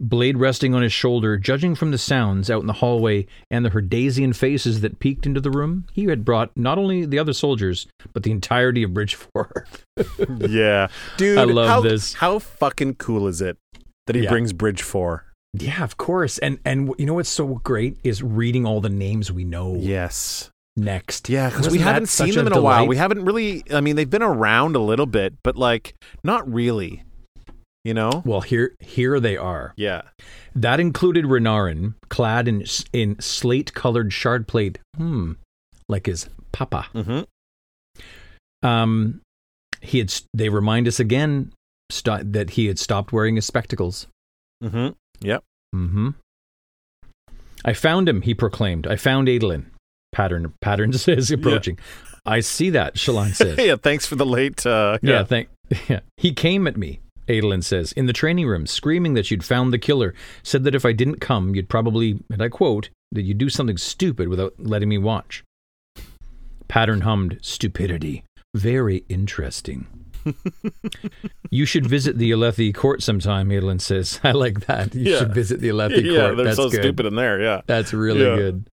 Blade 0.00 0.36
resting 0.36 0.74
on 0.74 0.82
his 0.82 0.92
shoulder, 0.92 1.38
judging 1.38 1.74
from 1.74 1.90
the 1.92 1.98
sounds 1.98 2.50
out 2.50 2.60
in 2.60 2.66
the 2.66 2.74
hallway 2.74 3.26
and 3.50 3.64
the 3.64 3.70
Herdazian 3.70 4.34
faces 4.36 4.82
that 4.82 4.98
peeked 5.00 5.24
into 5.24 5.40
the 5.40 5.50
room, 5.50 5.86
he 5.92 6.04
had 6.04 6.24
brought 6.24 6.50
not 6.56 6.76
only 6.76 7.06
the 7.06 7.18
other 7.18 7.32
soldiers, 7.32 7.86
but 8.12 8.22
the 8.22 8.30
entirety 8.30 8.82
of 8.82 8.92
Bridge 8.92 9.14
4. 9.14 9.66
yeah, 10.40 10.88
dude, 11.16 11.38
I 11.38 11.44
love 11.44 11.68
how, 11.68 11.80
this. 11.80 12.12
How 12.14 12.38
fucking 12.38 12.96
cool 12.96 13.26
is 13.26 13.40
it 13.40 13.56
that 14.06 14.14
he 14.16 14.22
Yeah. 14.24 14.30
brings 14.30 14.52
Bridge 14.52 14.82
Four? 14.82 15.24
yeah, 15.54 15.82
of 15.82 15.96
course. 15.96 16.36
And 16.38 16.58
and 16.66 16.92
you 16.98 17.06
know 17.06 17.14
what's 17.14 17.28
so 17.30 17.46
great 17.64 17.96
is 18.04 18.22
reading 18.22 18.66
all 18.66 18.80
the 18.82 18.90
names 18.90 19.32
we 19.32 19.44
know 19.44 19.76
Yes. 19.80 20.50
next. 20.76 21.28
Yeah, 21.30 21.48
because 21.48 21.70
we 21.70 21.78
haven't 21.78 22.08
seen 22.10 22.34
them 22.34 22.46
in 22.46 22.52
a 22.52 22.60
while. 22.60 22.86
We 22.86 22.96
haven't 22.96 23.24
really. 23.24 23.64
I 23.72 23.80
mean, 23.80 23.96
they've 23.96 24.08
been 24.08 24.22
around 24.22 24.76
a 24.76 24.80
little 24.80 25.06
bit, 25.06 25.34
but 25.42 25.56
like 25.56 25.94
not 26.22 26.46
really. 26.52 27.02
You 27.88 27.94
know? 27.94 28.22
Well, 28.26 28.42
here 28.42 28.74
here 28.80 29.18
they 29.18 29.36
are. 29.38 29.72
Yeah. 29.76 30.02
That 30.54 30.78
included 30.78 31.24
Renarin, 31.24 31.94
clad 32.10 32.46
in 32.46 32.64
in 32.92 33.18
slate-colored 33.18 34.12
shard 34.12 34.46
plate. 34.46 34.78
Hmm, 34.96 35.32
like 35.88 36.04
his 36.06 36.28
papa. 36.52 36.86
Mm-hmm. 36.94 38.66
Um, 38.66 39.20
he 39.80 39.98
had. 39.98 40.12
They 40.34 40.48
remind 40.50 40.86
us 40.86 41.00
again 41.00 41.52
sto- 41.90 42.22
that 42.24 42.50
he 42.50 42.66
had 42.66 42.78
stopped 42.78 43.12
wearing 43.12 43.36
his 43.36 43.46
spectacles. 43.46 44.06
Mm-hmm. 44.62 44.88
Yep. 45.26 45.44
Mm-hmm. 45.74 46.08
I 47.64 47.72
found 47.72 48.08
him. 48.08 48.22
He 48.22 48.34
proclaimed. 48.34 48.86
I 48.86 48.96
found 48.96 49.28
Adolin. 49.28 49.66
Pattern 50.12 50.52
patterns 50.60 51.06
is 51.08 51.30
approaching. 51.30 51.78
I 52.26 52.40
see 52.40 52.70
that, 52.70 52.96
Shallan 52.96 53.34
says. 53.34 53.56
yeah, 53.58 53.76
thanks 53.76 54.04
for 54.06 54.16
the 54.16 54.26
late. 54.26 54.66
Uh, 54.66 54.98
Yeah, 55.02 55.24
thank. 55.24 55.48
Yeah. 55.88 56.00
He 56.16 56.32
came 56.32 56.66
at 56.66 56.76
me, 56.76 57.00
Adolin 57.28 57.62
says, 57.62 57.92
in 57.92 58.06
the 58.06 58.12
training 58.12 58.46
room, 58.46 58.66
screaming 58.66 59.14
that 59.14 59.30
you'd 59.30 59.44
found 59.44 59.72
the 59.72 59.78
killer. 59.78 60.14
Said 60.42 60.64
that 60.64 60.74
if 60.74 60.84
I 60.84 60.92
didn't 60.92 61.20
come, 61.20 61.54
you'd 61.54 61.68
probably, 61.68 62.18
and 62.30 62.42
I 62.42 62.48
quote, 62.48 62.88
that 63.12 63.22
you'd 63.22 63.38
do 63.38 63.48
something 63.48 63.76
stupid 63.78 64.28
without 64.28 64.54
letting 64.58 64.88
me 64.88 64.98
watch. 64.98 65.44
Pattern 66.68 67.02
hummed, 67.02 67.38
stupidity. 67.42 68.24
Very 68.54 69.04
interesting. 69.08 69.86
you 71.50 71.64
should 71.64 71.86
visit 71.86 72.18
the 72.18 72.30
Alethi 72.30 72.74
court 72.74 73.02
sometime, 73.02 73.48
Adolin 73.50 73.80
says. 73.80 74.20
I 74.24 74.32
like 74.32 74.66
that. 74.66 74.94
You 74.94 75.12
Yeah. 75.12 75.18
should 75.20 75.34
visit 75.34 75.60
the 75.60 75.68
Alethi 75.68 76.04
yeah, 76.04 76.20
court. 76.20 76.36
they're 76.36 76.44
That's 76.46 76.56
so 76.56 76.68
good. 76.70 76.82
stupid 76.82 77.06
in 77.06 77.14
there. 77.14 77.40
Yeah, 77.40 77.60
That's 77.66 77.92
really 77.94 78.24
Yeah. 78.24 78.36
good. 78.36 78.68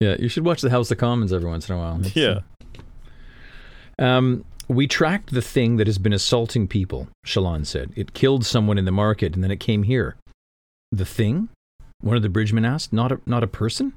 Yeah, 0.00 0.16
you 0.18 0.28
should 0.28 0.44
watch 0.44 0.60
the 0.60 0.70
House 0.70 0.90
of 0.90 0.98
Commons 0.98 1.32
every 1.32 1.48
once 1.48 1.68
in 1.68 1.76
a 1.76 1.78
while. 1.78 2.00
It's, 2.00 2.16
yeah. 2.16 2.40
Um, 3.98 4.44
we 4.74 4.86
tracked 4.86 5.32
the 5.32 5.42
thing 5.42 5.76
that 5.76 5.86
has 5.86 5.98
been 5.98 6.12
assaulting 6.12 6.66
people, 6.68 7.08
Shallan 7.26 7.66
said. 7.66 7.92
It 7.96 8.14
killed 8.14 8.44
someone 8.44 8.78
in 8.78 8.84
the 8.84 8.92
market 8.92 9.34
and 9.34 9.42
then 9.42 9.50
it 9.50 9.60
came 9.60 9.82
here. 9.84 10.16
The 10.92 11.04
thing? 11.04 11.48
One 12.00 12.16
of 12.16 12.22
the 12.22 12.28
bridgemen 12.28 12.64
asked. 12.64 12.92
Not 12.92 13.12
a, 13.12 13.20
not 13.26 13.42
a 13.42 13.46
person? 13.48 13.94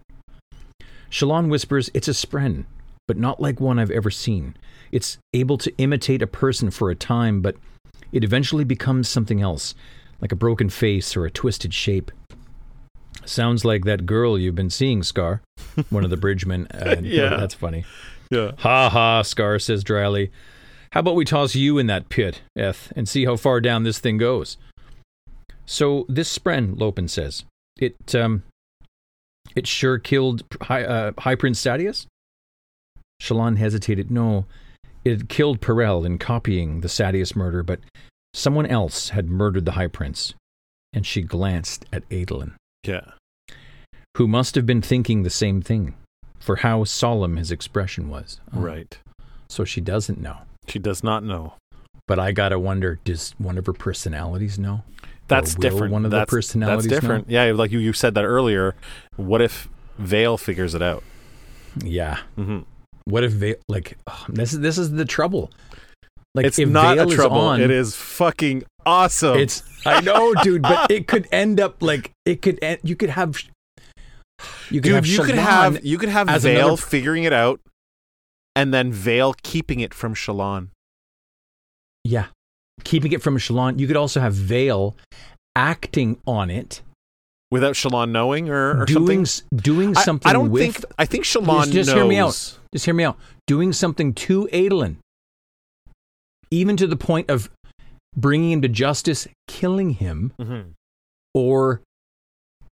Shallan 1.10 1.50
whispers, 1.50 1.90
It's 1.94 2.08
a 2.08 2.12
spren, 2.12 2.66
but 3.08 3.18
not 3.18 3.40
like 3.42 3.60
one 3.60 3.80
I've 3.80 3.92
ever 3.92 4.10
seen. 4.12 4.56
It's 4.92 5.18
able 5.34 5.58
to 5.60 5.74
imitate 5.78 6.22
a 6.22 6.28
person 6.28 6.72
for 6.72 6.90
a 6.90 6.96
time, 6.96 7.42
but 7.42 7.56
it 8.12 8.24
eventually 8.24 8.64
becomes 8.64 9.08
something 9.10 9.42
else, 9.42 9.76
like 10.22 10.32
a 10.32 10.36
broken 10.38 10.70
face 10.70 11.16
or 11.16 11.26
a 11.26 11.32
twisted 11.32 11.74
shape. 11.74 12.12
Sounds 13.26 13.66
like 13.66 13.84
that 13.86 14.06
girl 14.06 14.38
you've 14.40 14.56
been 14.56 14.70
seeing, 14.70 15.04
Scar. 15.04 15.42
One 15.90 16.04
of 16.04 16.10
the 16.10 16.18
bridgemen. 16.18 16.68
Uh, 16.74 16.96
Yeah. 17.02 17.30
That's 17.38 17.54
funny. 17.54 17.86
Yeah. 18.32 18.52
Ha 18.60 18.90
ha, 18.90 19.22
Scar 19.22 19.60
says 19.60 19.84
dryly. 19.84 20.32
How 20.98 21.02
about 21.02 21.14
we 21.14 21.26
toss 21.26 21.54
you 21.54 21.78
in 21.78 21.86
that 21.86 22.10
pit, 22.10 22.42
Eth, 22.56 22.92
and 22.96 23.08
see 23.08 23.26
how 23.26 23.36
far 23.36 23.62
down 23.62 23.84
this 23.84 24.00
thing 24.00 24.18
goes? 24.18 24.58
So 25.68 26.08
this 26.10 26.36
spren, 26.36 26.76
Lopen 26.80 27.08
says, 27.08 27.46
it 27.78 28.16
um, 28.16 28.42
it 29.56 29.68
sure 29.68 30.00
killed 30.00 30.42
High, 30.64 30.84
uh, 30.84 31.12
High 31.20 31.36
Prince 31.36 31.62
Sadeas. 31.64 32.08
Shallan 33.22 33.58
hesitated. 33.58 34.10
No, 34.10 34.48
it 35.06 35.12
had 35.12 35.30
killed 35.30 35.62
Perel 35.62 36.04
in 36.04 36.18
copying 36.18 36.82
the 36.82 36.88
Sadeas 36.88 37.36
murder, 37.36 37.62
but 37.62 37.80
someone 38.34 38.66
else 38.66 39.10
had 39.10 39.30
murdered 39.30 39.66
the 39.66 39.74
High 39.74 39.86
Prince. 39.86 40.34
And 40.94 41.06
she 41.06 41.22
glanced 41.22 41.86
at 41.94 42.10
Adolin, 42.10 42.56
Yeah. 42.84 43.12
who 44.18 44.28
must 44.28 44.56
have 44.56 44.66
been 44.66 44.82
thinking 44.82 45.22
the 45.22 45.30
same 45.30 45.62
thing, 45.62 45.94
for 46.40 46.56
how 46.56 46.86
solemn 46.86 47.38
his 47.38 47.52
expression 47.52 48.10
was. 48.10 48.40
Oh, 48.52 48.62
Right. 48.62 48.98
So 49.48 49.64
she 49.64 49.80
doesn't 49.80 50.20
know. 50.20 50.38
She 50.68 50.80
does 50.80 51.04
not 51.04 51.24
know. 51.24 51.54
But 52.08 52.20
I 52.20 52.32
gotta 52.32 52.58
wonder: 52.60 53.00
Does 53.04 53.34
one 53.38 53.58
of 53.58 53.66
her 53.66 53.74
personalities 53.74 54.58
know? 54.58 54.84
That's 55.28 55.56
different. 55.56 55.92
one 55.92 56.06
of 56.06 56.12
the 56.12 56.20
that's, 56.20 56.30
personalities 56.32 56.86
That's 56.90 57.02
different. 57.02 57.30
Yeah, 57.30 57.52
like 57.52 57.72
you, 57.72 57.80
you 57.80 57.92
said 57.92 58.14
that 58.16 58.24
earlier. 58.24 58.76
What 59.18 59.42
if 59.42 59.68
Veil 59.98 60.38
figures 60.38 60.74
it 60.74 60.82
out? 60.82 61.04
Yeah. 61.84 62.20
hmm 62.36 62.60
What 63.06 63.24
if 63.26 63.34
Veil? 63.34 63.56
Like 63.68 63.98
oh, 64.08 64.26
this 64.30 64.54
is 64.54 64.60
this 64.62 64.78
is 64.78 64.92
the 64.92 65.04
trouble. 65.06 65.52
Like 66.34 66.46
It's 66.46 66.60
if 66.60 66.70
not 66.70 66.96
Veil 66.96 67.08
a 67.08 67.10
is 67.10 67.16
trouble. 67.16 67.38
on, 67.42 67.60
it 67.62 67.72
is 67.72 67.96
fucking 67.96 68.64
awesome. 68.86 69.38
It's 69.38 69.64
I 69.86 70.00
know, 70.02 70.34
dude, 70.44 70.62
but 70.62 70.90
it 70.92 71.08
could 71.08 71.28
end 71.32 71.60
up 71.60 71.82
like 71.84 72.12
it 72.26 72.42
could. 72.42 72.58
End, 72.62 72.80
you 72.84 72.96
could 72.96 73.10
have. 73.10 73.38
You 74.70 74.82
could 74.82 74.84
dude. 74.84 74.94
have 74.96 75.08
You 75.08 75.24
could 75.24 75.36
have 75.36 75.84
you 75.86 75.98
could 75.98 76.10
have 76.10 76.28
Veil 76.42 76.68
another- 76.68 76.82
figuring 76.82 77.24
it 77.26 77.34
out, 77.34 77.60
and 78.58 78.74
then 78.74 78.92
Veil 78.92 79.34
keeping 79.44 79.80
it 79.80 79.94
from 79.94 80.14
Shallan. 80.16 80.70
yeah, 82.04 82.28
keeping 82.84 83.12
it 83.12 83.22
from 83.22 83.38
Shallan. 83.38 83.80
You 83.80 83.88
could 83.88 83.96
also 83.98 84.20
have 84.20 84.34
Veil 84.34 84.96
acting 85.56 86.20
on 86.26 86.50
it, 86.50 86.82
without 87.52 87.76
Shallan 87.76 88.10
knowing 88.12 88.50
or, 88.50 88.82
or 88.82 88.86
doing 88.86 89.26
something. 89.26 89.58
doing 89.60 89.98
I- 89.98 90.04
something. 90.04 90.30
I, 90.30 90.34
don't 90.34 90.52
with, 90.52 90.62
think. 90.64 90.86
I 90.98 91.06
think 91.06 91.24
Shallan 91.26 91.64
Just- 91.66 91.74
just 91.74 91.88
knows. 91.90 91.96
hear 91.96 92.06
me 92.08 92.18
out. 92.18 92.58
Just 92.74 92.86
hear 92.86 92.94
me 92.94 93.04
out. 93.06 93.18
Doing 93.48 93.72
something 93.74 94.14
to 94.14 94.48
Adolin, 94.52 94.98
even 96.52 96.76
to 96.78 96.88
the 96.88 96.98
point 96.98 97.30
of 97.30 97.50
bringing 98.16 98.52
him 98.52 98.62
to 98.64 98.68
justice, 98.68 99.28
killing 99.48 99.92
him, 99.92 100.34
Mhm. 100.40 100.74
or 101.34 101.82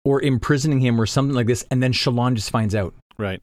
or 0.07 0.20
imprisoning 0.20 0.80
him, 0.80 1.01
or 1.01 1.07
something 1.07 1.35
like 1.35 1.47
this, 1.47 1.64
and 1.70 1.82
then 1.82 1.93
Shallan 1.93 2.35
just 2.35 2.51
finds 2.51 2.74
out. 2.74 2.93
Right. 3.18 3.43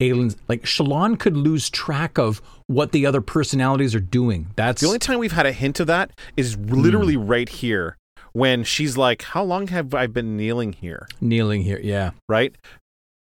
Aelin's 0.00 0.36
like 0.48 0.62
Shallan 0.62 1.18
could 1.18 1.36
lose 1.36 1.70
track 1.70 2.18
of 2.18 2.40
what 2.66 2.92
the 2.92 3.06
other 3.06 3.20
personalities 3.20 3.94
are 3.94 4.00
doing. 4.00 4.48
That's 4.56 4.80
The 4.80 4.86
only 4.86 4.98
time 4.98 5.18
we've 5.18 5.32
had 5.32 5.46
a 5.46 5.52
hint 5.52 5.80
of 5.80 5.86
that 5.86 6.10
is 6.36 6.56
literally 6.56 7.14
hmm. 7.14 7.26
right 7.26 7.48
here 7.48 7.96
when 8.32 8.64
she's 8.64 8.96
like, 8.96 9.22
"How 9.22 9.42
long 9.44 9.68
have 9.68 9.94
I 9.94 10.06
been 10.06 10.36
kneeling 10.36 10.72
here?" 10.72 11.08
kneeling 11.20 11.62
here. 11.62 11.80
Yeah, 11.82 12.10
Right? 12.28 12.54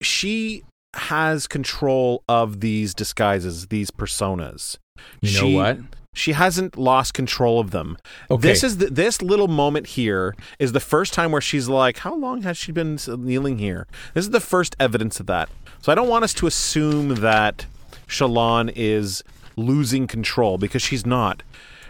She 0.03 0.65
has 0.95 1.47
control 1.47 2.23
of 2.29 2.61
these 2.61 2.95
disguises, 2.95 3.67
these 3.67 3.91
personas. 3.91 4.77
you 5.21 5.33
know 5.33 5.47
She- 5.47 5.55
what? 5.55 5.79
She 6.15 6.33
hasn't 6.33 6.79
lost 6.79 7.13
control 7.13 7.61
of 7.61 7.71
them. 7.73 7.99
Okay. 8.31 8.41
This 8.49 8.63
is 8.65 8.79
the, 8.79 8.87
this 8.87 9.21
little 9.21 9.49
moment 9.49 9.89
here 9.89 10.35
is 10.59 10.73
the 10.73 10.81
first 10.81 11.13
time 11.13 11.33
where 11.33 11.41
she's 11.43 11.69
like, 11.69 11.99
"How 11.99 12.15
long 12.15 12.43
has 12.43 12.57
she 12.57 12.73
been 12.73 12.99
kneeling 13.07 13.59
here?" 13.59 13.87
This 14.15 14.25
is 14.25 14.31
the 14.31 14.41
first 14.41 14.77
evidence 14.81 15.21
of 15.21 15.27
that. 15.27 15.49
So 15.83 15.93
I 15.93 15.95
don't 15.95 16.09
want 16.09 16.25
us 16.25 16.33
to 16.35 16.47
assume 16.47 17.17
that 17.17 17.67
Shallan 18.09 18.73
is 18.75 19.23
losing 19.57 20.07
control 20.07 20.57
because 20.57 20.81
she's 20.83 21.05
not. 21.05 21.43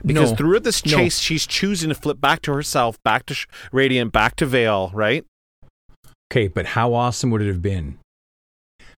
Because 0.05 0.31
No. 0.33 0.37
throughout 0.37 0.64
this 0.64 0.85
No. 0.85 0.97
chase, 0.97 1.18
she's 1.18 1.47
choosing 1.47 1.89
to 1.91 1.95
flip 1.95 2.20
back 2.20 2.43
to 2.43 2.53
herself, 2.53 3.03
back 3.05 3.25
to 3.27 3.35
Sh- 3.35 3.47
Radiant, 3.72 4.12
back 4.12 4.37
to 4.37 4.47
Veil, 4.47 4.91
right? 4.93 5.25
Okay, 6.33 6.49
but 6.49 6.66
how 6.66 6.93
awesome 6.95 7.31
would 7.31 7.41
it 7.43 7.47
have 7.49 7.62
been 7.62 7.99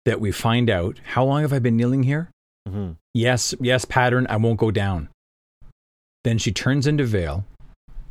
that 0.05 0.19
we 0.21 0.31
find 0.31 0.69
out 0.69 0.99
how 1.13 1.25
long 1.25 1.41
have 1.41 1.51
I 1.53 1.59
been 1.59 1.75
kneeling 1.75 2.03
here? 2.03 2.29
Mm-hmm. 2.67 2.93
Yes, 3.13 3.53
yes, 3.59 3.85
pattern. 3.85 4.25
I 4.29 4.37
won't 4.37 4.57
go 4.57 4.71
down. 4.71 5.09
Then 6.25 6.37
she 6.39 6.51
turns 6.51 6.87
into 6.87 7.03
Veil, 7.05 7.45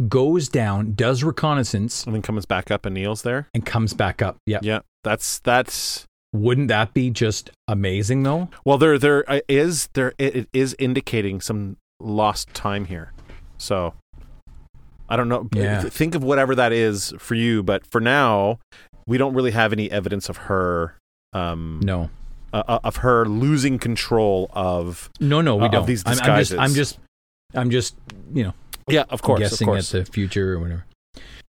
goes 0.09 0.49
down, 0.49 0.95
does 0.95 1.23
reconnaissance, 1.25 2.05
And 2.07 2.15
then 2.15 2.23
comes 2.23 2.47
back 2.47 2.71
up 2.71 2.87
and 2.87 2.95
kneels 2.95 3.23
there. 3.23 3.49
and 3.53 3.67
comes 3.67 3.93
back 3.93 4.23
up. 4.23 4.37
Yeah. 4.47 4.61
Yeah, 4.63 4.79
that's 5.03 5.41
that's. 5.41 6.05
Wouldn't 6.33 6.69
that 6.69 6.95
be 6.95 7.11
just 7.11 7.51
amazing, 7.69 8.23
though? 8.23 8.49
Well, 8.65 8.79
there 8.79 8.99
there 8.99 9.29
uh, 9.31 9.41
there 9.93 10.15
it, 10.19 10.49
is 10.53 10.75
indicating 10.79 11.41
some 11.41 11.77
lost 12.01 12.55
time 12.55 12.87
here. 12.87 13.13
So 13.57 13.95
I 15.09 15.17
don't 15.17 15.29
know. 15.29 15.49
Yeah. 15.55 15.83
Think 15.83 16.15
of 16.15 16.23
whatever 16.25 16.55
that 16.55 16.73
is 16.73 17.13
for 17.19 17.35
you, 17.35 17.63
but 17.63 17.87
for 17.87 18.01
now, 18.01 18.59
we 19.07 19.19
don't 19.19 19.35
really 19.35 19.51
have 19.53 19.73
any 19.73 19.91
evidence 19.91 20.29
of 20.29 20.37
her 20.49 20.97
um 21.33 21.81
No, 21.85 22.11
uh, 22.53 22.63
uh, 22.67 22.79
of 22.85 22.97
her 22.97 23.27
losing 23.27 23.79
control 23.79 24.51
of 24.53 25.11
no, 25.21 25.41
no, 25.41 25.57
we 25.57 25.67
Uh, 25.67 25.69
don't. 25.69 25.87
these 25.87 26.03
I'm, 26.07 26.19
I'm 26.21 26.39
just, 26.41 26.55
I'm 26.55 26.75
just, 26.75 26.99
I'm 27.55 27.71
just, 27.71 27.95
you 28.33 28.45
know, 28.45 28.55
Yeah, 28.89 29.05
of 29.11 29.23
course, 29.23 29.41
guessing 29.41 29.69
of 29.69 29.75
course. 29.75 29.95
at 29.95 30.07
the 30.07 30.13
future 30.13 30.55
or 30.55 30.61
whatever. 30.61 30.85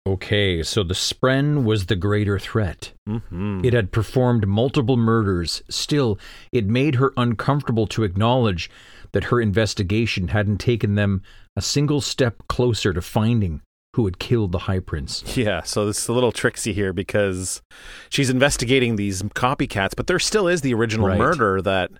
Okay, 0.08 0.64
so 0.64 0.84
the 0.84 0.94
Spren 0.94 1.64
was 1.66 1.88
the 1.88 1.96
greater 1.98 2.40
threat. 2.40 2.94
Mhm. 3.10 3.66
It 3.66 3.74
had 3.74 3.92
performed 3.92 4.48
multiple 4.48 4.96
murders. 4.96 5.62
Still, 5.70 6.18
it 6.54 6.66
made 6.66 6.96
her 6.96 7.12
uncomfortable 7.18 7.88
to 7.88 8.04
acknowledge 8.04 8.70
that 9.12 9.26
her 9.26 9.42
investigation 9.42 10.30
hadn't 10.30 10.60
taken 10.60 10.96
them 10.96 11.24
a 11.58 11.62
single 11.62 12.00
step 12.00 12.36
closer 12.48 12.94
to 12.94 13.02
finding 13.02 13.62
who 13.96 14.06
had 14.06 14.20
killed 14.20 14.54
the 14.54 14.60
High 14.60 14.80
Prince. 14.80 15.24
Yeah, 15.36 15.64
so 15.64 15.86
this 15.86 15.98
is 16.04 16.08
a 16.08 16.14
little 16.14 16.32
tricksy 16.32 16.72
here 16.72 16.94
because 16.94 17.62
she's 18.10 18.30
investigating 18.30 18.96
these 18.96 19.24
copycats, 19.24 19.94
but 19.98 20.08
there 20.08 20.20
still 20.20 20.48
is 20.48 20.62
the 20.62 20.74
original 20.74 21.08
Right. 21.08 21.18
murder 21.20 21.62
that 21.64 21.92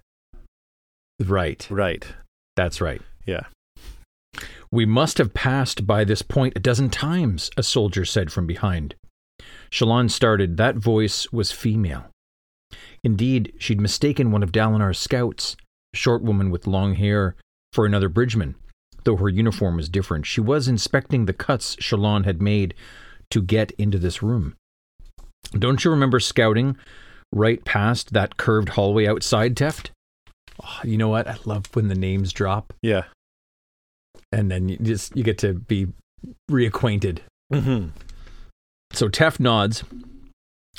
Right. 1.26 1.68
right. 1.70 2.06
That's 2.56 2.80
right. 2.80 3.02
Yeah. 3.26 3.42
We 4.72 4.86
must 4.86 5.18
have 5.18 5.34
passed 5.34 5.88
by 5.88 6.04
this 6.04 6.22
point 6.22 6.54
a 6.56 6.60
dozen 6.60 6.90
times, 6.90 7.50
a 7.58 7.64
soldier 7.64 8.06
said 8.06 8.32
from 8.32 8.46
behind. 8.46 8.96
Shallan 9.72 10.10
started. 10.12 10.58
That 10.58 10.76
voice 10.76 11.32
was 11.32 11.52
female. 11.52 12.06
Indeed, 13.04 13.54
she'd 13.58 13.80
mistaken 13.80 14.32
one 14.32 14.44
of 14.44 14.52
Dalinar's 14.52 15.00
scouts, 15.00 15.56
a 15.94 15.98
short 15.98 16.22
woman 16.24 16.52
with 16.52 16.68
long 16.68 16.96
hair, 16.96 17.36
for 17.72 17.86
another 17.86 18.10
bridgeman, 18.10 18.56
though 19.04 19.18
her 19.18 19.30
uniform 19.30 19.78
was 19.78 19.90
different. 19.90 20.26
She 20.26 20.42
was 20.42 20.68
inspecting 20.68 21.26
the 21.26 21.34
cuts 21.34 21.76
Shallan 21.78 22.26
had 22.26 22.42
made 22.42 22.74
to 23.32 23.42
get 23.42 23.72
into 23.72 23.98
this 23.98 24.22
room. 24.22 24.56
Don't 25.52 25.84
you 25.84 25.92
remember 25.92 26.20
scouting 26.20 26.78
right 27.34 27.64
past 27.64 28.14
that 28.14 28.38
curved 28.38 28.70
hallway 28.70 29.08
outside, 29.08 29.56
Teft? 29.56 29.92
Oh, 30.62 30.80
you 30.84 30.98
know 30.98 31.10
what? 31.10 31.28
I 31.28 31.38
love 31.46 31.66
when 31.74 31.88
the 31.88 31.96
names 31.96 32.34
drop 32.34 32.74
Yeah. 32.82 33.04
And 34.32 34.52
then 34.52 34.70
you 34.70 34.78
just 34.78 35.16
you 35.16 35.24
get 35.24 35.38
to 35.40 35.54
be 35.54 35.88
reacquainted. 36.52 37.20
Mm-hmm. 37.54 37.90
So 38.94 39.10
Teft 39.10 39.40
nods, 39.40 39.84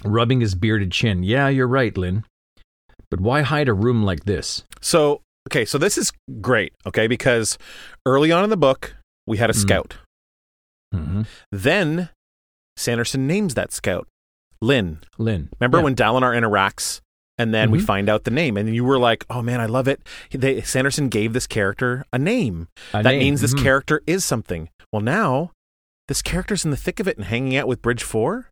rubbing 0.05 0.41
his 0.41 0.55
bearded 0.55 0.93
chin. 0.93 1.23
Yeah, 1.23 1.49
you're 1.49 1.67
right, 1.69 1.97
Lynn. 1.97 2.25
But 3.11 3.21
why 3.21 3.41
hide 3.43 3.69
a 3.69 3.75
room 3.75 4.03
like 4.03 4.25
this? 4.25 4.65
So, 4.81 5.23
okay, 5.49 5.65
so 5.65 5.79
this 5.79 5.97
is 5.97 6.13
great, 6.41 6.73
okay, 6.87 7.07
because 7.07 7.57
early 8.05 8.31
on 8.31 8.45
in 8.45 8.51
the 8.51 8.57
book, 8.57 8.97
we 9.27 9.39
had 9.39 9.49
a 9.51 9.55
Mm. 9.55 9.57
scout. 9.57 9.97
hmm 10.93 11.23
Then 11.53 12.11
Sanderson 12.77 13.27
names 13.27 13.55
that 13.55 13.73
scout 13.73 14.07
Lynn. 14.61 14.99
Lynn. 15.19 15.49
Remember 15.61 15.79
Yeah. 15.79 15.85
when 15.85 15.95
Dalinar 15.95 16.35
interacts 16.37 17.01
and 17.39 17.55
then 17.55 17.71
we 17.71 17.79
Mhm. 17.79 17.85
find 17.85 18.09
out 18.09 18.25
the 18.25 18.31
name 18.31 18.57
and 18.57 18.75
you 18.75 18.85
were 18.85 18.99
like, 18.99 19.25
"Oh 19.31 19.43
man, 19.43 19.61
I 19.61 19.67
love 19.67 19.89
it." 19.89 20.01
They, 20.31 20.61
Sanderson 20.63 21.09
gave 21.09 21.33
this 21.33 21.47
character 21.47 22.05
a 22.13 22.19
name. 22.19 22.69
A 22.93 23.03
that 23.03 23.11
name. 23.11 23.19
means 23.21 23.41
this 23.41 23.55
Mhm. 23.55 23.63
character 23.63 24.03
is 24.07 24.25
something. 24.25 24.69
Well, 24.93 25.03
now 25.03 25.53
this 26.09 26.23
character's 26.23 26.65
in 26.65 26.71
the 26.71 26.77
thick 26.77 27.01
of 27.01 27.07
it 27.09 27.17
and 27.17 27.27
hanging 27.27 27.57
out 27.57 27.69
with 27.69 27.83
Bridge 27.83 28.03
4. 28.03 28.49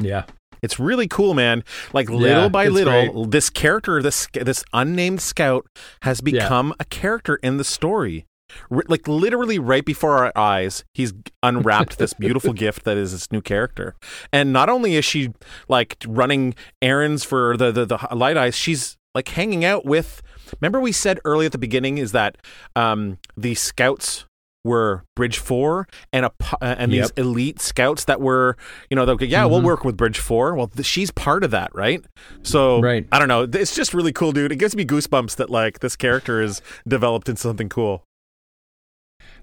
Yeah. 0.00 0.24
It's 0.62 0.78
really 0.78 1.08
cool, 1.08 1.34
man. 1.34 1.64
Like 1.92 2.08
little 2.08 2.42
Yeah, 2.42 2.48
by 2.48 2.68
little, 2.68 3.24
this 3.26 3.50
character, 3.50 4.00
this 4.00 4.28
this 4.32 4.64
unnamed 4.72 5.20
scout, 5.20 5.66
has 6.02 6.20
become 6.20 6.72
a 6.78 6.84
character 6.84 7.36
in 7.42 7.56
the 7.56 7.64
story. 7.64 8.26
R- 8.70 8.82
like 8.88 9.06
literally 9.08 9.58
right 9.58 9.84
before 9.84 10.18
our 10.18 10.32
eyes, 10.36 10.84
he's 10.94 11.12
unwrapped 11.42 11.98
this 11.98 12.12
beautiful 12.18 12.52
gift 12.52 12.84
that 12.84 12.96
is 12.96 13.12
this 13.12 13.30
new 13.32 13.40
character. 13.40 13.94
And 14.32 14.52
not 14.52 14.68
only 14.68 14.96
is 14.96 15.04
she 15.04 15.32
like 15.68 15.96
running 16.06 16.54
errands 16.80 17.24
for 17.24 17.56
the 17.56 17.72
the, 17.72 17.84
the 17.86 17.98
light 18.14 18.36
eyes, 18.36 18.54
she's 18.56 18.96
like 19.14 19.28
hanging 19.28 19.64
out 19.64 19.84
with. 19.84 20.22
Remember, 20.60 20.80
we 20.80 20.92
said 20.92 21.18
early 21.24 21.46
at 21.46 21.52
the 21.52 21.58
beginning 21.58 21.98
is 21.98 22.12
that 22.12 22.36
um, 22.76 23.18
the 23.36 23.54
scouts 23.54 24.26
were 24.64 25.02
Bridge 25.16 25.38
Four 25.38 25.88
and 26.12 26.24
a 26.24 26.30
uh, 26.60 26.76
and 26.78 26.92
these 26.92 27.10
elite 27.16 27.60
scouts 27.60 28.04
that 28.04 28.20
were 28.20 28.56
you 28.90 28.94
know 28.94 29.02
like, 29.02 29.20
yeah 29.22 29.44
we'll 29.44 29.60
Mhm. 29.60 29.64
work 29.64 29.84
with 29.84 29.96
Bridge 29.96 30.20
Four. 30.20 30.54
Well, 30.54 30.68
th- 30.68 30.86
she's 30.86 31.10
part 31.10 31.42
of 31.42 31.50
that, 31.50 31.74
right? 31.74 32.00
So 32.44 32.80
Right. 32.80 33.04
I 33.10 33.18
don't 33.18 33.26
know. 33.26 33.42
It's 33.52 33.74
just 33.74 33.92
really 33.92 34.12
cool, 34.12 34.30
dude. 34.30 34.52
It 34.52 34.56
gives 34.56 34.76
me 34.76 34.84
goosebumps 34.84 35.34
that 35.36 35.50
like 35.50 35.80
this 35.80 35.96
character 35.96 36.40
is 36.40 36.62
developed 36.86 37.28
into 37.28 37.40
something 37.40 37.68
cool. 37.68 38.04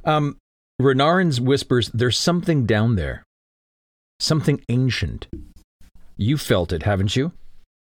Um, 0.05 0.37
Renarin's 0.81 1.41
whispers, 1.41 1.89
there's 1.89 2.17
something 2.17 2.65
down 2.65 2.95
there. 2.95 3.23
Something 4.19 4.63
ancient. 4.69 5.27
You 6.17 6.37
felt 6.37 6.71
it, 6.73 6.83
haven't 6.83 7.15
you? 7.15 7.31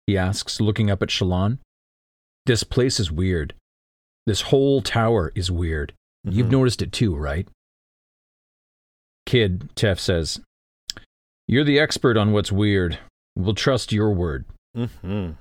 He 0.07 0.17
asks, 0.17 0.59
looking 0.61 0.89
up 0.89 1.01
at 1.01 1.09
Shallan. 1.09 1.59
This 2.45 2.63
place 2.63 2.99
is 2.99 3.11
weird. 3.11 3.53
This 4.25 4.41
whole 4.43 4.81
tower 4.81 5.31
is 5.35 5.51
weird. 5.51 5.93
You've 6.23 6.47
Mhm. 6.47 6.51
noticed 6.51 6.81
it 6.81 6.91
too, 6.91 7.15
right? 7.15 7.47
Kid, 9.25 9.69
Teft 9.75 9.99
says, 9.99 10.39
You're 11.47 11.63
the 11.65 11.79
expert 11.79 12.15
on 12.17 12.31
what's 12.31 12.51
weird. 12.51 12.99
We'll 13.35 13.55
trust 13.55 13.91
your 13.91 14.13
word. 14.13 14.45
Mhm. 14.75 15.35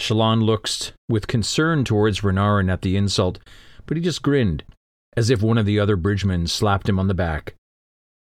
Shallan 0.00 0.42
looks 0.42 0.92
with 1.08 1.28
concern 1.28 1.84
towards 1.84 2.20
Renarin 2.22 2.68
at 2.70 2.82
the 2.82 2.96
insult, 2.96 3.38
but 3.86 3.96
he 3.96 4.02
just 4.02 4.22
grinned, 4.22 4.64
as 5.16 5.30
if 5.30 5.42
one 5.42 5.58
of 5.58 5.66
the 5.66 5.78
other 5.78 5.96
bridgemen 5.96 6.46
slapped 6.46 6.88
him 6.88 6.98
on 6.98 7.08
the 7.08 7.14
back. 7.14 7.54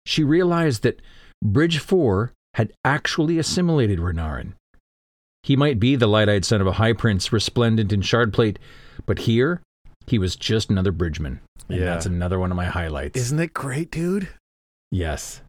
She 0.05 0.23
realized 0.23 0.83
that 0.83 1.01
Bridge 1.43 1.79
4 1.79 2.31
had 2.55 2.71
actually 2.83 3.37
assimilated 3.39 3.99
Renarin. 3.99 4.53
He 5.43 5.55
might 5.55 5.79
be 5.79 5.95
the 5.95 6.07
light 6.07 6.29
eyed 6.29 6.45
son 6.45 6.61
of 6.61 6.67
a 6.67 6.73
high 6.73 6.93
prince 6.93 7.31
resplendent 7.31 7.91
in 7.93 8.01
shardplate, 8.01 8.57
but 9.05 9.19
here 9.19 9.61
he 10.07 10.17
was 10.17 10.35
just 10.35 10.69
another 10.69 10.91
bridgeman. 10.91 11.39
And 11.69 11.79
Yeah. 11.79 11.85
that's 11.85 12.05
another 12.05 12.39
one 12.39 12.51
of 12.51 12.57
my 12.57 12.65
highlights. 12.65 13.19
Isn't 13.19 13.39
it 13.39 13.53
great, 13.53 13.91
dude? 13.91 14.29
yes. 14.91 15.41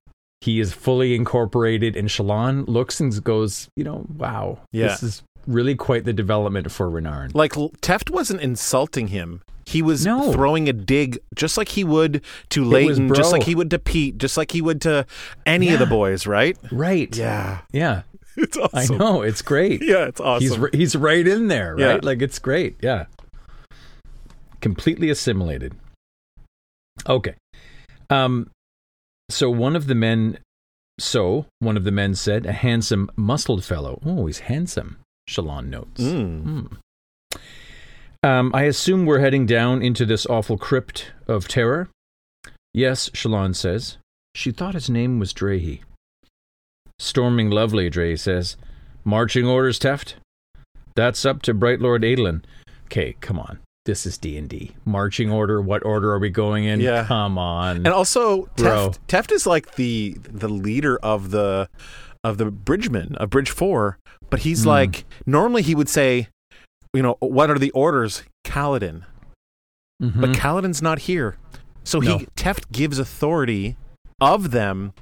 He 0.43 0.61
is 0.61 0.73
fully 0.75 1.15
incorporated, 1.15 1.97
and 1.97 2.09
Shallan 2.09 2.69
looks 2.69 3.01
and 3.01 3.25
goes, 3.25 3.69
you 3.75 3.85
know, 3.85 4.05
wow. 4.17 4.59
Yeah. 4.71 4.89
This 4.89 5.03
is 5.03 5.23
really 5.47 5.75
quite 5.75 6.05
the 6.05 6.13
development 6.13 6.71
for 6.71 6.91
Renarin. 6.91 7.35
Like 7.35 7.53
Teft 7.53 8.11
wasn't 8.11 8.41
insulting 8.41 9.09
him. 9.09 9.43
He 9.65 9.83
was 9.83 10.07
No. 10.07 10.33
throwing 10.33 10.69
a 10.69 10.73
dig 10.73 11.19
just 11.35 11.57
like 11.57 11.71
he 11.71 11.83
would 11.83 12.23
to 12.51 12.65
Leyten, 12.65 13.15
just 13.17 13.33
like 13.33 13.43
he 13.43 13.55
would 13.57 13.71
to 13.71 13.79
Peet, 13.81 14.17
just 14.19 14.37
like 14.37 14.53
he 14.53 14.61
would 14.63 14.81
to 14.83 15.07
any 15.45 15.71
of 15.71 15.81
the 15.81 15.87
boys, 15.87 16.27
right? 16.27 16.57
Right. 16.71 17.15
Yeah. 17.17 17.61
Yeah. 17.73 18.03
It's 18.39 18.59
awesome. 18.59 18.97
I 18.97 18.99
know. 18.99 19.23
It's 19.23 19.41
great. 19.41 19.83
Yeah, 19.83 20.05
it's 20.05 20.21
awesome. 20.21 20.69
He's 20.71 20.79
he's 20.93 20.97
right 20.97 21.27
in 21.27 21.49
there, 21.49 21.75
right? 21.75 21.81
Yeah. 21.81 22.01
Like 22.03 22.21
it's 22.21 22.39
great. 22.39 22.77
Yeah. 22.83 23.07
Completely 24.61 25.09
assimilated. 25.11 25.75
Okay. 27.09 27.35
Um 28.11 28.51
so 29.31 29.51
one 29.51 29.75
of 29.75 29.87
the 29.87 29.95
men 29.95 30.39
so 30.99 31.47
one 31.61 31.77
of 31.79 31.85
the 31.85 31.91
men 31.91 32.15
said, 32.15 32.47
a 32.47 32.53
handsome, 32.53 33.11
muscled 33.17 33.65
fellow. 33.65 34.01
Oh, 34.05 34.27
he's 34.27 34.41
handsome, 34.41 34.99
Shallan 35.29 35.69
notes. 35.69 36.01
Mm. 36.01 36.43
Hmm. 36.43 36.67
Um, 38.23 38.51
I 38.55 38.63
assume 38.65 39.07
we're 39.07 39.21
heading 39.21 39.47
down 39.47 39.83
into 39.83 40.05
this 40.05 40.27
awful 40.27 40.59
crypt 40.59 41.13
of 41.29 41.47
terror? 41.47 41.89
Yes, 42.75 43.09
Shallan 43.11 43.55
says. 43.55 43.99
She 44.35 44.51
thought 44.51 44.75
his 44.75 44.91
name 44.91 45.19
was 45.19 45.33
Drehy. 45.33 45.81
Storming 46.99 47.51
lovely, 47.51 47.91
Drehy 47.91 48.19
says. 48.19 48.57
Marching 49.05 49.47
orders, 49.47 49.79
Teft? 49.79 50.15
That's 50.95 51.25
up 51.25 51.43
to 51.43 51.55
Bright 51.55 51.81
Lord 51.81 52.03
Adolin. 52.03 52.43
Okay, 52.87 53.17
come 53.21 53.39
on. 53.39 53.61
This 53.85 54.05
is 54.05 54.19
D&D. 54.19 54.73
Marching 54.85 55.31
order, 55.31 55.61
what 55.61 55.85
order 55.85 56.13
are 56.13 56.19
we 56.19 56.29
going 56.29 56.65
in? 56.65 56.81
Yeah. 56.81 57.05
Come 57.05 57.39
on. 57.39 57.77
And 57.77 57.89
also. 57.89 58.47
Teft, 58.57 58.99
Teft 59.07 59.31
is 59.31 59.47
like 59.47 59.77
the 59.77 60.17
the 60.25 60.49
leader 60.49 60.99
of 60.99 61.31
the 61.31 61.69
of 62.27 62.39
the 62.39 62.51
bridgemen 62.51 63.15
of 63.17 63.31
Bridge 63.31 63.51
Four, 63.51 63.99
but 64.31 64.41
he's 64.41 64.63
Hmm. 64.65 64.69
like 64.71 65.05
normally 65.27 65.63
he 65.63 65.75
would 65.75 65.89
say, 65.89 66.29
you 66.93 67.03
know, 67.03 67.17
what 67.21 67.51
are 67.51 67.59
the 67.59 67.71
orders, 67.71 68.23
Kaladin? 68.45 69.03
Mhm. 70.03 70.21
But 70.21 70.31
Kaladin's 70.33 70.83
not 70.83 71.01
here, 71.01 71.37
so 71.85 71.99
No. 72.01 72.19
he 72.19 72.27
Teft 72.37 72.71
gives 72.73 72.99
authority 72.99 73.77
of 74.21 74.51
them 74.51 74.93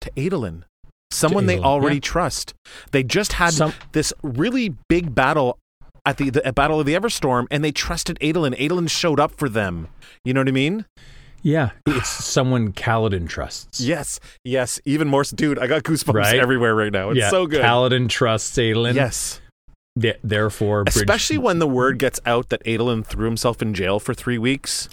to 0.00 0.10
Adolin, 0.16 0.62
someone 1.10 1.46
they 1.46 1.56
Adolin, 1.58 1.64
already 1.64 1.96
yeah. 1.96 2.00
trust. 2.02 2.54
They 2.92 3.02
just 3.02 3.34
had 3.34 3.54
Some- 3.54 3.72
this 3.92 4.12
really 4.22 4.74
big 4.88 5.14
battle 5.14 5.58
at 6.06 6.18
the, 6.18 6.28
the 6.30 6.46
at 6.46 6.54
Battle 6.54 6.78
of 6.78 6.86
the 6.86 6.94
Everstorm, 6.94 7.46
and 7.50 7.64
they 7.64 7.72
trusted 7.72 8.18
Adolin. 8.20 8.54
Adolin 8.60 8.88
showed 8.90 9.18
up 9.18 9.32
for 9.38 9.48
them. 9.48 9.88
You 10.24 10.34
know 10.34 10.40
what 10.40 10.48
I 10.48 10.52
mean? 10.52 10.84
Yeah, 11.44 11.70
it's 11.86 12.08
someone 12.08 12.72
Kaladin 12.72 13.28
trusts. 13.28 13.80
Yes, 13.80 14.18
yes. 14.44 14.80
Even 14.84 15.06
more, 15.06 15.22
dude. 15.22 15.60
I 15.60 15.68
got 15.68 15.84
goosebumps 15.84 16.14
Right? 16.14 16.40
everywhere 16.40 16.74
right 16.74 16.90
now. 16.92 17.10
It's 17.10 17.20
yeah, 17.20 17.30
so 17.30 17.46
good. 17.46 17.62
Kaladin 17.62 18.08
trusts 18.08 18.56
Adolin. 18.58 18.94
yes, 18.94 19.40
Th- 20.00 20.18
therefore, 20.24 20.82
Bridge- 20.84 20.96
especially 20.96 21.38
when 21.38 21.60
the 21.60 21.68
word 21.68 21.98
gets 22.00 22.18
out 22.26 22.48
that 22.48 22.64
Adolin 22.64 23.04
threw 23.06 23.26
himself 23.26 23.62
in 23.62 23.74
jail 23.74 24.00
for 24.00 24.12
three 24.14 24.38
weeks. 24.38 24.88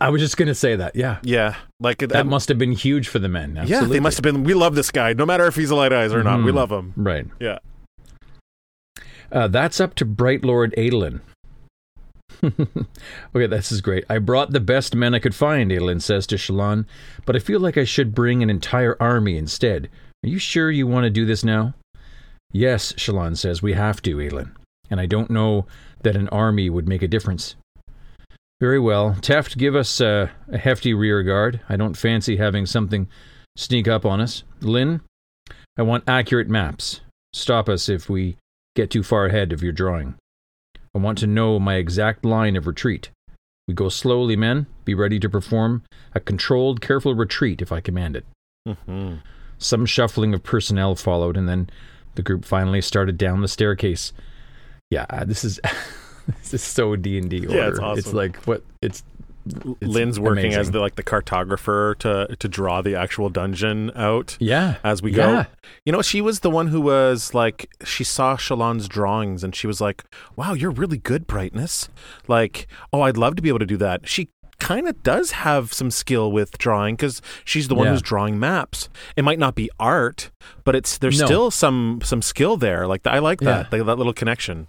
I 0.00 0.10
was 0.10 0.20
just 0.20 0.36
gonna 0.36 0.54
say 0.54 0.76
that. 0.76 0.94
Yeah, 0.96 1.18
Yeah, 1.22 1.54
like 1.80 1.98
that 1.98 2.26
must 2.26 2.48
have 2.48 2.58
been 2.58 2.72
huge 2.72 3.08
for 3.08 3.18
the 3.18 3.28
men. 3.28 3.58
Yeah, 3.66 3.84
they 3.84 4.00
must 4.00 4.16
have 4.18 4.22
been. 4.22 4.44
We 4.44 4.52
love 4.54 4.74
this 4.74 4.90
guy, 4.90 5.12
no 5.14 5.24
matter 5.24 5.46
if 5.46 5.56
he's 5.56 5.70
a 5.70 5.74
light 5.76 5.92
eyes 5.92 6.12
or 6.12 6.22
not. 6.22 6.42
We 6.44 6.50
Mhm. 6.52 6.54
love 6.54 6.70
him. 6.72 6.92
Right. 6.96 7.26
Yeah. 7.40 7.58
Uh, 9.32 9.48
that's 9.48 9.80
up 9.80 9.94
to 9.96 10.04
Bright 10.04 10.44
Lord 10.44 10.74
Adolin. 10.76 11.20
okay, 13.34 13.46
this 13.46 13.72
is 13.72 13.80
great. 13.80 14.04
I 14.08 14.18
brought 14.18 14.52
the 14.52 14.60
best 14.60 14.94
men 14.94 15.14
I 15.14 15.18
could 15.18 15.34
find, 15.34 15.70
Adolin 15.70 16.00
says 16.00 16.26
to 16.28 16.36
Shallan, 16.36 16.86
but 17.24 17.36
I 17.36 17.38
feel 17.38 17.60
like 17.60 17.78
I 17.78 17.84
should 17.84 18.14
bring 18.14 18.42
an 18.42 18.50
entire 18.50 18.96
army 19.00 19.36
instead. 19.36 19.88
Are 20.24 20.28
you 20.28 20.38
sure 20.38 20.70
you 20.70 20.86
want 20.86 21.04
to 21.04 21.10
do 21.10 21.26
this 21.26 21.44
now? 21.44 21.74
Yes, 22.52 22.92
Shallan 22.92 23.36
says, 23.36 23.62
we 23.62 23.72
have 23.72 24.00
to, 24.02 24.16
Adolin. 24.16 24.52
And 24.90 25.00
I 25.00 25.06
don't 25.06 25.30
know 25.30 25.66
that 26.02 26.16
an 26.16 26.28
army 26.28 26.70
would 26.70 26.88
make 26.88 27.02
a 27.02 27.08
difference. 27.08 27.56
Very 28.60 28.78
well. 28.78 29.16
Teft, 29.20 29.58
give 29.58 29.74
us 29.74 30.00
uh, 30.00 30.28
a 30.50 30.58
hefty 30.58 30.94
rear 30.94 31.22
guard. 31.22 31.60
I 31.68 31.76
don't 31.76 31.96
fancy 31.96 32.36
having 32.36 32.66
something 32.66 33.08
sneak 33.56 33.88
up 33.88 34.06
on 34.06 34.20
us. 34.20 34.44
Lynn, 34.60 35.00
I 35.76 35.82
want 35.82 36.04
accurate 36.06 36.48
maps. 36.48 37.00
Stop 37.32 37.68
us 37.68 37.88
if 37.88 38.08
we 38.08 38.36
get 38.76 38.90
too 38.90 39.02
far 39.02 39.26
ahead 39.26 39.52
of 39.52 39.62
your 39.62 39.72
drawing. 39.72 40.14
I 40.94 40.98
want 40.98 41.18
to 41.18 41.26
know 41.26 41.58
my 41.58 41.74
exact 41.74 42.24
line 42.24 42.56
of 42.56 42.66
retreat. 42.66 43.10
We 43.66 43.74
go 43.74 43.88
slowly, 43.88 44.36
men. 44.36 44.66
Be 44.84 44.94
ready 44.94 45.18
to 45.20 45.28
perform 45.28 45.82
a 46.14 46.20
controlled, 46.20 46.80
careful 46.80 47.14
retreat 47.14 47.62
if 47.62 47.72
I 47.72 47.80
command 47.80 48.16
it. 48.16 48.26
Mm-hmm. 48.68 49.16
Some 49.58 49.86
shuffling 49.86 50.34
of 50.34 50.42
personnel 50.42 50.94
followed, 50.94 51.36
and 51.36 51.48
then 51.48 51.70
the 52.14 52.22
group 52.22 52.44
finally 52.44 52.80
started 52.80 53.16
down 53.16 53.40
the 53.40 53.48
staircase. 53.48 54.12
Yeah, 54.90 55.24
this 55.24 55.44
is 55.44 55.60
this 56.26 56.54
is 56.54 56.62
so 56.62 56.96
D 56.96 57.18
and 57.18 57.30
D 57.30 57.46
order. 57.46 57.56
Yeah, 57.56 57.68
it's 57.68 57.78
awesome. 57.78 57.98
it's 57.98 58.12
like 58.12 58.36
what 58.46 58.62
it's. 58.82 59.02
Lynn's 59.80 60.18
working 60.18 60.54
as 60.54 60.70
the 60.70 60.80
like 60.80 60.96
the 60.96 61.02
cartographer 61.02 61.96
to 61.98 62.34
to 62.36 62.48
draw 62.48 62.80
the 62.82 62.94
actual 62.94 63.28
dungeon 63.28 63.90
out 63.94 64.36
yeah 64.40 64.76
as 64.82 65.02
we 65.02 65.12
Yeah. 65.12 65.44
go. 65.44 65.46
You 65.84 65.92
know, 65.92 66.02
she 66.02 66.20
was 66.20 66.40
the 66.40 66.50
one 66.50 66.68
who 66.68 66.80
was 66.80 67.34
like 67.34 67.68
she 67.84 68.04
saw 68.04 68.36
Shallan's 68.36 68.88
drawings 68.88 69.44
and 69.44 69.54
she 69.54 69.66
was 69.66 69.80
like, 69.80 70.04
"Wow, 70.36 70.54
you're 70.54 70.70
really 70.70 70.98
good, 70.98 71.26
brightness." 71.26 71.88
Like, 72.28 72.66
"Oh, 72.92 73.02
I'd 73.02 73.16
love 73.16 73.36
to 73.36 73.42
be 73.42 73.48
able 73.48 73.58
to 73.60 73.66
do 73.66 73.76
that." 73.78 74.08
She 74.08 74.28
kind 74.60 74.88
of 74.88 75.02
does 75.02 75.32
have 75.32 75.72
some 75.72 75.90
skill 75.90 76.30
with 76.32 76.56
drawing 76.58 76.94
because 76.94 77.20
she's 77.44 77.68
the 77.68 77.74
one 77.74 77.86
Yeah. 77.86 77.92
who's 77.92 78.02
drawing 78.02 78.38
maps. 78.38 78.88
It 79.16 79.22
might 79.24 79.38
not 79.38 79.54
be 79.54 79.68
art, 79.78 80.30
but 80.64 80.74
it's 80.74 80.96
there's 80.96 81.20
No. 81.20 81.26
still 81.26 81.50
some 81.50 82.00
some 82.02 82.22
skill 82.22 82.56
there. 82.56 82.86
Like 82.86 83.06
I 83.06 83.18
like 83.18 83.40
that 83.40 83.66
Yeah. 83.72 83.78
that, 83.78 83.84
that 83.84 83.98
little 83.98 84.12
connection. 84.14 84.68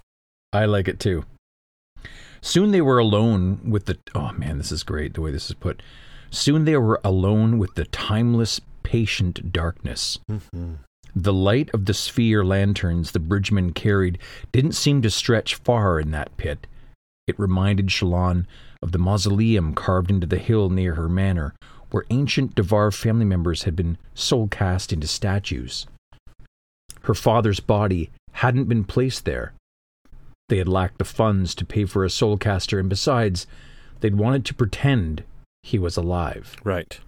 I 0.51 0.65
like 0.65 0.87
it 0.87 0.99
too. 0.99 1.23
Soon 2.45 2.69
they 2.69 2.81
were 2.81 2.99
alone 2.99 3.59
with 3.71 3.85
the. 3.85 3.97
Oh 4.13 4.31
man, 4.33 4.59
this 4.59 4.71
is 4.71 4.83
great 4.83 5.15
the 5.15 5.21
way 5.21 5.31
this 5.31 5.49
is 5.49 5.55
put. 5.55 5.81
Soon 6.29 6.65
they 6.65 6.77
were 6.77 7.01
alone 7.03 7.57
with 7.57 7.73
the 7.73 7.85
timeless, 7.85 8.61
patient 8.83 9.51
darkness. 9.51 10.19
Mm-hmm. 10.29 10.75
The 11.15 11.33
light 11.33 11.71
of 11.73 11.85
the 11.85 11.93
sphere 11.95 12.45
lanterns 12.45 13.11
the 13.11 13.19
bridgemen 13.19 13.73
carried 13.73 14.19
didn't 14.51 14.73
seem 14.73 15.01
to 15.01 15.09
stretch 15.09 15.55
far 15.55 15.99
in 15.99 16.11
that 16.11 16.37
pit. 16.37 16.67
It 17.25 17.39
reminded 17.39 17.87
Shallan 17.87 18.45
of 18.79 18.91
the 18.91 18.99
mausoleum 18.99 19.73
carved 19.73 20.11
into 20.11 20.27
the 20.27 20.37
hill 20.37 20.69
near 20.69 20.93
her 20.93 21.09
manor, 21.09 21.55
where 21.89 22.05
ancient 22.11 22.53
Davar 22.53 22.93
family 22.93 23.25
members 23.25 23.63
had 23.63 23.75
been 23.75 23.97
soul 24.13 24.47
cast 24.49 24.93
into 24.93 25.07
statues. 25.07 25.87
Her 27.01 27.15
father's 27.15 27.59
body 27.59 28.11
hadn't 28.33 28.69
been 28.69 28.83
placed 28.83 29.25
there. 29.25 29.53
They 30.49 30.57
had 30.57 30.67
lacked 30.67 30.99
the 30.99 31.05
funds 31.05 31.55
to 31.55 31.65
pay 31.65 31.85
for 31.85 32.03
a 32.03 32.09
soul 32.09 32.37
caster, 32.37 32.79
and 32.79 32.89
besides, 32.89 33.47
they'd 34.01 34.15
wanted 34.15 34.45
to 34.45 34.53
pretend 34.53 35.23
he 35.63 35.79
was 35.79 35.97
alive. 35.97 36.55
Right. 36.63 36.99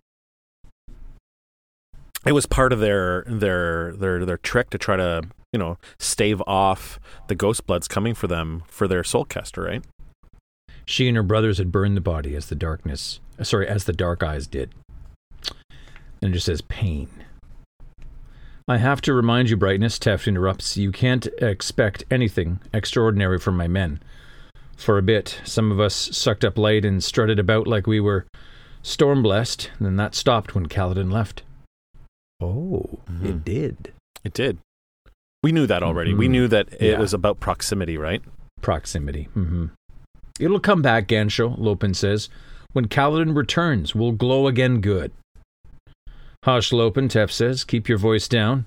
It 2.25 2.31
was 2.31 2.45
part 2.45 2.73
of 2.73 2.79
their 2.79 3.23
their 3.27 3.93
their 3.93 4.25
their 4.25 4.37
trick 4.37 4.69
to 4.71 4.77
try 4.77 4.97
to 4.97 5.21
you 5.53 5.59
know 5.59 5.77
stave 5.99 6.41
off 6.47 6.99
the 7.27 7.35
ghost 7.35 7.67
bloods 7.67 7.87
coming 7.87 8.15
for 8.15 8.27
them 8.27 8.63
for 8.67 8.87
their 8.87 9.03
soul 9.03 9.23
caster, 9.23 9.61
right? 9.61 9.83
She 10.85 11.07
and 11.07 11.15
her 11.15 11.23
brothers 11.23 11.57
had 11.57 11.71
burned 11.71 11.95
the 11.95 12.01
body 12.01 12.35
as 12.35 12.47
the 12.47 12.55
darkness, 12.55 13.19
uh, 13.37 13.43
sorry, 13.43 13.67
as 13.67 13.83
the 13.83 13.93
dark 13.93 14.23
eyes 14.23 14.47
did. 14.47 14.73
And 16.21 16.31
it 16.31 16.33
just 16.33 16.45
says 16.47 16.61
pain. 16.61 17.09
I 18.67 18.77
have 18.77 19.01
to 19.01 19.13
remind 19.13 19.49
you, 19.49 19.55
Brightness, 19.57 19.97
Teft 19.97 20.27
interrupts, 20.27 20.75
you 20.75 20.91
can't 20.91 21.25
expect 21.41 22.03
anything 22.11 22.59
extraordinary 22.73 23.39
from 23.39 23.55
my 23.55 23.67
men. 23.67 24.01
For 24.75 24.97
a 24.97 25.01
bit, 25.01 25.39
some 25.45 25.71
of 25.71 25.79
us 25.79 25.95
sucked 25.95 26.43
up 26.43 26.57
light 26.57 26.83
and 26.83 27.03
strutted 27.03 27.39
about 27.39 27.65
like 27.65 27.87
we 27.87 27.99
were 27.99 28.25
storm 28.83 29.23
blessed, 29.23 29.71
and 29.77 29.85
then 29.85 29.95
that 29.95 30.15
stopped 30.15 30.53
when 30.53 30.67
Kaladin 30.67 31.11
left. 31.11 31.43
Oh, 32.41 32.99
it 33.23 33.43
did. 33.45 33.93
It 34.23 34.33
did. 34.33 34.57
We 35.41 35.51
knew 35.51 35.65
that 35.67 35.81
already. 35.83 36.13
We 36.13 36.27
Mhm. 36.27 36.31
knew 36.31 36.47
that 36.49 36.67
it 36.73 36.91
Yeah. 36.91 36.99
was 36.99 37.13
about 37.13 37.39
proximity, 37.39 37.97
right? 37.97 38.21
Proximity. 38.61 39.29
Mm-hmm. 39.35 39.67
It'll 40.39 40.59
come 40.59 40.81
back, 40.81 41.07
gancho, 41.07 41.57
Lopen 41.57 41.93
says. 41.93 42.29
When 42.73 42.87
Kaladin 42.87 43.35
returns, 43.35 43.95
we'll 43.95 44.11
glow 44.11 44.47
again 44.47 44.81
good. 44.81 45.11
Hush, 46.47 46.71
Lopen, 46.71 47.09
Teft 47.09 47.31
says. 47.31 47.65
Keep 47.65 47.89
your 47.89 47.97
voice 47.97 48.29
down. 48.29 48.63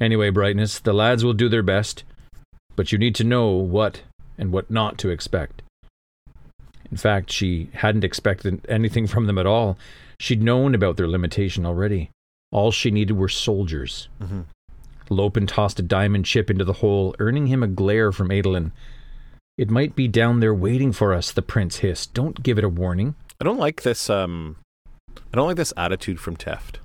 Anyway, 0.00 0.30
Brightness, 0.30 0.80
the 0.80 0.92
lads 0.92 1.24
will 1.24 1.32
do 1.32 1.48
their 1.48 1.62
best, 1.62 2.02
but 2.74 2.90
you 2.90 2.98
need 2.98 3.14
to 3.14 3.24
know 3.24 3.50
what 3.50 4.02
and 4.36 4.50
what 4.50 4.68
not 4.68 4.98
to 4.98 5.08
expect. 5.08 5.62
In 6.90 6.96
fact, 6.96 7.30
she 7.30 7.70
hadn't 7.74 8.02
expected 8.02 8.66
anything 8.68 9.06
from 9.06 9.26
them 9.26 9.38
at 9.38 9.46
all. 9.46 9.78
She'd 10.18 10.42
known 10.42 10.74
about 10.74 10.96
their 10.96 11.06
limitation 11.06 11.64
already. 11.64 12.10
All 12.50 12.72
she 12.72 12.90
needed 12.90 13.16
were 13.16 13.28
soldiers. 13.28 14.08
Mhm. 14.20 14.46
Lopen 15.08 15.46
tossed 15.46 15.78
a 15.78 15.82
diamond 15.82 16.24
chip 16.24 16.50
into 16.50 16.64
the 16.64 16.74
hole, 16.74 17.14
earning 17.20 17.46
him 17.46 17.62
a 17.62 17.68
glare 17.68 18.10
from 18.10 18.30
Adolin. 18.32 18.72
It 19.56 19.70
might 19.70 19.94
be 19.94 20.08
down 20.08 20.40
there 20.40 20.52
waiting 20.52 20.90
for 20.90 21.14
us, 21.14 21.30
the 21.30 21.42
prince 21.42 21.76
hissed. 21.76 22.12
Don't 22.12 22.42
give 22.42 22.58
it 22.58 22.64
a 22.64 22.68
warning. 22.68 23.14
I 23.40 23.44
don't 23.44 23.58
like 23.58 23.82
this. 23.82 24.10
Um, 24.10 24.56
I 25.32 25.36
don't 25.36 25.46
like 25.46 25.56
this 25.56 25.72
attitude 25.76 26.20
from 26.20 26.36
Teft. 26.36 26.76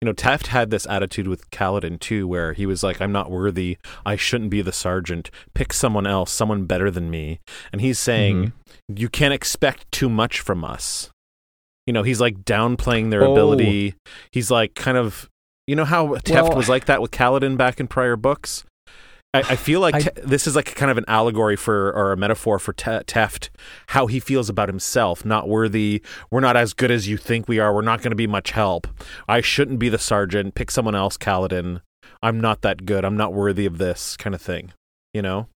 You 0.00 0.06
know, 0.06 0.12
Teft 0.12 0.48
had 0.48 0.70
this 0.70 0.84
attitude 0.86 1.28
with 1.28 1.48
Kaladin 1.50 2.00
too, 2.00 2.26
where 2.26 2.54
he 2.54 2.66
was 2.66 2.82
like, 2.82 3.00
"I'm 3.00 3.12
not 3.12 3.30
worthy. 3.30 3.78
I 4.04 4.16
shouldn't 4.16 4.50
be 4.50 4.60
the 4.60 4.72
sergeant. 4.72 5.30
Pick 5.54 5.72
someone 5.72 6.06
else, 6.08 6.32
someone 6.32 6.64
better 6.64 6.90
than 6.90 7.08
me." 7.10 7.38
And 7.70 7.80
he's 7.80 8.00
saying, 8.00 8.36
mm-hmm. 8.46 8.96
"You 8.98 9.08
can't 9.08 9.32
expect 9.32 9.90
too 9.92 10.08
much 10.08 10.40
from 10.40 10.64
us." 10.64 11.10
You 11.86 11.92
know, 11.92 12.02
he's 12.02 12.20
like 12.20 12.38
downplaying 12.44 13.10
their 13.10 13.24
Oh. 13.24 13.32
ability. 13.32 13.94
He's 14.32 14.50
like 14.50 14.74
kind 14.74 14.96
of, 14.96 15.28
you 15.68 15.76
know, 15.76 15.84
how 15.84 16.08
Teft 16.16 16.48
Well- 16.48 16.56
was 16.56 16.68
like 16.68 16.86
that 16.86 17.00
with 17.00 17.12
Kaladin 17.12 17.56
back 17.56 17.78
in 17.78 17.86
prior 17.86 18.16
books. 18.16 18.64
I, 19.34 19.38
I 19.40 19.56
feel 19.56 19.80
like 19.80 19.94
I- 19.94 20.00
Te- 20.00 20.10
this 20.22 20.46
is 20.46 20.54
like 20.56 20.74
kind 20.74 20.90
of 20.90 20.98
an 20.98 21.04
allegory 21.08 21.56
for 21.56 21.90
or 21.92 22.12
a 22.12 22.16
metaphor 22.16 22.58
for 22.58 22.72
Te- 22.72 23.04
Teft, 23.04 23.48
how 23.88 24.06
he 24.06 24.20
feels 24.20 24.48
about 24.50 24.68
himself, 24.68 25.24
not 25.24 25.48
worthy. 25.48 26.02
We're 26.30 26.40
not 26.40 26.56
as 26.56 26.72
good 26.74 26.90
as 26.90 27.08
you 27.08 27.16
think 27.16 27.48
we 27.48 27.58
are. 27.58 27.72
We're 27.74 27.82
not 27.82 28.00
going 28.02 28.10
to 28.10 28.16
be 28.16 28.26
much 28.26 28.50
help. 28.50 28.86
I 29.28 29.40
shouldn't 29.40 29.78
be 29.78 29.88
the 29.88 29.98
sergeant. 29.98 30.54
Pick 30.54 30.70
someone 30.70 30.94
else, 30.94 31.16
Kaladin. 31.16 31.80
I'm 32.22 32.40
not 32.40 32.60
that 32.62 32.84
good. 32.84 33.04
I'm 33.04 33.16
not 33.16 33.32
worthy 33.32 33.64
of 33.66 33.78
this 33.78 34.16
kind 34.16 34.34
of 34.34 34.42
thing. 34.42 34.72
You 35.14 35.22
know. 35.22 35.48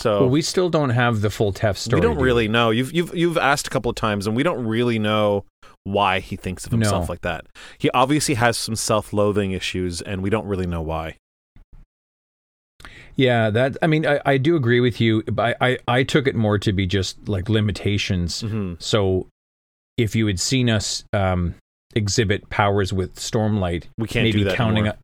So 0.00 0.20
Well, 0.22 0.30
we 0.30 0.42
still 0.42 0.68
don't 0.68 0.90
have 0.90 1.20
the 1.20 1.30
full 1.30 1.52
Teft 1.52 1.76
story. 1.76 2.00
we 2.00 2.04
don't 2.06 2.16
do 2.18 2.24
really 2.24 2.48
know. 2.48 2.70
You've 2.70 2.92
you've 2.92 3.14
you've 3.14 3.38
asked 3.38 3.68
a 3.68 3.70
couple 3.70 3.88
of 3.88 3.94
times, 3.94 4.26
and 4.26 4.34
we 4.34 4.42
don't 4.42 4.66
really 4.66 4.98
know 4.98 5.44
why 5.84 6.18
he 6.20 6.34
thinks 6.34 6.64
of 6.66 6.72
himself 6.72 7.06
No. 7.08 7.12
like 7.12 7.20
that. 7.20 7.46
He 7.78 7.88
obviously 7.90 8.34
has 8.34 8.56
some 8.56 8.74
self-loathing 8.76 9.52
issues, 9.52 10.00
and 10.02 10.22
we 10.22 10.30
don't 10.30 10.46
really 10.46 10.66
know 10.66 10.82
why. 10.82 11.16
Yeah, 13.16 13.50
that. 13.50 13.76
I 13.82 13.86
mean, 13.86 14.06
I, 14.06 14.20
I 14.24 14.36
do 14.38 14.56
agree 14.56 14.80
with 14.80 15.00
you. 15.00 15.22
But 15.24 15.56
I, 15.60 15.68
I, 15.70 15.78
I 15.88 16.02
took 16.02 16.26
it 16.26 16.34
more 16.34 16.58
to 16.58 16.72
be 16.72 16.86
just 16.86 17.28
like 17.28 17.48
limitations. 17.48 18.40
hmm 18.40 18.74
So, 18.78 19.28
if 19.98 20.16
you 20.16 20.26
had 20.26 20.40
seen 20.40 20.70
us 20.70 21.04
um, 21.12 21.54
exhibit 21.94 22.48
powers 22.50 22.92
with 22.92 23.14
Stormlight, 23.16 23.84
We 23.98 24.08
can't 24.08 24.24
maybe 24.24 24.38
do 24.38 24.44
that 24.44 24.56
counting, 24.56 24.78
anymore. 24.86 24.96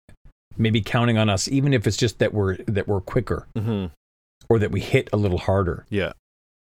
maybe 0.57 0.81
counting 0.81 1.19
on 1.19 1.29
us, 1.29 1.49
even 1.49 1.75
if 1.75 1.87
it's 1.87 1.97
just 1.99 2.19
that 2.21 2.33
we're 2.33 2.57
that 2.67 2.89
we're 2.89 3.01
quicker 3.03 3.47
hmm 3.57 3.87
or 4.49 4.59
that 4.59 4.71
we 4.71 4.81
hit 4.81 5.11
a 5.13 5.17
little 5.19 5.37
harder. 5.39 5.85
Yeah. 5.91 6.13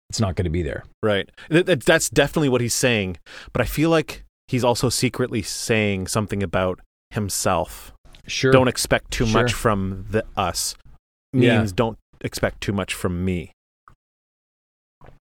It's 0.10 0.20
not 0.20 0.36
going 0.36 0.44
to 0.46 0.50
be 0.52 0.62
there. 0.62 0.84
Right. 1.02 1.30
Th- 1.50 1.66
th- 1.66 1.86
that's 1.86 2.10
definitely 2.10 2.50
what 2.50 2.60
he's 2.62 2.74
saying. 2.74 3.18
But 3.54 3.62
I 3.62 3.66
feel 3.66 3.90
like 3.90 4.24
he's 4.50 4.64
also 4.66 4.90
secretly 4.90 5.42
saying 5.42 6.08
something 6.08 6.44
about 6.44 6.80
himself. 7.12 7.94
Sure. 8.26 8.52
Don't 8.52 8.68
expect 8.68 9.12
too 9.12 9.26
Sure. 9.26 9.42
much 9.44 9.54
from 9.54 10.06
the 10.10 10.26
us. 10.36 10.76
Yeah. 11.42 11.58
Means 11.60 11.72
don't 11.72 11.98
expect 12.22 12.62
too 12.62 12.74
much 12.74 12.94
from 12.94 13.24
me. 13.26 13.52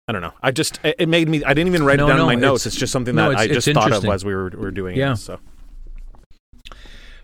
I 0.07 0.12
don't 0.12 0.22
know. 0.22 0.34
I 0.41 0.51
just 0.51 0.80
it, 0.84 1.07
made 1.07 1.30
me. 1.30 1.43
I 1.43 1.53
didn't 1.53 1.68
even 1.68 1.84
write 1.84 1.97
No, 1.97 2.05
it 2.05 2.09
down 2.09 2.18
no, 2.18 2.24
in 2.24 2.28
my 2.28 2.36
notes. 2.36 2.64
it's- 2.66 2.74
It's 2.74 2.80
just 2.80 2.91
something 2.91 3.16
no, 3.16 3.30
that 3.32 3.43
it's- 3.43 3.49
I 3.49 3.53
just 3.53 3.72
thought 3.72 3.91
of 3.93 4.03
as 4.05 4.26
we 4.26 4.34
were, 4.36 4.49
were 4.49 4.72
doing 4.72 4.97
Yeah. 4.97 5.14
it. 5.14 5.18
So 5.18 5.39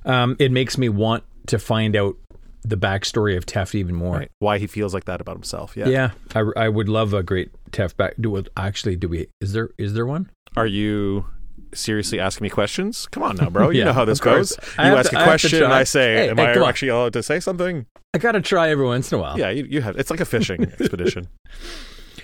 um, 0.06 0.36
it 0.40 0.52
makes 0.52 0.78
me 0.78 0.90
want 0.90 1.24
to 1.48 1.60
find 1.60 1.96
out 1.96 2.16
the 2.64 2.78
backstory 2.78 3.38
of 3.38 3.46
Teft 3.46 3.76
even 3.76 3.96
more. 3.96 4.18
right. 4.18 4.32
why 4.40 4.58
he 4.58 4.68
feels 4.68 4.94
like 4.94 5.06
that 5.06 5.22
about 5.22 5.36
himself. 5.36 5.76
Yeah. 5.78 5.88
Yeah, 5.88 6.12
I, 6.36 6.44
I 6.66 6.70
would 6.70 6.90
love 6.90 7.14
a 7.14 7.24
great 7.24 7.52
Teft 7.72 7.98
back. 7.98 8.14
Do 8.20 8.42
actually? 8.56 8.96
Do 8.96 9.08
we? 9.10 9.28
Is 9.42 9.54
there? 9.54 9.70
Is 9.78 9.94
there 9.94 10.06
one? 10.06 10.30
Are 10.56 10.68
you 10.68 11.26
seriously 11.74 12.20
asking 12.20 12.46
me 12.46 12.50
questions? 12.50 13.06
Come 13.08 13.24
on 13.24 13.36
now, 13.38 13.50
bro. 13.50 13.70
You 13.72 13.80
Yeah, 13.80 13.86
know 13.86 13.94
how 13.94 14.06
this 14.06 14.20
goes. 14.20 14.52
You 14.78 14.84
ask 14.84 15.10
to- 15.12 15.18
a 15.18 15.20
I 15.20 15.24
to 15.24 15.28
question, 15.30 15.64
and 15.64 15.70
try. 15.72 15.80
I 15.80 15.84
say, 15.84 16.14
Hey, 16.16 16.30
"Am 16.30 16.38
hey, 16.38 16.46
I 16.58 16.70
actually 16.70 16.90
allowed 16.90 17.14
to 17.14 17.24
say 17.24 17.40
something?" 17.40 17.86
I 18.14 18.18
gotta 18.20 18.42
try 18.42 18.70
every 18.70 18.86
once 18.86 19.12
in 19.12 19.20
a 19.20 19.22
while. 19.22 19.38
Yeah, 19.38 19.50
you, 19.50 19.66
you 19.70 19.82
have. 19.82 19.98
It's 19.98 20.10
like 20.10 20.20
a 20.22 20.26
fishing 20.26 20.64
expedition. 20.80 21.28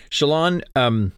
Shallan. 0.09 0.61
Um. 0.75 1.13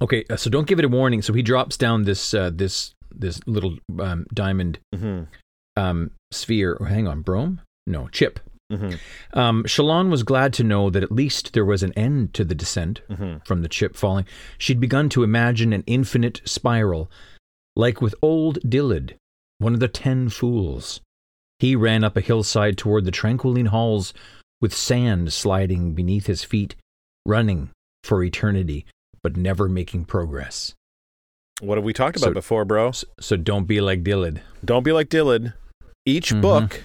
Okay, 0.00 0.24
uh, 0.30 0.36
so 0.36 0.48
don't 0.50 0.66
give 0.66 0.78
it 0.78 0.84
a 0.84 0.88
warning. 0.88 1.22
So 1.22 1.32
he 1.32 1.42
drops 1.42 1.76
down 1.76 2.04
this 2.04 2.34
uh, 2.34 2.50
this 2.54 2.92
this 3.10 3.40
little 3.46 3.76
um, 4.00 4.26
diamond 4.32 4.78
hmm 4.94 5.22
um, 5.76 6.10
sphere. 6.30 6.74
Or 6.78 6.86
hang 6.86 7.08
on, 7.08 7.22
broam? 7.22 7.60
No, 7.86 8.08
chip. 8.08 8.38
hmm 8.70 8.90
Um, 9.32 9.64
Shallan 9.64 10.10
was 10.10 10.22
glad 10.22 10.52
to 10.54 10.62
know 10.64 10.90
that 10.90 11.02
at 11.02 11.10
least 11.10 11.52
there 11.52 11.64
was 11.64 11.82
an 11.82 11.92
end 11.94 12.34
to 12.34 12.44
the 12.44 12.54
descent 12.54 13.00
hmm 13.12 13.36
from 13.44 13.62
the 13.62 13.68
chip 13.68 13.96
falling. 13.96 14.26
She'd 14.58 14.78
begun 14.80 15.08
to 15.10 15.22
imagine 15.24 15.72
an 15.72 15.84
infinite 15.86 16.42
spiral, 16.44 17.10
like 17.74 18.00
with 18.00 18.14
old 18.22 18.58
Dillid, 18.68 19.14
one 19.58 19.74
of 19.74 19.80
the 19.80 19.88
ten 19.88 20.28
fools. 20.28 21.00
He 21.58 21.74
ran 21.74 22.04
up 22.04 22.16
a 22.16 22.20
hillside 22.20 22.78
toward 22.78 23.04
the 23.04 23.10
Tranquiline 23.10 23.66
halls, 23.68 24.14
with 24.60 24.74
sand 24.74 25.32
sliding 25.32 25.94
beneath 25.94 26.26
his 26.26 26.44
feet, 26.44 26.74
running 27.26 27.70
for 28.04 28.22
eternity, 28.22 28.86
but 29.22 29.36
never 29.36 29.68
making 29.68 30.04
progress. 30.04 30.74
What 31.60 31.76
have 31.78 31.84
we 31.84 31.92
talked 31.92 32.16
about 32.16 32.28
So- 32.30 32.34
before, 32.34 32.64
bro? 32.64 32.92
So, 33.20 33.36
don't 33.36 33.64
be 33.66 33.80
like 33.80 34.02
Dillid. 34.04 34.40
Don't 34.64 34.84
be 34.84 34.92
like 34.92 35.08
Dillid. 35.08 35.54
Each 36.06 36.30
Mhm. 36.32 36.40
book 36.40 36.84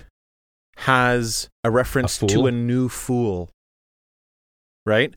has 0.77 1.49
a 1.63 1.69
reference 1.71 2.21
A 2.21 2.27
to 2.27 2.47
a 2.47 2.51
new 2.51 2.89
fool. 2.89 3.49
Right? 4.85 5.13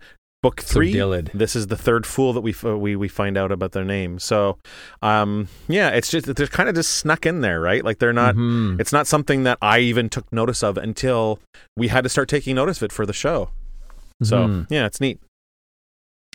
Book 0.46 0.60
three. 0.60 0.92
This 1.34 1.56
is 1.56 1.66
the 1.66 1.76
third 1.76 2.06
fool 2.06 2.32
that 2.32 2.40
we 2.40 2.52
f- 2.52 2.62
we 2.62 2.94
we 2.94 3.08
find 3.08 3.36
out 3.36 3.50
about 3.50 3.72
their 3.72 3.84
name. 3.84 4.18
So, 4.20 4.58
um, 5.02 5.48
yeah, 5.66 5.88
it's 5.90 6.08
just 6.10 6.32
they're 6.34 6.46
kind 6.46 6.68
of 6.68 6.74
just 6.74 6.92
snuck 6.98 7.26
in 7.26 7.40
there, 7.40 7.60
right? 7.60 7.84
Like 7.84 7.98
they're 7.98 8.12
not. 8.12 8.36
Mhm. 8.36 8.78
It's 8.80 8.92
not 8.92 9.06
something 9.08 9.42
that 9.42 9.58
I 9.60 9.80
even 9.80 10.08
took 10.08 10.30
notice 10.32 10.62
of 10.62 10.76
until 10.78 11.40
we 11.76 11.88
had 11.88 12.04
to 12.04 12.08
start 12.08 12.28
taking 12.28 12.54
notice 12.54 12.76
of 12.78 12.84
it 12.84 12.92
for 12.92 13.04
the 13.06 13.12
show. 13.12 13.50
So 14.22 14.46
Mhm. 14.46 14.66
yeah, 14.70 14.86
it's 14.86 15.00
neat. 15.00 15.18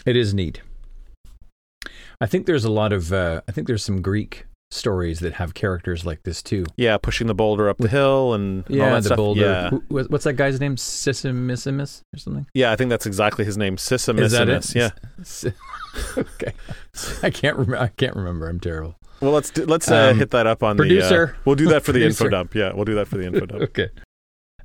It 0.05 0.15
is 0.17 0.33
neat. 0.33 0.61
I 2.19 2.25
think 2.25 2.45
there's 2.47 2.65
a 2.65 2.71
lot 2.71 2.91
of. 2.93 3.13
Uh, 3.13 3.41
I 3.47 3.51
think 3.51 3.65
there's 3.67 3.83
some 3.83 4.01
Greek 4.01 4.45
stories 4.73 5.19
that 5.19 5.33
have 5.33 5.53
characters 5.53 6.05
like 6.05 6.23
this 6.23 6.41
too. 6.41 6.65
Yeah, 6.77 6.97
pushing 6.97 7.27
the 7.27 7.33
boulder 7.35 7.69
up 7.69 7.77
the 7.77 7.87
hill 7.89 8.33
and 8.33 8.63
Yeah, 8.67 8.95
the 8.95 9.01
stuff. 9.03 9.17
boulder. 9.17 9.41
Yeah. 9.41 9.69
Who- 9.69 9.83
what's 9.89 10.23
that 10.23 10.33
guy's 10.33 10.59
name? 10.59 10.75
Sissimissimus 10.77 12.01
or 12.13 12.17
something? 12.19 12.47
yeah, 12.53 12.71
I 12.71 12.75
think 12.75 12.89
that's 12.89 13.05
exactly 13.05 13.45
his 13.45 13.57
name, 13.57 13.75
Is 13.75 13.87
that 13.89 13.99
it? 14.49 14.61
Sissimissimus. 14.61 14.75
Yeah. 14.75 14.89
S- 15.19 15.45
okay. 16.17 16.53
I 17.23 17.29
can't 17.29 17.57
remember. 17.57 17.77
I 17.77 17.87
can't 17.89 18.15
remember. 18.15 18.47
I'm 18.47 18.59
terrible. 18.59 18.95
Well, 19.21 19.31
let's 19.31 19.49
do, 19.51 19.65
let's 19.65 19.91
uh, 19.91 20.09
Um, 20.11 20.17
hit 20.17 20.31
that 20.31 20.47
up 20.47 20.63
on 20.63 20.77
the. 20.77 20.81
producer. 20.83 21.35
Uh, 21.35 21.39
we'll 21.45 21.55
do 21.55 21.67
that 21.67 21.83
for 21.83 21.91
the 21.91 22.03
info 22.05 22.27
dump. 22.29 22.55
Yeah, 22.55 22.71
we'll 22.73 22.85
do 22.85 22.95
that 22.95 23.07
for 23.07 23.17
the 23.17 23.25
info 23.25 23.45
dump. 23.45 23.61
okay. 23.63 23.89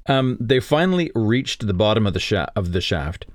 Um, 0.08 0.36
they 0.40 0.60
finally 0.60 1.10
reached 1.14 1.66
the 1.66 1.74
bottom 1.74 2.06
of 2.06 2.14
the 2.14 2.20
sha- 2.20 2.46
of 2.54 2.72
the 2.72 2.80
shaft. 2.80 3.26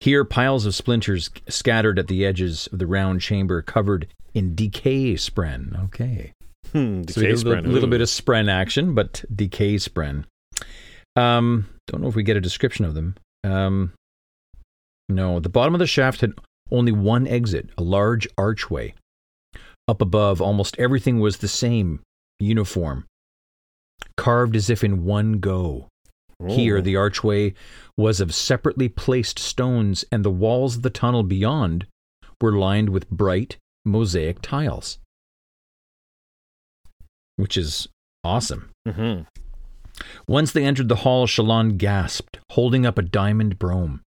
Here, 0.00 0.24
piles 0.24 0.66
of 0.66 0.74
splinters 0.74 1.30
scattered 1.48 1.98
at 1.98 2.08
the 2.08 2.24
edges 2.26 2.68
of 2.72 2.78
the 2.78 2.86
round 2.86 3.20
chamber, 3.20 3.62
covered 3.62 4.06
in 4.34 4.54
decay 4.54 5.14
spren. 5.14 5.84
Okay, 5.84 6.32
Hmm, 6.72 7.02
so 7.08 7.20
a 7.20 7.32
little, 7.32 7.62
little 7.64 7.88
bit 7.88 8.00
of 8.00 8.08
spren 8.08 8.50
action, 8.50 8.94
but 8.94 9.24
decay 9.34 9.74
spren. 9.74 10.24
Um, 11.16 11.68
don't 11.88 12.00
know 12.00 12.08
if 12.08 12.14
we 12.14 12.22
get 12.22 12.36
a 12.36 12.40
description 12.40 12.84
of 12.84 12.94
them. 12.94 13.16
Um, 13.42 13.92
no, 15.08 15.40
the 15.40 15.48
bottom 15.48 15.74
of 15.74 15.80
the 15.80 15.86
shaft 15.86 16.20
had 16.20 16.34
only 16.70 16.92
one 16.92 17.26
exit, 17.26 17.70
a 17.76 17.82
large 17.82 18.28
archway. 18.38 18.94
Up 19.88 20.00
above, 20.00 20.40
almost 20.40 20.78
everything 20.78 21.18
was 21.18 21.38
the 21.38 21.48
same, 21.48 22.00
uniform, 22.38 23.06
carved 24.16 24.54
as 24.54 24.70
if 24.70 24.84
in 24.84 25.04
one 25.04 25.40
go. 25.40 25.88
Here, 26.46 26.80
the 26.80 26.96
archway 26.96 27.52
was 27.98 28.18
of 28.18 28.32
separately 28.32 28.88
placed 28.88 29.38
stones, 29.38 30.06
and 30.10 30.24
the 30.24 30.30
walls 30.30 30.76
of 30.76 30.82
the 30.82 30.88
tunnel 30.88 31.22
beyond 31.22 31.86
were 32.40 32.52
lined 32.52 32.88
with 32.88 33.10
bright 33.10 33.58
mosaic 33.84 34.40
tiles, 34.42 34.98
which 37.36 37.56
is 37.56 37.88
awesome. 38.24 38.70
Mhm. 38.86 39.26
Once 40.26 40.52
they 40.52 40.64
entered 40.64 40.88
the 40.88 40.96
hall, 40.96 41.26
Shallan 41.26 41.76
gasped, 41.76 42.38
holding 42.52 42.86
up 42.86 42.98
a 42.98 43.02
diamond 43.02 43.58
broam. 43.58 44.00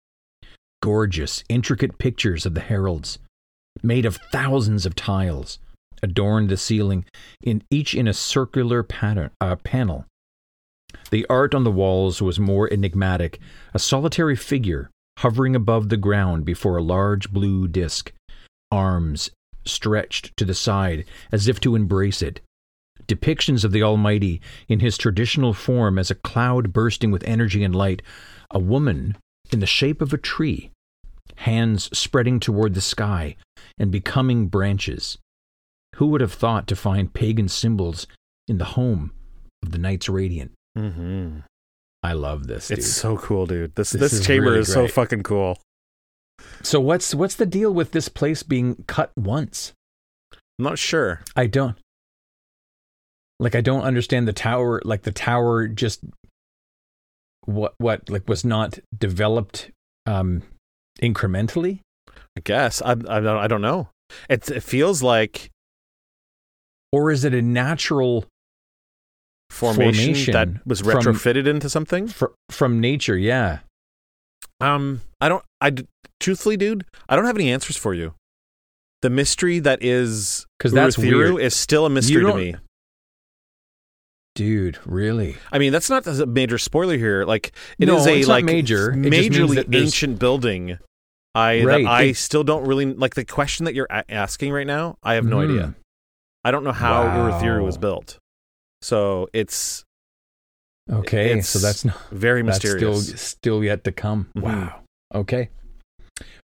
Gorgeous, 0.82 1.43
intricate 1.49 1.97
pictures 1.97 2.45
of 2.45 2.53
the 2.53 2.61
heralds, 2.61 3.19
made 3.84 4.05
of 4.05 4.17
thousands 4.32 4.86
of 4.86 4.95
tiles, 4.95 5.59
adorned 6.01 6.49
the 6.49 6.57
ceiling, 6.57 7.05
in 7.41 7.63
each 7.69 7.93
in 7.93 8.07
a 8.07 8.13
circular 8.13 8.84
pattern, 8.84 9.32
uh, 9.39 9.55
panel. 9.57 10.05
The 11.11 11.26
art 11.30 11.53
on 11.53 11.63
the 11.63 11.72
walls 11.72 12.22
was 12.22 12.39
more 12.39 12.72
enigmatic, 12.72 13.39
a 13.74 13.80
solitary 13.80 14.36
figure 14.36 14.89
hovering 15.19 15.55
above 15.55 15.89
the 15.89 15.97
ground 15.97 16.45
before 16.45 16.78
a 16.78 16.84
large 16.84 17.32
blue 17.32 17.67
disk, 17.67 18.11
arms 18.72 19.30
stretched 19.66 20.36
to 20.38 20.45
the 20.45 20.53
side 20.53 21.05
as 21.32 21.47
if 21.47 21.59
to 21.62 21.76
embrace 21.76 22.22
it. 22.22 22.41
Depictions 23.07 23.64
of 23.64 23.72
the 23.72 23.84
Almighty 23.84 24.41
in 24.68 24.80
his 24.80 24.97
traditional 24.97 25.53
form 25.53 25.97
as 25.99 26.09
a 26.12 26.16
cloud 26.16 26.72
bursting 26.72 27.12
with 27.12 27.24
energy 27.24 27.64
and 27.64 27.76
light, 27.76 28.01
a 28.51 28.59
woman 28.59 29.18
in 29.51 29.59
the 29.59 29.66
shape 29.66 30.01
of 30.01 30.14
a 30.14 30.18
tree, 30.18 30.72
hands 31.36 31.89
spreading 31.97 32.39
toward 32.39 32.74
the 32.74 32.82
sky 32.82 33.36
and 33.78 33.91
becoming 33.91 34.47
branches. 34.47 35.18
Who 35.95 36.07
would 36.07 36.22
have 36.22 36.34
thought 36.34 36.68
to 36.68 36.76
find 36.76 37.14
pagan 37.14 37.49
symbols 37.49 38.07
in 38.47 38.59
the 38.59 38.66
home 38.66 39.12
of 39.64 39.72
the 39.72 39.78
Knights 39.78 40.07
Radiant? 40.07 40.51
Mhm. 40.78 41.43
I 42.03 42.14
love 42.14 42.47
this. 42.47 42.70
Dude. 42.70 42.80
It's 42.80 42.88
so 42.88 43.18
cool, 43.18 43.45
dude. 43.45 43.76
This 43.76 43.91
This 43.91 44.01
this, 44.01 44.14
is 44.14 44.26
chamber 44.26 44.47
really 44.51 44.59
is 44.62 44.72
so 44.72 44.88
fucking 44.88 45.24
cool. 45.24 45.59
So 46.64 46.80
what's 46.80 47.14
what's 47.16 47.36
the 47.36 47.46
deal 47.46 47.74
with 47.74 47.92
this 47.92 48.10
place 48.10 48.44
being 48.44 48.84
cut 48.88 49.12
once? 49.18 49.74
I'm 50.60 50.66
not 50.66 50.80
sure. 50.80 51.22
I 51.36 51.48
don't 51.48 51.78
like 53.39 53.56
I 53.56 53.62
don't 53.62 53.82
understand 53.84 54.28
the 54.28 54.34
tower 54.34 54.82
like 54.86 55.02
the 55.04 55.12
tower 55.12 55.68
just 55.68 56.02
what 57.46 57.74
what 57.80 58.10
like 58.10 58.28
was 58.28 58.46
not 58.46 58.78
developed 58.98 59.72
um 60.06 60.44
incrementally? 61.02 61.80
I 62.38 62.42
guess 62.44 62.82
I 62.82 62.92
I 62.92 62.94
don't 62.94 63.28
I 63.28 63.48
don't 63.48 63.62
know. 63.62 63.89
It 64.30 64.50
it 64.50 64.62
feels 64.64 65.02
like 65.02 65.50
Or 66.92 67.10
is 67.12 67.24
it 67.24 67.34
a 67.34 67.42
natural 67.42 68.26
formation, 69.50 70.14
Formation 70.14 70.34
that 70.34 70.68
was 70.68 70.82
from- 70.82 71.02
retrofitted 71.02 71.48
into 71.48 71.70
something. 71.70 72.08
fr- 72.08 72.36
from 72.50 72.80
nature, 72.80 73.18
yeah. 73.18 73.60
Um, 74.62 75.01
I 75.20 75.30
don't. 75.30 75.43
I 75.59 75.72
truthfully, 76.20 76.57
dude, 76.57 76.86
I 77.09 77.16
don't 77.16 77.26
have 77.26 77.36
any 77.36 77.51
answers 77.51 77.78
for 77.78 77.93
you. 77.93 78.14
The 79.01 79.09
mystery 79.09 79.59
that 79.59 79.84
is 79.84 80.45
'Cause 80.59 80.72
that's 80.72 80.97
weird. 80.97 81.41
is 81.41 81.55
still 81.55 81.86
a 81.86 81.89
mystery 81.89 82.24
to 82.24 82.36
me. 82.36 82.55
Dude, 84.36 84.80
really? 84.86 85.38
I 85.51 85.59
mean, 85.59 85.74
that's 85.74 85.89
not 85.89 86.07
a 86.07 86.26
major 86.26 86.57
spoiler 86.57 86.97
here. 86.97 87.26
Like 87.26 87.51
it 87.80 87.88
No, 87.88 87.97
is 87.97 88.07
a 88.07 88.24
like 88.26 88.45
major. 88.45 88.91
It 88.91 88.95
just 89.03 89.09
means 89.09 89.36
majorly 89.36 89.76
ancient 89.76 90.20
building. 90.20 90.78
I 91.36 91.64
Right. 91.64 91.84
that 91.84 91.89
I 91.89 92.03
It- 92.03 92.18
still 92.18 92.43
don't 92.43 92.66
really 92.66 92.86
like 92.86 93.16
the 93.16 93.26
question 93.26 93.66
that 93.66 93.74
you're 93.76 93.88
a- 93.89 94.09
asking 94.12 94.51
right 94.53 94.68
now. 94.68 94.97
I 95.03 95.16
have 95.16 95.26
no 95.26 95.38
Mhm. 95.38 95.43
idea. 95.49 95.76
I 96.43 96.51
don't 96.51 96.64
know 96.64 96.72
how 96.72 97.03
Wow. 97.03 97.30
Urithiru 97.39 97.64
was 97.64 97.78
built. 97.78 98.20
So 98.82 99.28
it's 99.34 99.84
Okay, 100.90 101.38
It's 101.38 101.50
so 101.50 101.60
that's 101.60 101.86
not 101.86 101.98
very 102.12 102.42
that's 102.44 102.58
still 102.58 102.92
mysterious. 102.94 103.22
still 103.22 103.64
yet 103.64 103.84
to 103.86 103.92
come. 103.92 104.30
Mhm. 104.36 104.42
Wow. 104.42 104.80
Okay. 105.14 105.50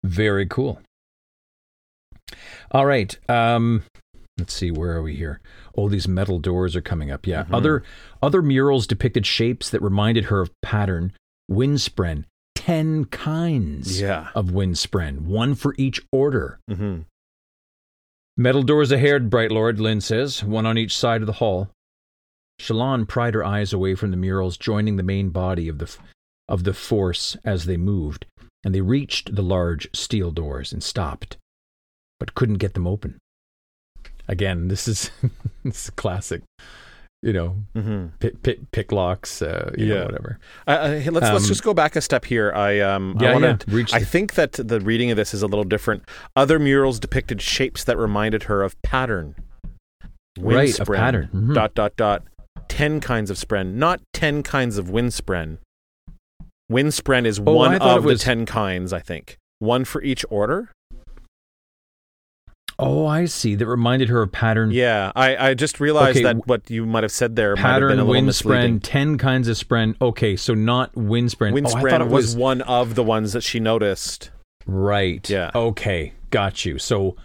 Very 0.04 0.46
cool. 0.48 0.82
All 2.72 2.86
right. 2.86 3.18
Um 3.30 3.84
let's 4.40 4.54
see 4.54 4.72
where 4.72 4.94
are 4.94 5.02
we 5.04 5.16
here? 5.16 5.40
Oh, 5.78 5.90
these 5.90 6.08
metal 6.08 6.40
doors 6.40 6.76
are 6.76 6.82
coming 6.82 7.12
up. 7.12 7.28
Yeah. 7.28 7.44
Mhm. 7.46 7.54
Other 7.56 7.84
other 8.22 8.42
murals 8.42 8.88
depicted 8.88 9.26
shapes 9.26 9.70
that 9.70 9.82
reminded 9.82 10.26
her 10.26 10.42
of 10.42 10.52
pattern 10.62 11.14
windspren. 11.50 12.26
10 12.56 13.06
kinds 13.06 14.00
yeah. 14.00 14.30
of 14.36 14.52
windspren, 14.52 15.26
one 15.28 15.54
for 15.54 15.76
each 15.78 16.02
order. 16.14 16.60
hmm 16.70 17.00
Metal 18.38 18.64
doors 18.64 18.92
ahead, 18.92 19.30
Bright 19.30 19.52
Lord, 19.52 19.80
Lyn 19.80 20.00
says, 20.02 20.44
one 20.44 20.66
on 20.66 20.78
each 20.78 20.96
side 20.98 21.22
of 21.22 21.28
the 21.28 21.34
hall. 21.34 21.70
Shallan 22.60 23.08
pried 23.08 23.34
her 23.34 23.43
eyes 23.43 23.74
away 23.74 23.95
from 23.95 24.12
the 24.12 24.18
murals, 24.18 24.58
joining 24.58 24.95
the 24.97 25.04
main 25.04 25.30
body 25.30 25.68
of 25.68 25.80
the, 25.80 25.86
f- 25.86 25.99
of 26.47 26.64
the 26.64 26.74
force 26.74 27.36
as 27.43 27.66
they 27.66 27.78
moved, 27.78 28.26
and 28.64 28.74
they 28.74 28.82
reached 28.82 29.36
the 29.36 29.41
large 29.43 29.88
steel 29.93 30.32
doors 30.32 30.72
and 30.72 30.84
stopped, 30.84 31.38
but 32.20 32.36
couldn't 32.36 32.60
get 32.60 32.74
them 32.74 32.88
open. 32.88 33.18
Again, 34.28 34.68
this 34.70 34.88
is, 34.88 35.12
this 35.66 35.86
is 35.86 35.89
classic, 35.91 36.43
you 37.22 37.34
know, 37.34 37.58
hmm 37.76 38.08
pick, 38.20 38.41
pick, 38.43 38.72
pick 38.72 38.91
locks, 38.93 39.41
uh, 39.41 39.74
you 39.78 39.88
know, 39.88 39.95
Yeah. 39.95 40.06
whatever. 40.06 40.39
Uh, 40.68 40.88
hey, 40.91 41.10
let's 41.10 41.26
let's 41.26 41.43
Um, 41.45 41.47
just 41.49 41.64
go 41.64 41.74
back 41.74 41.95
a 41.97 42.01
step 42.01 42.24
here. 42.26 42.54
I 42.54 42.80
um 42.80 43.18
Yeah, 43.20 43.34
wanna, 43.34 43.60
yeah. 43.68 43.84
I 43.91 43.99
think 44.04 44.36
that 44.36 44.54
the 44.54 44.80
reading 44.80 45.10
of 45.12 45.18
this 45.18 45.34
is 45.34 45.41
a 45.41 45.47
little 45.47 45.64
different. 45.66 46.04
Other 46.38 46.58
murals 46.60 46.99
depicted 46.99 47.41
shapes 47.41 47.84
that 47.86 47.97
reminded 47.97 48.43
her 48.43 48.62
of 48.62 48.82
pattern. 48.82 49.36
Right, 50.39 50.78
a 50.80 50.86
pattern. 50.86 51.30
Mhm. 51.34 51.54
Dot 51.54 51.74
dot 51.76 51.95
dot. 51.97 52.24
Ten 52.68 52.99
kinds 52.99 53.30
of 53.30 53.38
spren, 53.38 53.74
not 53.76 54.01
ten 54.14 54.43
kinds 54.43 54.78
of 54.78 54.89
windspren. 54.89 55.59
Windspren 56.72 57.26
is 57.26 57.39
Oh, 57.39 57.53
one 57.53 57.76
of 57.76 58.03
was- 58.05 58.20
the 58.20 58.26
ten 58.26 58.45
kinds. 58.45 58.91
I 58.93 58.99
think 58.99 59.38
one 59.59 59.86
for 59.86 60.01
each 60.01 60.26
order. 60.30 60.70
Oh, 62.80 63.05
I 63.05 63.26
see. 63.26 63.53
That 63.53 63.68
reminded 63.68 64.09
her 64.09 64.24
of 64.24 64.32
pattern. 64.32 64.72
Yeah, 64.72 65.11
I, 65.16 65.49
I 65.49 65.53
just 65.53 65.80
realized 65.80 66.18
Okay, 66.18 66.24
that 66.24 66.47
what 66.47 66.70
you 66.72 66.88
might 66.88 67.03
have 67.03 67.11
said 67.11 67.36
there 67.36 67.55
might 67.55 67.61
have 67.61 67.72
pattern 67.74 67.89
been 67.91 67.99
a 67.99 68.01
little 68.03 68.11
wind 68.14 68.30
spren, 68.30 68.80
10 68.82 69.18
kinds 69.20 69.47
of 69.47 69.55
spren. 69.57 69.95
Okay, 70.01 70.36
so 70.36 70.55
not 70.55 70.95
wind 70.95 71.30
spren. 71.30 71.51
oh, 71.51 71.78
I 71.78 71.95
it 72.01 72.09
was, 72.09 72.09
was 72.09 72.36
one 72.36 72.61
of 72.64 72.95
the 72.95 73.03
ones 73.03 73.34
that 73.34 73.41
she 73.43 73.59
noticed. 73.59 74.32
right. 74.66 75.30
Yeah. 75.30 75.51
Okay, 75.53 76.14
got 76.32 76.66
you. 76.66 76.80
So 76.80 77.16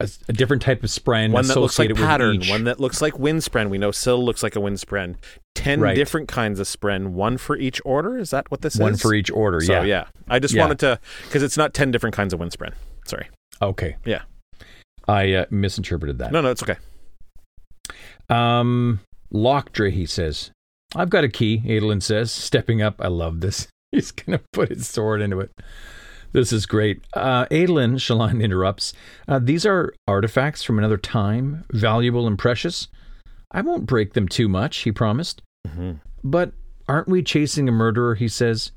a, 0.00 0.08
a 0.28 0.32
different 0.32 0.62
type 0.62 0.84
of 0.84 0.90
spren 0.90 1.32
one 1.32 1.46
that 1.46 1.56
looks 1.58 1.78
like 1.78 1.94
pattern, 1.94 2.42
one 2.46 2.64
that 2.64 2.78
looks 2.78 3.02
like 3.02 3.18
windspren. 3.18 3.68
We 3.68 3.78
know 3.78 3.90
Syl 3.90 4.24
looks 4.24 4.42
like 4.42 4.54
a 4.54 4.60
windspren. 4.60 5.16
Ten 5.54 5.80
Right. 5.80 5.96
different 5.96 6.28
kinds 6.28 6.60
of 6.60 6.66
spren, 6.66 7.08
one 7.08 7.36
for 7.36 7.56
each 7.56 7.80
order. 7.84 8.16
Is 8.16 8.30
that 8.30 8.50
what 8.50 8.60
this 8.60 8.76
one 8.76 8.92
is? 8.94 9.02
for 9.02 9.12
each 9.12 9.30
order. 9.30 9.60
So 9.60 9.72
yeah. 9.72 9.82
yeah, 9.82 10.04
I 10.28 10.38
just 10.38 10.54
Yeah. 10.54 10.62
wanted 10.62 10.78
to 10.80 11.00
because 11.24 11.42
it's 11.42 11.56
not 11.56 11.74
ten 11.74 11.90
different 11.90 12.14
kinds 12.14 12.32
of 12.32 12.38
windspren. 12.40 12.74
Sorry. 13.06 13.28
Okay. 13.60 13.96
Yeah. 14.04 14.22
I 15.08 15.32
uh, 15.32 15.44
misinterpreted 15.50 16.18
that. 16.18 16.30
No, 16.32 16.42
no, 16.42 16.50
it's 16.50 16.62
okay. 16.62 16.76
Um, 18.28 19.00
Lockdra, 19.32 19.90
he 19.90 20.06
says. 20.06 20.50
I've 20.94 21.10
got 21.10 21.24
a 21.24 21.28
key, 21.28 21.62
Adolin 21.66 22.02
says, 22.02 22.30
stepping 22.32 22.82
up. 22.82 22.96
I 23.00 23.08
love 23.08 23.40
this. 23.40 23.68
He's 23.92 24.10
going 24.10 24.38
to 24.38 24.44
put 24.52 24.68
his 24.68 24.86
sword 24.88 25.20
into 25.22 25.40
it. 25.40 25.50
This 26.32 26.52
is 26.52 26.66
great. 26.66 27.02
Uh, 27.14 27.46
Adolin, 27.50 27.94
Shallan 27.94 28.42
interrupts. 28.42 28.92
Uh, 29.26 29.38
these 29.38 29.64
are 29.64 29.94
artifacts 30.06 30.62
from 30.62 30.78
another 30.78 30.98
time, 30.98 31.64
valuable 31.70 32.26
and 32.26 32.38
precious. 32.38 32.88
I 33.50 33.62
won't 33.62 33.86
break 33.86 34.12
them 34.12 34.28
too 34.28 34.48
much, 34.48 34.78
he 34.78 34.92
promised. 34.92 35.40
hmm 35.66 35.92
But 36.22 36.52
aren't 36.86 37.08
we 37.08 37.22
chasing 37.22 37.68
a 37.68 37.72
murderer, 37.72 38.14
he 38.14 38.28
says? 38.28 38.72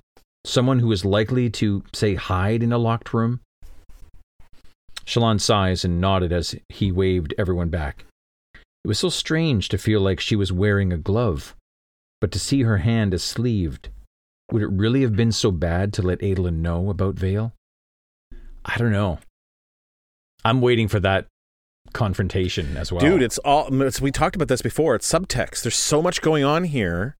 Someone 0.45 0.79
who 0.79 0.91
is 0.91 1.05
likely 1.05 1.49
to, 1.51 1.83
say, 1.93 2.15
hide 2.15 2.63
in 2.63 2.71
a 2.71 2.77
locked 2.77 3.13
room? 3.13 3.41
Shallan 5.05 5.41
sighs 5.41 5.83
and 5.83 5.99
nodded 5.99 6.31
as 6.31 6.55
he 6.69 6.91
waved 6.91 7.33
everyone 7.37 7.69
back. 7.69 8.05
It 8.55 8.87
was 8.87 8.99
so 8.99 9.09
strange 9.09 9.67
to 9.69 9.77
feel 9.77 9.99
like 9.99 10.19
she 10.19 10.35
was 10.35 10.51
wearing 10.51 10.91
a 10.93 10.97
glove, 10.97 11.55
but 12.21 12.31
to 12.31 12.39
see 12.39 12.63
her 12.63 12.77
hand 12.77 13.13
as 13.13 13.23
sleeved. 13.23 13.89
Would 14.51 14.61
it 14.63 14.67
really 14.71 15.01
have 15.01 15.15
been 15.15 15.31
so 15.31 15.51
bad 15.51 15.93
to 15.93 16.01
let 16.01 16.19
Adolin 16.19 16.61
know 16.61 16.89
about 16.89 17.15
Veil? 17.15 17.53
I 18.65 18.77
don't 18.77 18.91
know. 18.91 19.19
I'm 20.43 20.61
waiting 20.61 20.87
for 20.87 20.99
that 20.99 21.27
confrontation 21.93 22.77
as 22.77 22.91
well. 22.91 23.01
Dude, 23.01 23.21
it's 23.21 23.37
all. 23.39 23.81
It's, 23.81 24.01
we 24.01 24.11
talked 24.11 24.35
about 24.35 24.47
this 24.47 24.61
before. 24.61 24.95
It's 24.95 25.09
subtext. 25.11 25.63
There's 25.63 25.75
so 25.75 26.01
much 26.01 26.21
going 26.21 26.43
on 26.43 26.63
here 26.65 27.15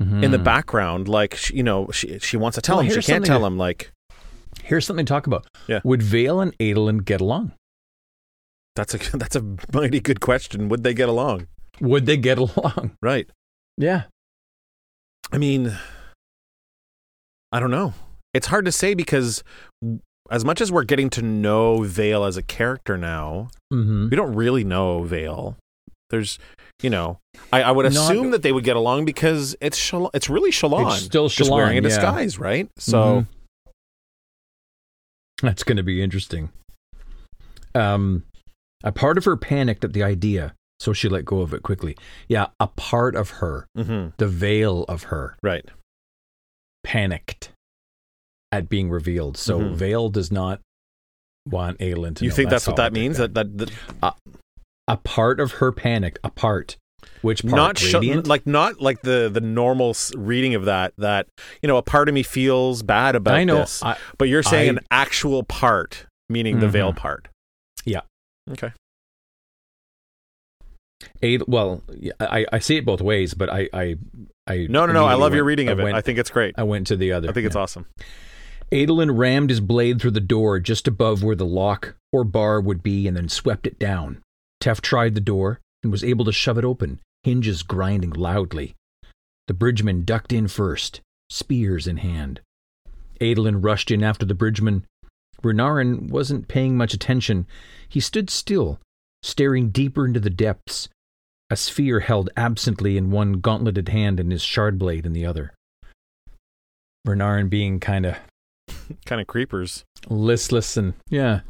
Mhm. 0.00 0.22
in 0.24 0.30
the 0.30 0.38
background. 0.38 1.08
Like, 1.08 1.50
you 1.50 1.62
know, 1.62 1.88
she 1.92 2.18
she 2.18 2.36
wants 2.36 2.54
to 2.56 2.62
tell 2.62 2.76
Well, 2.76 2.86
him. 2.86 3.00
She 3.00 3.12
can't 3.12 3.24
tell 3.24 3.40
to- 3.40 3.46
him. 3.46 3.58
Like, 3.58 3.90
Here's 4.62 4.86
something 4.86 5.06
to 5.06 5.10
talk 5.10 5.26
about. 5.26 5.46
Yeah. 5.66 5.80
Would 5.82 6.02
Veil 6.02 6.40
and 6.40 6.56
Adolin 6.58 7.04
get 7.04 7.20
along? 7.20 7.52
that's 8.76 8.94
a 8.94 8.98
that's 9.16 9.36
a 9.36 9.44
mighty 9.72 10.00
good 10.00 10.20
question. 10.20 10.68
Would 10.68 10.82
they 10.84 10.94
get 10.94 11.08
along? 11.08 11.46
Would 11.80 12.06
they 12.06 12.16
get 12.16 12.38
along? 12.46 12.96
Right. 13.02 13.28
Yeah. 13.76 14.04
I 15.32 15.38
mean, 15.38 15.76
I 17.52 17.60
don't 17.60 17.70
know. 17.70 17.94
It's 18.34 18.46
hard 18.46 18.64
to 18.64 18.72
say 18.72 18.94
because 18.94 19.44
as 20.30 20.44
much 20.44 20.60
as 20.60 20.72
we're 20.72 20.84
getting 20.84 21.10
to 21.10 21.22
know 21.22 21.82
Veil 21.82 22.24
as 22.24 22.36
a 22.36 22.42
character 22.42 22.96
now, 22.96 23.48
Mm-hmm. 23.72 24.08
we 24.10 24.16
don't 24.16 24.34
really 24.34 24.64
know 24.64 25.02
Veil. 25.02 25.56
There's, 26.10 26.38
you 26.82 26.90
know, 26.90 27.18
I, 27.52 27.62
I 27.62 27.70
would 27.70 27.84
Not- 27.90 27.94
assume 27.94 28.30
that 28.32 28.42
they 28.42 28.52
would 28.52 28.64
get 28.64 28.76
along 28.76 29.06
because 29.06 29.56
it's 29.62 29.76
Shal- 29.78 30.10
it's 30.12 30.28
really 30.28 30.50
Shallan. 30.50 30.92
It's 30.94 31.04
still 31.04 31.28
just 31.28 31.50
wearing 31.50 31.72
a 31.72 31.74
yeah. 31.76 31.80
disguise, 31.80 32.38
right? 32.38 32.68
So 32.78 33.22
Mhm. 33.22 33.26
that's 35.42 35.62
going 35.64 35.76
to 35.78 35.82
be 35.82 36.02
interesting. 36.02 36.50
Um, 37.74 38.24
a 38.84 38.92
part 38.92 39.16
of 39.18 39.24
her 39.24 39.36
panicked 39.36 39.84
at 39.84 39.92
the 39.94 40.02
idea, 40.02 40.54
so 40.80 40.92
she 40.92 41.08
let 41.08 41.24
go 41.24 41.40
of 41.40 41.54
it 41.54 41.62
quickly. 41.62 41.96
Yeah, 42.28 42.48
a 42.60 42.66
part 42.66 43.16
of 43.16 43.30
her, 43.40 43.66
Mhm. 43.76 44.12
the 44.18 44.28
veil 44.28 44.84
of 44.88 45.04
her, 45.04 45.36
right. 45.42 45.64
Panicked 46.84 47.50
at 48.50 48.68
being 48.68 48.90
revealed. 48.90 49.36
So 49.36 49.60
Mhm. 49.60 49.74
Veil 49.74 50.08
does 50.10 50.30
not 50.32 50.60
want 51.48 51.78
Aelin 51.78 52.14
to 52.16 52.24
You 52.24 52.30
think 52.30 52.50
that's, 52.50 52.66
what 52.66 52.76
that 52.76 52.92
means? 52.92 53.16
that- 53.18 53.34
That 53.34 53.56
that, 53.58 53.70
that 54.00 54.14
a 54.88 54.96
part 54.96 55.40
of 55.40 55.52
her 55.52 55.72
panic, 55.72 56.18
a 56.24 56.30
part. 56.30 56.76
Which 57.22 57.42
part? 57.42 57.54
not 57.54 57.78
sh- 57.78 57.94
like 58.26 58.46
not 58.46 58.80
like 58.80 59.02
the 59.02 59.30
the 59.32 59.40
normal 59.40 59.94
reading 60.16 60.54
of 60.56 60.64
that. 60.66 60.92
That 60.98 61.28
you 61.62 61.66
know, 61.68 61.76
a 61.76 61.82
part 61.82 62.08
of 62.08 62.14
me 62.14 62.22
feels 62.24 62.82
bad 62.82 63.14
about 63.14 63.34
I 63.34 63.44
know. 63.44 63.58
this, 63.60 63.82
I, 63.82 63.96
but 64.18 64.28
you're 64.28 64.42
saying 64.42 64.70
I- 64.70 64.72
an 64.72 64.80
actual 64.90 65.44
part, 65.44 66.06
meaning 66.28 66.58
the 66.60 66.68
veil 66.68 66.92
part. 66.92 67.28
Yeah. 67.84 68.00
Okay. 68.50 68.72
Well, 71.46 71.82
I, 72.20 72.46
I 72.52 72.58
see 72.58 72.76
it 72.76 72.84
both 72.84 73.00
ways, 73.00 73.34
but 73.34 73.48
I, 73.50 73.68
I, 73.72 73.96
I 74.46 74.66
No, 74.68 74.86
no, 74.86 74.92
no. 74.92 75.04
I 75.04 75.14
love 75.14 75.34
your 75.34 75.44
reading 75.44 75.68
of 75.68 75.80
I 75.80 75.90
it. 75.90 75.94
I 75.94 76.00
think 76.00 76.18
it's 76.18 76.30
great. 76.30 76.54
I 76.58 76.62
went 76.62 76.86
to 76.88 76.96
the 76.96 77.12
other. 77.12 77.28
I 77.28 77.32
think 77.32 77.46
it's 77.46 77.56
awesome. 77.56 77.86
Adolin 78.72 79.16
rammed 79.16 79.50
his 79.50 79.60
blade 79.60 80.00
through 80.00 80.12
the 80.12 80.20
door 80.20 80.58
just 80.58 80.88
above 80.88 81.22
where 81.22 81.36
the 81.36 81.44
lock 81.44 81.94
or 82.10 82.24
bar 82.24 82.60
would 82.60 82.82
be 82.82 83.06
and 83.06 83.16
then 83.16 83.28
swept 83.28 83.66
it 83.66 83.78
down. 83.78 84.22
Teft 84.60 84.80
tried 84.80 85.14
the 85.14 85.20
door 85.20 85.60
and 85.82 85.92
was 85.92 86.02
able 86.02 86.24
to 86.24 86.32
shove 86.32 86.56
it 86.56 86.64
open, 86.64 87.00
hinges 87.22 87.62
grinding 87.62 88.12
loudly. 88.12 88.74
The 89.46 89.54
bridgeman 89.54 90.04
ducked 90.04 90.32
in 90.32 90.48
first, 90.48 91.00
spears 91.28 91.86
in 91.86 91.98
hand. 91.98 92.40
Adolin 93.20 93.62
rushed 93.62 93.90
in 93.90 94.02
after 94.02 94.24
the 94.24 94.34
bridgeman. 94.34 94.86
Renarin 95.42 96.08
wasn't 96.08 96.48
paying 96.48 96.76
much 96.76 96.94
attention. 96.94 97.46
He 97.88 98.00
stood 98.00 98.30
still, 98.30 98.80
staring 99.22 99.70
deeper 99.70 100.06
into 100.06 100.20
the 100.20 100.30
depths, 100.30 100.88
a 101.52 101.56
sphere 101.56 102.00
held 102.00 102.30
absently 102.36 102.96
in 102.96 103.10
one 103.10 103.34
gauntleted 103.34 103.88
hand 103.90 104.18
and 104.18 104.32
his 104.32 104.42
shard 104.42 104.78
blade 104.78 105.04
in 105.04 105.12
the 105.12 105.26
other. 105.26 105.52
Renarin 107.06 107.50
being 107.50 107.78
kind 107.80 108.06
of 108.06 108.16
Kind 109.06 109.20
of 109.20 109.26
creepers. 109.26 109.84
listless 110.08 110.76
and 110.76 110.94
yeah. 111.10 111.40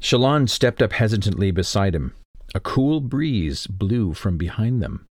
Shallan 0.00 0.48
stepped 0.48 0.80
up 0.82 0.92
hesitantly 0.92 1.50
beside 1.50 1.94
him. 1.94 2.14
A 2.54 2.60
cool 2.60 3.00
breeze 3.00 3.66
blew 3.66 4.14
from 4.14 4.36
behind 4.38 4.80
them. 4.82 5.04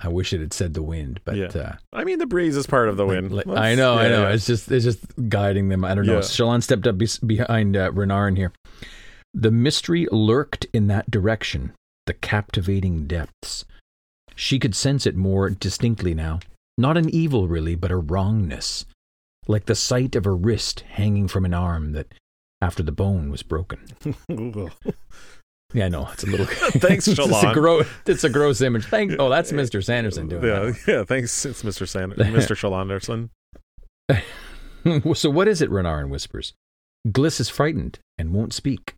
I 0.00 0.08
wish 0.08 0.32
it 0.32 0.40
had 0.40 0.52
said 0.52 0.74
the 0.74 0.82
wind, 0.82 1.20
but 1.24 1.36
Yeah. 1.36 1.46
uh, 1.46 1.72
I 1.92 2.04
mean, 2.04 2.18
the 2.18 2.26
breeze 2.26 2.56
is 2.56 2.66
part 2.66 2.88
of 2.88 2.96
the 2.96 3.06
wind. 3.06 3.32
like- 3.32 3.46
I 3.48 3.74
know, 3.74 3.94
I 3.94 4.08
know. 4.08 4.22
yeah. 4.28 4.34
It's 4.34 4.46
just 4.46 4.70
it's 4.70 4.84
just 4.84 5.00
guiding 5.28 5.68
them. 5.70 5.84
I 5.84 5.94
don't 5.94 6.06
know. 6.06 6.14
Yeah. 6.14 6.20
Shallan 6.20 6.62
stepped 6.62 6.86
up 6.86 6.98
bes 6.98 7.18
behind 7.18 7.76
uh, 7.76 7.90
Renarin 7.90 8.36
here. 8.36 8.52
The 9.34 9.50
mystery 9.50 10.06
lurked 10.12 10.66
in 10.72 10.86
that 10.86 11.10
direction, 11.10 11.72
the 12.06 12.14
captivating 12.14 13.06
depths. 13.06 13.64
She 14.36 14.58
could 14.58 14.74
sense 14.74 15.06
it 15.06 15.16
more 15.16 15.50
distinctly 15.50 16.14
now. 16.14 16.40
Not 16.78 16.96
an 16.96 17.10
evil, 17.10 17.48
really, 17.48 17.74
but 17.74 17.90
a 17.90 17.96
wrongness. 17.96 18.86
Like 19.46 19.66
the 19.66 19.74
sight 19.74 20.16
of 20.16 20.24
a 20.26 20.30
wrist 20.30 20.80
hanging 20.80 21.28
from 21.28 21.44
an 21.44 21.54
arm 21.54 21.92
that, 21.92 22.06
after 22.62 22.82
the 22.82 22.92
bone 22.92 23.30
was 23.30 23.42
broken. 23.42 23.80
Yeah, 25.74 25.86
I 25.86 25.88
know. 25.88 26.08
It's 26.12 26.22
a 26.22 26.26
little. 26.26 26.46
Thanks, 26.78 27.08
it's, 27.08 27.18
a 27.18 27.52
gro- 27.52 27.82
it's 28.06 28.22
a 28.22 28.30
gross 28.30 28.60
image. 28.60 28.84
Thank. 28.86 29.16
Oh, 29.18 29.28
that's 29.28 29.50
Mr. 29.50 29.82
Sanderson 29.84 30.28
doing 30.28 30.44
yeah, 30.44 30.72
yeah. 30.86 31.04
Thanks, 31.04 31.44
it's 31.44 31.64
Mr. 31.64 31.86
Sand- 31.88 32.12
Mr. 32.14 32.54
Shalanderson. 32.54 33.30
so 35.16 35.30
what 35.30 35.48
is 35.48 35.60
it? 35.60 35.70
Renarin 35.70 36.10
whispers. 36.10 36.54
Glys 37.08 37.40
is 37.40 37.48
frightened 37.48 37.98
and 38.16 38.32
won't 38.32 38.54
speak. 38.54 38.94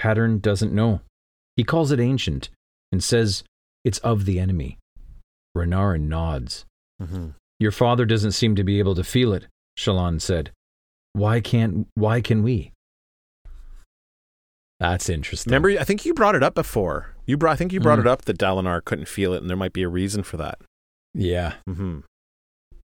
Pattern 0.00 0.38
doesn't 0.38 0.72
know. 0.72 1.00
He 1.56 1.62
calls 1.64 1.92
it 1.92 2.00
ancient 2.00 2.48
and 2.90 3.04
says 3.04 3.44
it's 3.84 3.98
of 3.98 4.24
the 4.24 4.40
enemy. 4.40 4.78
Renarin 5.54 6.08
nods. 6.08 6.64
Mm-hmm. 7.02 7.30
Your 7.58 7.70
father 7.70 8.06
doesn't 8.06 8.32
seem 8.32 8.54
to 8.56 8.64
be 8.64 8.78
able 8.78 8.94
to 8.94 9.04
feel 9.04 9.34
it, 9.34 9.46
Shallan 9.78 10.22
said. 10.22 10.52
Why 11.12 11.40
can't 11.40 11.86
why 11.96 12.22
can 12.22 12.42
we? 12.42 12.72
That's 14.78 15.10
interesting. 15.10 15.50
Remember, 15.50 15.78
I 15.78 15.84
think 15.84 16.06
you 16.06 16.14
brought 16.14 16.34
it 16.34 16.42
up 16.42 16.54
before. 16.54 17.14
You 17.26 17.36
brought, 17.36 17.52
I 17.52 17.56
think 17.56 17.74
you 17.74 17.80
brought 17.80 17.98
Mm. 17.98 18.02
it 18.02 18.06
up 18.06 18.22
that 18.22 18.38
Dalinar 18.38 18.82
couldn't 18.82 19.06
feel 19.08 19.34
it, 19.34 19.42
and 19.42 19.50
there 19.50 19.56
might 19.56 19.74
be 19.74 19.82
a 19.82 19.88
reason 19.88 20.22
for 20.22 20.38
that. 20.38 20.58
Yeah, 21.12 21.54
Mm-hmm. 21.68 21.98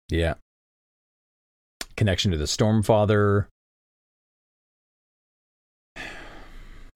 yeah. 0.09 0.35
Connection 1.97 2.31
to 2.31 2.39
the 2.39 2.45
Stormfather. 2.47 3.49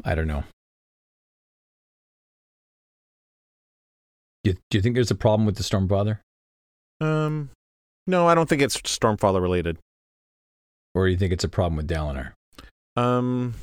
I 0.07 0.14
don't 0.14 0.28
know. 0.28 0.44
Do 4.44 4.52
you, 4.52 4.57
do 4.70 4.78
you 4.78 4.82
think 4.82 4.94
there's 4.94 5.11
a 5.11 5.16
problem 5.16 5.44
with 5.44 5.57
the 5.57 5.64
Stormfather? 5.64 6.20
Um, 7.00 7.50
no, 8.07 8.28
I 8.28 8.36
don't 8.36 8.48
think 8.48 8.62
it's 8.62 8.80
Stormfather 8.82 9.42
related. 9.42 9.78
Or 10.94 11.07
do 11.07 11.11
you 11.11 11.18
think 11.18 11.32
it's 11.32 11.42
a 11.42 11.48
problem 11.48 11.76
with 11.76 11.88
Dalinar? 11.88 12.32
Um, 12.96 13.54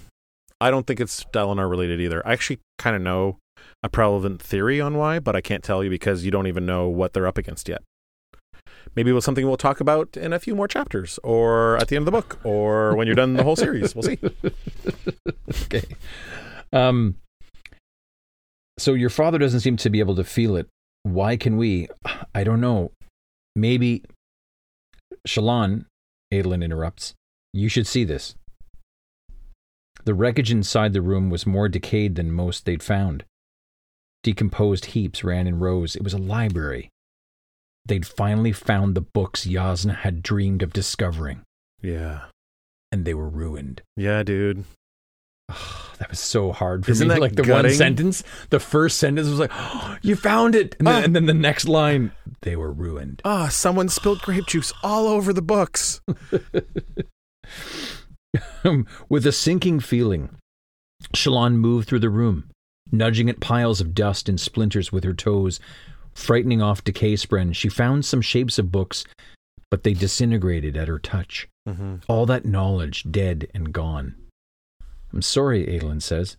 I 0.60 0.70
don't 0.70 0.86
think 0.86 1.00
it's 1.00 1.24
Dalinar 1.34 1.70
related 1.70 2.02
either. 2.02 2.22
I 2.28 2.34
actually 2.34 2.60
kind 2.78 2.98
of 2.98 3.02
know 3.02 3.38
a 3.82 3.88
prevalent 3.88 4.42
theory 4.42 4.82
on 4.82 4.98
why, 4.98 5.20
but 5.20 5.38
I 5.38 5.42
can't 5.42 5.64
tell 5.64 5.82
you 5.82 5.90
because 5.90 6.26
you 6.26 6.32
don't 6.32 6.48
even 6.48 6.66
know 6.66 6.90
what 6.90 7.14
they're 7.14 7.28
up 7.28 7.38
against 7.38 7.70
yet. 7.70 7.82
Maybe 8.96 9.10
it 9.10 9.14
was 9.14 9.26
something 9.26 9.46
we'll 9.46 9.58
talk 9.58 9.80
about 9.80 10.16
in 10.16 10.34
a 10.34 10.40
few 10.40 10.56
more 10.56 10.68
chapters, 10.68 11.20
or 11.24 11.78
at 11.78 11.88
the 11.88 11.96
end 11.96 12.04
of 12.04 12.06
the 12.06 12.12
book, 12.12 12.40
or 12.44 12.96
when 12.96 13.08
you're 13.08 13.16
done 13.16 13.34
the 13.34 13.44
whole 13.44 13.56
series. 13.56 13.96
We'll 13.96 14.04
see. 14.04 14.20
okay. 15.64 15.84
Um. 16.72 17.16
So 18.78 18.94
your 18.94 19.10
father 19.10 19.38
doesn't 19.38 19.62
seem 19.62 19.78
to 19.78 19.90
be 19.90 20.00
able 20.00 20.16
to 20.16 20.24
feel 20.24 20.56
it. 20.56 20.68
Why 21.04 21.38
can 21.38 21.58
we? 21.58 21.88
I 22.34 22.44
don't 22.44 22.62
know. 22.62 22.92
Maybe. 23.56 24.04
Shallan, 25.28 25.86
Adolin 26.34 26.64
interrupts. 26.64 27.14
You 27.54 27.70
should 27.70 27.88
see 27.88 28.04
this. 28.04 28.36
The 30.06 30.14
wreckage 30.14 30.52
inside 30.52 30.94
the 30.94 31.02
room 31.02 31.30
was 31.30 31.46
more 31.46 31.70
decayed 31.70 32.16
than 32.16 32.32
most 32.32 32.66
they'd 32.66 32.84
found. 32.84 33.24
Decomposed 34.24 34.86
heaps 34.88 35.24
ran 35.24 35.48
in 35.48 35.60
rows. 35.60 35.96
It 35.96 36.04
was 36.04 36.14
a 36.14 36.18
library. 36.18 36.90
They'd 37.86 38.08
finally 38.08 38.52
found 38.54 38.96
the 38.96 39.02
books 39.02 39.46
Jasnah 39.46 39.98
had 39.98 40.24
dreamed 40.24 40.62
of 40.64 40.72
discovering, 40.74 41.42
Yeah, 41.82 42.26
and 42.92 43.04
they 43.06 43.14
were 43.14 43.28
ruined. 43.30 43.82
yeah, 43.98 44.24
dude. 44.24 44.64
That 46.00 46.10
was 46.10 46.20
so 46.20 46.52
hard 46.52 46.84
for 46.86 46.92
Isn't 46.92 47.08
me. 47.08 47.14
that 47.14 47.22
like 47.22 47.36
the 47.36 47.44
gutting? 47.44 47.70
one 47.70 47.78
sentence, 47.78 48.24
the 48.50 48.60
first 48.60 48.98
sentence 48.98 49.30
was 49.30 49.40
like, 49.40 49.52
oh, 49.54 49.96
"You 50.02 50.16
found 50.18 50.54
it," 50.56 50.76
and 50.80 50.88
then, 50.88 51.02
Ah. 51.02 51.06
and 51.06 51.16
then 51.16 51.28
the 51.28 51.34
next 51.36 51.66
line, 51.66 52.12
"They 52.42 52.56
were 52.58 52.72
ruined." 52.74 53.22
Ah, 53.24 53.48
someone 53.48 53.88
spilled 53.90 54.22
grape 54.22 54.48
juice 54.48 54.74
all 54.82 55.08
over 55.08 55.32
the 55.32 55.42
books. 55.44 56.02
With 59.10 59.26
a 59.28 59.32
sinking 59.32 59.82
feeling, 59.82 60.30
Shallan 61.16 61.56
moved 61.56 61.88
through 61.88 62.00
the 62.00 62.10
room, 62.10 62.50
nudging 62.92 63.30
at 63.30 63.40
piles 63.40 63.80
of 63.80 63.94
dust 63.94 64.28
and 64.28 64.40
splinters 64.40 64.92
with 64.92 65.04
her 65.04 65.14
toes, 65.14 65.60
frightening 66.14 66.62
off 66.62 66.84
decay 66.84 67.14
spren. 67.14 67.56
She 67.56 67.70
found 67.70 68.06
some 68.06 68.22
shapes 68.22 68.60
of 68.60 68.72
books, 68.72 69.06
but 69.70 69.84
they 69.84 69.94
disintegrated 69.94 70.78
at 70.78 70.88
her 70.88 71.00
touch. 71.00 71.48
Mm-hmm. 71.68 71.96
All 72.08 72.26
that 72.26 72.46
knowledge 72.46 73.06
dead 73.10 73.48
and 73.54 73.74
gone. 73.74 74.16
I'm 75.12 75.22
sorry, 75.22 75.66
Adolin 75.66 76.02
says. 76.02 76.38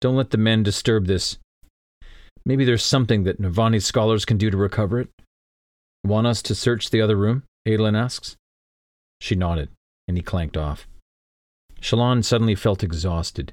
Don't 0.00 0.16
let 0.16 0.30
the 0.30 0.38
men 0.38 0.62
disturb 0.62 1.06
this. 1.06 1.38
Maybe 2.44 2.64
there's 2.64 2.84
something 2.84 3.24
that 3.24 3.40
Navani's 3.40 3.86
scholars 3.86 4.24
can 4.24 4.36
do 4.36 4.50
to 4.50 4.56
recover 4.56 5.00
it. 5.00 5.08
Want 6.04 6.26
us 6.26 6.42
to 6.42 6.54
search 6.54 6.90
the 6.90 7.00
other 7.00 7.16
room? 7.16 7.44
Adolin 7.66 7.96
asks. 7.96 8.36
She 9.20 9.36
nodded, 9.36 9.68
and 10.08 10.16
he 10.16 10.22
clanked 10.22 10.56
off. 10.56 10.88
Shallan 11.80 12.24
suddenly 12.24 12.56
felt 12.56 12.82
exhausted. 12.82 13.52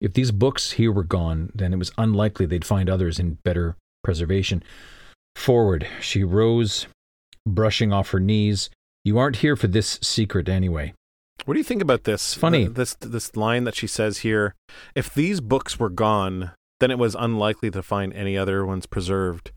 If 0.00 0.14
these 0.14 0.30
books 0.30 0.72
here 0.72 0.90
were 0.90 1.04
gone, 1.04 1.50
then 1.54 1.74
it 1.74 1.78
was 1.78 1.92
unlikely 1.98 2.46
they'd 2.46 2.64
find 2.64 2.88
others 2.88 3.18
in 3.18 3.38
better 3.44 3.76
preservation. 4.02 4.62
Forward, 5.36 5.86
she 6.00 6.24
rose, 6.24 6.86
brushing 7.46 7.92
off 7.92 8.10
her 8.10 8.20
knees. 8.20 8.70
You 9.04 9.18
aren't 9.18 9.36
here 9.36 9.56
for 9.56 9.66
this 9.68 9.98
secret 10.02 10.48
anyway. 10.48 10.92
What 11.46 11.54
do 11.54 11.60
you 11.60 11.64
think 11.64 11.80
about 11.80 12.04
this? 12.04 12.34
Funny. 12.34 12.64
Th- 12.66 12.74
This 12.74 12.94
this 13.00 13.34
line 13.36 13.64
that 13.64 13.74
she 13.74 13.86
says 13.86 14.18
here. 14.18 14.54
If 14.94 15.14
these 15.14 15.40
books 15.40 15.78
were 15.78 15.88
gone, 15.88 16.50
then 16.80 16.90
it 16.90 16.98
was 16.98 17.14
unlikely 17.18 17.70
to 17.70 17.82
find 17.82 18.12
any 18.12 18.36
other 18.36 18.66
ones 18.66 18.84
preserved. 18.86 19.52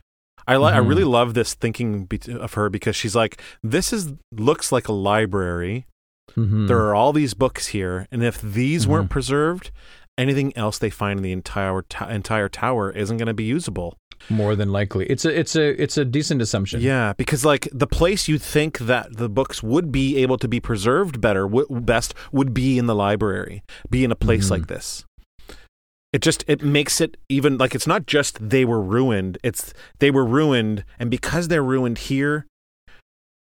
I 0.48 0.56
li- 0.58 0.72
I 0.72 0.80
Mhm. 0.80 0.88
really 0.90 1.04
love 1.04 1.34
this 1.34 1.54
thinking 1.54 2.06
be- 2.06 2.20
of 2.32 2.54
her 2.54 2.70
because 2.70 2.96
she's 2.96 3.16
like, 3.16 3.42
this 3.62 3.92
is 3.92 4.14
looks 4.32 4.72
like 4.72 4.88
a 4.88 4.94
library. 4.94 5.86
Mhm. 6.38 6.68
There 6.68 6.80
are 6.80 6.96
all 6.96 7.12
these 7.14 7.34
books 7.34 7.68
here, 7.68 8.08
and 8.12 8.24
if 8.24 8.42
these 8.42 8.88
weren't 8.88 9.08
Mhm. 9.10 9.12
preserved, 9.12 9.72
anything 10.18 10.56
else 10.58 10.78
they 10.78 10.90
find 10.90 11.20
in 11.20 11.24
the 11.24 11.32
entire 11.34 11.82
ta- 11.84 12.08
entire 12.08 12.48
tower 12.50 12.92
isn't 12.92 13.18
going 13.18 13.28
to 13.28 13.34
be 13.34 13.44
usable. 13.44 13.98
More 14.30 14.56
than 14.56 14.72
likely, 14.72 15.06
it's 15.08 15.26
a 15.26 15.38
it's 15.40 15.56
a 15.56 15.82
it's 15.82 15.98
a 15.98 16.06
decent 16.06 16.42
assumption. 16.42 16.82
Yeah, 16.82 17.14
because 17.18 17.44
like 17.44 17.68
the 17.74 17.88
place 17.88 18.28
you 18.28 18.38
think 18.38 18.80
that 18.80 19.18
the 19.18 19.28
books 19.30 19.62
would 19.62 19.92
be 19.92 20.18
able 20.18 20.38
to 20.38 20.48
be 20.48 20.60
preserved 20.60 21.20
better, 21.20 21.44
w- 21.44 21.68
best 21.70 22.14
would 22.32 22.54
be 22.54 22.78
in 22.78 22.86
the 22.86 22.96
library, 22.96 23.64
be 23.90 24.04
in 24.04 24.12
a 24.12 24.16
place 24.16 24.48
Mhm. 24.48 24.52
like 24.52 24.68
this. 24.68 25.06
It 26.14 26.22
just 26.22 26.44
it 26.48 26.62
makes 26.62 27.02
it 27.02 27.18
even 27.28 27.58
like 27.58 27.74
it's 27.76 27.88
not 27.88 28.06
just 28.06 28.38
they 28.50 28.66
were 28.66 28.82
ruined; 28.82 29.40
it's 29.44 29.74
they 30.00 30.12
were 30.12 30.26
ruined, 30.26 30.86
and 31.00 31.10
because 31.12 31.48
they're 31.48 31.64
ruined 31.64 31.98
here, 31.98 32.46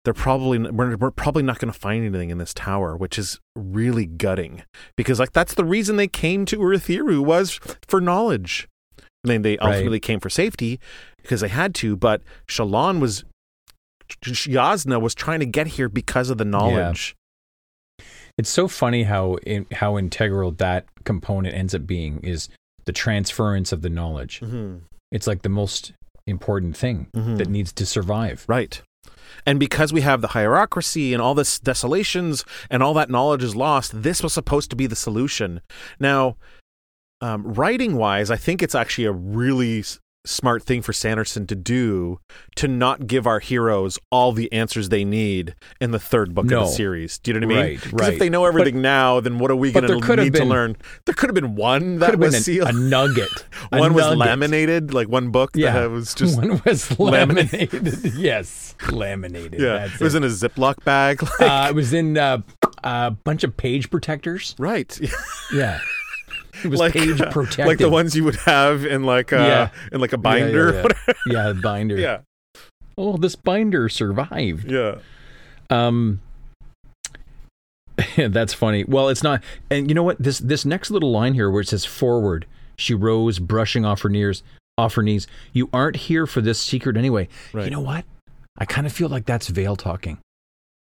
they're 0.04 0.14
probably 0.14 0.58
we're, 0.58 0.96
we're 0.96 1.10
probably 1.10 1.42
not 1.42 1.58
going 1.58 1.72
to 1.72 1.78
find 1.78 2.04
anything 2.04 2.30
in 2.30 2.38
this 2.38 2.54
tower, 2.54 2.96
which 2.96 3.18
is 3.18 3.38
really 3.54 4.06
gutting 4.06 4.62
because 4.96 5.20
like 5.20 5.32
that's 5.32 5.54
the 5.54 5.64
reason 5.64 5.96
they 5.96 6.08
came 6.08 6.44
to 6.46 6.58
Urithiru 6.58 7.24
was 7.24 7.60
for 7.86 8.00
knowledge. 8.00 8.68
I 9.24 9.28
mean, 9.28 9.42
they 9.42 9.56
Right. 9.60 9.74
ultimately 9.74 10.00
came 10.00 10.20
for 10.20 10.30
safety 10.30 10.80
because 11.20 11.40
they 11.40 11.48
had 11.48 11.74
to, 11.76 11.96
but 11.96 12.22
Shallan 12.48 13.00
was 13.00 13.24
Jasnah 14.20 15.00
was 15.00 15.14
trying 15.14 15.40
to 15.40 15.46
get 15.46 15.68
here 15.68 15.88
because 15.88 16.28
of 16.28 16.38
the 16.38 16.44
knowledge. 16.44 17.16
It's 18.36 18.50
so 18.50 18.68
funny 18.68 19.04
how 19.04 19.34
in, 19.46 19.66
how 19.72 19.96
integral 19.98 20.52
that 20.52 20.86
component 21.04 21.54
ends 21.54 21.74
up 21.74 21.86
being 21.86 22.20
is 22.22 22.48
the 22.84 22.92
transference 22.92 23.72
of 23.72 23.82
the 23.82 23.88
knowledge. 23.90 24.40
Mm-hmm. 24.40 24.78
It's 25.12 25.26
like 25.26 25.42
the 25.42 25.48
most 25.48 25.92
important 26.26 26.76
thing 26.76 27.08
Mhm. 27.14 27.38
that 27.38 27.48
needs 27.48 27.72
to 27.74 27.86
survive. 27.86 28.44
Right. 28.48 28.82
And 29.46 29.58
because 29.58 29.92
we 29.92 30.02
have 30.02 30.20
the 30.20 30.28
hierarchy 30.28 31.12
and 31.12 31.22
all 31.22 31.34
this 31.34 31.58
desolations 31.58 32.44
and 32.70 32.82
all 32.82 32.94
that 32.94 33.10
knowledge 33.10 33.42
is 33.42 33.56
lost, 33.56 34.02
this 34.02 34.22
was 34.22 34.32
supposed 34.32 34.70
to 34.70 34.76
be 34.76 34.86
the 34.86 34.96
solution. 34.96 35.60
Now, 35.98 36.36
um, 37.22 37.44
writing 37.54 37.96
wise, 37.96 38.30
I 38.30 38.36
think 38.36 38.62
it's 38.62 38.74
actually 38.74 39.04
a 39.06 39.12
really 39.12 39.78
s- 39.80 39.98
smart 40.24 40.62
thing 40.62 40.82
for 40.82 40.92
Sanderson 40.92 41.46
to 41.48 41.56
do 41.56 42.20
to 42.54 42.68
not 42.68 43.06
give 43.08 43.26
our 43.26 43.40
heroes 43.40 43.98
all 44.10 44.30
the 44.32 44.52
answers 44.52 44.88
they 44.88 45.04
need 45.04 45.54
in 45.80 45.90
the 45.90 45.98
third 45.98 46.32
book 46.34 46.44
of 46.44 46.50
the 46.50 46.66
series. 46.66 47.18
Do 47.18 47.32
you 47.32 47.40
know 47.40 47.46
what 47.46 47.54
I 47.56 47.58
mean? 47.58 47.64
Right, 47.72 47.80
Because 47.82 47.92
right. 48.00 48.12
if 48.12 48.18
they 48.20 48.28
know 48.28 48.44
everything 48.44 48.80
now, 48.82 49.18
then 49.20 49.38
what 49.40 49.50
are 49.50 49.56
we 49.56 49.72
going 49.72 49.86
to 49.86 50.16
need 50.16 50.34
to 50.34 50.44
learn? 50.44 50.76
There 51.06 51.14
could 51.14 51.28
have 51.30 51.34
been 51.34 51.56
one 51.56 51.98
that 52.00 52.18
was 52.18 52.30
been 52.30 52.36
an- 52.36 52.42
sealed. 52.42 52.68
a 52.68 52.72
nugget. 52.72 53.46
A 53.72 53.78
one 53.78 53.94
was 53.94 54.04
nugget. 54.04 54.18
laminated, 54.18 54.92
like 54.94 55.08
one 55.08 55.30
book 55.30 55.52
Yeah. 55.54 55.72
that 55.72 55.90
was 55.90 56.14
just 56.14 56.36
One 56.40 56.60
was 56.64 56.98
laminated. 57.00 57.72
laminated. 57.72 58.14
yes, 58.16 58.74
laminated. 58.92 59.60
yeah, 59.60 59.86
That's 59.86 59.94
it 59.94 60.04
was 60.04 60.14
in 60.14 60.22
a 60.24 60.28
Ziploc 60.28 60.84
bag. 60.84 61.22
like- 61.22 61.40
uh, 61.40 61.66
it 61.70 61.74
was 61.74 61.92
in 61.92 62.16
uh, 62.18 62.38
a 62.84 63.10
bunch 63.12 63.42
of 63.44 63.56
page 63.56 63.90
protectors. 63.90 64.54
right. 64.58 64.98
Yeah, 65.52 65.80
it 66.64 66.68
was 66.68 66.80
like 66.80 66.92
page 66.94 67.20
uh, 67.20 67.30
protected. 67.32 67.66
like 67.66 67.78
the 67.78 67.88
ones 67.90 68.14
you 68.16 68.24
would 68.24 68.36
have 68.36 68.84
in 68.84 69.04
like 69.04 69.32
a 69.32 69.36
Yeah. 69.36 69.68
in 69.92 70.00
like 70.00 70.12
a 70.12 70.18
binder. 70.18 70.72
Yeah, 70.74 71.14
yeah. 71.26 71.32
yeah, 71.48 71.52
binder. 71.52 71.96
yeah, 71.98 72.18
Oh, 72.98 73.16
this 73.16 73.34
binder 73.36 73.88
survived. 73.88 74.70
yeah. 74.70 74.96
Um, 75.70 76.20
that's 78.16 78.54
funny. 78.54 78.84
Well, 78.84 79.08
it's 79.08 79.22
not. 79.22 79.42
And 79.70 79.88
you 79.90 79.94
know 79.94 80.02
what? 80.02 80.18
This 80.22 80.38
this 80.38 80.64
next 80.64 80.90
little 80.90 81.10
line 81.10 81.34
here, 81.34 81.50
where 81.50 81.60
it 81.60 81.68
says 81.68 81.84
"forward," 81.84 82.46
she 82.76 82.94
rose, 82.94 83.38
brushing 83.38 83.84
off 83.84 84.02
her 84.02 84.08
knees. 84.08 84.42
Off 84.78 84.94
her 84.94 85.02
knees. 85.02 85.26
You 85.52 85.68
aren't 85.72 85.96
here 85.96 86.26
for 86.26 86.40
this 86.40 86.58
secret 86.58 86.96
anyway. 86.96 87.28
Right. 87.52 87.64
You 87.66 87.70
know 87.70 87.80
what? 87.80 88.04
I 88.58 88.64
kind 88.64 88.86
of 88.86 88.92
feel 88.92 89.08
like 89.08 89.26
that's 89.26 89.48
Veil 89.48 89.76
talking 89.76 90.18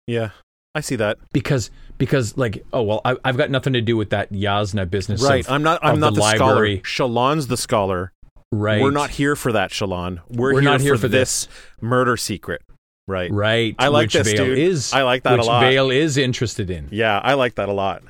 Yeah, 0.06 0.30
I 0.74 0.80
see 0.80 0.96
that. 0.96 1.18
because 1.32 1.70
because 1.98 2.36
like 2.36 2.64
oh 2.72 2.82
well 2.82 3.00
I, 3.04 3.16
I've 3.24 3.36
got 3.36 3.50
nothing 3.50 3.72
to 3.72 3.80
do 3.80 3.96
with 3.96 4.10
that 4.10 4.32
Jasnah 4.32 4.88
business. 4.88 5.22
Right. 5.22 5.44
of- 5.44 5.52
I'm 5.52 5.62
not. 5.62 5.80
I'm 5.82 6.00
not 6.00 6.14
the, 6.14 6.20
library. 6.20 6.82
scholar. 6.84 7.10
Shallan's 7.10 7.46
the 7.48 7.56
scholar. 7.56 8.12
Right. 8.52 8.82
We're 8.82 8.90
not 8.90 9.10
here 9.10 9.36
for 9.36 9.52
that, 9.52 9.70
Shallan. 9.70 10.20
We're, 10.28 10.54
We're 10.54 10.60
here, 10.60 10.70
not 10.70 10.80
here 10.80 10.94
for, 10.96 11.02
for 11.02 11.08
this 11.08 11.46
murder 11.80 12.16
secret. 12.16 12.62
Right. 13.06 13.30
Right. 13.30 13.74
I 13.78 13.88
like 13.88 14.06
which 14.06 14.12
this, 14.14 14.32
Veil 14.32 14.44
dude. 14.44 14.58
Is 14.58 14.92
I 14.92 15.02
like 15.02 15.22
that 15.22 15.34
a 15.34 15.36
which 15.38 15.46
lot. 15.46 15.60
Veil 15.60 15.90
is 15.90 16.16
interested 16.16 16.68
in. 16.70 16.88
Yeah, 16.90 17.20
I 17.22 17.34
like 17.34 17.54
that 17.56 17.68
a 17.68 17.72
lot. 17.72 18.02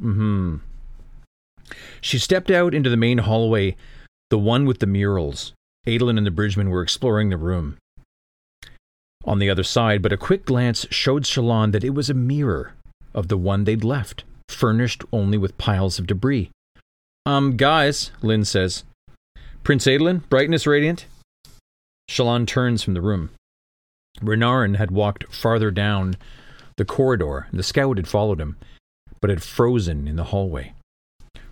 Hmm. 0.00 0.56
She 2.00 2.18
stepped 2.18 2.50
out 2.50 2.74
into 2.74 2.90
the 2.90 2.96
main 2.96 3.18
hallway, 3.18 3.76
the 4.30 4.38
one 4.38 4.66
with 4.66 4.78
the 4.80 4.86
murals. 4.86 5.52
Adolin 5.86 6.18
and 6.18 6.26
the 6.26 6.30
bridgeman 6.30 6.70
were 6.70 6.82
exploring 6.82 7.30
the 7.30 7.36
room. 7.36 7.78
On 9.26 9.38
the 9.40 9.50
other 9.50 9.64
side, 9.64 10.02
but 10.02 10.12
a 10.12 10.16
quick 10.16 10.44
glance 10.44 10.86
showed 10.90 11.24
Shallan 11.24 11.72
that 11.72 11.84
it 11.84 11.94
was 11.94 12.08
a 12.08 12.14
mirror 12.14 12.74
of 13.12 13.28
the 13.28 13.36
one 13.36 13.64
they'd 13.64 13.82
left, 13.82 14.24
furnished 14.48 15.02
only 15.12 15.36
with 15.36 15.58
piles 15.58 15.98
of 15.98 16.06
debris. 16.06 16.50
Um, 17.24 17.56
guys, 17.56 18.12
Lyn 18.22 18.44
says. 18.44 18.84
Prince 19.64 19.86
Adolin, 19.86 20.28
brightness 20.28 20.64
radiant? 20.64 21.06
Shallan 22.08 22.46
turns 22.46 22.84
from 22.84 22.94
the 22.94 23.00
room. 23.00 23.30
Renarin 24.20 24.76
had 24.76 24.92
walked 24.92 25.34
farther 25.34 25.72
down 25.72 26.16
the 26.76 26.84
corridor, 26.84 27.48
and 27.50 27.58
the 27.58 27.64
scout 27.64 27.96
had 27.96 28.06
followed 28.06 28.40
him, 28.40 28.56
but 29.20 29.30
had 29.30 29.42
frozen 29.42 30.06
in 30.06 30.14
the 30.14 30.24
hallway. 30.24 30.72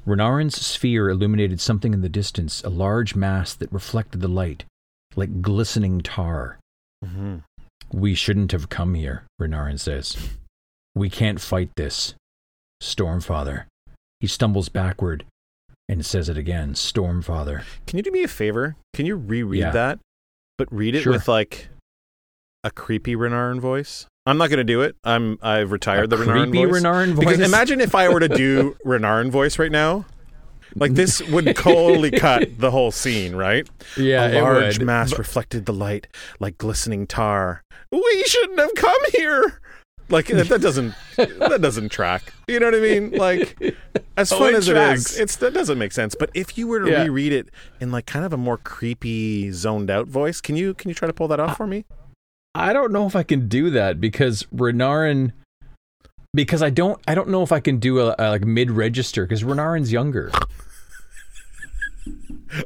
Renarin's 0.07 0.65
sphere 0.65 1.09
illuminated 1.09 1.61
something 1.61 1.93
in 1.93 2.03
the 2.03 2.09
distance, 2.09 2.63
a 2.63 2.69
large 2.69 3.17
mass 3.17 3.55
that 3.55 3.73
reflected 3.73 4.21
the 4.21 4.29
light, 4.29 4.65
like 5.17 5.43
glistening 5.43 6.01
tar. 6.01 6.59
Mm-hmm. 7.05 7.39
We 7.95 8.15
shouldn't 8.15 8.51
have 8.53 8.69
come 8.69 8.95
here, 8.95 9.23
Renarin 9.41 9.79
says. 9.79 10.17
We 10.95 11.09
can't 11.09 11.41
fight 11.41 11.71
this. 11.77 12.15
Stormfather. 12.83 13.65
He 14.21 14.27
stumbles 14.27 14.69
backward 14.69 15.25
and 15.89 16.05
says 16.05 16.29
it 16.29 16.37
again 16.37 16.75
Stormfather. 16.75 17.63
Can 17.87 17.99
you 17.99 18.03
do 18.03 18.11
me 18.11 18.23
a 18.25 18.29
favor? 18.29 18.77
Can 18.95 19.07
you 19.07 19.17
reread 19.17 19.61
Yeah. 19.61 19.71
that, 19.71 19.99
but 20.59 20.73
read 20.73 20.95
it 20.95 21.03
Sure. 21.03 21.13
with 21.13 21.29
like 21.29 21.69
a 22.65 22.71
creepy 22.71 23.15
Renarin 23.15 23.61
voice? 23.61 24.07
I'm 24.27 24.39
not 24.39 24.49
going 24.49 24.59
to 24.59 24.65
do 24.65 24.81
it. 24.81 24.97
I'm 25.05 25.39
I've 25.43 25.71
retired 25.71 26.05
A 26.13 26.17
the 26.17 26.17
Renarin 26.25 26.51
creepy 26.51 26.65
voice. 26.65 26.83
Renarin 26.83 27.13
voice. 27.15 27.19
Because 27.27 27.41
imagine 27.41 27.81
if 27.81 27.95
I 27.95 28.09
were 28.09 28.21
to 28.21 28.29
do 28.29 28.77
Renarin 28.85 29.31
voice 29.31 29.59
right 29.59 29.73
now. 29.73 30.07
Like 30.77 30.95
this 30.95 31.23
would 31.29 31.55
totally 31.57 32.11
cut 32.27 32.59
the 32.59 32.71
whole 32.71 32.91
scene, 32.91 33.37
right? 33.37 33.69
yeah, 33.97 34.25
a 34.27 34.31
it 34.39 34.43
large 34.43 34.81
mass 34.81 35.17
reflected 35.19 35.67
the 35.67 35.73
light 35.73 36.07
like 36.41 36.59
glistening 36.59 37.07
tar. 37.07 37.63
We 37.93 38.25
shouldn't 38.27 38.59
have 38.59 38.75
come 38.75 39.01
here. 39.13 39.61
Like 40.11 40.27
that, 40.27 40.61
doesn't 40.61 40.95
that 41.17 41.61
doesn't 41.63 41.89
track. 41.91 42.35
You 42.47 42.61
know 42.61 42.67
what 42.67 42.75
I 42.75 42.81
mean? 42.81 43.13
Like 43.13 43.57
as 44.19 44.31
Oh, 44.33 44.39
fun 44.41 44.55
it 44.55 44.57
as 44.59 44.69
it 44.69 44.75
tracks. 44.75 45.13
is, 45.13 45.19
it's 45.19 45.37
that 45.37 45.55
doesn't 45.55 45.79
make 45.79 45.93
sense. 45.93 46.15
But 46.15 46.31
if 46.35 46.59
you 46.59 46.67
were 46.67 46.81
to 46.81 46.91
Yeah. 46.91 47.03
reread 47.05 47.33
it 47.33 47.49
in 47.81 47.91
like 47.91 48.05
kind 48.05 48.25
of 48.25 48.33
a 48.33 48.37
more 48.37 48.59
creepy, 48.59 49.51
zoned 49.53 49.91
out 49.91 50.07
voice, 50.09 50.41
can 50.43 50.57
you 50.57 50.75
can 50.75 50.91
you 50.91 50.95
try 50.95 51.07
to 51.07 51.15
pull 51.15 51.29
that 51.29 51.41
off 51.41 51.57
for 51.57 51.67
me? 51.67 51.87
I 52.55 52.73
don't 52.73 52.93
know 52.93 53.07
if 53.07 53.17
I 53.17 53.23
can 53.23 53.49
do 53.49 53.71
that 53.71 54.01
because 54.01 54.43
Renarin 54.55 55.33
because 56.35 56.63
I 56.63 56.71
don't 56.71 57.01
I 57.07 57.15
don't 57.15 57.29
know 57.29 57.43
if 57.43 57.53
I 57.53 57.61
can 57.61 57.79
do 57.79 58.01
a, 58.01 58.15
a 58.19 58.31
like 58.31 58.45
mid 58.45 58.71
register 58.71 59.25
because 59.25 59.43
Renarin's 59.43 59.93
younger. 59.93 60.31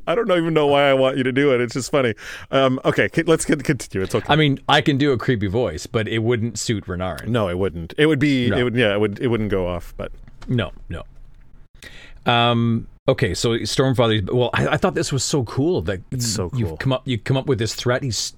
I 0.06 0.14
don't 0.14 0.30
even 0.30 0.52
know 0.52 0.66
why 0.66 0.90
I 0.90 0.94
want 0.94 1.16
you 1.16 1.22
to 1.22 1.32
do 1.32 1.54
it. 1.54 1.60
It's 1.60 1.74
just 1.74 1.90
funny. 1.90 2.14
Um, 2.50 2.80
okay, 2.84 3.08
let's 3.26 3.44
get, 3.44 3.62
continue. 3.64 4.04
It's 4.04 4.14
okay. 4.14 4.26
I 4.28 4.36
mean, 4.36 4.58
I 4.68 4.80
can 4.80 4.98
do 4.98 5.12
a 5.12 5.18
creepy 5.18 5.46
voice, 5.46 5.86
but 5.86 6.06
it 6.08 6.18
wouldn't 6.18 6.58
suit 6.58 6.84
Renarin. 6.86 7.28
no, 7.28 7.48
it 7.48 7.56
wouldn't. 7.58 7.94
It 7.96 8.06
would 8.06 8.18
be. 8.18 8.50
No. 8.50 8.58
It 8.58 8.64
would. 8.64 8.76
Yeah, 8.76 8.92
it 8.94 9.00
would. 9.00 9.18
It 9.20 9.28
wouldn't 9.28 9.50
go 9.50 9.66
off. 9.66 9.94
But 9.96 10.12
No, 10.46 10.72
no. 10.88 11.04
Um. 12.26 12.88
Okay, 13.06 13.32
so 13.32 13.50
Stormfather. 13.50 14.30
Well, 14.30 14.50
I, 14.52 14.68
I 14.68 14.76
thought 14.76 14.94
this 14.94 15.12
was 15.12 15.24
so 15.24 15.44
cool 15.44 15.80
that 15.82 16.00
It's 16.10 16.26
so 16.26 16.50
cool. 16.50 16.58
You've 16.58 16.78
come 16.78 16.92
up. 16.92 17.02
You 17.06 17.16
come 17.18 17.36
up 17.36 17.46
with 17.46 17.58
this 17.58 17.74
threat. 17.74 18.02
He's 18.02 18.34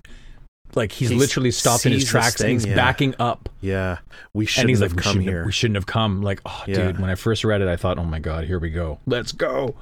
like 0.74 0.92
he's, 0.92 1.08
He's- 1.10 1.18
literally 1.20 1.50
stopped 1.50 1.86
in 1.86 1.92
his 1.92 2.04
tracks 2.04 2.36
thing, 2.36 2.50
and 2.50 2.52
he's 2.60 2.66
yeah. 2.66 2.74
backing 2.76 3.14
up. 3.18 3.48
yeah, 3.60 3.98
we 4.32 4.46
shouldn't 4.46 4.70
he's 4.70 4.80
have 4.80 4.92
like, 4.92 4.96
we 4.98 5.02
come 5.02 5.20
here. 5.20 5.38
Have, 5.38 5.46
we 5.46 5.52
shouldn't 5.52 5.76
have 5.76 5.86
come. 5.86 6.22
Like, 6.22 6.40
oh, 6.46 6.64
Yeah. 6.66 6.86
dude. 6.88 7.00
When 7.00 7.10
I 7.10 7.14
first 7.14 7.44
read 7.44 7.60
it, 7.60 7.68
I 7.68 7.76
thought, 7.76 7.98
oh 7.98 8.04
my 8.04 8.18
god, 8.18 8.44
here 8.44 8.58
we 8.58 8.70
go. 8.70 8.98
Let's 9.06 9.32
go. 9.32 9.74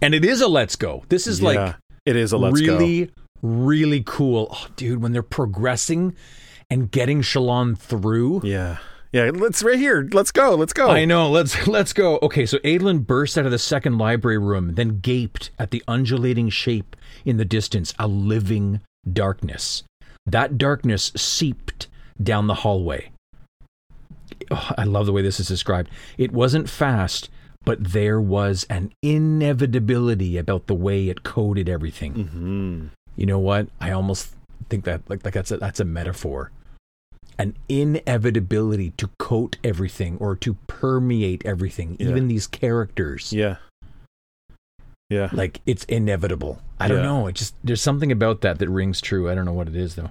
And 0.00 0.14
it 0.14 0.24
is 0.24 0.40
a 0.40 0.48
let's 0.48 0.76
go. 0.76 1.04
This 1.08 1.26
is 1.26 1.40
like 1.42 1.76
it 2.06 2.16
is 2.16 2.32
a 2.32 2.38
let's 2.38 2.60
go. 2.60 2.76
really, 2.78 3.10
really 3.42 4.02
cool. 4.04 4.48
Oh, 4.50 4.66
dude, 4.76 5.00
when 5.02 5.12
they're 5.12 5.22
progressing 5.22 6.16
and 6.70 6.90
getting 6.90 7.22
Shallan 7.22 7.78
through. 7.78 8.40
Yeah. 8.44 8.78
Yeah, 9.12 9.30
let's 9.34 9.62
right 9.62 9.78
here. 9.78 10.08
Let's 10.10 10.32
go. 10.32 10.54
Let's 10.54 10.72
go. 10.72 10.88
I 10.88 11.04
know. 11.04 11.28
Let's 11.30 11.66
let's 11.66 11.92
go. 11.92 12.18
Okay, 12.22 12.46
so 12.46 12.56
Adolin 12.60 13.06
burst 13.06 13.36
out 13.36 13.44
of 13.44 13.50
the 13.52 13.58
second 13.58 13.98
library 13.98 14.38
room, 14.38 14.74
then 14.74 15.00
gaped 15.00 15.50
at 15.58 15.70
the 15.70 15.84
undulating 15.86 16.48
shape 16.48 16.96
in 17.26 17.36
the 17.36 17.44
distance, 17.44 17.92
a 17.98 18.08
living 18.08 18.80
darkness. 19.12 19.82
That 20.26 20.58
darkness 20.58 21.12
seeped 21.16 21.88
down 22.22 22.46
the 22.46 22.54
hallway. 22.54 23.10
Oh, 24.50 24.70
I 24.76 24.84
love 24.84 25.06
the 25.06 25.12
way 25.12 25.22
this 25.22 25.40
is 25.40 25.48
described. 25.48 25.90
It 26.18 26.32
wasn't 26.32 26.68
fast, 26.68 27.28
but 27.64 27.82
there 27.92 28.20
was 28.20 28.66
an 28.70 28.92
inevitability 29.02 30.36
about 30.36 30.66
the 30.66 30.74
way 30.74 31.08
it 31.08 31.22
coded 31.22 31.68
everything. 31.68 32.14
Mhm. 32.14 32.90
You 33.16 33.26
know 33.26 33.38
what? 33.38 33.68
I 33.80 33.90
almost 33.90 34.34
think 34.68 34.84
that 34.84 35.02
like, 35.08 35.24
like 35.24 35.34
that's 35.34 35.50
a, 35.50 35.58
that's 35.58 35.80
a 35.80 35.84
metaphor. 35.84 36.50
An 37.38 37.56
inevitability 37.68 38.90
to 38.98 39.10
coat 39.18 39.56
everything 39.64 40.16
or 40.18 40.36
to 40.36 40.54
permeate 40.66 41.44
everything, 41.44 41.96
Yeah. 41.98 42.08
even 42.10 42.28
these 42.28 42.46
characters. 42.46 43.32
Yeah. 43.32 43.56
Yeah. 45.10 45.30
Like 45.32 45.60
it's 45.66 45.84
inevitable. 45.84 46.60
I 46.84 46.88
don't 46.88 46.98
Yeah. 46.98 47.02
know. 47.04 47.26
It 47.26 47.34
just 47.34 47.54
there's 47.64 47.80
something 47.82 48.10
about 48.12 48.40
that 48.42 48.58
that 48.58 48.68
rings 48.68 49.00
true. 49.00 49.30
I 49.30 49.34
don't 49.34 49.44
know 49.44 49.52
what 49.52 49.68
it 49.68 49.76
is 49.76 49.94
though. 49.94 50.10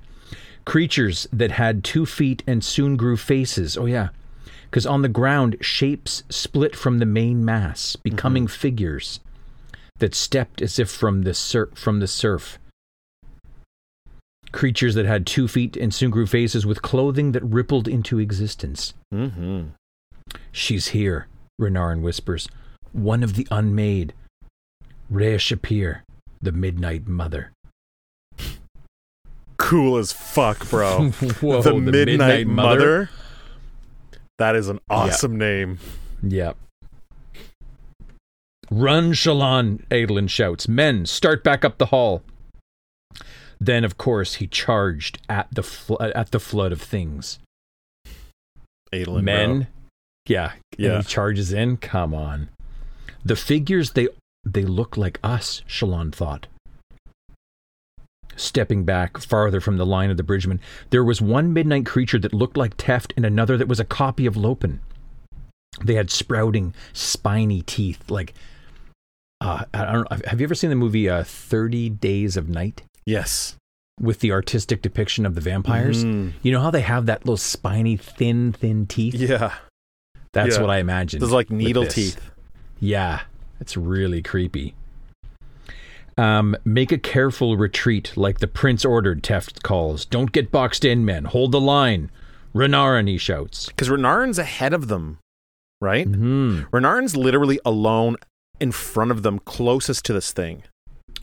Creatures 0.66 1.28
that 1.34 1.52
had 1.52 1.84
two 1.84 2.06
feet 2.06 2.44
and 2.48 2.64
soon 2.64 2.96
grew 2.96 3.18
faces. 3.18 3.78
Oh 3.78 3.86
yeah, 3.88 4.10
because 4.70 4.86
on 4.86 5.02
the 5.02 5.10
ground 5.10 5.58
shapes 5.62 6.24
split 6.30 6.76
from 6.76 7.00
the 7.00 7.06
main 7.06 7.44
mass, 7.44 7.96
becoming 7.96 8.48
figures 8.48 9.20
that 10.00 10.14
stepped 10.16 10.62
as 10.62 10.80
if 10.80 10.90
from 10.90 11.24
the 11.24 11.34
sur- 11.34 11.70
from 11.76 12.00
the 12.00 12.08
surf. 12.08 12.58
Creatures 14.52 14.96
that 14.96 15.06
had 15.06 15.26
two 15.26 15.48
feet 15.48 15.78
and 15.78 15.94
soon 15.94 16.12
grew 16.12 16.28
faces 16.28 16.66
with 16.66 16.82
clothing 16.82 17.32
that 17.32 17.44
rippled 17.44 17.88
into 17.88 18.20
existence. 18.20 18.94
Mm-hmm. 19.14 19.70
She's 20.52 20.90
here, 20.90 21.28
Renarin 21.60 22.02
whispers. 22.02 22.50
One 22.92 23.24
of 23.24 23.36
the 23.36 23.48
unmade. 23.50 24.14
Re-Shephir, 25.10 26.02
the 26.42 26.52
Midnight 26.52 27.08
Mother. 27.08 27.52
Cool 29.58 29.98
as 29.98 30.12
fuck, 30.12 30.70
bro. 30.70 31.10
Whoa, 31.42 31.62
the, 31.62 31.74
Midnight, 31.76 32.48
Mother. 32.48 33.10
That 34.40 34.56
is 34.56 34.68
an 34.70 34.80
awesome 34.90 35.38
name. 35.38 35.78
Yep. 36.24 36.58
Run, 38.72 39.12
Shallan, 39.12 39.86
Adolin 39.90 40.30
shouts. 40.30 40.68
Men, 40.68 41.06
start 41.06 41.44
back 41.44 41.64
up 41.64 41.78
the 41.78 41.88
hall. 41.88 42.24
Then, 43.60 43.84
of 43.84 43.98
course, 43.98 44.36
he 44.36 44.48
charged 44.48 45.20
at 45.30 45.48
the 45.54 45.62
fl- 45.62 46.02
at 46.02 46.32
the 46.32 46.40
flood 46.40 46.72
of 46.72 46.82
things. 46.82 47.38
Adolin, 48.92 49.24
Men, 49.24 49.58
bro. 49.60 49.68
yeah, 50.28 50.52
Yeah. 50.78 50.96
And 50.96 51.04
he 51.04 51.10
charges 51.10 51.54
in. 51.54 51.78
Come 51.78 52.14
on, 52.16 52.50
the 53.24 53.36
figures 53.36 53.92
they 53.92 54.08
they 54.44 54.64
look 54.64 54.98
like 54.98 55.20
us. 55.24 55.62
Shallan 55.68 56.14
thought. 56.14 56.48
Stepping 58.36 58.86
back 58.86 59.18
farther 59.18 59.60
from 59.60 59.78
the 59.78 59.86
line 59.86 60.10
of 60.10 60.18
the 60.18 60.24
bridgeman, 60.24 60.60
there 60.90 61.04
was 61.04 61.22
one 61.22 61.54
midnight 61.54 61.86
creature 61.86 62.18
that 62.20 62.34
looked 62.34 62.58
like 62.58 62.78
Teft, 62.78 63.12
and 63.16 63.26
another 63.26 63.58
that 63.58 63.68
was 63.68 63.80
a 63.80 63.86
copy 63.86 64.26
of 64.26 64.38
Lopen. 64.38 64.80
They 65.84 65.96
had 65.96 66.10
sprouting, 66.10 66.74
spiny 66.94 67.62
teeth, 67.62 68.10
like. 68.10 68.34
Uh, 69.42 69.66
I 69.74 69.86
don't 69.92 70.10
know. 70.12 70.18
Have 70.28 70.40
you 70.40 70.46
ever 70.46 70.54
seen 70.56 70.70
the 70.70 70.76
movie 70.76 71.10
uh, 71.10 71.24
Thirty 71.24 71.90
Days 71.90 72.38
of 72.38 72.48
Night 72.48 72.84
Yes. 73.06 73.56
with 74.00 74.20
the 74.20 74.32
artistic 74.32 74.82
depiction 74.84 75.26
of 75.26 75.34
the 75.36 75.42
vampires? 75.42 76.06
Mhm. 76.06 76.34
You 76.44 76.52
know 76.52 76.62
how 76.62 76.70
they 76.72 76.82
have 76.82 77.08
that 77.08 77.26
little 77.26 77.38
spiny, 77.38 77.98
thin, 77.98 78.54
thin 78.54 78.86
teeth? 78.86 79.16
Yeah. 79.16 79.56
That's 80.34 80.56
Yeah. 80.56 80.62
what 80.62 80.70
I 80.70 80.78
imagined. 80.78 81.22
Those 81.24 81.32
like 81.32 81.50
needle 81.50 81.86
teeth. 81.88 82.20
Yeah, 82.80 83.22
it's 83.62 83.78
really 83.78 84.22
creepy. 84.22 84.74
Um, 86.18 86.58
make 86.66 86.92
a 86.92 86.98
careful 86.98 87.56
retreat, 87.56 88.14
like 88.18 88.40
the 88.40 88.48
prince 88.48 88.84
ordered. 88.84 89.24
Teft 89.24 89.64
calls. 89.64 90.04
Don't 90.04 90.32
get 90.32 90.52
boxed 90.52 90.84
in, 90.84 91.06
men. 91.06 91.26
Hold 91.26 91.54
the 91.54 91.62
line. 91.62 92.12
Renarin, 92.54 93.08
he 93.08 93.18
shouts. 93.18 93.68
Because 93.68 93.88
Renarin's 93.88 94.38
ahead 94.38 94.74
of 94.74 94.88
them, 94.88 95.20
right? 95.80 96.06
Hmm. 96.06 96.64
Renarin's 96.74 97.16
literally 97.16 97.60
alone 97.64 98.18
in 98.60 98.72
front 98.72 99.12
of 99.12 99.24
them, 99.24 99.40
closest 99.40 100.04
to 100.06 100.14
this 100.14 100.34
thing. 100.34 100.64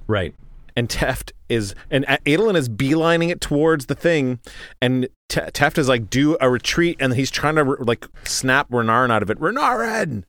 Right. 0.07 0.35
And 0.75 0.89
Teft 0.89 1.33
is, 1.49 1.75
and 1.91 2.07
Adolin 2.07 2.57
is 2.57 2.69
beelining 2.69 3.31
it 3.31 3.41
towards 3.41 3.87
the 3.87 3.95
thing, 3.95 4.39
and 4.81 5.09
Teft 5.29 5.77
is 5.77 5.89
like, 5.89 6.09
do 6.09 6.37
a 6.41 6.49
retreat, 6.49 6.97
and 7.01 7.15
he's 7.15 7.31
trying 7.31 7.57
to 7.57 7.65
like 7.65 8.07
snap 8.25 8.71
Renarin 8.71 9.11
out 9.11 9.23
of 9.23 9.31
it. 9.31 9.39
Renarin! 9.41 10.25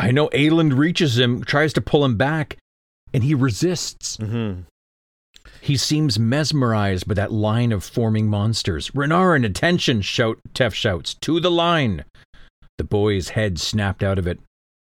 I 0.00 0.10
know 0.12 0.28
Aeland 0.30 0.76
reaches 0.76 1.18
him, 1.18 1.44
tries 1.44 1.74
to 1.74 1.80
pull 1.82 2.04
him 2.04 2.16
back, 2.16 2.56
and 3.12 3.22
he 3.22 3.34
resists. 3.34 4.16
Mm-hmm. 4.16 4.62
He 5.60 5.76
seems 5.76 6.18
mesmerized 6.18 7.06
by 7.06 7.14
that 7.14 7.32
line 7.32 7.70
of 7.70 7.84
forming 7.84 8.28
monsters. 8.28 8.90
Renarin, 8.90 9.44
attention! 9.44 10.00
Shout 10.00 10.38
Teft 10.54 10.74
shouts. 10.74 11.14
To 11.14 11.38
the 11.38 11.50
line! 11.50 12.04
The 12.78 12.84
boy's 12.84 13.30
head 13.30 13.58
snapped 13.58 14.02
out 14.02 14.18
of 14.18 14.26
it, 14.26 14.40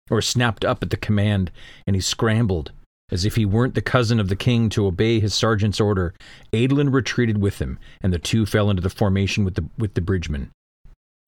or 0.10 0.19
snapped 0.22 0.65
up 0.65 0.81
at 0.81 0.90
the 0.90 0.98
command, 0.98 1.52
and 1.85 1.95
he 1.95 2.02
scrambled. 2.02 2.72
As 3.11 3.23
if 3.23 3.35
he 3.35 3.45
weren't 3.45 3.76
the 3.76 3.81
cousin 3.81 4.19
of 4.19 4.30
the 4.30 4.35
king 4.35 4.69
to 4.69 4.88
obey 4.88 5.19
his 5.19 5.35
sergeant's 5.35 5.80
order, 5.80 6.15
Adolin 6.52 6.91
retreated 6.91 7.38
with 7.38 7.60
him, 7.60 7.77
and 8.02 8.11
the 8.11 8.18
two 8.18 8.48
fell 8.48 8.72
into 8.72 8.81
the 8.81 8.90
formation 8.90 9.45
with 9.45 9.53
the 9.53 9.65
with 9.77 9.94
the 9.94 10.02
bridgeman. 10.02 10.49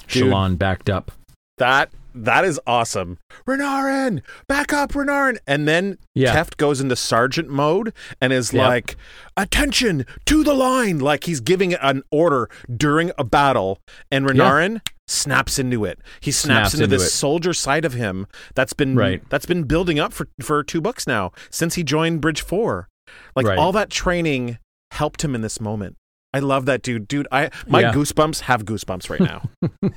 Dude. 0.07 0.23
Shallan 0.23 0.57
backed 0.57 0.89
up. 0.89 1.11
That 1.59 1.91
that 2.15 2.45
is 2.45 2.59
awesome. 2.65 3.17
Renarin, 3.47 4.21
back 4.47 4.71
up, 4.73 4.93
Renarin. 4.93 5.37
And 5.45 5.67
then 5.67 5.97
Yeah. 6.13 6.33
Teft 6.35 6.57
goes 6.57 6.79
into 6.81 6.95
sergeant 6.95 7.49
mode 7.49 7.93
and 8.21 8.31
is 8.33 8.53
Yep. 8.53 8.67
like, 8.67 8.95
attention 9.37 10.05
to 10.25 10.43
the 10.43 10.53
line. 10.53 10.99
Like 10.99 11.25
he's 11.25 11.39
giving 11.41 11.73
an 11.75 12.03
order 12.11 12.49
during 12.75 13.11
a 13.17 13.23
battle. 13.23 13.79
And 14.11 14.25
Renarin 14.25 14.81
snaps 15.07 15.59
into 15.59 15.85
it. 15.85 15.99
He 16.19 16.31
snaps, 16.31 16.71
Snaps 16.71 16.73
into, 16.75 16.83
into 16.85 16.95
this 16.97 17.07
it. 17.07 17.11
soldier 17.11 17.53
side 17.53 17.85
of 17.85 17.93
him 17.93 18.25
that's 18.55 18.73
been 18.73 18.95
Right. 18.95 19.21
that's 19.29 19.45
been 19.45 19.63
building 19.63 19.99
up 19.99 20.13
for, 20.13 20.27
for 20.41 20.63
two 20.63 20.81
books 20.81 21.05
now 21.05 21.31
since 21.51 21.75
he 21.75 21.83
joined 21.83 22.21
Bridge 22.21 22.41
Four. 22.41 22.87
Like 23.35 23.45
Right. 23.45 23.57
all 23.57 23.71
that 23.73 23.89
training 23.89 24.57
helped 24.91 25.23
him 25.23 25.35
in 25.35 25.41
this 25.41 25.59
moment. 25.61 25.95
I 26.35 26.39
love 26.39 26.65
that 26.65 26.81
dude. 26.81 27.07
Dude, 27.07 27.27
I 27.31 27.49
my 27.67 27.81
Yeah. 27.81 27.93
goosebumps 27.93 28.41
have 28.41 28.65
goosebumps 28.65 29.09
right 29.09 29.21
now. 29.21 29.49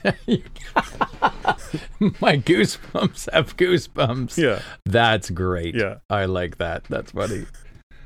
My 2.20 2.36
goosebumps 2.39 3.28
have 3.32 3.56
goosebumps. 3.56 4.39
yeah. 4.39 4.62
That's 4.86 5.31
great. 5.31 5.74
Yeah. 5.74 5.97
I 6.09 6.24
like 6.27 6.59
that. 6.59 6.85
That's 6.85 7.12
funny. 7.12 7.47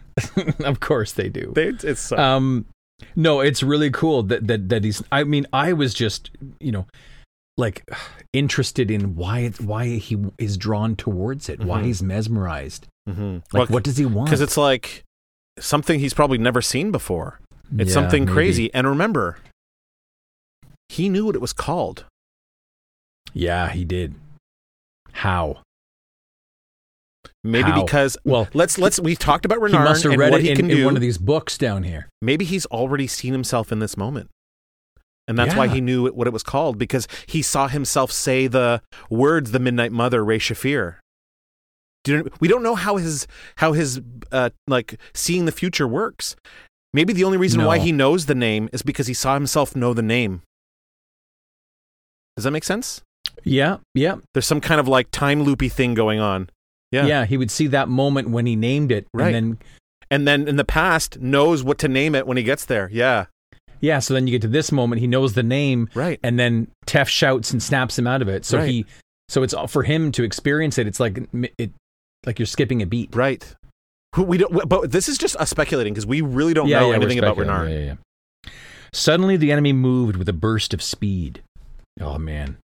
of 0.65 0.81
course 0.81 1.13
they 1.13 1.29
do. 1.29 1.53
They, 1.55 1.69
it's 1.69 2.01
so 2.01 2.17
um 2.17 2.67
no, 3.17 3.41
it's 3.41 3.63
really 3.63 3.91
cool 3.91 4.23
that 4.25 4.47
that 4.47 4.69
that 4.71 4.85
he's 4.85 5.03
I 5.13 5.25
mean, 5.25 5.47
I 5.53 5.73
was 5.73 5.93
just, 5.95 6.31
you 6.61 6.73
know, 6.73 6.87
like 7.59 7.85
interested 8.33 8.91
in 8.91 9.15
why 9.15 9.41
it 9.41 9.61
why 9.61 9.97
he 9.97 10.17
is 10.39 10.57
drawn 10.57 10.97
towards 10.97 11.49
it, 11.49 11.61
why 11.63 11.83
Mhm. 11.83 11.85
he's 11.85 12.03
mesmerized. 12.03 12.87
Mhm. 13.09 13.43
Like 13.53 13.69
what 13.71 13.85
does 13.85 13.99
he 13.99 14.07
want? 14.07 14.29
because 14.29 14.41
it's 14.41 14.57
like 14.57 15.03
something 15.59 16.01
he's 16.01 16.15
probably 16.15 16.39
never 16.39 16.63
seen 16.63 16.91
before. 16.91 17.39
It's 17.79 17.89
Yeah, 17.91 17.95
something 17.95 18.25
maybe. 18.25 18.33
crazy. 18.35 18.75
And 18.75 18.87
remember, 18.87 19.39
he 20.89 21.09
knew 21.09 21.27
what 21.27 21.35
it 21.35 21.41
was 21.41 21.53
called. 21.53 22.05
Yeah, 23.33 23.71
he 23.71 23.85
did. 23.85 24.15
How? 25.13 25.63
Maybe 27.45 27.71
How? 27.71 27.83
because 27.83 28.17
Well, 28.25 28.49
let's 28.55 28.79
let's 28.79 29.01
we've 29.01 29.19
talked 29.19 29.45
about 29.45 29.61
Renard. 29.61 29.83
he 29.83 29.89
must 29.89 30.03
have 30.05 30.17
read 30.17 30.35
it 30.35 30.43
he 30.43 30.51
in, 30.51 30.71
in 30.71 30.85
one 30.85 30.95
of 30.97 31.01
these 31.03 31.19
books 31.19 31.59
down 31.59 31.83
here. 31.83 32.09
Maybe 32.21 32.45
he's 32.45 32.67
already 32.67 33.07
seen 33.07 33.33
himself 33.33 33.73
in 33.73 33.79
this 33.81 33.97
moment. 33.97 34.31
And 35.29 35.39
that's 35.39 35.55
why 35.55 35.69
he 35.69 35.81
knew 35.81 36.09
what 36.09 36.27
it 36.27 36.33
was 36.33 36.43
called 36.43 36.79
because 36.79 37.07
he 37.27 37.43
saw 37.43 37.69
himself 37.69 38.11
say 38.13 38.49
the 38.49 38.83
words 39.09 39.53
the 39.53 39.61
Midnight 39.61 39.93
Mother 39.93 40.25
Re-Shephir. 40.25 40.97
Do 42.05 42.13
you, 42.13 42.31
we 42.41 42.49
don't 42.49 42.65
know 42.65 42.75
how 42.75 42.97
his 42.97 43.27
how 43.57 43.73
his 43.73 44.01
uh, 44.33 44.51
like 44.67 44.99
seeing 45.15 45.45
the 45.47 45.53
future 45.53 45.87
works. 45.87 46.35
Maybe 46.95 47.13
the 47.13 47.25
only 47.25 47.39
reason 47.39 47.65
why 47.65 47.79
he 47.79 47.91
knows 47.93 48.27
the 48.27 48.35
name 48.35 48.69
is 48.73 48.83
because 48.83 49.07
he 49.07 49.15
saw 49.15 49.35
himself 49.35 49.75
know 49.75 49.95
the 49.95 50.03
name. 50.03 50.43
Does 52.37 52.45
that 52.45 52.51
make 52.51 52.65
sense? 52.65 53.03
Yeah, 53.45 53.79
yeah. 53.95 54.17
There's 54.35 54.47
some 54.47 54.61
kind 54.61 54.81
of 54.81 54.89
like 54.89 55.11
time 55.11 55.43
loopy 55.43 55.69
thing 55.69 55.95
going 55.95 56.21
on. 56.21 56.51
Yeah. 56.91 57.07
Yeah, 57.07 57.25
he 57.25 57.37
would 57.37 57.51
see 57.51 57.67
that 57.69 57.89
moment 57.89 58.29
when 58.31 58.45
he 58.47 58.57
named 58.57 58.93
it 58.93 59.07
Right. 59.15 59.35
and 59.35 59.53
then 59.53 59.59
And 60.11 60.29
then 60.29 60.47
in 60.47 60.57
the 60.57 60.65
past 60.65 61.19
knows 61.21 61.63
what 61.63 61.79
to 61.79 61.89
name 61.89 62.15
it 62.15 62.27
when 62.27 62.37
he 62.37 62.43
gets 62.43 62.67
there. 62.67 62.91
Yeah. 62.93 63.27
Yeah, 63.81 63.99
so 63.99 64.13
then 64.15 64.27
you 64.27 64.33
get 64.33 64.43
to 64.43 64.49
this 64.49 64.71
moment, 64.71 65.01
he 65.01 65.07
knows 65.07 65.33
the 65.33 65.43
name, 65.43 65.89
Right. 65.95 66.21
and 66.23 66.39
then 66.39 66.69
Teft 66.87 67.09
shouts 67.09 67.51
and 67.51 67.63
snaps 67.63 67.99
him 67.99 68.07
out 68.07 68.21
of 68.23 68.29
it. 68.29 68.45
So 68.45 68.59
Right. 68.59 68.69
he, 68.69 68.87
so 69.31 69.43
it's 69.43 69.55
for 69.69 69.83
him 69.83 70.13
to 70.13 70.23
experience 70.23 70.77
it. 70.79 70.87
It's 70.87 71.01
like 71.01 71.19
it, 71.59 71.73
like 72.27 72.39
you're 72.39 72.47
skipping 72.47 72.83
a 72.83 72.87
beat. 72.87 73.17
Right. 73.17 73.55
Who 74.15 74.25
we 74.25 74.39
don't, 74.39 74.69
but 74.69 74.91
this 74.93 75.09
is 75.09 75.17
just 75.17 75.37
us 75.37 75.49
speculating 75.51 75.95
because 75.95 76.07
we 76.07 76.21
really 76.21 76.53
don't 76.55 76.69
know 76.69 76.89
we're 76.89 76.95
anything 76.97 77.19
about. 77.19 77.37
Renarin. 77.37 77.69
Yeah, 77.71 77.79
yeah, 77.79 77.85
yeah. 78.47 78.51
Suddenly, 78.93 79.39
the 79.39 79.51
enemy 79.53 79.73
moved 79.73 80.17
with 80.17 80.29
a 80.29 80.35
burst 80.35 80.75
of 80.75 80.83
speed. 80.83 81.43
Oh 82.01 82.19
man! 82.19 82.59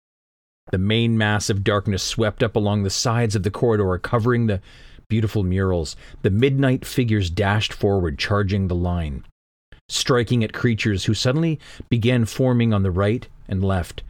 The 0.71 0.79
main 0.79 1.17
mass 1.17 1.49
of 1.51 1.63
darkness 1.63 2.01
swept 2.01 2.41
up 2.41 2.55
along 2.55 2.81
the 2.83 2.89
sides 2.89 3.35
of 3.35 3.43
the 3.43 3.51
corridor, 3.51 3.97
covering 3.99 4.47
the 4.47 4.59
beautiful 5.07 5.43
murals. 5.43 5.95
The 6.23 6.31
midnight 6.31 6.83
figures 6.83 7.29
dashed 7.29 7.73
forward, 7.73 8.17
charging 8.17 8.67
the 8.67 8.75
line, 8.75 9.23
striking 9.87 10.43
at 10.43 10.51
creatures 10.53 11.05
who 11.05 11.13
suddenly 11.13 11.59
began 11.89 12.25
forming 12.25 12.73
on 12.73 12.81
the 12.81 12.89
right 12.91 13.27
and 13.47 13.63
left. 13.63 14.01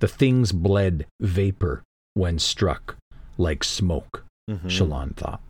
The 0.00 0.08
things 0.08 0.52
bled 0.52 1.06
vapor 1.20 1.82
when 2.12 2.38
struck, 2.38 2.96
like 3.38 3.64
smoke. 3.64 4.26
Mhm. 4.50 4.64
Shallan 4.66 5.16
thought. 5.16 5.40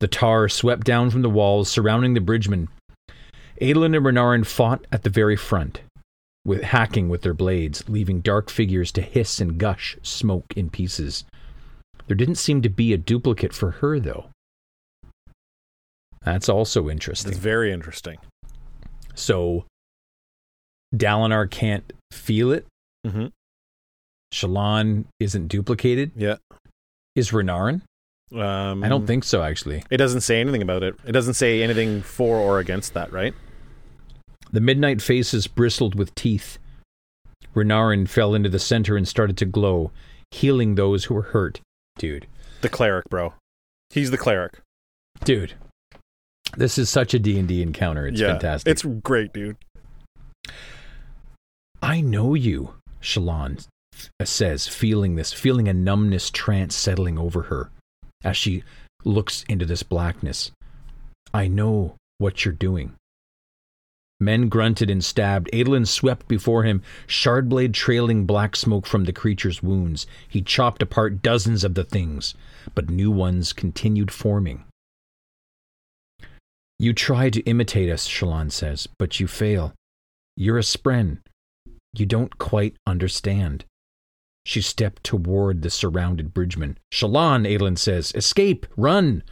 The 0.00 0.08
tar 0.08 0.48
swept 0.48 0.84
down 0.84 1.10
from 1.10 1.22
the 1.22 1.30
walls 1.30 1.68
surrounding 1.68 2.14
the 2.14 2.20
bridgemen. 2.20 2.68
Adolin 3.60 3.96
and 3.96 4.06
Renarin 4.06 4.46
fought 4.46 4.86
at 4.92 5.02
the 5.02 5.10
very 5.10 5.36
front, 5.36 5.80
with 6.44 6.62
hacking 6.62 7.08
with 7.08 7.22
their 7.22 7.34
blades, 7.34 7.88
leaving 7.88 8.20
dark 8.20 8.50
figures 8.50 8.92
to 8.92 9.02
hiss 9.02 9.40
and 9.40 9.58
gush 9.58 9.96
smoke 10.02 10.46
in 10.54 10.70
pieces. 10.70 11.24
There 12.06 12.16
didn't 12.16 12.36
seem 12.36 12.62
to 12.62 12.68
be 12.68 12.92
a 12.92 12.98
duplicate 12.98 13.52
for 13.52 13.72
her, 13.72 13.98
though. 13.98 14.26
That's 16.22 16.48
also 16.48 16.88
interesting. 16.88 17.32
It's 17.32 17.40
very 17.40 17.72
interesting. 17.72 18.18
So, 19.14 19.64
Dalinar 20.94 21.50
can't 21.50 21.92
feel 22.12 22.52
it. 22.52 22.66
Mm-hmm. 23.06 23.26
Shallan 24.32 25.06
isn't 25.18 25.48
duplicated. 25.48 26.12
Yeah. 26.14 26.36
Is 27.16 27.30
Renarin? 27.30 27.82
Um, 28.34 28.84
I 28.84 28.88
don't 28.88 29.06
think 29.06 29.24
so, 29.24 29.42
actually. 29.42 29.84
it 29.90 29.96
doesn't 29.96 30.20
say 30.20 30.40
anything 30.40 30.62
about 30.62 30.82
it. 30.82 30.94
It 31.06 31.12
doesn't 31.12 31.34
say 31.34 31.62
anything 31.62 32.02
for 32.02 32.36
or 32.36 32.58
against 32.58 32.94
that, 32.94 33.12
right? 33.12 33.34
The 34.52 34.60
midnight 34.60 35.00
faces 35.00 35.46
bristled 35.46 35.94
with 35.94 36.14
teeth. 36.14 36.58
Renarin 37.54 38.08
fell 38.08 38.34
into 38.34 38.48
the 38.48 38.58
center 38.58 38.96
and 38.96 39.08
started 39.08 39.36
to 39.38 39.46
glow, 39.46 39.90
healing 40.30 40.74
those 40.74 41.04
who 41.04 41.14
were 41.14 41.22
hurt. 41.22 41.60
Dude. 41.98 42.26
The 42.60 42.68
cleric, 42.68 43.08
bro. 43.08 43.34
He's 43.90 44.10
the 44.10 44.18
cleric. 44.18 44.60
Dude. 45.24 45.54
This 46.56 46.78
is 46.78 46.88
such 46.88 47.14
a 47.14 47.18
D&D 47.18 47.62
encounter. 47.62 48.06
It's 48.06 48.20
yeah, 48.20 48.28
fantastic. 48.28 48.70
It's 48.70 48.82
great, 48.82 49.32
dude. 49.32 49.56
I 51.82 52.00
know 52.00 52.34
you, 52.34 52.74
Shallan 53.00 53.66
says, 54.22 54.66
feeling 54.66 55.16
this, 55.16 55.32
feeling 55.32 55.68
a 55.68 55.74
numbness 55.74 56.30
trance 56.30 56.74
settling 56.74 57.18
over 57.18 57.42
her 57.44 57.70
as 58.24 58.36
she 58.36 58.62
looks 59.04 59.44
into 59.48 59.64
this 59.64 59.82
blackness. 59.82 60.50
I 61.32 61.48
know 61.48 61.96
what 62.18 62.44
you're 62.44 62.54
doing. 62.54 62.94
Men 64.20 64.48
grunted 64.48 64.90
and 64.90 65.04
stabbed. 65.04 65.48
Adolin 65.52 65.86
swept 65.86 66.26
before 66.26 66.64
him, 66.64 66.82
shardblade 67.06 67.72
trailing 67.72 68.26
black 68.26 68.56
smoke 68.56 68.86
from 68.86 69.04
the 69.04 69.12
creature's 69.12 69.62
wounds. 69.62 70.06
He 70.28 70.42
chopped 70.42 70.82
apart 70.82 71.22
dozens 71.22 71.62
of 71.62 71.74
the 71.74 71.84
things, 71.84 72.34
but 72.74 72.90
new 72.90 73.12
ones 73.12 73.52
continued 73.52 74.10
forming. 74.10 74.64
You 76.80 76.92
try 76.92 77.30
to 77.30 77.42
imitate 77.42 77.90
us, 77.90 78.08
Shallan 78.08 78.50
says, 78.50 78.88
but 78.98 79.20
you 79.20 79.28
fail. 79.28 79.72
You're 80.36 80.58
a 80.58 80.62
spren. 80.62 81.18
You 81.92 82.06
don't 82.06 82.38
quite 82.38 82.76
understand. 82.86 83.64
She 84.48 84.62
stepped 84.62 85.04
toward 85.04 85.60
the 85.60 85.68
surrounded 85.68 86.32
bridgeman. 86.32 86.78
Shallan, 86.90 87.46
Adolin 87.46 87.76
says, 87.76 88.12
escape, 88.14 88.66
run. 88.78 89.22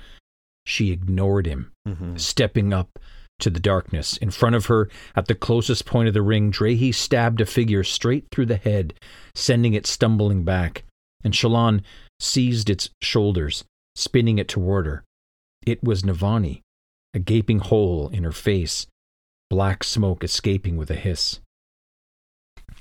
She 0.66 0.92
ignored 0.92 1.46
him, 1.46 1.72
Mm-hmm. 1.88 2.16
stepping 2.18 2.74
up 2.74 2.98
to 3.38 3.48
the 3.48 3.58
darkness. 3.58 4.18
In 4.18 4.30
front 4.30 4.56
of 4.56 4.66
her, 4.66 4.90
at 5.14 5.24
the 5.26 5.34
closest 5.34 5.86
point 5.86 6.06
of 6.08 6.12
the 6.12 6.20
ring, 6.20 6.52
Drehy 6.52 6.94
stabbed 6.94 7.40
a 7.40 7.46
figure 7.46 7.82
straight 7.82 8.26
through 8.30 8.44
the 8.44 8.58
head, 8.58 8.92
sending 9.34 9.72
it 9.72 9.86
stumbling 9.86 10.44
back, 10.44 10.84
and 11.24 11.32
Shallan 11.32 11.80
seized 12.20 12.68
its 12.68 12.90
shoulders, 13.02 13.64
spinning 13.94 14.36
it 14.36 14.48
toward 14.48 14.84
her. 14.84 15.02
It 15.66 15.82
was 15.82 16.02
Navani, 16.02 16.60
a 17.14 17.20
gaping 17.20 17.60
hole 17.60 18.10
in 18.10 18.22
her 18.24 18.32
face, 18.32 18.86
black 19.48 19.82
smoke 19.82 20.22
escaping 20.22 20.76
with 20.76 20.90
a 20.90 20.94
hiss. 20.96 21.40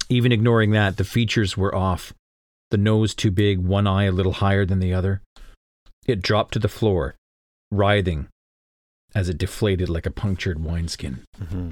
Even 0.09 0.33
ignoring 0.33 0.71
that, 0.71 0.97
the 0.97 1.05
features 1.05 1.55
were 1.55 1.73
off. 1.73 2.13
The 2.75 2.81
nose 2.81 3.15
too 3.15 3.31
big, 3.31 3.59
one 3.59 3.87
eye 3.87 4.03
a 4.03 4.11
little 4.11 4.33
higher 4.33 4.65
than 4.65 4.79
the 4.81 4.93
other. 4.93 5.21
It 6.05 6.21
dropped 6.21 6.51
to 6.55 6.59
the 6.59 6.67
floor, 6.67 7.15
writhing 7.71 8.27
as 9.15 9.29
it 9.29 9.37
deflated 9.37 9.87
like 9.87 10.05
a 10.05 10.11
punctured 10.11 10.61
wineskin. 10.61 11.21
Mm-hmm. 11.41 11.69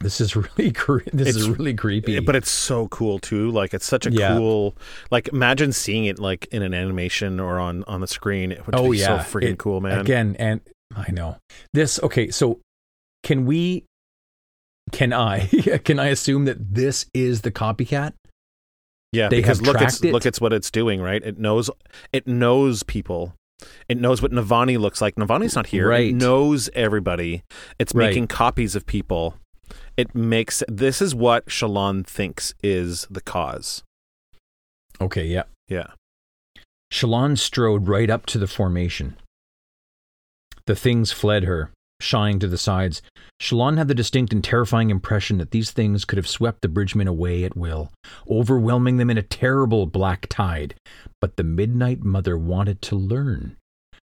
This 0.00 0.20
is 0.20 0.36
really 0.36 0.70
cre- 0.82 1.00
this 1.12 1.26
is 1.30 1.36
It's- 1.38 1.58
really 1.58 1.74
creepy. 1.74 2.20
But 2.20 2.36
it's 2.36 2.48
so 2.50 2.86
cool 2.86 3.18
too. 3.18 3.50
Like 3.50 3.74
it's 3.74 3.84
such 3.84 4.06
a 4.06 4.12
Yeah. 4.12 4.36
cool. 4.36 4.76
Like 5.10 5.26
imagine 5.26 5.72
seeing 5.72 6.04
it 6.04 6.20
like 6.20 6.46
in 6.52 6.62
an 6.62 6.72
animation 6.72 7.40
or 7.40 7.58
on 7.58 7.82
on 7.88 8.00
the 8.00 8.06
screen. 8.06 8.52
It 8.52 8.64
would 8.64 8.76
oh 8.76 8.92
be 8.92 8.98
yeah, 8.98 9.24
so 9.24 9.38
freaking 9.40 9.54
It- 9.54 9.58
cool, 9.58 9.80
man. 9.80 9.98
Again, 9.98 10.36
and 10.38 10.60
I 10.94 11.10
know 11.10 11.38
this. 11.72 12.00
Okay, 12.00 12.30
so 12.30 12.60
can 13.24 13.44
we? 13.44 13.86
Can 14.92 15.12
I? 15.12 15.46
can 15.84 15.98
I 15.98 16.10
assume 16.10 16.44
that 16.44 16.74
this 16.76 17.06
is 17.12 17.40
the 17.40 17.50
copycat? 17.50 18.12
Yeah, 19.14 19.28
they 19.28 19.36
because 19.36 19.58
have 19.58 19.66
look, 19.66 19.80
it? 19.80 20.12
look, 20.12 20.26
it's 20.26 20.40
what 20.40 20.52
it's 20.52 20.70
doing. 20.70 21.00
Right? 21.00 21.22
It 21.24 21.38
knows. 21.38 21.70
It 22.12 22.26
knows 22.26 22.82
people. 22.82 23.34
It 23.88 23.98
knows 23.98 24.20
what 24.20 24.32
Navani 24.32 24.78
looks 24.78 25.00
like. 25.00 25.14
Navani's 25.14 25.54
not 25.54 25.68
here. 25.68 25.88
Right. 25.88 26.08
It 26.08 26.14
knows 26.14 26.68
everybody. 26.74 27.42
It's 27.78 27.94
Right. 27.94 28.06
making 28.08 28.26
copies 28.26 28.74
of 28.76 28.86
people. 28.86 29.36
It 29.96 30.14
makes. 30.14 30.62
This 30.68 31.00
is 31.00 31.14
what 31.14 31.46
Shallan 31.46 32.06
thinks 32.06 32.52
is 32.62 33.06
the 33.10 33.20
cause. 33.20 33.82
Okay, 35.00 35.24
yeah. 35.26 35.44
Yeah. 35.68 35.86
Shallan 36.92 37.38
strode 37.38 37.88
right 37.88 38.10
up 38.10 38.26
to 38.26 38.38
the 38.38 38.46
formation. 38.46 39.16
The 40.66 40.76
things 40.76 41.12
fled 41.12 41.44
her, 41.44 41.70
shying 42.00 42.38
to 42.38 42.48
the 42.48 42.58
sides. 42.58 43.02
Shallan 43.40 43.76
had 43.78 43.88
the 43.88 43.94
distinct 43.94 44.32
and 44.32 44.42
terrifying 44.42 44.90
impression 44.90 45.38
that 45.38 45.50
these 45.50 45.70
things 45.70 46.04
could 46.04 46.16
have 46.16 46.28
swept 46.28 46.62
the 46.62 46.68
bridgemen 46.68 47.08
away 47.08 47.44
at 47.44 47.56
will, 47.56 47.90
overwhelming 48.28 48.96
them 48.96 49.10
in 49.10 49.18
a 49.18 49.22
terrible 49.22 49.86
black 49.86 50.26
tide. 50.28 50.74
But 51.20 51.36
the 51.36 51.44
Midnight 51.44 52.02
Mother 52.02 52.36
wanted 52.36 52.82
to 52.82 52.96
learn. 52.96 53.56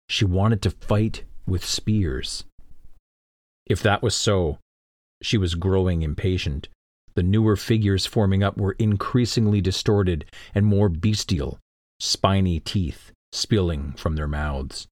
She 0.09 0.25
wanted 0.25 0.61
to 0.61 0.71
fight 0.71 1.23
with 1.45 1.65
spears. 1.65 2.43
If 3.65 3.81
that 3.83 4.01
was 4.01 4.15
so, 4.15 4.59
she 5.21 5.37
was 5.37 5.55
growing 5.55 6.01
impatient. 6.01 6.69
The 7.15 7.23
newer 7.23 7.55
figures 7.55 8.05
forming 8.05 8.43
up 8.43 8.57
were 8.57 8.73
increasingly 8.73 9.59
distorted 9.59 10.25
and 10.53 10.65
more 10.65 10.87
bestial, 10.87 11.57
spiny 11.99 12.59
teeth 12.59 13.11
spilling 13.31 13.93
from 13.93 14.15
their 14.15 14.27
mouths. 14.27 14.87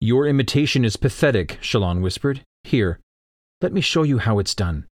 Your 0.00 0.26
imitation 0.26 0.84
is 0.84 0.96
pathetic, 0.96 1.58
Shallan 1.60 2.02
whispered. 2.02 2.42
Here, 2.64 3.00
let 3.60 3.72
me 3.72 3.80
show 3.80 4.02
you 4.02 4.18
how 4.18 4.38
it's 4.38 4.54
done. 4.54 4.86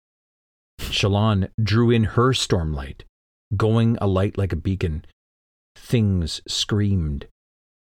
Shallan 0.80 1.49
drew 1.61 1.91
in 1.91 2.03
her 2.03 2.31
stormlight, 2.31 3.01
going 3.55 3.97
alight 4.01 4.38
like 4.38 4.53
a 4.53 4.57
beacon. 4.57 5.05
Things 5.76 6.41
screamed, 6.47 7.27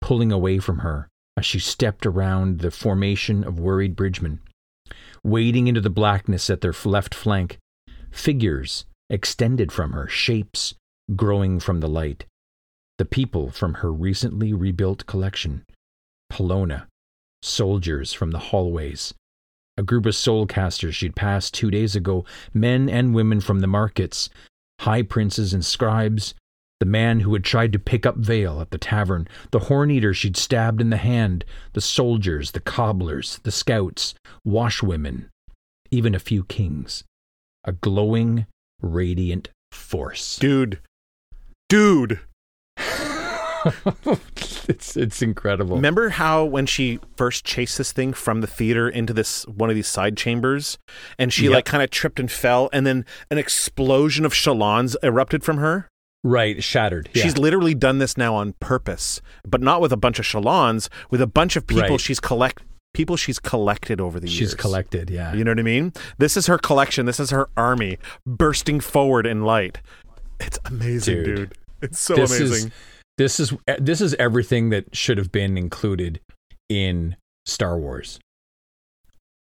pulling 0.00 0.32
away 0.32 0.58
from 0.58 0.78
her 0.78 1.08
as 1.36 1.44
she 1.46 1.58
stepped 1.58 2.06
around 2.06 2.60
the 2.60 2.70
formation 2.70 3.44
of 3.44 3.60
worried 3.60 3.94
bridgemen. 3.94 4.40
Wading 5.22 5.66
into 5.66 5.80
the 5.80 5.90
blackness 5.90 6.48
at 6.48 6.60
their 6.60 6.74
left 6.84 7.14
flank, 7.14 7.58
figures 8.10 8.86
extended 9.10 9.70
from 9.72 9.92
her, 9.92 10.08
shapes 10.08 10.74
growing 11.14 11.60
from 11.60 11.80
the 11.80 11.88
light. 11.88 12.24
The 12.98 13.04
people 13.04 13.50
from 13.50 13.74
her 13.74 13.92
recently 13.92 14.52
rebuilt 14.52 15.06
collection. 15.06 15.64
Palona, 16.32 16.86
soldiers 17.42 18.12
from 18.12 18.30
the 18.30 18.38
hallways, 18.38 19.14
a 19.76 19.82
group 19.82 20.06
of 20.06 20.14
soulcasters 20.14 20.94
she'd 20.94 21.16
passed 21.16 21.54
two 21.54 21.70
days 21.70 21.94
ago, 21.94 22.24
men 22.54 22.88
and 22.88 23.14
women 23.14 23.40
from 23.40 23.60
the 23.60 23.66
markets, 23.66 24.30
high 24.80 25.02
princes 25.02 25.52
and 25.52 25.64
scribes, 25.64 26.34
the 26.80 26.86
man 26.86 27.20
who 27.20 27.32
had 27.32 27.44
tried 27.44 27.72
to 27.72 27.78
pick 27.78 28.04
up 28.04 28.16
Veil 28.16 28.60
at 28.60 28.70
the 28.70 28.78
tavern, 28.78 29.26
the 29.50 29.60
horn 29.60 29.90
eater 29.90 30.12
she'd 30.12 30.36
stabbed 30.36 30.80
in 30.80 30.90
the 30.90 30.96
hand, 30.98 31.44
the 31.72 31.80
soldiers, 31.80 32.50
the 32.50 32.60
cobblers, 32.60 33.38
the 33.44 33.50
scouts, 33.50 34.14
washwomen, 34.44 35.30
even 35.90 36.14
a 36.14 36.18
few 36.18 36.44
kings. 36.44 37.04
A 37.64 37.72
glowing, 37.72 38.46
radiant 38.80 39.48
force. 39.72 40.36
Dude. 40.36 40.80
Dude. 41.68 42.20
it's 44.68 44.96
it's 44.96 45.22
incredible. 45.22 45.76
Remember 45.76 46.10
how 46.10 46.44
when 46.44 46.66
she 46.66 46.98
first 47.16 47.44
chased 47.44 47.78
this 47.78 47.92
thing 47.92 48.12
from 48.12 48.40
the 48.40 48.46
theater 48.46 48.88
into 48.88 49.12
this 49.12 49.44
one 49.46 49.70
of 49.70 49.76
these 49.76 49.88
side 49.88 50.16
chambers 50.16 50.78
and 51.18 51.32
she 51.32 51.44
Yep. 51.44 51.52
like 51.52 51.64
kind 51.64 51.82
of 51.82 51.90
tripped 51.90 52.18
and 52.20 52.30
fell 52.30 52.68
and 52.72 52.86
then 52.86 53.04
an 53.30 53.38
explosion 53.38 54.24
of 54.24 54.32
Shallans 54.32 54.96
erupted 55.02 55.44
from 55.44 55.58
her? 55.58 55.88
Right, 56.24 56.62
shattered. 56.62 57.08
Yeah. 57.14 57.22
She's 57.22 57.38
literally 57.38 57.74
done 57.74 57.98
this 57.98 58.16
now 58.16 58.34
on 58.34 58.54
purpose, 58.58 59.20
but 59.46 59.60
not 59.60 59.80
with 59.80 59.92
a 59.92 59.96
bunch 59.96 60.18
of 60.18 60.24
Shallans, 60.24 60.88
with 61.10 61.20
a 61.20 61.26
bunch 61.26 61.54
of 61.56 61.66
people 61.66 61.82
Right. 61.90 62.00
she's 62.00 62.18
collect 62.20 62.62
people 62.94 63.16
she's 63.16 63.38
collected 63.38 64.00
over 64.00 64.18
the 64.18 64.26
She's 64.26 64.40
years. 64.40 64.50
She's 64.52 64.54
collected, 64.54 65.10
yeah. 65.10 65.34
You 65.34 65.44
know 65.44 65.50
what 65.50 65.58
I 65.58 65.62
mean? 65.62 65.92
This 66.18 66.34
is 66.36 66.46
her 66.46 66.56
collection. 66.58 67.04
This 67.06 67.20
is 67.20 67.28
her 67.30 67.48
army 67.56 67.98
bursting 68.26 68.80
forward 68.80 69.26
in 69.26 69.42
light. 69.44 69.80
It's 70.40 70.58
amazing, 70.64 71.16
dude. 71.22 71.36
Dude. 71.36 71.52
It's 71.82 72.00
so 72.00 72.14
this 72.16 72.30
amazing. 72.40 72.68
is 72.68 72.72
this 73.18 73.40
is 73.40 73.52
this 73.78 74.00
is 74.00 74.14
everything 74.14 74.70
that 74.70 74.94
should 74.94 75.18
have 75.18 75.32
been 75.32 75.56
included 75.58 76.20
in 76.68 77.16
Star 77.46 77.78
Wars. 77.78 78.18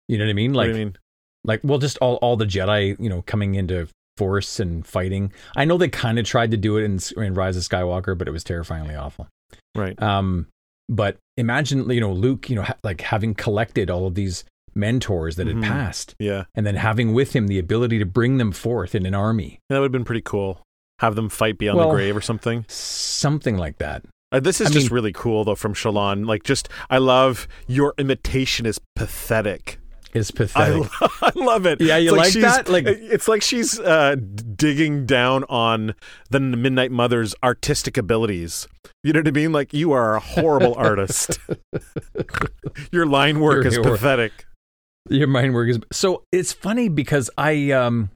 You 0.08 0.18
know 0.18 0.24
what 0.24 0.30
I 0.30 0.34
mean? 0.34 0.52
Like 0.54 0.72
mean? 0.72 0.96
like 1.44 1.60
well 1.64 1.78
just 1.78 1.98
all 1.98 2.16
all 2.16 2.36
the 2.36 2.44
Jedi, 2.46 2.98
you 3.00 3.08
know, 3.08 3.22
coming 3.22 3.54
into 3.54 3.88
force 4.16 4.60
and 4.60 4.86
fighting. 4.86 5.32
I 5.56 5.64
know 5.64 5.76
they 5.78 5.88
kind 5.88 6.18
of 6.18 6.24
tried 6.24 6.50
to 6.52 6.56
do 6.56 6.76
it 6.76 6.84
in, 6.84 6.98
in 7.22 7.34
Rise 7.34 7.56
of 7.56 7.62
Skywalker, 7.64 8.16
but 8.16 8.28
it 8.28 8.30
was 8.30 8.44
terrifyingly 8.44 8.94
awful. 8.94 9.26
Right. 9.74 10.00
Um, 10.00 10.46
but 10.88 11.16
imagine, 11.36 11.88
you 11.90 12.00
know, 12.00 12.12
Luke, 12.12 12.48
you 12.48 12.54
know, 12.56 12.62
ha- 12.62 12.76
like 12.84 13.00
having 13.00 13.34
collected 13.34 13.90
all 13.90 14.06
of 14.06 14.14
these 14.14 14.44
mentors 14.76 15.34
that 15.36 15.46
Mhm. 15.48 15.62
had 15.64 15.72
passed, 15.72 16.14
Yeah. 16.20 16.44
and 16.54 16.64
then 16.66 16.76
having 16.76 17.12
with 17.14 17.32
him 17.34 17.46
the 17.48 17.58
ability 17.58 17.98
to 17.98 18.06
bring 18.06 18.36
them 18.38 18.52
forth 18.52 18.94
in 18.94 19.04
an 19.06 19.14
army, 19.14 19.58
That 19.68 19.78
would 19.78 19.86
have 19.86 19.92
been 19.92 20.04
pretty 20.04 20.20
cool. 20.22 20.62
Have 21.00 21.16
them 21.16 21.28
fight 21.28 21.58
beyond 21.58 21.78
Well- 21.78 21.88
the 21.90 21.94
grave 21.94 22.16
or 22.16 22.20
something. 22.20 22.64
something 22.68 23.56
like 23.56 23.78
that. 23.78 24.02
Uh, 24.32 24.40
this 24.40 24.60
is 24.60 24.68
I 24.68 24.70
just 24.70 24.86
mean- 24.86 24.94
really 24.94 25.12
cool 25.12 25.44
though 25.44 25.54
from 25.54 25.74
Shallan. 25.74 26.26
Like 26.26 26.42
just 26.44 26.68
I 26.90 26.98
love 26.98 27.46
your 27.66 27.94
imitation 27.98 28.66
is 28.66 28.80
pathetic. 28.96 29.78
Is 30.12 30.30
I, 30.34 30.36
pathetic. 30.36 31.00
lo- 31.00 31.08
I 31.22 31.32
love 31.34 31.66
it. 31.66 31.80
Yeah, 31.80 31.96
you 31.96 32.10
It's 32.10 32.16
like 32.16 32.32
she's- 32.32 32.56
that? 32.56 32.68
Like- 32.68 32.86
it's 32.86 33.26
like 33.28 33.42
she's 33.42 33.78
uh, 33.80 34.14
digging 34.56 35.06
down 35.06 35.44
on 35.48 35.94
the 36.30 36.38
Midnight 36.40 36.90
Mother's 36.92 37.34
artistic 37.42 37.96
abilities. 37.96 38.66
You 39.02 39.12
know 39.12 39.20
what 39.20 39.28
I 39.28 39.32
mean? 39.32 39.52
Like 39.52 39.72
you 39.74 39.90
are 39.92 40.14
a 40.16 40.20
horrible 40.20 40.74
artist. 40.78 41.38
Your 42.92 43.06
line 43.06 43.40
work 43.40 43.64
You're- 43.64 43.68
is 43.68 43.74
you're- 43.76 43.90
pathetic. 43.90 44.46
Your 45.10 45.26
mind 45.28 45.52
work 45.52 45.68
is 45.68 45.78
so. 45.92 46.22
It's 46.32 46.52
funny 46.54 46.88
because 46.88 47.28
I 47.36 47.72
um, 47.72 48.08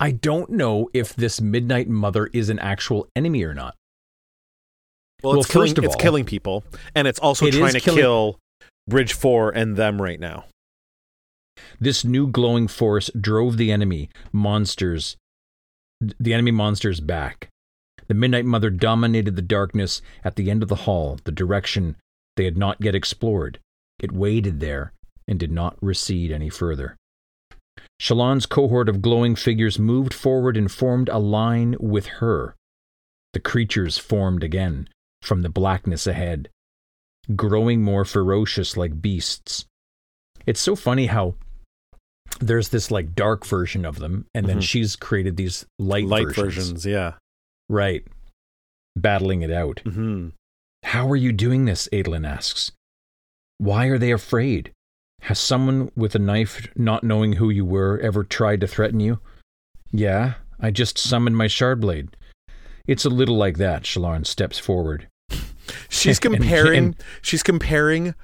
I 0.00 0.12
don't 0.12 0.50
know 0.50 0.88
if 0.94 1.14
this 1.14 1.40
Midnight 1.40 1.88
Mother 1.88 2.26
is 2.32 2.48
an 2.48 2.58
actual 2.58 3.06
enemy 3.14 3.44
or 3.44 3.52
not. 3.54 3.76
Well, 5.22 5.32
Well, 5.34 5.40
it's 5.42 5.50
killing, 5.50 5.68
first 5.68 5.78
of 5.78 5.84
it's 5.84 5.96
killing 5.96 6.24
people, 6.24 6.64
and 6.94 7.06
it's 7.06 7.18
also 7.18 7.46
It 7.46 7.52
trying 7.52 7.74
to 7.74 7.80
killing- 7.80 8.00
kill 8.00 8.38
Bridge 8.88 9.12
Four 9.12 9.50
and 9.50 9.76
them 9.76 10.00
right 10.00 10.18
now. 10.18 10.46
This 11.78 12.04
new 12.04 12.26
glowing 12.26 12.66
force 12.68 13.10
drove 13.20 13.58
the 13.58 13.70
enemy 13.70 14.08
monsters, 14.32 15.16
the 16.00 16.32
enemy 16.32 16.50
monsters 16.50 17.00
back. 17.00 17.48
The 18.08 18.14
Midnight 18.14 18.46
Mother 18.46 18.70
dominated 18.70 19.36
the 19.36 19.42
darkness 19.42 20.00
at 20.24 20.36
the 20.36 20.50
end 20.50 20.62
of 20.62 20.70
the 20.70 20.74
hall, 20.86 21.18
the 21.24 21.30
direction 21.32 21.96
they 22.36 22.44
had 22.46 22.56
not 22.56 22.78
yet 22.80 22.94
explored. 22.94 23.58
It 23.98 24.10
waited 24.10 24.60
there 24.60 24.94
and 25.28 25.38
did 25.38 25.52
not 25.52 25.76
recede 25.82 26.32
any 26.32 26.48
further. 26.48 26.96
Shallan's 28.00 28.46
cohort 28.46 28.88
of 28.88 29.02
glowing 29.02 29.36
figures 29.36 29.78
moved 29.78 30.14
forward 30.14 30.56
and 30.56 30.70
formed 30.70 31.08
a 31.08 31.18
line 31.18 31.76
with 31.78 32.06
her. 32.06 32.54
The 33.32 33.40
creatures 33.40 33.98
formed 33.98 34.42
again 34.42 34.88
from 35.22 35.42
the 35.42 35.48
blackness 35.48 36.06
ahead, 36.06 36.48
growing 37.36 37.82
more 37.82 38.04
ferocious 38.04 38.76
like 38.76 39.00
beasts. 39.02 39.64
It's 40.46 40.60
so 40.60 40.74
funny 40.74 41.06
how 41.06 41.34
there's 42.40 42.70
this 42.70 42.90
like 42.90 43.14
dark 43.14 43.44
version 43.44 43.84
of 43.84 43.98
them, 43.98 44.26
and 44.34 44.46
then 44.46 44.58
Mhm. 44.58 44.62
she's 44.62 44.96
created 44.96 45.36
these 45.36 45.66
light, 45.78 46.06
Light 46.06 46.26
versions. 46.28 46.54
versions, 46.54 46.86
yeah. 46.86 47.14
Right. 47.68 48.06
Battling 48.96 49.42
it 49.42 49.50
out. 49.50 49.80
hmm 49.80 50.28
How 50.84 51.08
are 51.10 51.16
you 51.16 51.30
doing 51.32 51.66
this? 51.66 51.88
Adolin 51.92 52.26
asks. 52.26 52.72
Why 53.58 53.86
are 53.86 53.98
they 53.98 54.10
afraid? 54.12 54.72
Has 55.22 55.38
someone 55.38 55.90
with 55.94 56.14
a 56.14 56.18
knife, 56.18 56.66
not 56.76 57.04
knowing 57.04 57.34
who 57.34 57.50
you 57.50 57.64
were, 57.64 57.98
ever 58.00 58.24
tried 58.24 58.60
to 58.62 58.66
threaten 58.66 59.00
you? 59.00 59.20
Yeah, 59.92 60.34
I 60.58 60.70
just 60.70 60.98
summoned 60.98 61.36
my 61.36 61.46
shard 61.46 61.80
blade. 61.80 62.16
It's 62.86 63.04
a 63.04 63.10
little 63.10 63.36
like 63.36 63.58
that, 63.58 63.82
Shallan 63.84 64.26
steps 64.26 64.58
forward. 64.58 65.08
She's 65.88 66.18
And- 66.24 66.36
comparing. 66.36 66.78
and- 66.78 66.96
she's 67.22 67.42
comparing 67.42 68.14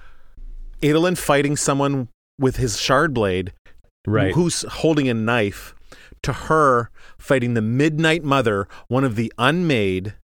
Adolin 0.82 1.16
fighting 1.18 1.56
someone 1.56 2.08
with 2.38 2.56
his 2.56 2.78
shard 2.80 3.12
blade, 3.14 3.52
Right. 4.06 4.34
who's 4.34 4.62
holding 4.62 5.08
a 5.08 5.14
knife, 5.14 5.74
to 6.22 6.32
her 6.32 6.90
fighting 7.18 7.54
the 7.54 7.62
Midnight 7.62 8.24
Mother, 8.24 8.66
one 8.88 9.04
of 9.04 9.16
the 9.16 9.32
unmade, 9.38 10.14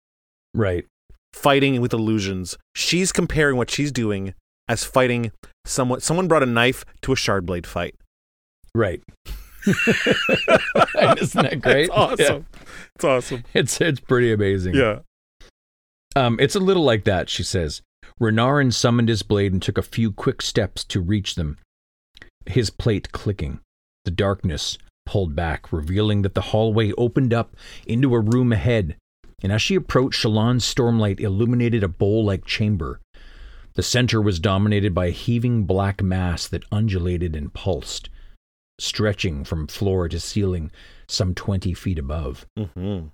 Right. 0.54 0.86
fighting 1.32 1.80
with 1.80 1.92
illusions. 1.92 2.56
She's 2.74 3.12
comparing 3.12 3.56
what 3.56 3.70
she's 3.70 3.92
doing 3.92 4.34
as 4.68 4.84
fighting 4.84 5.32
someone. 5.64 6.00
Someone 6.00 6.28
brought 6.28 6.42
a 6.42 6.46
knife 6.46 6.84
to 7.02 7.12
a 7.12 7.16
shard 7.16 7.46
blade 7.46 7.66
fight. 7.66 7.94
Right. 8.74 9.02
Isn't 9.66 11.42
that 11.42 11.60
great? 11.60 11.84
It's 11.84 11.90
awesome. 11.90 12.46
It's 12.96 13.04
awesome. 13.04 13.44
It's 13.54 13.80
it's 13.80 14.00
pretty 14.00 14.32
amazing. 14.32 14.74
Yeah. 14.74 15.00
Um, 16.16 16.36
it's 16.40 16.56
a 16.56 16.60
little 16.60 16.84
like 16.84 17.04
that, 17.04 17.30
she 17.30 17.42
says. 17.42 17.82
Renarin 18.20 18.72
summoned 18.72 19.08
his 19.08 19.22
blade 19.22 19.52
and 19.52 19.62
took 19.62 19.78
a 19.78 19.82
few 19.82 20.12
quick 20.12 20.42
steps 20.42 20.84
to 20.84 21.00
reach 21.00 21.36
them, 21.36 21.58
his 22.46 22.70
plate 22.70 23.12
clicking. 23.12 23.60
The 24.04 24.10
darkness 24.10 24.78
pulled 25.06 25.34
back, 25.34 25.72
revealing 25.72 26.22
that 26.22 26.34
the 26.34 26.40
hallway 26.40 26.92
opened 26.98 27.32
up 27.32 27.56
into 27.86 28.14
a 28.14 28.20
room 28.20 28.52
ahead, 28.52 28.96
and 29.42 29.52
as 29.52 29.62
she 29.62 29.74
approached, 29.74 30.22
Shallan's 30.22 30.64
stormlight 30.64 31.20
illuminated 31.20 31.82
a 31.82 31.88
bowl 31.88 32.24
like 32.24 32.44
chamber. 32.44 33.00
The 33.74 33.82
center 33.82 34.20
was 34.20 34.38
dominated 34.38 34.94
by 34.94 35.06
a 35.06 35.10
heaving 35.10 35.64
black 35.64 36.02
mass 36.02 36.46
that 36.48 36.64
undulated 36.70 37.34
and 37.34 37.52
pulsed, 37.52 38.10
stretching 38.78 39.44
from 39.44 39.66
floor 39.66 40.08
to 40.08 40.20
ceiling 40.20 40.70
some 41.08 41.34
twenty 41.34 41.72
feet 41.74 41.98
above. 41.98 42.46
hmm 42.56 43.06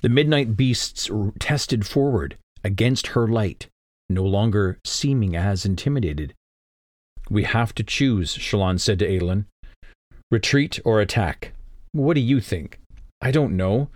The 0.00 0.08
midnight 0.08 0.56
beasts 0.56 1.08
tested 1.38 1.86
forward 1.86 2.36
against 2.64 3.08
her 3.08 3.28
light, 3.28 3.68
no 4.08 4.24
longer 4.24 4.78
seeming 4.84 5.36
as 5.36 5.64
intimidated. 5.64 6.34
We 7.30 7.44
have 7.44 7.74
to 7.76 7.84
choose, 7.84 8.36
Shallan 8.36 8.80
said 8.80 8.98
to 8.98 9.06
Adolin. 9.06 9.46
Retreat 10.30 10.80
or 10.84 11.00
attack? 11.00 11.52
What 11.92 12.14
do 12.14 12.20
you 12.20 12.40
think? 12.40 12.80
I 13.20 13.30
don't 13.30 13.56
know. 13.56 13.88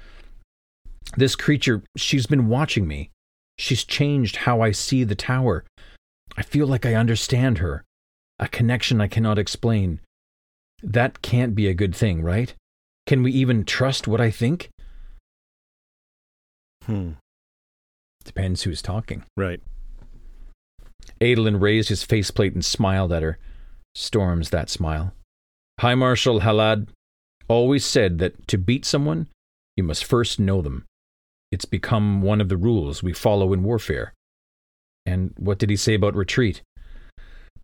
This 1.17 1.35
creature, 1.35 1.83
she's 1.97 2.27
been 2.27 2.49
watching 2.49 2.87
me. 2.87 3.11
She's 3.59 3.85
changed 3.85 4.37
how 4.37 4.61
I 4.61 4.71
see 4.71 5.05
the 5.05 5.15
tower. 5.15 5.65
I 6.37 6.43
feel 6.43 6.67
like 6.67 6.85
I 6.85 6.95
understand 6.95 7.59
her. 7.59 7.85
A 8.39 8.49
connection 8.49 9.01
I 9.01 9.09
cannot 9.09 9.39
explain. 9.39 10.01
That 10.83 11.23
can't 11.23 11.55
be 11.55 11.69
a 11.69 11.75
good 11.75 11.95
thing, 11.95 12.23
right? 12.23 12.55
Can 13.07 13.23
we 13.23 13.33
even 13.33 13.65
trust 13.65 14.07
what 14.07 14.21
I 14.21 14.31
think? 14.31 14.69
Hmm. 16.85 17.13
Depends 18.25 18.63
who's 18.63 18.83
talking. 18.83 19.25
Right. 19.37 19.61
Adolin 21.21 21.61
raised 21.61 21.89
his 21.89 22.03
faceplate 22.03 22.53
and 22.53 22.65
smiled 22.65 23.13
at 23.13 23.23
her. 23.23 23.39
Storms 23.95 24.51
that 24.51 24.69
smile. 24.69 25.15
High 25.81 25.95
Marshal 25.95 26.41
Halad 26.41 26.89
always 27.49 27.85
said 27.85 28.19
that 28.19 28.47
to 28.49 28.59
beat 28.59 28.85
someone, 28.85 29.29
you 29.77 29.85
must 29.85 30.05
first 30.05 30.39
know 30.39 30.61
them. 30.61 30.85
It's 31.53 31.65
become 31.65 32.23
one 32.23 32.41
of 32.41 32.49
the 32.49 32.57
rules 32.57 33.03
we 33.03 33.13
follow 33.13 33.53
in 33.53 33.63
warfare. 33.63 34.13
And 35.05 35.33
what 35.39 35.59
did 35.59 35.71
he 35.71 35.77
say 35.77 35.95
about 35.95 36.15
retreat? 36.17 36.63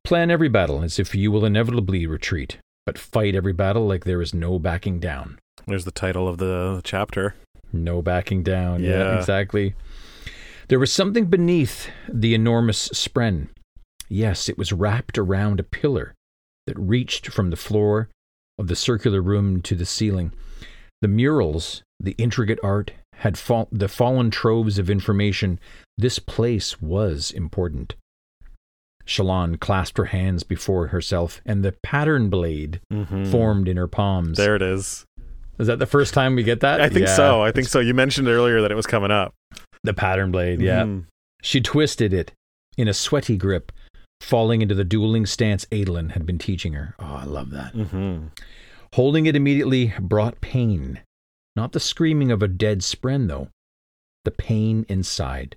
Plan 0.04 0.30
every 0.30 0.48
battle 0.48 0.82
as 0.82 0.98
if 0.98 1.14
you 1.14 1.30
will 1.30 1.44
inevitably 1.44 2.06
retreat, 2.06 2.58
but 2.86 2.98
fight 2.98 3.34
every 3.34 3.52
battle 3.52 3.86
like 3.86 4.04
there 4.04 4.22
is 4.22 4.32
no 4.34 4.58
backing 4.58 4.98
down. 5.00 5.38
There's 5.66 5.84
the 5.84 5.90
title 5.90 6.28
of 6.28 6.38
the 6.38 6.80
chapter. 6.84 7.34
No 7.72 8.02
backing 8.02 8.42
down. 8.42 8.82
Yeah, 8.82 8.90
Yeah. 8.90 9.18
exactly. 9.18 9.74
There 10.68 10.78
was 10.78 10.92
something 10.92 11.26
beneath 11.26 11.90
the 12.08 12.34
enormous 12.34 12.88
spren. 12.90 13.48
Yes, 14.08 14.48
it 14.48 14.58
was 14.58 14.72
wrapped 14.72 15.18
around 15.18 15.58
a 15.60 15.64
pillar 15.64 16.14
that 16.66 16.78
reached 16.78 17.28
from 17.28 17.50
the 17.50 17.56
floor 17.56 18.08
of 18.58 18.68
the 18.68 18.76
circular 18.76 19.20
room 19.20 19.60
to 19.62 19.74
the 19.74 19.86
ceiling. 19.86 20.32
The 21.00 21.08
murals, 21.08 21.82
the 21.98 22.12
intricate 22.18 22.58
art, 22.62 22.92
had 23.16 23.38
fall- 23.38 23.68
the 23.70 23.88
fallen 23.88 24.30
troves 24.30 24.78
of 24.78 24.90
information. 24.90 25.58
This 25.98 26.18
place 26.18 26.80
was 26.80 27.30
important. 27.30 27.94
Shallan 29.06 29.58
clasped 29.58 29.98
her 29.98 30.06
hands 30.06 30.42
before 30.44 30.88
herself, 30.88 31.40
and 31.44 31.64
the 31.64 31.72
pattern 31.82 32.30
blade 32.30 32.80
Mhm. 32.92 33.26
formed 33.30 33.68
in 33.68 33.76
her 33.76 33.88
palms. 33.88 34.38
There 34.38 34.54
it 34.56 34.62
is. 34.62 35.04
Is 35.58 35.66
that 35.66 35.78
the 35.78 35.86
first 35.86 36.14
time 36.14 36.34
we 36.36 36.42
get 36.42 36.60
that? 36.60 36.80
I 36.80 36.88
think 36.88 37.06
Yeah. 37.06 37.16
so. 37.16 37.42
I 37.42 37.50
think 37.52 37.68
so. 37.68 37.80
You 37.80 37.94
mentioned 37.94 38.28
earlier 38.28 38.60
that 38.62 38.70
it 38.70 38.76
was 38.76 38.86
coming 38.86 39.10
up. 39.10 39.34
The 39.82 39.92
pattern 39.92 40.30
blade, 40.30 40.60
yeah. 40.60 40.84
Mhm. 40.84 41.06
She 41.42 41.60
twisted 41.60 42.12
it 42.12 42.32
in 42.78 42.86
a 42.88 42.94
sweaty 42.94 43.36
grip, 43.36 43.72
falling 44.20 44.62
into 44.62 44.74
the 44.74 44.84
dueling 44.84 45.26
stance 45.26 45.66
Adolin 45.72 46.10
had 46.12 46.24
been 46.24 46.38
teaching 46.38 46.72
her. 46.74 46.94
Oh, 47.00 47.16
I 47.16 47.24
love 47.24 47.50
that. 47.50 47.74
Mhm. 47.74 48.30
Holding 48.94 49.26
it 49.26 49.34
immediately 49.34 49.92
brought 50.00 50.40
pain. 50.40 51.00
Not 51.54 51.72
the 51.72 51.80
screaming 51.80 52.30
of 52.30 52.42
a 52.42 52.48
dead 52.48 52.80
spren, 52.80 53.28
though. 53.28 53.48
The 54.24 54.30
pain 54.30 54.86
inside. 54.88 55.56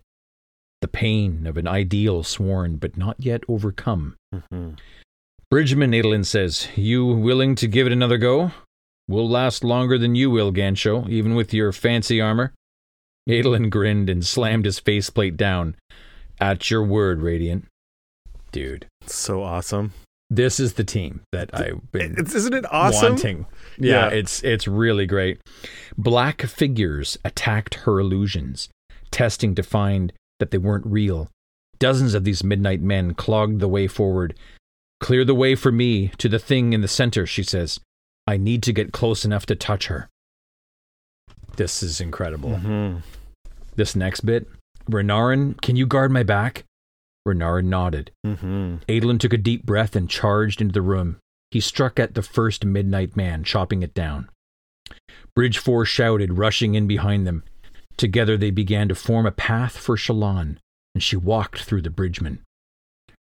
The 0.82 0.88
pain 0.88 1.48
of 1.48 1.58
an 1.58 1.68
ideal 1.68 2.24
sworn 2.24 2.78
but 2.78 2.98
not 2.98 3.16
yet 3.20 3.42
overcome. 3.48 4.16
Mm-hmm. 4.34 4.72
Bridgman, 5.50 5.92
Adolin 5.92 6.26
says, 6.26 6.68
You 6.76 7.06
willing 7.06 7.56
to 7.56 7.68
give 7.68 7.88
it 7.88 7.94
another 7.94 8.18
go? 8.18 8.52
We'll 9.08 9.30
last 9.30 9.64
longer 9.64 9.98
than 9.98 10.16
you 10.16 10.30
will, 10.32 10.52
Gancho, 10.52 11.08
even 11.08 11.36
with 11.36 11.54
your 11.54 11.72
fancy 11.72 12.20
armor. 12.20 12.54
Adolin 13.30 13.70
grinned 13.70 14.10
and 14.10 14.26
slammed 14.26 14.66
his 14.66 14.80
faceplate 14.80 15.38
down. 15.38 15.76
At 16.40 16.70
your 16.70 16.84
word, 16.84 17.22
Radiant. 17.22 17.66
Dude, 18.52 18.88
So 19.06 19.44
awesome. 19.44 19.94
This 20.30 20.60
is 20.60 20.74
the 20.74 20.84
team 20.84 21.22
that 21.32 21.50
I've 21.54 21.92
been 21.92 22.16
It's, 22.18 22.34
isn't 22.36 22.54
it 22.54 22.66
awesome? 22.72 23.14
wanting. 23.14 23.46
Yeah, 23.78 24.10
Yeah. 24.10 24.16
it's 24.18 24.44
it's 24.44 24.68
really 24.68 25.06
great. 25.06 25.40
Black 25.98 26.42
figures 26.44 27.18
attacked 27.24 27.76
her 27.86 28.00
illusions, 28.00 28.70
testing 29.12 29.54
to 29.56 29.64
find 29.64 30.12
that 30.40 30.52
they 30.52 30.58
weren't 30.58 30.86
real. 30.86 31.30
Dozens 31.80 32.14
of 32.14 32.24
these 32.24 32.44
midnight 32.44 32.82
men 32.82 33.14
clogged 33.14 33.60
the 33.60 33.68
way 33.68 33.88
forward. 33.88 34.34
Clear 35.02 35.26
the 35.26 35.36
way 35.36 35.56
for 35.56 35.72
me 35.72 36.08
to 36.18 36.28
the 36.30 36.40
thing 36.40 36.74
in 36.74 36.82
the 36.82 36.88
center, 36.88 37.26
she 37.26 37.44
says. 37.44 37.80
I 38.26 38.38
need 38.38 38.64
to 38.64 38.74
get 38.74 38.92
close 38.94 39.24
enough 39.26 39.46
to 39.48 39.56
touch 39.56 39.88
her. 39.88 40.08
This 41.58 41.84
is 41.84 42.02
incredible. 42.02 42.52
Mhm. 42.52 43.02
This 43.76 43.96
next 43.96 44.22
bit. 44.22 44.48
Renarin, 44.90 45.60
can 45.62 45.76
you 45.76 45.86
guard 45.86 46.12
my 46.12 46.24
back? 46.24 46.64
Renarin 47.28 47.66
nodded. 47.66 48.12
Mhm. 48.26 48.82
Adolin 48.88 49.20
took 49.20 49.34
a 49.34 49.38
deep 49.38 49.66
breath 49.66 49.96
and 49.96 50.10
charged 50.10 50.62
into 50.62 50.74
the 50.74 50.82
room. 50.82 51.18
He 51.52 51.60
struck 51.60 52.00
at 52.00 52.14
the 52.14 52.22
first 52.22 52.66
midnight 52.66 53.16
man, 53.16 53.44
chopping 53.44 53.82
it 53.82 53.94
down. 53.94 54.30
Bridge 55.36 55.58
Four 55.58 55.86
shouted, 55.86 56.38
rushing 56.38 56.76
in 56.76 56.88
behind 56.88 57.26
them. 57.26 57.44
Together 57.98 58.38
they 58.38 58.52
began 58.52 58.88
to 58.90 58.96
form 58.96 59.26
a 59.26 59.32
path 59.32 59.78
for 59.78 59.96
Shallan, 59.96 60.58
and 60.94 61.02
she 61.02 61.16
walked 61.16 61.64
through 61.64 61.82
the 61.82 61.90
bridgeman. 61.90 62.40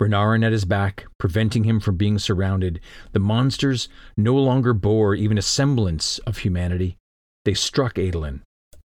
Renarin 0.03 0.45
at 0.45 0.53
his 0.53 0.65
back, 0.65 1.07
preventing 1.19 1.65
him 1.65 1.79
from 1.79 1.97
being 1.97 2.19
surrounded, 2.19 2.81
the 3.13 3.21
monsters 3.21 3.89
no 4.17 4.35
longer 4.35 4.75
bore 4.75 5.15
even 5.15 5.39
a 5.39 5.43
semblance 5.43 6.19
of 6.21 6.39
humanity. 6.39 6.97
They 7.45 7.55
struck 7.55 7.95
Adolin, 7.97 8.41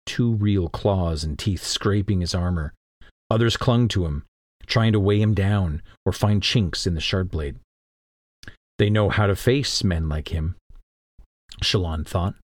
two 0.06 0.34
real 0.34 0.68
claws 0.68 1.24
and 1.24 1.40
teeth 1.40 1.64
scraping 1.64 2.22
his 2.22 2.36
armor. 2.36 2.74
Others 3.30 3.58
clung 3.58 3.88
to 3.90 4.06
him, 4.06 4.26
trying 4.70 4.94
to 4.94 5.00
weigh 5.00 5.20
him 5.20 5.34
down 5.34 5.82
or 6.06 6.14
find 6.14 6.42
chinks 6.42 6.88
in 6.88 6.96
the 6.96 7.02
shard 7.02 7.30
blade. 7.30 7.58
They 8.78 8.90
know 8.90 9.10
how 9.10 9.28
to 9.28 9.36
face 9.36 9.84
men 9.84 10.08
like 10.08 10.30
him, 10.30 10.56
Shallan 11.62 12.08
thought, 12.08 12.36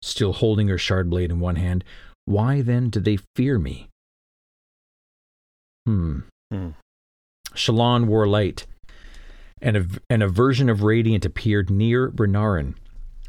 still 0.00 0.32
holding 0.32 0.66
her 0.68 0.78
shard 0.78 1.08
blade 1.08 1.30
in 1.30 1.38
one 1.38 1.56
hand. 1.56 1.84
Why 2.24 2.62
then 2.62 2.90
do 2.90 2.98
they 2.98 3.18
fear 3.36 3.58
me? 3.58 3.88
Hmm. 5.86 6.20
Hmm. 6.50 6.70
Shallan 7.54 8.06
wore 8.06 8.26
light, 8.26 8.66
and 9.60 9.76
a, 9.76 9.86
and 10.08 10.22
a 10.22 10.28
version 10.28 10.68
of 10.68 10.82
Radiant 10.82 11.24
appeared 11.24 11.70
near 11.70 12.10
Renarin. 12.10 12.74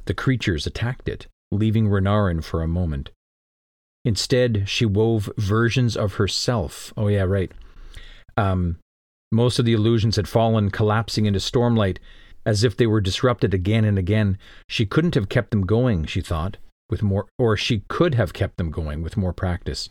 The 0.06 0.14
creatures 0.14 0.66
attacked 0.66 1.08
it, 1.08 1.28
leaving 1.52 1.88
Renarin 1.88 2.44
for 2.44 2.64
a 2.64 2.68
moment. 2.68 3.12
Instead, 4.06 4.68
she 4.68 4.86
wove 4.86 5.30
versions 5.38 5.95
of 5.95 6.16
herself. 6.16 6.94
Oh, 6.98 7.08
yeah, 7.08 7.24
right. 7.24 7.52
Um, 8.38 8.77
most 9.31 9.60
of 9.60 9.65
the 9.65 9.73
illusions 9.73 10.15
had 10.15 10.27
fallen, 10.27 10.69
collapsing 10.69 11.26
into 11.26 11.39
stormlight, 11.39 11.97
as 12.45 12.64
if 12.64 12.77
they 12.77 12.88
were 12.88 13.01
disrupted 13.01 13.53
again 13.53 13.85
and 13.85 13.97
again. 13.97 14.38
She 14.68 14.85
couldn't 14.85 15.15
have 15.15 15.30
kept 15.30 15.51
them 15.51 15.65
going, 15.65 16.05
she 16.05 16.22
thought, 16.22 16.57
with 16.89 17.01
more, 17.01 17.27
or 17.39 17.57
she 17.57 17.84
could 17.88 18.15
have 18.15 18.34
kept 18.34 18.57
them 18.57 18.69
going 18.69 19.01
with 19.01 19.18
more 19.18 19.34
practice. 19.34 19.89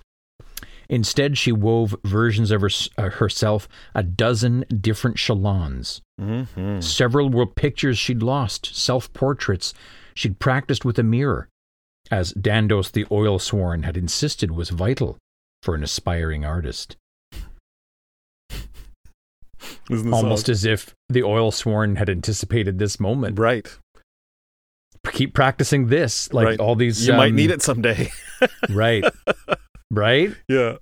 Instead, 0.88 1.38
she 1.38 1.52
wove 1.52 1.96
versions 2.04 2.50
of 2.50 2.60
her, 2.60 2.70
uh, 2.98 3.10
herself, 3.10 3.68
a 3.94 4.02
dozen 4.02 4.64
different 4.80 5.16
Shallans. 5.16 6.02
Mhm. 6.20 6.82
Several 6.82 7.30
were 7.30 7.46
pictures 7.46 7.98
she'd 7.98 8.22
lost, 8.22 8.74
self 8.74 9.12
portraits 9.12 9.72
she'd 10.14 10.38
practiced 10.38 10.84
with 10.84 10.98
a 10.98 11.02
mirror, 11.02 11.48
as 12.10 12.34
Dandos 12.34 12.92
the 12.92 13.06
Oilsworn 13.10 13.84
had 13.84 13.96
insisted 13.96 14.50
was 14.50 14.68
vital 14.70 15.16
for 15.62 15.74
an 15.74 15.82
aspiring 15.82 16.44
artist. 16.44 16.96
Almost 19.90 20.48
as 20.48 20.64
if 20.64 20.94
the 21.08 21.22
Oilsworn 21.22 21.96
had 21.96 22.08
anticipated 22.08 22.78
this 22.78 22.98
moment. 23.00 23.38
right. 23.38 23.66
Keep 25.10 25.34
practicing 25.34 25.88
this, 25.88 26.32
like 26.32 26.46
Right. 26.46 26.60
all 26.60 26.76
these. 26.76 27.06
You 27.06 27.14
might 27.14 27.30
um, 27.30 27.36
need 27.36 27.50
it 27.50 27.60
someday. 27.60 28.10
right? 28.70 29.04
right? 29.90 30.32
yeah. 30.48 30.76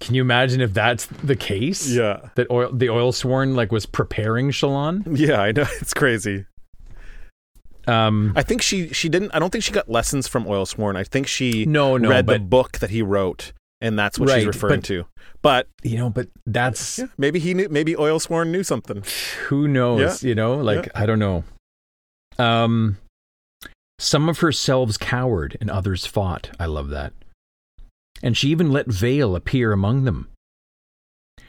Can 0.00 0.14
you 0.14 0.22
imagine 0.22 0.60
if 0.60 0.72
that's 0.72 1.06
the 1.06 1.34
case? 1.34 1.90
Yeah. 1.90 2.28
That 2.36 2.46
oil, 2.52 2.70
the 2.72 2.86
Oilsworn, 2.86 3.56
like 3.56 3.72
was 3.72 3.84
preparing 3.84 4.50
Shallan? 4.52 5.02
Yeah, 5.18 5.40
I 5.40 5.50
know. 5.50 5.66
It's 5.80 5.92
crazy. 5.92 6.46
Um, 7.88 8.32
I 8.36 8.42
think 8.42 8.62
she 8.62 8.90
she 8.90 9.08
didn't 9.08 9.32
I 9.34 9.38
don't 9.38 9.50
think 9.50 9.64
she 9.64 9.72
got 9.72 9.88
lessons 9.88 10.28
from 10.28 10.44
Oilsworn. 10.44 10.96
I 10.96 11.04
think 11.04 11.26
she 11.26 11.64
no, 11.64 11.96
no, 11.96 12.10
read 12.10 12.26
the 12.26 12.38
book 12.38 12.78
that 12.78 12.90
he 12.90 13.02
wrote 13.02 13.52
and 13.80 13.98
that's 13.98 14.18
what 14.18 14.28
Right, 14.28 14.38
she's 14.38 14.46
referring 14.46 14.80
but- 14.80 14.84
to. 14.86 15.06
But 15.40 15.68
you 15.84 15.96
know, 15.98 16.10
but 16.10 16.28
that's 16.46 16.98
yeah, 16.98 17.06
maybe 17.16 17.38
he 17.38 17.54
knew 17.54 17.68
maybe 17.68 17.94
Oilsworn 17.94 18.48
knew 18.50 18.64
something. 18.64 19.04
who 19.46 19.68
knows 19.68 20.22
you 20.24 20.34
know? 20.34 20.56
Like 20.56 20.86
Yeah. 20.86 20.92
i 20.96 21.06
don't 21.06 21.20
know. 21.20 21.44
Um 22.38 22.98
some 24.00 24.28
of 24.28 24.38
her 24.40 24.52
selves 24.52 24.96
cowered 24.96 25.56
and 25.60 25.70
others 25.70 26.06
fought. 26.06 26.50
I 26.58 26.66
love 26.66 26.88
that. 26.90 27.12
And 28.22 28.36
she 28.36 28.48
even 28.48 28.70
let 28.72 28.86
Veil 28.86 29.34
appear 29.36 29.72
among 29.72 30.04
them. 30.04 30.28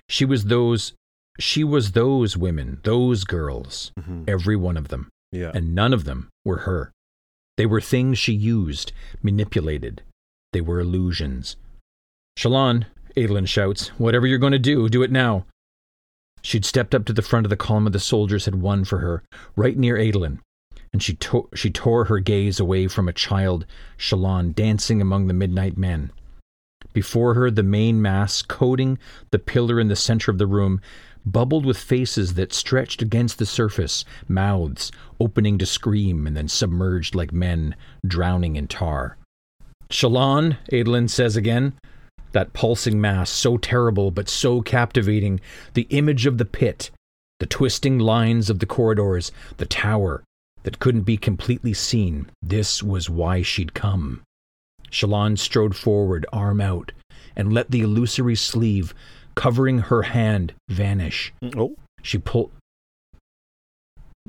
She 0.08 0.26
was 0.26 0.46
those 0.46 0.94
she 1.40 1.64
was 1.64 1.92
those 1.94 2.36
women 2.38 2.80
those 2.84 3.24
girls 3.24 3.92
every 4.28 4.56
one 4.56 4.78
of 4.78 4.90
them. 4.90 5.10
Yeah. 5.32 5.52
and 5.54 5.74
none 5.76 5.94
of 5.94 6.06
them 6.06 6.30
were 6.44 6.60
her. 6.60 6.92
They 7.58 7.66
were 7.68 7.82
things 7.82 8.18
she 8.18 8.34
used 8.34 8.92
manipulated. 9.22 10.02
They 10.54 10.62
were 10.62 10.80
illusions 10.80 11.56
shallan 12.40 12.86
adolin 13.18 13.48
shouts 13.48 13.90
whatever 14.00 14.26
you're 14.26 14.38
going 14.46 14.54
to 14.54 14.60
do 14.60 14.88
do 14.88 15.04
it 15.04 15.12
now 15.12 15.46
She'd 16.42 16.66
stepped 16.66 16.96
up 16.96 17.06
to 17.06 17.14
the 17.14 17.22
front 17.22 17.46
of 17.46 17.50
the 17.50 17.58
column 17.58 17.88
of 17.88 17.94
the 17.94 18.00
soldiers 18.00 18.46
had 18.46 18.56
won 18.56 18.86
for 18.86 19.00
her, 19.00 19.24
right 19.56 19.78
near 19.78 19.98
Adolin, 19.98 20.40
and 20.94 21.04
she, 21.04 21.16
to- 21.16 21.50
she 21.54 21.70
tore 21.70 22.06
her 22.06 22.20
gaze 22.20 22.60
away 22.60 22.88
from 22.88 23.08
a 23.08 23.14
child, 23.14 23.66
Shallan, 23.98 24.56
dancing 24.56 25.02
among 25.02 25.28
the 25.28 25.34
midnight 25.34 25.78
men. 25.78 26.12
Before 26.94 27.34
her, 27.34 27.52
the 27.52 27.64
main 27.64 28.02
mass, 28.02 28.42
coating 28.42 28.98
the 29.32 29.40
pillar 29.40 29.80
in 29.80 29.90
the 29.90 29.96
center 29.96 30.32
of 30.32 30.38
the 30.38 30.48
room, 30.48 30.80
bubbled 31.26 31.66
with 31.66 31.78
faces 31.78 32.36
that 32.36 32.54
stretched 32.54 33.02
against 33.02 33.38
the 33.38 33.46
surface, 33.46 34.06
mouths 34.28 34.92
opening 35.20 35.58
to 35.58 35.66
scream 35.66 36.26
and 36.26 36.38
then 36.38 36.48
submerged 36.48 37.14
like 37.14 37.34
men 37.34 37.76
drowning 38.08 38.56
in 38.56 38.68
tar. 38.68 39.18
Shallan, 39.90 40.58
Adolin 40.72 41.10
says 41.10 41.36
again, 41.36 41.74
that 42.32 42.54
pulsing 42.54 43.00
mass, 43.02 43.30
so 43.30 43.58
terrible 43.58 44.12
but 44.12 44.30
so 44.30 44.62
captivating, 44.62 45.40
the 45.74 45.88
image 45.90 46.26
of 46.26 46.38
the 46.38 46.46
pit, 46.46 46.92
the 47.40 47.46
twisting 47.46 48.00
lines 48.00 48.50
of 48.50 48.60
the 48.60 48.66
corridors, 48.66 49.32
the 49.58 49.66
tower 49.66 50.24
that 50.64 50.80
couldn't 50.80 51.04
be 51.04 51.18
completely 51.18 51.74
seen. 51.74 52.30
This 52.42 52.84
was 52.84 53.10
why 53.10 53.42
she'd 53.42 53.74
come. 53.74 54.22
Shallan 54.92 55.38
strode 55.38 55.76
forward, 55.76 56.26
arm 56.34 56.60
out, 56.60 56.92
and 57.36 57.54
let 57.54 57.72
the 57.72 57.82
illusory 57.82 58.36
sleeve 58.36 58.94
covering 59.36 59.80
her 59.80 60.04
hand 60.04 60.54
vanish. 60.68 61.32
Oh, 61.56 61.76
She 62.02 62.18
pulled. 62.18 62.52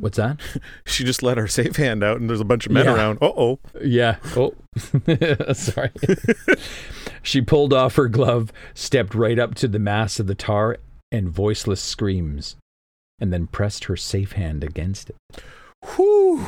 What's 0.01 0.17
that? 0.17 0.41
she 0.87 1.05
just 1.05 1.23
let 1.23 1.37
her 1.39 1.47
safe 1.47 1.77
hand 1.77 2.03
out 2.03 2.19
and 2.21 2.29
there's 2.29 2.41
a 2.41 2.45
bunch 2.45 2.67
of 2.67 2.73
men 2.73 2.87
Yeah. 2.87 2.95
around. 2.95 3.19
Uh-oh. 3.23 3.59
Yeah. 3.83 4.17
Oh, 4.37 4.55
sorry. 5.53 5.91
she 7.23 7.41
pulled 7.41 7.73
off 7.73 7.97
her 7.97 8.09
glove, 8.09 8.53
stepped 8.75 9.15
right 9.15 9.39
up 9.39 9.55
to 9.57 9.69
the 9.69 9.79
mass 9.79 10.19
of 10.19 10.27
the 10.27 10.35
tar, 10.35 10.79
and 11.13 11.29
voiceless 11.29 11.81
screams, 11.81 12.57
and 13.19 13.33
then 13.33 13.47
pressed 13.47 13.85
her 13.85 13.97
safe 13.97 14.33
hand 14.33 14.65
against 14.65 15.11
it. 15.11 15.17
Whew. 15.97 16.47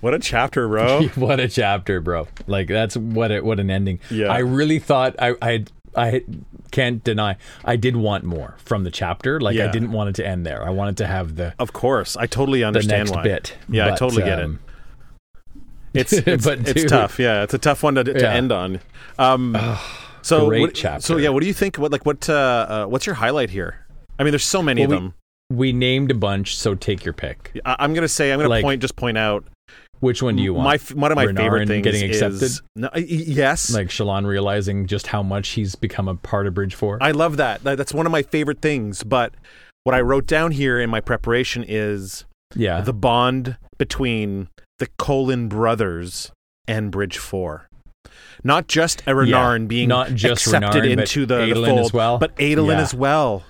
What 0.00 0.14
a 0.14 0.18
chapter, 0.18 0.66
bro. 0.68 1.04
what 1.14 1.38
a 1.38 1.48
chapter, 1.48 2.00
bro! 2.00 2.26
Like 2.48 2.66
that's 2.66 2.96
what 2.96 3.30
a, 3.30 3.40
what 3.40 3.60
an 3.60 3.70
ending. 3.70 4.00
Yeah. 4.10 4.26
I 4.32 4.38
really 4.38 4.78
thought 4.80 5.14
I 5.20 5.34
I 5.40 5.64
I 5.96 6.22
can't 6.70 7.04
deny 7.04 7.36
I 7.64 7.76
did 7.76 7.96
want 7.96 8.24
more 8.24 8.54
from 8.64 8.84
the 8.84 8.90
chapter. 8.90 9.40
Like 9.40 9.58
I 9.58 9.70
didn't 9.70 9.92
want 9.92 10.10
it 10.10 10.14
to 10.16 10.26
end 10.26 10.46
there. 10.46 10.64
I 10.64 10.70
wanted 10.70 10.96
to 10.98 11.06
have 11.06 11.36
the 11.36 11.54
Of 11.58 11.72
course. 11.72 12.16
I 12.16 12.26
totally 12.26 12.64
understand 12.64 13.08
the 13.08 13.12
next 13.12 13.16
why. 13.16 13.22
bit. 13.22 13.56
Yeah, 13.68 13.86
I 13.86 13.90
But, 13.90 13.98
totally 13.98 14.22
get 14.22 14.38
it. 14.38 14.44
um, 14.44 14.60
It's 15.94 16.12
it's, 16.12 16.44
But 16.44 16.60
it's 16.60 16.72
dude- 16.74 16.88
tough. 16.88 17.18
Yeah, 17.18 17.42
it's 17.42 17.54
a 17.54 17.58
tough 17.58 17.82
one 17.82 17.94
to, 17.96 18.04
to 18.04 18.18
Yeah. 18.20 18.32
end 18.32 18.52
on. 18.52 18.80
Um, 19.18 19.56
so 20.22 20.46
great 20.48 20.60
what, 20.62 20.74
chapter. 20.74 21.02
So 21.02 21.16
yeah, 21.18 21.28
what 21.28 21.40
do 21.40 21.46
you 21.46 21.52
think? 21.52 21.76
What 21.76 21.92
like 21.92 22.06
what? 22.06 22.28
Uh, 22.28 22.32
uh, 22.68 22.86
what's 22.86 23.04
your 23.06 23.16
highlight 23.16 23.50
here? 23.50 23.84
I 24.18 24.22
mean, 24.24 24.30
there's 24.32 24.44
so 24.44 24.62
many 24.62 24.86
Well, 24.86 24.96
of 24.96 25.02
we- 25.02 25.06
them. 25.08 25.14
We 25.50 25.72
named 25.74 26.10
a 26.10 26.14
bunch, 26.14 26.56
so 26.56 26.74
take 26.74 27.04
your 27.04 27.12
pick. 27.12 27.60
I, 27.66 27.76
I'm 27.80 27.92
gonna 27.92 28.08
say 28.08 28.32
I'm 28.32 28.40
gonna 28.40 28.62
point 28.62 28.80
just 28.80 28.96
point 28.96 29.18
out 29.18 29.44
Which 30.02 30.20
one 30.20 30.34
do 30.34 30.42
you 30.42 30.52
want? 30.52 30.64
My 30.90 30.94
one 31.00 31.12
of 31.12 31.16
my 31.16 31.26
Renarin 31.26 31.36
favorite 31.36 31.68
things 31.68 31.84
getting 31.84 32.10
accepted? 32.10 32.42
is 32.42 32.60
no, 32.74 32.90
yes. 32.96 33.72
like 33.72 33.86
Shallan 33.86 34.26
realizing 34.26 34.88
just 34.88 35.06
how 35.06 35.22
much 35.22 35.50
he's 35.50 35.76
become 35.76 36.08
a 36.08 36.16
part 36.16 36.48
of 36.48 36.54
Bridge 36.54 36.74
Four. 36.74 36.98
I 37.00 37.12
love 37.12 37.36
that. 37.36 37.62
That- 37.62 37.78
That's 37.78 37.94
one 37.94 38.04
of 38.04 38.10
my 38.10 38.22
favorite 38.22 38.60
things. 38.60 39.04
But 39.04 39.32
what 39.84 39.94
I 39.94 40.00
wrote 40.00 40.26
down 40.26 40.50
here 40.50 40.80
in 40.80 40.90
my 40.90 41.00
preparation 41.00 41.64
is 41.66 42.24
yeah, 42.56 42.80
the 42.80 42.92
bond 42.92 43.56
between 43.78 44.48
the 44.80 44.88
Kholin 44.98 45.48
brothers 45.48 46.32
and 46.66 46.90
Bridge 46.90 47.16
Four. 47.18 47.68
Not 48.42 48.66
just 48.66 49.02
a 49.02 49.12
Renarin 49.12 49.68
being 49.68 49.88
not 49.88 50.14
just 50.14 50.46
accepted 50.48 50.82
Renarin, 50.82 50.98
into 50.98 51.26
the, 51.26 51.46
the 51.46 51.54
fold, 51.54 51.78
as 51.78 51.92
well. 51.92 52.18
but 52.18 52.34
Adolin 52.38 52.72
Yeah. 52.78 52.80
as 52.82 52.92
well. 52.92 53.44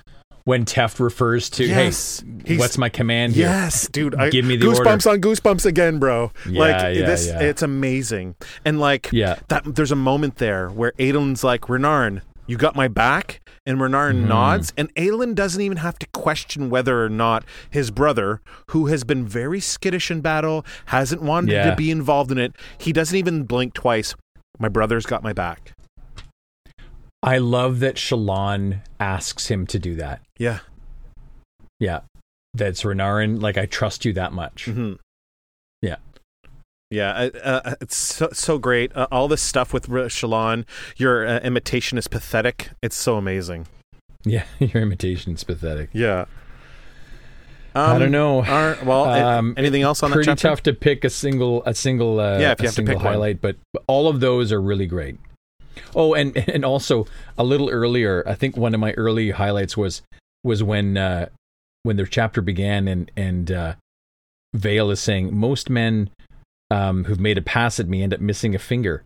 When 0.45 0.65
Teft 0.65 0.99
refers 0.99 1.49
to, 1.51 1.65
Yes. 1.65 2.25
"Hey, 2.45 2.57
what's 2.57 2.77
my 2.77 2.89
command 2.89 3.35
here?" 3.35 3.47
Yes, 3.47 3.87
dude. 3.89 4.15
I, 4.17 4.31
Give 4.31 4.45
me 4.45 4.57
the 4.57 4.67
goosebumps 4.67 5.11
on 5.11 5.21
goosebumps 5.21 5.65
again, 5.67 5.99
bro. 5.99 6.33
Yeah, 6.49 6.61
like 6.61 6.97
yeah, 6.97 7.07
this, 7.07 7.29
yeah. 7.29 7.41
it's 7.41 7.63
amazing. 7.63 8.35
And 8.65 8.81
like 8.81 9.09
Yeah. 9.13 9.37
that, 9.49 9.75
there's 9.77 9.93
a 9.93 9.97
moment 9.97 10.37
there 10.37 10.69
where 10.69 10.93
Adolin's 10.99 11.45
like, 11.45 11.63
Renarin, 11.63 12.23
you 12.49 12.57
got 12.57 12.75
my 12.75 12.89
back, 12.89 13.41
and 13.65 13.79
Renarin 13.79 14.17
Mm-hmm. 14.17 14.29
nods, 14.29 14.73
and 14.77 14.93
Adolin 14.97 15.37
doesn't 15.37 15.61
even 15.63 15.77
have 15.79 15.97
to 16.01 16.07
question 16.13 16.69
whether 16.71 17.05
or 17.05 17.09
not 17.09 17.45
his 17.71 17.93
brother, 17.93 18.41
who 18.71 18.87
has 18.87 19.05
been 19.05 19.25
very 19.25 19.61
skittish 19.61 20.11
in 20.11 20.21
battle, 20.21 20.67
hasn't 20.87 21.23
wanted 21.23 21.53
Yeah. 21.53 21.71
to 21.71 21.77
be 21.77 21.91
involved 21.93 22.33
in 22.33 22.39
it. 22.39 22.53
He 22.79 22.93
doesn't 22.93 23.17
even 23.17 23.45
blink 23.45 23.75
twice. 23.75 24.17
My 24.59 24.69
brother's 24.69 25.07
got 25.07 25.23
my 25.23 25.33
back. 25.33 25.73
I 27.23 27.39
love 27.39 27.79
that 27.81 27.95
Shallan 27.95 28.81
asks 28.99 29.47
him 29.47 29.65
to 29.69 29.79
do 29.79 29.95
that. 29.95 30.21
Yeah. 30.43 30.59
Yeah, 31.79 32.01
that's 32.55 32.83
Renarin. 32.83 33.41
Like 33.41 33.57
I 33.57 33.67
trust 33.67 34.05
you 34.05 34.13
that 34.15 34.33
much. 34.33 34.65
hmm 34.67 34.95
Yeah. 35.81 35.97
Yeah, 36.91 37.11
uh, 37.13 37.61
uh, 37.65 37.75
it's 37.81 37.97
so, 37.97 38.29
so 38.33 38.59
great. 38.59 38.95
Uh, 38.95 39.07
all 39.11 39.27
this 39.29 39.41
stuff 39.41 39.73
with 39.73 39.87
Shallan, 39.89 40.65
your 40.97 41.27
uh, 41.27 41.39
imitation 41.41 41.97
is 41.97 42.07
pathetic. 42.07 42.71
It's 42.83 42.97
so 42.97 43.17
amazing. 43.17 43.67
Yeah, 44.25 44.45
your 44.59 44.83
imitation 44.83 45.33
is 45.35 45.43
pathetic. 45.45 45.89
Yeah. 45.93 46.27
I 47.75 47.99
don't 47.99 48.11
know. 48.11 48.43
Are, 48.45 48.77
well, 48.85 49.05
Um, 49.07 49.55
anything 49.57 49.81
else 49.83 50.03
on 50.03 50.11
that 50.11 50.17
Pretty 50.17 50.27
chapter? 50.33 50.49
tough 50.49 50.63
to 50.65 50.75
pick 50.75 51.05
a 51.05 51.11
single 51.11 51.63
a 51.65 51.75
single 51.75 52.21
uh, 52.21 52.39
Yeah, 52.39 52.53
if 52.53 52.61
you 52.61 52.67
have 52.67 52.75
to 52.75 52.83
pick 52.83 52.97
one. 52.97 53.07
highlight, 53.07 53.41
but 53.41 53.57
all 53.87 54.09
of 54.09 54.21
those 54.21 54.53
are 54.53 54.61
really 54.61 54.87
great. 54.87 55.17
Oh, 55.95 56.13
and 56.15 56.37
and 56.49 56.65
also 56.67 57.07
a 57.39 57.45
little 57.45 57.71
earlier, 57.71 58.23
I 58.27 58.35
think 58.35 58.57
one 58.59 58.75
of 58.75 58.81
my 58.81 58.93
early 58.93 59.31
highlights 59.31 59.75
was 59.77 60.03
was 60.45 60.63
when 60.63 60.97
uh, 60.97 61.27
when 61.85 61.97
their 61.97 62.07
chapter 62.07 62.41
began 62.41 62.89
and 62.89 63.11
and 63.17 63.51
uh, 63.51 63.75
Veil 64.55 64.91
is 64.91 65.01
saying 65.01 65.37
most 65.37 65.71
men 65.71 66.11
um, 66.71 67.05
who've 67.05 67.21
made 67.21 67.39
a 67.39 67.43
pass 67.43 67.79
at 67.81 67.89
me 67.89 68.03
end 68.03 68.15
up 68.15 68.21
missing 68.21 68.55
a 68.55 68.59
finger. 68.59 69.03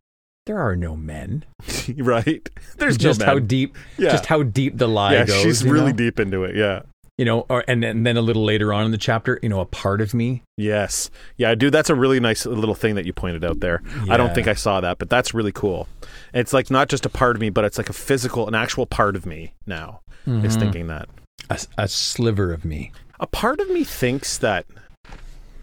There 0.47 0.59
are 0.59 0.77
no 0.77 0.95
men. 0.97 1.45
right? 1.99 2.49
There's 2.79 2.97
just 2.97 3.21
no 3.21 3.27
how 3.27 3.39
deep, 3.41 3.77
Yeah. 3.99 4.11
just 4.11 4.27
how 4.27 4.43
deep 4.45 4.79
the 4.79 4.87
lie 4.89 5.15
yeah, 5.15 5.25
goes. 5.27 5.43
she's 5.43 5.65
really 5.65 5.91
know? 5.93 5.97
deep 5.99 6.21
into 6.21 6.45
it. 6.45 6.55
Yeah. 6.55 6.83
you 7.19 7.25
know, 7.25 7.47
or 7.49 7.65
and, 7.67 7.83
and 7.85 8.07
then 8.07 8.17
a 8.17 8.21
little 8.21 8.45
later 8.45 8.73
on 8.73 8.85
in 8.85 8.91
the 8.93 8.99
chapter, 8.99 9.41
you 9.43 9.49
know, 9.49 9.59
a 9.61 9.65
part 9.67 10.01
of 10.01 10.15
me. 10.15 10.43
Yes. 10.57 11.11
Yeah, 11.37 11.55
dude, 11.57 11.73
that's 11.75 11.91
a 11.91 11.95
really 11.97 12.21
nice 12.21 12.47
little 12.47 12.75
thing 12.77 12.95
that 12.95 13.07
you 13.07 13.13
pointed 13.13 13.45
out 13.45 13.59
there. 13.61 13.83
I 14.09 14.17
don't 14.17 14.35
think 14.35 14.47
I 14.47 14.55
saw 14.55 14.81
that, 14.83 14.99
but 14.99 15.11
that's 15.11 15.35
really 15.35 15.51
cool. 15.53 15.89
It's 16.33 16.53
like 16.53 16.71
not 16.71 16.89
just 16.89 17.07
a 17.07 17.09
part 17.11 17.35
of 17.35 17.41
me, 17.41 17.51
but 17.51 17.65
it's 17.65 17.79
like 17.79 17.89
a 17.91 17.93
physical, 17.95 18.47
an 18.47 18.55
actual 18.55 18.87
part 18.87 19.17
of 19.17 19.27
me 19.27 19.55
now 19.67 20.01
is 20.27 20.57
Mhm. 20.57 20.61
thinking 20.61 20.87
that. 20.89 21.09
A, 21.51 21.61
a 21.79 21.89
sliver 21.89 22.53
of 22.53 22.65
me. 22.65 22.93
A 23.21 23.27
part 23.27 23.61
of 23.61 23.71
me 23.71 23.85
thinks 23.85 24.39
that 24.39 24.67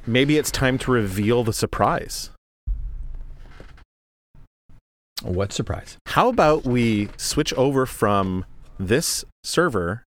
maybe 0.05 0.37
it's 0.37 0.51
time 0.51 0.77
to 0.79 0.91
reveal 0.91 1.43
the 1.43 1.53
surprise. 1.53 2.29
What 5.21 5.53
surprise? 5.53 5.97
How 6.07 6.29
about 6.29 6.65
we 6.65 7.09
switch 7.17 7.53
over 7.53 7.85
from 7.85 8.45
this 8.77 9.23
server 9.43 10.03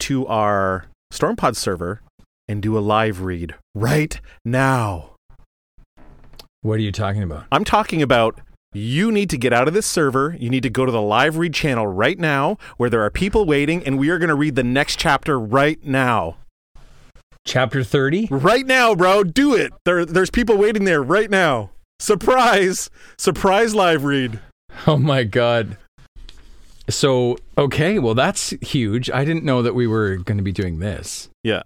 to 0.00 0.26
our 0.26 0.86
StormPod 1.12 1.56
server 1.56 2.00
and 2.48 2.62
do 2.62 2.78
a 2.78 2.80
live 2.80 3.22
read 3.22 3.54
right 3.74 4.20
now? 4.44 5.16
What 6.62 6.74
are 6.74 6.82
you 6.82 6.92
talking 6.92 7.22
about? 7.22 7.46
I'm 7.50 7.64
talking 7.64 8.02
about 8.02 8.40
you 8.72 9.10
need 9.10 9.30
to 9.30 9.38
get 9.38 9.52
out 9.52 9.66
of 9.66 9.74
this 9.74 9.86
server. 9.86 10.36
You 10.38 10.48
need 10.48 10.62
to 10.62 10.70
go 10.70 10.86
to 10.86 10.92
the 10.92 11.02
live 11.02 11.36
read 11.36 11.54
channel 11.54 11.86
right 11.86 12.18
now 12.18 12.56
where 12.76 12.88
there 12.88 13.02
are 13.02 13.10
people 13.10 13.44
waiting, 13.44 13.84
and 13.84 13.98
we 13.98 14.10
are 14.10 14.18
going 14.18 14.28
to 14.28 14.34
read 14.34 14.54
the 14.54 14.62
next 14.62 14.98
chapter 14.98 15.38
right 15.38 15.82
now. 15.84 16.36
Chapter 17.44 17.82
30? 17.82 18.28
Right 18.30 18.66
now, 18.66 18.94
bro. 18.94 19.24
Do 19.24 19.54
it. 19.54 19.72
There, 19.84 20.04
there's 20.04 20.30
people 20.30 20.56
waiting 20.56 20.84
there 20.84 21.02
right 21.02 21.30
now. 21.30 21.70
Surprise! 21.98 22.90
Surprise 23.18 23.74
live 23.74 24.04
read. 24.04 24.38
Oh 24.86 24.96
my 24.96 25.24
god. 25.24 25.76
So, 26.88 27.36
okay, 27.58 27.98
well 27.98 28.14
that's 28.14 28.50
huge. 28.62 29.10
I 29.10 29.24
didn't 29.24 29.44
know 29.44 29.62
that 29.62 29.74
we 29.74 29.86
were 29.86 30.16
going 30.16 30.38
to 30.38 30.44
be 30.44 30.52
doing 30.52 30.78
this. 30.78 31.28
Yeah. 31.42 31.62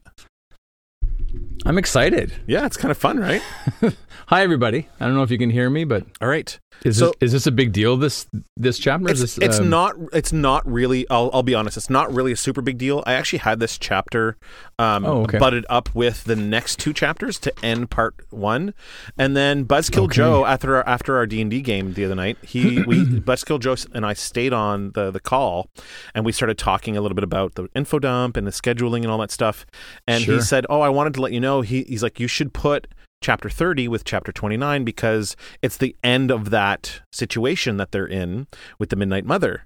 I'm 1.66 1.78
excited. 1.78 2.32
Yeah, 2.46 2.66
it's 2.66 2.76
kind 2.76 2.90
of 2.90 2.98
fun, 2.98 3.18
right? 3.18 3.42
Hi 4.28 4.42
everybody. 4.42 4.88
I 5.00 5.06
don't 5.06 5.14
know 5.14 5.22
if 5.22 5.30
you 5.30 5.38
can 5.38 5.50
hear 5.50 5.68
me, 5.70 5.84
but 5.84 6.04
All 6.20 6.28
right. 6.28 6.58
is 6.84 6.98
So- 6.98 7.06
this 7.20 7.28
is 7.28 7.32
this 7.32 7.46
a 7.46 7.52
big 7.52 7.72
deal 7.72 7.96
this 7.96 8.26
this 8.56 8.78
chapter? 8.78 9.08
It's, 9.10 9.20
is 9.20 9.36
this, 9.36 9.46
it's 9.46 9.58
um, 9.60 9.70
not 9.70 9.94
it's 10.12 10.32
not 10.32 10.66
really 10.70 11.06
I'll, 11.10 11.30
I'll 11.32 11.42
be 11.42 11.54
honest 11.54 11.76
it's 11.76 11.90
not 11.90 12.12
really 12.12 12.32
a 12.32 12.36
super 12.36 12.60
big 12.62 12.78
deal 12.78 13.02
i 13.06 13.12
actually 13.14 13.40
had 13.40 13.60
this 13.60 13.76
chapter 13.78 14.36
um, 14.78 15.04
Oh, 15.04 15.22
okay. 15.22 15.38
butted 15.38 15.66
up 15.68 15.94
with 15.94 16.24
the 16.24 16.34
next 16.36 16.78
two 16.78 16.92
chapters 16.92 17.38
to 17.40 17.52
end 17.64 17.90
part 17.90 18.14
one 18.30 18.74
and 19.18 19.36
then 19.36 19.64
buzzkill 19.66 20.04
Okay. 20.04 20.16
joe 20.16 20.44
after 20.44 20.76
our, 20.76 20.88
after 20.88 21.16
our 21.16 21.26
d&d 21.26 21.60
game 21.62 21.92
the 21.94 22.04
other 22.04 22.14
night 22.14 22.38
he 22.42 22.82
we 22.86 23.04
buzzkill 23.04 23.60
joe 23.60 23.76
and 23.94 24.04
i 24.06 24.12
stayed 24.12 24.52
on 24.52 24.90
the, 24.92 25.10
the 25.10 25.20
call 25.20 25.68
and 26.14 26.24
we 26.24 26.32
started 26.32 26.58
talking 26.58 26.96
a 26.96 27.00
little 27.00 27.14
bit 27.16 27.24
about 27.24 27.54
the 27.54 27.68
info 27.74 27.98
dump 27.98 28.36
and 28.36 28.46
the 28.46 28.52
scheduling 28.52 28.98
and 29.02 29.08
all 29.08 29.18
that 29.18 29.30
stuff 29.30 29.64
and 30.08 30.24
he 30.24 30.40
said 30.40 30.64
oh 30.70 30.80
i 30.80 30.88
wanted 30.88 31.14
to 31.14 31.20
let 31.20 31.32
you 31.32 31.40
know 31.40 31.53
he, 31.62 31.84
he's 31.84 32.02
like 32.02 32.18
you 32.20 32.26
should 32.28 32.52
put 32.52 32.86
chapter 33.22 33.48
30 33.48 33.88
with 33.88 34.04
chapter 34.04 34.32
29 34.32 34.84
because 34.84 35.34
it's 35.62 35.78
the 35.78 35.96
end 36.04 36.30
of 36.30 36.50
that 36.50 37.00
situation 37.12 37.76
that 37.78 37.90
they're 37.90 38.06
in 38.06 38.46
with 38.78 38.90
the 38.90 38.96
midnight 38.96 39.24
mother 39.24 39.64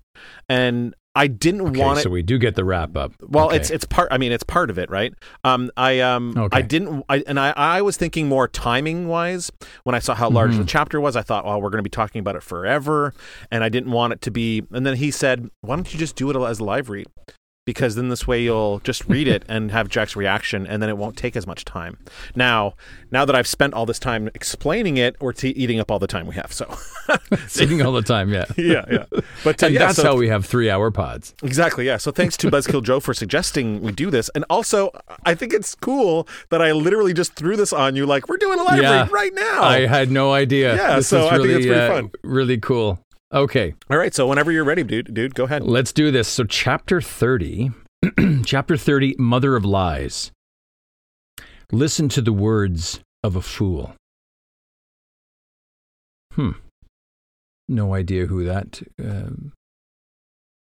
and 0.48 0.94
i 1.16 1.26
didn't 1.26 1.62
Okay, 1.62 1.80
want 1.80 1.98
it 1.98 2.02
so 2.02 2.10
we 2.10 2.22
do 2.22 2.38
get 2.38 2.54
the 2.54 2.64
wrap 2.64 2.96
up. 2.96 3.12
well 3.20 3.46
Okay. 3.46 3.56
it's 3.56 3.70
it's 3.70 3.84
part 3.84 4.08
i 4.12 4.18
mean 4.18 4.30
it's 4.30 4.44
part 4.44 4.70
of 4.70 4.78
it 4.78 4.88
right 4.90 5.12
um 5.42 5.70
i 5.76 5.98
um 5.98 6.34
Okay. 6.36 6.56
i 6.56 6.62
didn't 6.62 7.04
i 7.08 7.24
and 7.26 7.40
i 7.40 7.52
i 7.56 7.82
was 7.82 7.96
thinking 7.96 8.28
more 8.28 8.46
timing 8.46 9.08
wise 9.08 9.50
when 9.82 9.94
i 9.96 9.98
saw 9.98 10.14
how 10.14 10.28
large 10.30 10.50
Mm-hmm. 10.52 10.60
the 10.60 10.66
chapter 10.66 11.00
was 11.00 11.16
i 11.16 11.22
thought 11.22 11.44
well 11.44 11.60
we're 11.60 11.70
going 11.70 11.78
to 11.80 11.82
be 11.82 11.90
talking 11.90 12.20
about 12.20 12.36
it 12.36 12.42
forever 12.44 13.12
and 13.50 13.64
i 13.64 13.68
didn't 13.68 13.90
want 13.90 14.12
it 14.12 14.20
to 14.22 14.30
be 14.30 14.62
and 14.70 14.86
then 14.86 14.96
he 14.96 15.10
said 15.10 15.48
why 15.62 15.74
don't 15.74 15.92
you 15.92 15.98
just 15.98 16.14
do 16.14 16.30
it 16.30 16.36
as 16.36 16.60
a 16.60 16.64
live 16.64 16.88
read 16.90 17.06
because 17.68 17.96
then 17.96 18.08
this 18.08 18.26
way 18.26 18.42
you'll 18.42 18.78
just 18.78 19.06
read 19.10 19.28
it 19.28 19.44
and 19.46 19.70
have 19.72 19.90
Jack's 19.90 20.16
reaction, 20.16 20.66
and 20.66 20.80
then 20.82 20.88
it 20.88 20.96
won't 20.96 21.18
take 21.18 21.36
as 21.36 21.46
much 21.46 21.66
time. 21.66 21.98
Now, 22.34 22.72
now 23.10 23.26
that 23.26 23.36
I've 23.36 23.46
spent 23.46 23.74
all 23.74 23.84
this 23.84 23.98
time 23.98 24.30
explaining 24.34 24.96
it, 24.96 25.16
we're 25.20 25.34
t- 25.34 25.50
eating 25.50 25.78
up 25.78 25.90
all 25.90 25.98
the 25.98 26.06
time 26.06 26.26
we 26.26 26.34
have. 26.36 26.50
So, 26.50 26.64
eating 27.60 27.82
all 27.82 27.92
the 27.92 28.00
time, 28.00 28.32
yeah. 28.32 28.46
yeah, 28.56 28.86
yeah. 28.90 29.04
But 29.44 29.62
uh, 29.62 29.66
And 29.66 29.74
yeah, 29.74 29.80
that's 29.80 29.96
so- 29.96 30.02
how 30.04 30.16
we 30.16 30.28
have 30.28 30.46
3-hour 30.48 30.90
pods. 30.92 31.34
Exactly, 31.42 31.84
yeah. 31.84 31.98
So 31.98 32.10
thanks 32.10 32.38
to 32.38 32.50
Buzzkill 32.50 32.82
Joe 32.82 33.00
for 33.00 33.12
suggesting 33.12 33.82
we 33.82 33.92
do 33.92 34.10
this. 34.10 34.30
And 34.30 34.46
also, 34.48 34.90
I 35.26 35.34
think 35.34 35.52
it's 35.52 35.74
cool 35.74 36.26
that 36.48 36.62
I 36.62 36.72
literally 36.72 37.12
just 37.12 37.34
threw 37.34 37.54
this 37.54 37.74
on 37.74 37.96
you 37.96 38.06
like, 38.06 38.30
we're 38.30 38.38
doing 38.38 38.58
a 38.58 38.62
live 38.62 38.80
Yeah. 38.82 39.00
read 39.02 39.12
right 39.12 39.34
now. 39.34 39.62
I 39.62 39.86
had 39.86 40.10
no 40.10 40.32
idea. 40.32 40.74
Yeah, 40.74 40.96
This 40.96 41.08
so 41.08 41.28
I 41.28 41.36
think 41.36 41.48
it's 41.48 41.66
pretty 41.66 41.80
uh, 41.82 41.88
fun. 41.88 42.10
Really 42.24 42.56
cool. 42.56 42.98
Okay, 43.32 43.74
All 43.90 43.98
right, 43.98 44.14
so 44.14 44.26
whenever 44.26 44.50
you're 44.50 44.64
ready, 44.64 44.82
dude, 44.82 45.12
dude, 45.12 45.34
go 45.34 45.44
ahead. 45.44 45.62
let's 45.62 45.92
do 45.92 46.10
this. 46.10 46.26
So, 46.28 46.44
chapter 46.44 47.02
30, 47.02 47.70
chapter 48.46 48.76
30, 48.76 49.16
Mother 49.18 49.54
of 49.54 49.66
Lies. 49.66 50.32
Listen 51.70 52.08
to 52.08 52.22
the 52.22 52.32
words 52.32 53.00
of 53.22 53.36
a 53.36 53.42
fool. 53.42 53.94
Hmm. 56.32 56.52
No 57.68 57.92
idea 57.94 58.24
who 58.26 58.44
that 58.44 58.80
um 58.98 59.52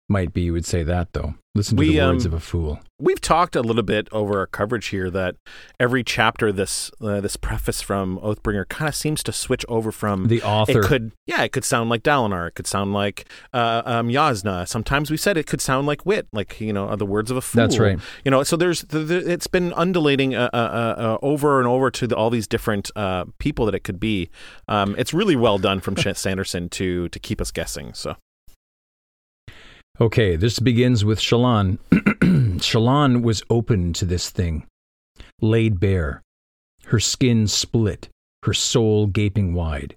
might 0.09 0.33
be. 0.33 0.43
You 0.43 0.53
would 0.53 0.67
say 0.67 0.83
that, 0.83 1.13
though. 1.13 1.35
Listen 1.55 1.77
to 1.77 1.81
We, 1.81 1.97
the 1.97 2.07
words 2.07 2.25
um, 2.25 2.33
of 2.33 2.39
a 2.39 2.41
fool. 2.41 2.79
We've 3.01 3.21
talked 3.21 3.57
a 3.57 3.63
little 3.63 3.83
bit 3.83 4.09
over 4.13 4.39
our 4.39 4.47
coverage 4.47 4.89
here 4.89 5.11
that 5.11 5.35
every 5.81 6.05
chapter, 6.05 6.53
this 6.53 6.91
uh, 7.01 7.21
this 7.21 7.37
preface 7.37 7.81
from 7.81 8.19
Oathbringer, 8.21 8.69
kind 8.69 8.89
of 8.89 8.95
seems 8.95 9.25
to 9.25 9.33
switch 9.33 9.65
over 9.69 9.91
from 9.91 10.29
The 10.29 10.43
author. 10.43 10.81
It 10.81 10.85
could, 10.85 11.13
yeah, 11.27 11.43
it 11.43 11.51
could 11.51 11.65
sound 11.65 11.91
like 11.91 12.03
Dalinar. 12.05 12.49
It 12.49 12.55
could 12.55 12.69
sound 12.69 12.93
like 12.93 13.29
uh, 13.53 13.83
um, 13.85 14.09
Jasnah. 14.09 14.69
Sometimes 14.69 15.11
we 15.11 15.17
said 15.17 15.37
it 15.37 15.47
could 15.47 15.61
sound 15.61 15.89
like 15.89 16.07
Wit, 16.07 16.29
like 16.33 16.61
you 16.61 16.73
know, 16.73 16.95
the 16.95 17.07
words 17.07 17.31
of 17.31 17.37
a 17.37 17.41
fool. 17.41 17.63
That's 17.63 17.79
right. 17.79 17.99
You 18.25 18.31
know, 18.31 18.45
so 18.45 18.57
there's 18.57 18.83
the, 18.83 19.01
the, 19.01 19.31
it's 19.31 19.49
been 19.49 19.73
undulating 19.73 20.37
uh, 20.37 20.51
uh, 20.53 20.57
uh, 20.57 21.03
uh, 21.03 21.19
over 21.23 21.59
and 21.59 21.67
over 21.67 21.91
to 21.91 22.07
the, 22.07 22.15
all 22.15 22.31
these 22.31 22.47
different 22.47 22.91
uh, 22.95 23.25
people 23.39 23.67
that 23.67 23.75
it 23.75 23.83
could 23.85 23.99
be. 23.99 24.31
Um, 24.69 24.95
it's 24.97 25.13
really 25.13 25.35
well 25.35 25.59
done 25.59 25.81
from 25.81 25.97
Sanderson 25.97 26.69
to 26.69 27.09
to 27.09 27.19
keep 27.19 27.41
us 27.41 27.51
guessing. 27.51 27.95
So 27.95 28.17
Okay, 30.01 30.37
this 30.37 30.61
begins 30.61 31.05
with 31.05 31.19
Shallan. 31.19 31.79
Shallan 32.61 33.23
was 33.23 33.43
open 33.51 33.93
to 33.95 34.05
this 34.05 34.31
thing, 34.31 34.65
laid 35.41 35.81
bare, 35.81 36.23
her 36.87 37.01
skin 37.01 37.49
split, 37.49 38.09
her 38.45 38.55
soul 38.55 39.09
gaping 39.09 39.55
wide. 39.55 39.97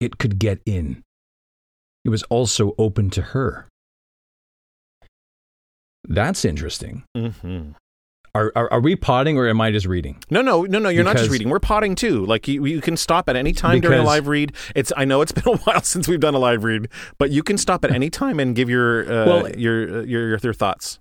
It 0.00 0.16
could 0.16 0.38
get 0.38 0.62
in. 0.64 1.02
It 2.06 2.08
was 2.08 2.22
also 2.24 2.74
open 2.78 3.10
to 3.10 3.22
her. 3.22 3.68
That's 6.08 6.44
interesting. 6.46 7.04
Mm-hmm. 7.14 7.72
Are, 8.34 8.50
are, 8.56 8.72
are 8.72 8.80
we 8.80 8.96
potting 8.96 9.36
or 9.36 9.46
am 9.46 9.60
I 9.60 9.70
just 9.70 9.84
reading? 9.86 10.16
No, 10.30 10.40
no, 10.40 10.62
no, 10.62 10.78
no. 10.78 10.88
You're 10.88 11.04
not 11.04 11.18
just 11.18 11.30
reading. 11.30 11.50
We're 11.50 11.60
potting 11.60 11.94
too. 11.94 12.24
Like 12.24 12.48
you, 12.48 12.64
you 12.64 12.80
can 12.80 12.96
stop 12.96 13.28
at 13.28 13.36
any 13.36 13.52
time 13.52 13.80
during 13.80 14.00
a 14.00 14.04
live 14.04 14.26
read. 14.26 14.52
It's. 14.74 14.90
I 14.96 15.04
know 15.04 15.20
it's 15.20 15.32
been 15.40 15.52
a 15.52 15.58
while 15.58 15.82
since 15.82 16.08
we've 16.08 16.18
done 16.20 16.34
a 16.34 16.38
live 16.38 16.64
read, 16.64 16.88
but 17.18 17.30
you 17.30 17.42
can 17.42 17.58
stop 17.58 17.84
at 17.84 17.90
any 17.90 18.08
time 18.08 18.40
and 18.40 18.56
give 18.56 18.70
your 18.70 19.02
uh, 19.04 19.26
Well- 19.26 19.50
your, 19.56 19.82
uh, 19.82 20.02
your 20.04 20.04
your 20.04 20.38
your 20.42 20.52
thoughts. 20.54 20.98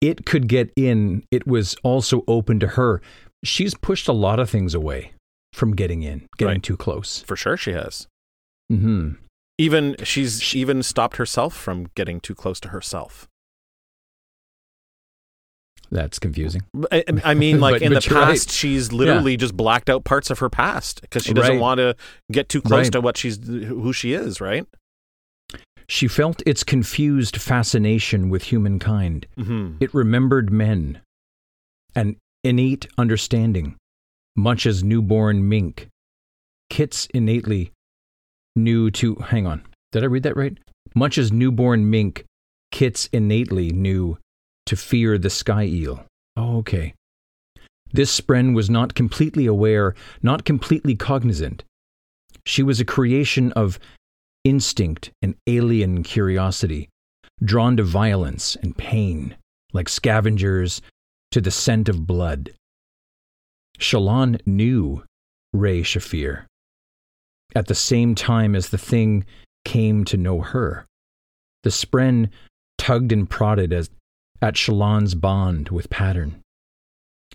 It 0.00 0.26
could 0.26 0.46
get 0.48 0.70
in. 0.76 1.24
It 1.32 1.46
was 1.46 1.76
also 1.82 2.22
open 2.28 2.60
to 2.60 2.68
her. 2.68 3.00
She's 3.42 3.74
pushed 3.74 4.06
a 4.06 4.12
lot 4.12 4.38
of 4.38 4.48
things 4.48 4.74
away 4.74 5.12
from 5.52 5.74
getting 5.74 6.02
in, 6.02 6.26
getting 6.38 6.54
Right. 6.56 6.62
too 6.62 6.76
close. 6.76 7.20
For 7.26 7.36
sure, 7.36 7.56
she 7.56 7.72
has. 7.72 8.06
hmm 8.70 9.12
Even 9.58 9.96
she's 10.04 10.40
she, 10.40 10.60
even 10.60 10.82
stopped 10.84 11.16
herself 11.16 11.54
from 11.56 11.88
getting 11.96 12.20
too 12.20 12.34
close 12.34 12.60
to 12.60 12.68
herself. 12.68 13.26
That's 15.94 16.18
confusing. 16.18 16.62
I, 16.90 17.04
I 17.24 17.34
mean, 17.34 17.60
like 17.66 17.74
But- 17.76 17.82
in 17.82 17.92
but 17.94 18.02
the 18.02 18.10
you're 18.10 18.18
right. 18.18 18.28
past, 18.30 18.50
she's 18.50 18.92
literally 18.92 19.36
just 19.36 19.56
blacked 19.56 19.88
out 19.88 20.02
parts 20.04 20.28
of 20.28 20.40
her 20.40 20.50
past 20.50 21.00
because 21.00 21.22
she 21.22 21.32
doesn't 21.32 21.52
Right. 21.52 21.60
want 21.60 21.78
to 21.78 21.94
get 22.32 22.48
too 22.48 22.60
close 22.60 22.86
Right. 22.86 22.92
to 22.92 23.00
what 23.00 23.16
she's 23.16 23.38
who 23.46 23.92
she 23.92 24.12
is. 24.12 24.40
Right. 24.40 24.66
She 25.88 26.08
felt 26.08 26.42
its 26.46 26.64
confused 26.64 27.36
fascination 27.36 28.28
with 28.28 28.44
humankind. 28.44 29.26
Mm-hmm. 29.38 29.76
It 29.80 29.94
remembered 29.94 30.50
men, 30.50 31.00
an 31.94 32.16
innate 32.42 32.86
understanding, 32.98 33.76
much 34.34 34.66
as 34.66 34.82
newborn 34.82 35.48
mink. 35.48 35.88
Kits 36.70 37.06
innately 37.14 37.70
knew 38.56 38.90
to. 38.92 39.14
Hang 39.16 39.46
on. 39.46 39.62
Did 39.92 40.02
I 40.02 40.06
read 40.06 40.22
that 40.24 40.36
right? 40.36 40.58
Much 40.94 41.18
as 41.18 41.30
newborn 41.30 41.88
mink, 41.88 42.24
kits 42.72 43.08
innately 43.12 43.70
knew 43.70 44.16
to 44.66 44.76
fear 44.76 45.18
the 45.18 45.30
sky 45.30 45.64
eel. 45.64 46.04
Oh, 46.36 46.58
okay. 46.58 46.94
This 47.92 48.18
spren 48.18 48.54
was 48.54 48.68
not 48.68 48.94
completely 48.94 49.46
aware, 49.46 49.94
not 50.22 50.44
completely 50.44 50.96
cognizant. 50.96 51.62
She 52.44 52.62
was 52.62 52.80
a 52.80 52.84
creation 52.84 53.52
of 53.52 53.78
instinct 54.42 55.10
and 55.22 55.36
alien 55.46 56.02
curiosity, 56.02 56.88
drawn 57.42 57.76
to 57.76 57.82
violence 57.82 58.56
and 58.56 58.76
pain, 58.76 59.36
like 59.72 59.88
scavengers 59.88 60.82
to 61.30 61.40
the 61.40 61.50
scent 61.50 61.88
of 61.88 62.06
blood. 62.06 62.50
Shallan 63.78 64.40
knew 64.46 65.04
Re-Shephir 65.52 66.46
at 67.54 67.66
the 67.66 67.74
same 67.74 68.14
time 68.14 68.54
as 68.54 68.68
the 68.68 68.78
thing 68.78 69.24
came 69.64 70.04
to 70.04 70.16
know 70.16 70.40
her. 70.40 70.86
The 71.62 71.70
spren 71.70 72.30
tugged 72.76 73.12
and 73.12 73.28
prodded 73.28 73.72
as, 73.72 73.88
at 74.42 74.54
Shallan's 74.54 75.14
bond 75.14 75.68
with 75.70 75.90
pattern, 75.90 76.40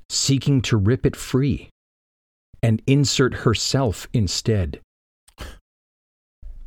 seeking 0.09 0.61
to 0.63 0.77
rip 0.77 1.05
it 1.05 1.15
free 1.15 1.69
and 2.61 2.81
insert 2.85 3.34
herself 3.35 4.07
instead. 4.13 4.80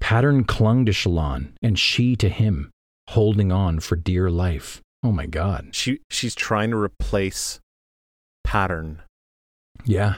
Pattern 0.01 0.45
clung 0.45 0.85
to 0.87 0.93
Shallan 0.93 1.53
and 1.63 1.79
she 1.79 2.17
to 2.17 2.29
him, 2.29 2.71
holding 3.11 3.53
on 3.53 3.81
for 3.81 3.97
dear 3.97 4.31
life. 4.31 4.81
Oh 5.05 5.13
my 5.13 5.27
God. 5.27 5.69
She 5.73 6.01
she's 6.11 6.35
trying 6.35 6.71
to 6.71 6.77
replace 6.77 7.61
pattern. 8.45 9.03
Yeah. 9.85 10.17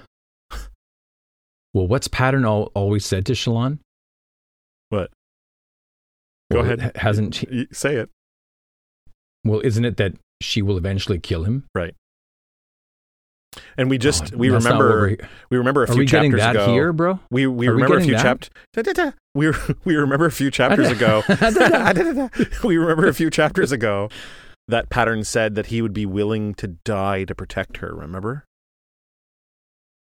Well, 1.73 1.89
what's 1.89 2.07
Pattern 2.07 2.45
al- 2.45 2.71
always 2.75 3.05
said 3.05 3.27
to 3.27 3.33
Shallan? 3.33 3.79
What? 4.91 5.11
Go 6.53 6.61
Well, 6.63 6.65
ahead. 6.71 6.93
Hasn't 6.97 7.35
she? 7.35 7.67
Say 7.73 7.97
it. 7.97 8.11
Well, 9.45 9.61
isn't 9.61 9.85
it 9.85 9.97
that 9.99 10.15
she 10.41 10.63
will 10.63 10.79
eventually 10.79 11.19
kill 11.19 11.45
him? 11.45 11.65
Right. 11.75 11.95
And 13.77 13.89
we 13.89 13.99
just 13.99 14.35
Oh, 14.35 14.37
we 14.37 14.51
remember 14.51 15.17
we 15.51 15.57
remember 15.57 15.83
a 15.85 15.85
Are 15.85 15.93
few 15.93 15.99
we 16.01 16.07
getting 16.07 16.33
chapters 16.33 16.41
that 16.55 16.57
ago. 16.65 16.73
here, 16.73 16.93
bro? 16.93 17.21
We 17.31 17.47
we 17.47 17.69
Are 17.69 17.75
we 17.75 17.83
remember 17.83 17.99
a 17.99 18.05
few 18.05 18.17
chapters. 18.19 18.51
We 19.35 19.51
we 19.85 19.97
remember 19.97 20.27
a 20.27 20.31
few 20.33 20.51
chapters 20.51 20.91
ago. 20.91 21.23
we 22.65 22.77
remember 22.77 23.07
a 23.09 23.15
few 23.15 23.31
chapters 23.31 23.73
ago 23.73 24.09
that 24.69 24.91
pattern 24.91 25.25
said 25.25 25.55
that 25.57 25.67
he 25.67 25.83
would 25.83 25.93
be 25.93 26.07
willing 26.07 26.55
to 26.55 26.69
die 26.69 27.25
to 27.25 27.35
protect 27.35 27.79
her. 27.79 27.95
Remember? 27.95 28.45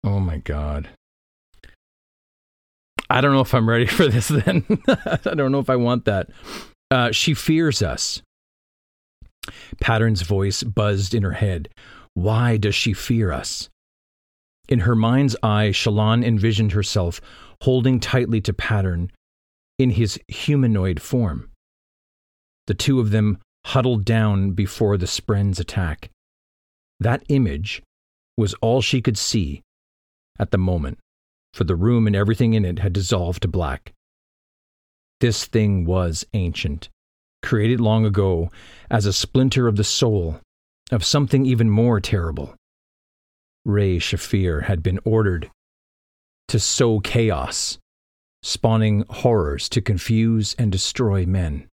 Oh 0.04 0.20
my 0.20 0.38
God. 0.38 0.90
I 3.10 3.20
don't 3.22 3.34
know 3.34 3.42
if 3.42 3.54
I'm 3.54 3.68
ready 3.70 3.86
for 3.86 4.08
this 4.08 4.30
then. 4.30 4.64
I 4.88 5.34
don't 5.34 5.52
know 5.52 5.60
if 5.60 5.70
I 5.70 5.76
want 5.76 6.06
that. 6.06 6.30
Uh, 6.90 7.12
she 7.12 7.34
fears 7.34 7.82
us. 7.82 8.22
Pattern's 9.80 10.22
voice 10.22 10.64
buzzed 10.64 11.14
in 11.14 11.24
her 11.24 11.34
head. 11.34 11.70
Why 12.14 12.58
does 12.58 12.76
she 12.76 12.94
fear 12.94 13.32
us? 13.32 13.70
In 14.68 14.82
her 14.82 14.96
mind's 14.96 15.36
eye, 15.44 15.72
Shallan 15.72 16.24
envisioned 16.24 16.72
herself 16.72 17.20
holding 17.62 18.00
tightly 18.00 18.42
to 18.42 18.54
Pattern 18.54 19.12
in 19.78 19.92
his 19.92 20.20
humanoid 20.28 21.02
form. 21.02 21.52
The 22.68 22.74
two 22.74 23.00
of 23.00 23.12
them 23.12 23.40
huddled 23.66 24.06
down 24.06 24.52
before 24.52 24.98
the 24.98 25.08
Spren's 25.08 25.60
attack. 25.60 26.10
That 27.00 27.24
image 27.30 27.82
was 28.38 28.54
all 28.56 28.82
she 28.82 29.02
could 29.02 29.18
see 29.18 29.62
at 30.40 30.52
the 30.52 30.58
moment, 30.58 30.98
for 31.54 31.64
the 31.64 31.76
room 31.76 32.08
and 32.08 32.16
everything 32.16 32.54
in 32.54 32.66
it 32.66 32.80
had 32.80 32.94
dissolved 32.94 33.42
to 33.42 33.48
black. 33.48 33.94
This 35.20 35.46
thing 35.46 35.86
was 35.86 36.26
ancient, 36.34 36.90
created 37.42 37.80
long 37.80 38.06
ago 38.06 38.52
as 38.90 39.06
a 39.06 39.14
splinter 39.14 39.68
of 39.68 39.76
the 39.76 39.84
soul 39.84 40.40
of 40.92 41.04
something 41.04 41.46
even 41.46 41.70
more 41.70 42.00
terrible. 42.00 42.56
Re-Shephir 43.66 44.64
had 44.64 44.82
been 44.84 45.00
ordered 45.06 45.50
to 46.48 46.60
sow 46.60 47.00
chaos, 47.00 47.78
spawning 48.44 49.06
horrors 49.10 49.70
to 49.70 49.82
confuse 49.82 50.54
and 50.58 50.72
destroy 50.72 51.26
men. 51.26 51.68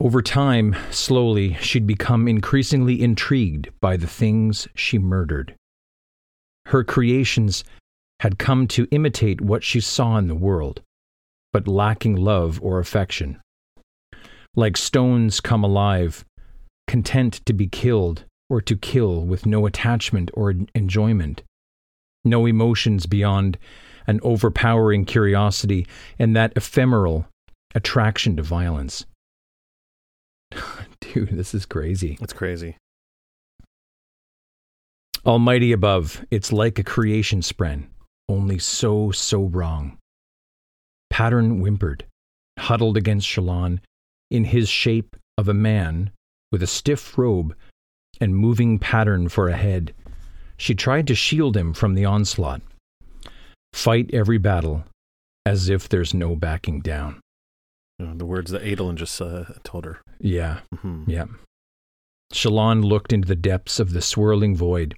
Over 0.00 0.22
time, 0.22 0.76
slowly, 0.90 1.54
she'd 1.54 1.86
become 1.86 2.28
increasingly 2.28 3.02
intrigued 3.02 3.70
by 3.80 3.96
the 3.96 4.06
things 4.06 4.68
she 4.74 4.98
murdered. 4.98 5.54
Her 6.66 6.84
creations 6.84 7.64
had 8.20 8.38
come 8.38 8.66
to 8.68 8.88
imitate 8.90 9.40
what 9.40 9.64
she 9.64 9.80
saw 9.80 10.16
in 10.18 10.28
the 10.28 10.34
world, 10.34 10.82
but 11.52 11.68
lacking 11.68 12.16
love 12.16 12.60
or 12.62 12.78
affection. 12.78 13.40
Like 14.56 14.76
stones 14.76 15.40
come 15.40 15.64
alive, 15.64 16.24
content 16.86 17.40
to 17.46 17.52
be 17.52 17.66
killed 17.66 18.24
or 18.48 18.60
to 18.60 18.76
kill 18.76 19.24
with 19.24 19.46
no 19.46 19.66
attachment 19.66 20.30
or 20.34 20.54
enjoyment, 20.74 21.42
no 22.24 22.46
emotions 22.46 23.06
beyond 23.06 23.58
an 24.06 24.20
overpowering 24.22 25.04
curiosity 25.04 25.86
and 26.18 26.36
that 26.36 26.52
ephemeral 26.56 27.26
attraction 27.74 28.36
to 28.36 28.42
violence. 28.42 29.06
Dude, 31.00 31.30
this 31.30 31.54
is 31.54 31.66
crazy. 31.66 32.18
It's 32.20 32.32
crazy. 32.32 32.76
Almighty 35.26 35.72
above, 35.72 36.24
it's 36.30 36.52
like 36.52 36.78
a 36.78 36.84
creation 36.84 37.40
spren, 37.40 37.86
only 38.28 38.58
so, 38.58 39.10
so 39.10 39.44
wrong. 39.44 39.96
Pattern 41.08 41.60
whimpered, 41.60 42.04
huddled 42.58 42.98
against 42.98 43.26
Shallan, 43.26 43.80
in 44.34 44.44
his 44.44 44.68
shape 44.68 45.16
of 45.38 45.48
a 45.48 45.54
man 45.54 46.10
with 46.50 46.62
a 46.62 46.66
stiff 46.66 47.16
robe 47.16 47.54
and 48.20 48.36
moving 48.36 48.78
pattern 48.78 49.28
for 49.28 49.48
a 49.48 49.56
head. 49.56 49.94
She 50.56 50.74
tried 50.74 51.06
to 51.06 51.14
shield 51.14 51.56
him 51.56 51.72
from 51.72 51.94
the 51.94 52.04
onslaught. 52.04 52.60
Fight 53.72 54.10
every 54.12 54.38
battle 54.38 54.84
as 55.46 55.68
if 55.68 55.88
there's 55.88 56.14
no 56.14 56.36
backing 56.36 56.80
down. 56.80 57.20
The 57.98 58.26
words 58.26 58.50
that 58.50 58.62
Adolin 58.62 58.96
just 58.96 59.20
uh, 59.20 59.44
told 59.62 59.84
her. 59.84 60.00
Yeah, 60.18 60.60
hmm 60.80 61.04
yeah. 61.06 61.26
Shallan 62.32 62.84
looked 62.84 63.12
into 63.12 63.28
the 63.28 63.36
depths 63.36 63.78
of 63.78 63.92
the 63.92 64.02
swirling 64.02 64.56
void, 64.56 64.96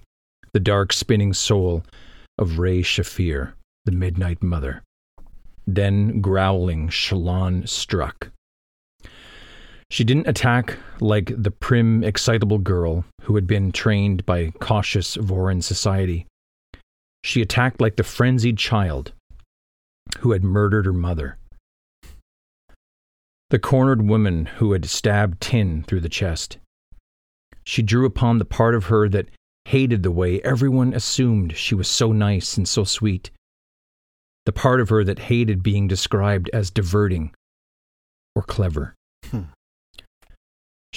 the 0.53 0.59
dark 0.59 0.91
spinning 0.91 1.33
soul 1.33 1.83
of 2.39 2.57
Re-Shephir, 2.57 3.53
the 3.85 3.91
Midnight 3.91 4.41
Mother. 4.41 4.81
Then, 5.67 6.21
growling, 6.21 6.87
Shallan 6.89 7.67
struck. 7.69 8.31
She 9.89 10.03
didn't 10.03 10.27
attack 10.27 10.77
like 10.99 11.31
the 11.35 11.51
prim, 11.51 12.03
excitable 12.03 12.57
girl 12.57 13.05
who 13.21 13.35
had 13.35 13.47
been 13.47 13.71
trained 13.71 14.25
by 14.25 14.51
cautious 14.59 15.15
Vorin 15.15 15.63
society. 15.63 16.27
She 17.23 17.41
attacked 17.41 17.79
like 17.79 17.95
the 17.95 18.03
frenzied 18.03 18.57
child 18.57 19.13
who 20.19 20.31
had 20.31 20.43
murdered 20.43 20.85
her 20.85 20.93
mother. 20.93 21.37
The 23.49 23.59
cornered 23.59 24.01
woman 24.01 24.45
who 24.45 24.73
had 24.73 24.85
stabbed 24.85 25.39
Tyn 25.39 25.83
through 25.83 26.01
the 26.01 26.09
chest. 26.09 26.57
She 27.65 27.81
drew 27.81 28.05
upon 28.05 28.37
the 28.37 28.45
part 28.45 28.75
of 28.75 28.85
her 28.85 29.07
that 29.09 29.29
hated 29.65 30.03
the 30.03 30.11
way 30.11 30.41
everyone 30.41 30.93
assumed 30.93 31.55
she 31.55 31.75
was 31.75 31.87
so 31.87 32.11
nice 32.11 32.57
and 32.57 32.67
so 32.67 32.83
sweet. 32.83 33.31
The 34.45 34.51
part 34.51 34.81
of 34.81 34.89
her 34.89 35.03
that 35.05 35.19
hated 35.19 35.63
being 35.63 35.87
described 35.87 36.49
as 36.53 36.71
diverting 36.71 37.33
or 38.35 38.43
clever. 38.43 38.96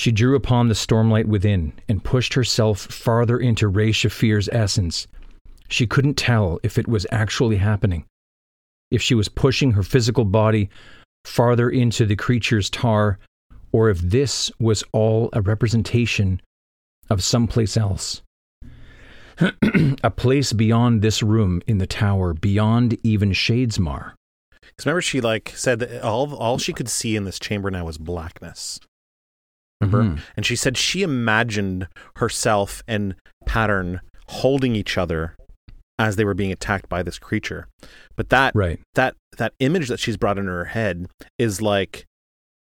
She 0.01 0.13
drew 0.13 0.35
upon 0.35 0.69
the 0.69 0.75
stormlight 0.75 1.27
within 1.27 1.75
and 1.87 2.03
pushed 2.03 2.33
herself 2.33 2.81
farther 2.81 3.39
into 3.39 3.69
Re-Shephir's 3.69 4.49
essence. 4.51 5.07
She 5.69 5.87
couldn't 5.87 6.15
tell 6.15 6.59
if 6.63 6.79
it 6.79 6.89
was 6.89 7.07
actually 7.13 7.59
happening, 7.59 8.07
if 8.91 9.03
she 9.03 9.15
was 9.15 9.29
pushing 9.29 9.73
her 9.73 9.83
physical 9.83 10.25
body 10.25 10.71
farther 11.27 11.69
into 11.69 12.07
the 12.07 12.17
creature's 12.17 12.71
tar, 12.71 13.19
or 13.73 13.91
if 13.91 13.99
this 13.99 14.51
was 14.59 14.83
all 14.93 15.29
a 15.35 15.43
representation 15.43 16.41
of 17.11 17.23
someplace 17.23 17.77
else. 17.77 18.23
a 20.03 20.11
place 20.11 20.55
beyond 20.55 21.03
this 21.03 21.23
room 21.23 21.61
in 21.67 21.77
the 21.77 21.87
tower, 21.87 22.33
beyond 22.33 22.97
even 23.03 23.33
Shadesmar. 23.33 24.13
Because 24.63 24.87
remember, 24.87 25.03
she 25.03 25.21
like 25.21 25.53
said 25.55 25.79
that 25.81 26.03
all 26.03 26.35
all 26.37 26.57
she 26.57 26.73
could 26.73 26.89
see 26.89 27.17
in 27.17 27.25
this 27.25 27.39
chamber 27.39 27.71
now 27.71 27.85
was 27.85 27.99
blackness. 27.99 28.81
Remember, 29.81 30.03
Mhm. 30.17 30.23
and 30.37 30.45
she 30.47 30.57
said 30.57 30.77
she 30.77 31.03
imagined 31.03 31.89
herself 32.17 32.83
and 32.87 33.15
Pattern 33.47 34.01
holding 34.29 34.77
each 34.77 34.99
other 34.99 35.35
as 35.99 36.17
they 36.17 36.25
were 36.25 36.35
being 36.35 36.53
attacked 36.53 36.89
by 36.89 37.03
this 37.03 37.19
creature. 37.19 37.67
But 38.17 38.29
that 38.31 38.55
Right. 38.55 38.81
that 38.95 39.17
that 39.39 39.55
image 39.59 39.89
that 39.89 39.99
she's 40.01 40.17
brought 40.17 40.39
into 40.39 40.51
her 40.51 40.67
head 40.67 41.07
is 41.39 41.61
like 41.63 42.05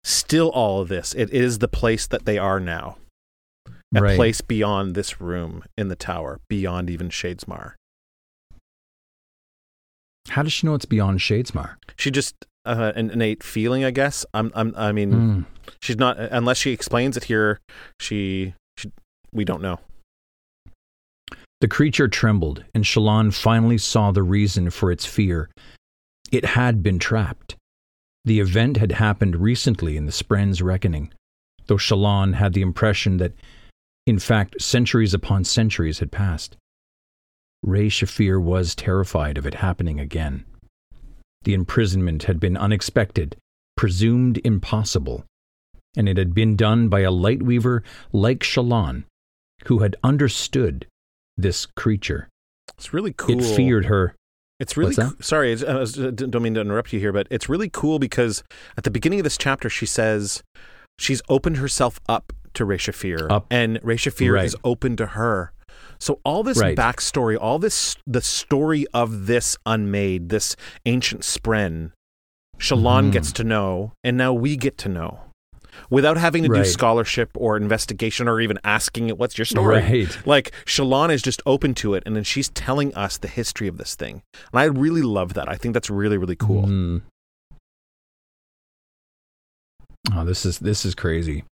still 0.03 0.49
all 0.51 0.81
of 0.81 0.89
this. 0.89 1.15
It 1.15 1.31
is 1.31 1.59
the 1.59 1.69
place 1.69 2.07
that 2.07 2.25
they 2.25 2.39
are 2.39 2.61
now. 2.61 2.99
A 3.97 4.01
Right. 4.03 4.17
place 4.17 4.41
beyond 4.41 4.95
this 4.95 5.21
room 5.21 5.63
in 5.79 5.89
the 5.89 5.97
tower, 5.97 6.41
beyond 6.49 6.91
even 6.91 7.09
Shadesmar. 7.11 7.75
How 10.31 10.43
does 10.43 10.53
she 10.53 10.67
know 10.67 10.75
it's 10.75 10.85
beyond 10.87 11.21
Shadesmar? 11.21 11.77
She 11.97 12.11
just 12.11 12.35
uh, 12.67 12.93
an 12.97 13.11
innate 13.11 13.43
feeling, 13.43 13.85
I 13.85 13.91
guess. 13.91 14.25
I'm, 14.33 14.51
I'm, 14.55 14.75
I 14.75 14.91
mean, 14.91 15.13
Mm. 15.13 15.45
She's 15.81 15.99
not 15.99 16.19
unless 16.19 16.59
she 16.59 16.73
explains 16.73 17.17
it 17.17 17.25
here. 17.25 17.61
She, 18.01 18.55
she, 18.77 18.91
we 19.33 19.45
don't 19.45 19.63
know. 19.63 19.81
The 21.61 21.69
creature 21.69 22.09
trembled, 22.09 22.65
and 22.75 22.85
Shallan 22.85 23.33
finally 23.33 23.79
saw 23.79 24.11
the 24.11 24.23
reason 24.23 24.71
for 24.71 24.93
its 24.93 25.07
fear. 25.07 25.49
It 26.31 26.45
had 26.45 26.83
been 26.83 26.99
trapped. 26.99 27.57
The 28.25 28.41
event 28.41 28.77
had 28.77 28.93
happened 28.93 29.37
recently 29.37 29.97
in 29.97 30.07
the 30.07 30.13
Spren's 30.13 30.61
reckoning, 30.61 31.13
though 31.67 31.77
Shallan 31.77 32.35
had 32.35 32.53
the 32.53 32.63
impression 32.63 33.19
that, 33.19 33.33
in 34.07 34.19
fact, 34.19 34.61
centuries 34.61 35.15
upon 35.15 35.45
centuries 35.45 36.01
had 36.01 36.13
passed. 36.13 36.57
Re-Shephir 37.63 38.43
was 38.43 38.75
terrified 38.75 39.39
of 39.39 39.47
it 39.47 39.55
happening 39.55 39.99
again. 39.99 40.45
The 41.45 41.55
imprisonment 41.55 42.25
had 42.25 42.41
been 42.41 42.57
unexpected, 42.57 43.37
presumed 43.77 44.41
impossible, 44.45 45.25
and 45.97 46.09
it 46.09 46.17
had 46.17 46.35
been 46.35 46.57
done 46.57 46.89
by 46.89 47.01
a 47.01 47.11
light 47.11 47.43
weaver 47.43 47.83
like 48.13 48.41
Shallan, 48.41 49.05
who 49.67 49.79
had 49.79 49.97
understood 50.03 50.87
this 51.37 51.67
creature. 51.67 52.29
It's 52.77 52.93
really 52.93 53.13
cool. 53.17 53.41
It 53.41 53.57
feared 53.57 53.87
her. 53.87 54.15
It's 54.61 54.77
really 54.77 54.95
coo- 54.95 55.17
sorry. 55.21 55.53
I 55.67 55.75
was- 55.75 55.95
don't 55.95 56.43
mean 56.43 56.55
to 56.55 56.61
interrupt 56.61 56.93
you 56.93 57.01
here, 57.01 57.13
but 57.13 57.27
it's 57.31 57.49
really 57.49 57.69
cool 57.69 57.99
because 57.99 58.43
at 58.77 58.85
the 58.85 58.91
beginning 58.91 59.21
of 59.21 59.25
this 59.25 59.37
chapter, 59.37 59.69
she 59.69 59.87
says 59.87 60.43
she's 60.99 61.21
opened 61.29 61.57
herself 61.59 61.99
up 62.09 62.33
to 62.55 62.65
Re-Shephir, 62.65 63.31
Up. 63.31 63.47
and 63.51 63.81
Re-Shephir 63.83 64.33
Right. 64.35 64.45
is 64.45 64.57
open 64.63 64.97
to 64.97 65.07
her. 65.07 65.53
So 65.99 66.21
all 66.25 66.43
this 66.45 66.59
Right. 66.59 66.77
backstory, 66.77 67.37
all 67.41 67.59
this 67.59 67.97
the 68.07 68.21
story 68.21 68.87
of 68.95 69.27
this 69.27 69.57
unmade, 69.67 70.29
this 70.29 70.55
ancient 70.87 71.23
spren, 71.23 71.91
Shallan 72.59 73.09
Mhm. 73.09 73.13
gets 73.13 73.33
to 73.33 73.45
know, 73.45 73.93
and 74.05 74.17
now 74.17 74.33
we 74.33 74.57
get 74.57 74.79
to 74.79 74.89
know. 74.89 75.21
Without 75.91 76.17
having 76.17 76.43
to 76.45 76.49
do 76.49 76.65
scholarship 76.65 77.31
or 77.35 77.57
investigation 77.57 78.29
or 78.29 78.41
even 78.41 78.59
asking 78.65 79.09
it, 79.09 79.19
what's 79.19 79.39
your 79.39 79.45
story? 79.45 79.77
Right. 79.77 80.27
Like 80.27 80.53
Shallan 80.65 81.13
is 81.13 81.23
just 81.23 81.43
open 81.47 81.75
to 81.75 81.95
it, 81.95 82.03
and 82.07 82.17
then 82.17 82.25
she's 82.25 82.49
telling 82.51 82.95
us 82.95 83.19
the 83.19 83.29
history 83.29 83.69
of 83.69 83.79
this 83.79 83.95
thing, 83.95 84.23
and 84.53 84.61
I 84.61 84.65
really 84.65 85.03
love 85.03 85.35
that. 85.35 85.49
I 85.49 85.57
think 85.57 85.75
that's 85.75 85.91
really 85.91 86.19
really 86.19 86.37
cool. 86.37 86.65
Mm. 86.65 87.03
Oh, 90.13 90.25
this 90.25 90.45
is 90.45 90.59
this 90.59 90.85
is 90.85 90.95
crazy. 90.95 91.45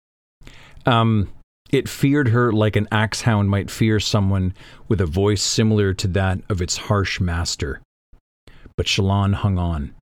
Um, 0.85 1.29
it 1.71 1.87
feared 1.87 2.29
her 2.29 2.51
like 2.51 2.75
an 2.75 2.87
axe 2.91 3.21
hound 3.21 3.49
might 3.49 3.71
fear 3.71 3.99
someone 3.99 4.53
with 4.87 4.99
a 4.99 5.05
voice 5.05 5.41
similar 5.41 5.93
to 5.93 6.07
that 6.09 6.39
of 6.49 6.61
its 6.61 6.77
harsh 6.77 7.19
master. 7.19 7.81
But 8.75 8.87
Shallan 8.87 9.35
hung 9.35 9.57
on, 9.57 9.93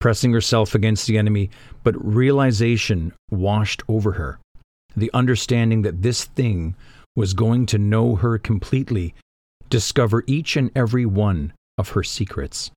pressing 0.00 0.32
herself 0.32 0.74
against 0.74 1.06
the 1.06 1.18
enemy, 1.18 1.50
but 1.84 2.04
realization 2.04 3.12
washed 3.30 3.82
over 3.88 4.12
her. 4.12 4.38
The 4.96 5.10
understanding 5.14 5.82
that 5.82 6.02
this 6.02 6.24
thing 6.24 6.74
was 7.14 7.34
going 7.34 7.66
to 7.66 7.78
know 7.78 8.16
her 8.16 8.38
completely, 8.38 9.14
discover 9.68 10.24
each 10.26 10.56
and 10.56 10.70
every 10.74 11.06
one 11.06 11.52
of 11.78 11.90
her 11.90 12.02
secrets. 12.02 12.70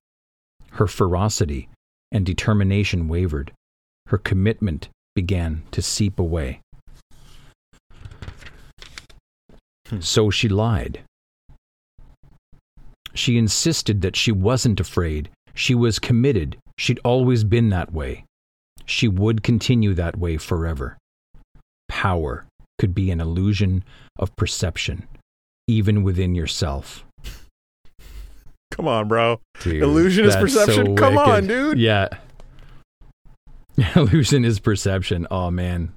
Her 0.72 0.86
ferocity 0.86 1.68
and 2.12 2.26
determination 2.26 3.08
wavered. 3.08 3.52
Her 4.06 4.18
commitment 4.18 4.88
began 5.14 5.62
to 5.70 5.82
seep 5.82 6.18
away. 6.18 6.60
Hmm. 9.88 10.00
So 10.00 10.30
she 10.30 10.48
lied. 10.48 11.00
She 13.14 13.38
insisted 13.38 14.02
that 14.02 14.16
she 14.16 14.32
wasn't 14.32 14.80
afraid. 14.80 15.30
She 15.54 15.74
was 15.74 15.98
committed. 15.98 16.56
She'd 16.78 17.00
always 17.04 17.44
been 17.44 17.68
that 17.70 17.92
way. 17.92 18.24
She 18.86 19.08
would 19.08 19.42
continue 19.42 19.94
that 19.94 20.16
way 20.18 20.36
forever. 20.36 20.98
Power 21.88 22.46
could 22.78 22.94
be 22.94 23.10
an 23.10 23.20
illusion 23.20 23.84
of 24.18 24.34
perception, 24.36 25.06
even 25.68 26.02
within 26.02 26.34
yourself. 26.34 27.04
Come 28.72 28.88
on, 28.88 29.06
bro. 29.06 29.40
Dude, 29.62 29.82
Illusion 29.82 30.24
is 30.26 30.34
perception. 30.34 30.86
so 30.86 30.94
Come 30.96 31.14
wicked. 31.14 31.30
on, 31.30 31.46
dude. 31.46 31.78
Yeah. 31.78 32.08
Illusion 33.94 34.44
is 34.44 34.58
perception. 34.58 35.26
Oh 35.30 35.50
man. 35.52 35.92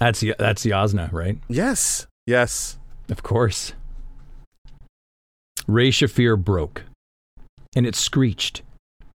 That's 0.00 0.18
the 0.18 0.34
that's 0.38 0.64
the 0.64 0.70
Jasnah, 0.70 1.12
right? 1.12 1.38
Yes, 1.48 2.08
yes. 2.26 2.76
Of 3.08 3.22
course. 3.22 3.72
Re-Shephir 5.68 6.42
broke, 6.42 6.82
and 7.74 7.86
it 7.86 7.94
screeched. 7.94 8.62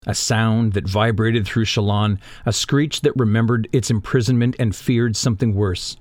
A 0.06 0.14
sound 0.14 0.74
that 0.74 0.88
vibrated 0.88 1.46
through 1.46 1.64
Shallan, 1.64 2.18
a 2.44 2.52
screech 2.52 3.00
that 3.00 3.16
remembered 3.16 3.68
its 3.72 3.90
imprisonment 3.90 4.54
and 4.58 4.74
feared 4.74 5.16
something 5.16 5.54
worse. 5.54 5.96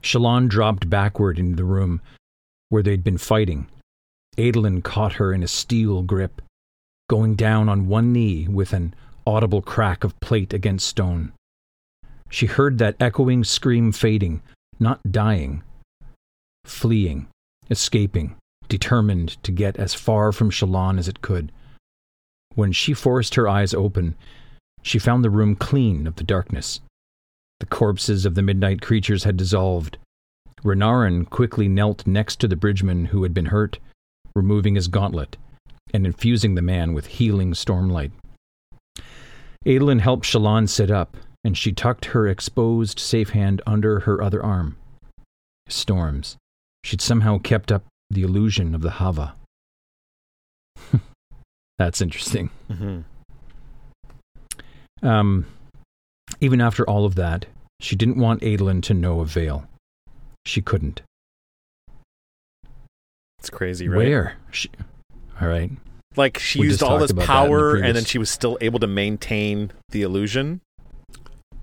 Shallan 0.00 0.48
dropped 0.48 0.88
backward 0.88 1.38
into 1.38 1.56
the 1.56 1.64
room 1.64 2.00
where 2.68 2.82
they'd 2.82 3.04
been 3.04 3.18
fighting. 3.18 3.66
Adolin 4.36 4.82
caught 4.82 5.14
her 5.14 5.32
in 5.32 5.42
a 5.42 5.48
steel 5.48 6.02
grip, 6.02 6.42
going 7.08 7.34
down 7.34 7.68
on 7.68 7.88
one 7.88 8.12
knee 8.12 8.48
with 8.48 8.72
an 8.72 8.94
audible 9.26 9.62
crack 9.62 10.02
of 10.02 10.18
plate 10.20 10.52
against 10.52 10.86
stone. 10.86 11.32
She 12.30 12.46
heard 12.46 12.78
that 12.78 12.96
echoing 12.98 13.44
scream 13.44 13.92
fading, 13.92 14.42
not 14.80 15.00
dying, 15.08 15.62
fleeing, 16.64 17.28
escaping, 17.70 18.34
determined 18.68 19.42
to 19.42 19.52
get 19.52 19.76
as 19.76 19.94
far 19.94 20.32
from 20.32 20.50
Shallan 20.50 20.98
as 20.98 21.08
it 21.08 21.22
could. 21.22 21.52
When 22.54 22.72
she 22.72 22.94
forced 22.94 23.34
her 23.34 23.48
eyes 23.48 23.74
open, 23.74 24.14
she 24.82 24.98
found 24.98 25.24
the 25.24 25.30
room 25.30 25.56
clean 25.56 26.06
of 26.06 26.16
the 26.16 26.24
darkness. 26.24 26.80
The 27.60 27.66
corpses 27.66 28.26
of 28.26 28.34
the 28.34 28.42
midnight 28.42 28.82
creatures 28.82 29.24
had 29.24 29.36
dissolved. 29.36 29.98
Renarin 30.62 31.28
quickly 31.28 31.68
knelt 31.68 32.06
next 32.06 32.36
to 32.40 32.48
the 32.48 32.56
bridgeman 32.56 33.06
who 33.06 33.22
had 33.22 33.34
been 33.34 33.46
hurt, 33.46 33.78
removing 34.34 34.74
his 34.74 34.88
gauntlet 34.88 35.36
and 35.92 36.06
infusing 36.06 36.54
the 36.54 36.62
man 36.62 36.92
with 36.92 37.06
healing 37.06 37.52
stormlight. 37.52 38.10
Adolin 39.64 40.00
helped 40.00 40.26
Shallan 40.26 40.68
sit 40.68 40.90
up, 40.90 41.16
and 41.44 41.56
she 41.56 41.72
tucked 41.72 42.06
her 42.06 42.26
exposed 42.26 42.98
safe 42.98 43.30
hand 43.30 43.62
under 43.66 44.00
her 44.00 44.20
other 44.20 44.42
arm. 44.42 44.76
Storms. 45.68 46.36
She'd 46.82 47.00
somehow 47.00 47.38
kept 47.38 47.72
up 47.72 47.84
the 48.10 48.22
illusion 48.22 48.74
of 48.74 48.82
the 48.82 48.90
havah. 48.90 49.32
That's 51.78 52.00
interesting. 52.00 52.50
hmm 52.70 53.00
Um, 55.02 55.46
even 56.40 56.60
after 56.60 56.88
all 56.88 57.04
of 57.04 57.14
that, 57.16 57.46
she 57.80 57.96
didn't 57.96 58.18
want 58.18 58.42
Adolin 58.42 58.82
to 58.84 58.94
know 58.94 59.20
of 59.20 59.28
Veil. 59.28 59.66
She 60.46 60.62
couldn't. 60.62 61.02
It's 63.38 63.50
crazy, 63.50 63.88
right? 63.88 63.98
Where? 63.98 64.36
She, 64.50 64.70
all 65.40 65.48
right. 65.48 65.70
Like 66.16 66.38
she 66.38 66.60
We 66.60 66.66
used 66.68 66.82
all 66.82 66.98
this 66.98 67.10
about 67.10 67.22
that 67.22 67.26
the 67.26 67.48
power, 67.48 67.74
and 67.74 67.94
then 67.96 68.04
she 68.04 68.18
was 68.18 68.30
still 68.30 68.56
able 68.60 68.78
to 68.78 68.86
maintain 68.86 69.72
the 69.90 70.02
illusion. 70.02 70.60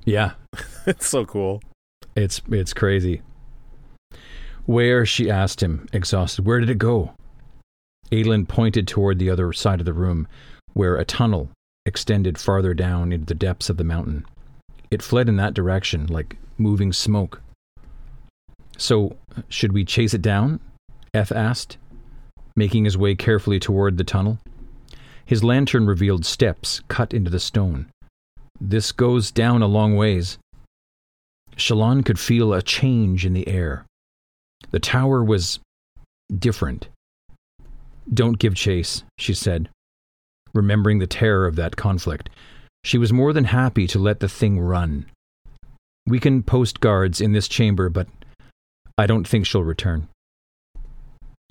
Yeah, 0.03 0.33
it's 0.85 1.07
so 1.07 1.25
cool. 1.25 1.61
it's 2.15 2.41
it's 2.51 2.73
crazy. 2.73 3.21
Where? 4.65 5.05
she 5.05 5.29
asked 5.29 5.61
him, 5.61 5.87
exhausted. 5.91 6.45
Where 6.45 6.59
did 6.59 6.69
it 6.69 6.77
go? 6.77 7.13
Adolin 8.11 8.47
pointed 8.47 8.87
toward 8.87 9.19
the 9.19 9.29
other 9.29 9.53
side 9.53 9.79
of 9.79 9.85
the 9.85 9.93
room, 9.93 10.27
where 10.73 10.97
a 10.97 11.05
tunnel 11.05 11.49
extended 11.85 12.37
farther 12.37 12.73
down 12.73 13.11
into 13.11 13.25
the 13.25 13.35
depths 13.35 13.69
of 13.69 13.77
the 13.77 13.83
mountain. 13.83 14.25
It 14.91 15.01
fled 15.01 15.29
in 15.29 15.37
that 15.37 15.53
direction, 15.53 16.07
like 16.07 16.37
moving 16.57 16.93
smoke. 16.93 17.41
So, 18.77 19.15
should 19.47 19.73
we 19.73 19.85
chase 19.85 20.13
it 20.13 20.21
down? 20.21 20.59
F 21.13 21.31
asked, 21.31 21.77
making 22.55 22.85
his 22.85 22.97
way 22.97 23.15
carefully 23.15 23.59
toward 23.59 23.97
the 23.97 24.03
tunnel. 24.03 24.39
His 25.25 25.43
lantern 25.43 25.87
revealed 25.87 26.25
steps 26.25 26.81
cut 26.87 27.13
into 27.13 27.29
the 27.29 27.39
stone. 27.39 27.87
This 28.59 28.91
goes 28.91 29.31
down 29.31 29.61
a 29.61 29.67
long 29.67 29.95
ways. 29.95 30.37
Shallan 31.55 32.05
could 32.05 32.19
feel 32.19 32.53
a 32.53 32.61
change 32.61 33.25
in 33.25 33.33
the 33.33 33.47
air. 33.47 33.85
The 34.71 34.79
tower 34.79 35.23
was 35.23 35.59
different. 36.33 36.87
Don't 38.11 38.39
give 38.39 38.55
chase, 38.55 39.03
she 39.17 39.33
said, 39.33 39.69
remembering 40.53 40.99
the 40.99 41.07
terror 41.07 41.45
of 41.45 41.55
that 41.57 41.75
conflict. 41.75 42.29
She 42.83 42.97
was 42.97 43.13
more 43.13 43.31
than 43.31 43.45
happy 43.45 43.85
to 43.87 43.99
let 43.99 44.19
the 44.19 44.29
thing 44.29 44.59
run. 44.59 45.05
We 46.07 46.19
can 46.19 46.41
post 46.41 46.79
guards 46.79 47.21
in 47.21 47.31
this 47.31 47.47
chamber, 47.47 47.89
but 47.89 48.07
I 48.97 49.05
don't 49.05 49.27
think 49.27 49.45
she'll 49.45 49.63
return. 49.63 50.07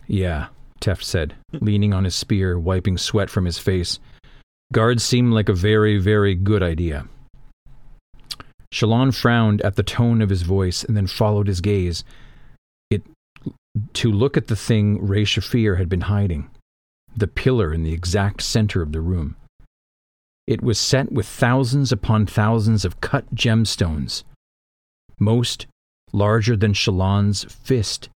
Yeah, 0.07 0.49
Teft 0.81 1.05
said, 1.05 1.35
leaning 1.53 1.95
on 1.95 2.05
his 2.05 2.15
spear, 2.15 2.59
wiping 2.59 2.99
sweat 2.99 3.31
from 3.31 3.45
his 3.45 3.59
face. 3.59 4.01
Guards 4.73 5.05
seem 5.05 5.31
like 5.31 5.49
a 5.49 5.55
very, 5.55 5.99
very 5.99 6.35
good 6.35 6.63
idea. 6.63 7.07
Shallan 8.73 9.15
frowned 9.15 9.61
at 9.63 9.77
the 9.77 9.83
tone 9.83 10.23
of 10.23 10.31
his 10.31 10.43
voice 10.43 10.85
and 10.85 10.97
then 10.97 11.07
followed 11.07 11.49
his 11.49 11.61
gaze. 11.61 12.05
To 13.95 14.11
look 14.11 14.37
at 14.37 14.49
the 14.49 14.57
thing 14.57 15.07
Re-Shephir 15.07 15.79
had 15.79 15.89
been 15.89 16.03
hiding, 16.03 16.51
the 17.17 17.29
pillar 17.29 17.73
in 17.73 17.83
the 17.83 17.93
exact 17.93 18.43
center 18.43 18.83
of 18.83 18.93
the 18.93 19.01
room. 19.01 19.37
It 20.47 20.63
was 20.63 20.81
set 20.81 21.13
with 21.13 21.27
thousands 21.27 21.93
upon 21.93 22.27
thousands 22.27 22.85
of 22.85 23.01
cut 23.01 23.33
gemstones, 23.35 24.25
most 25.19 25.67
larger 26.13 26.57
than 26.57 26.73
Shallan's 26.73 27.45
fist. 27.45 28.09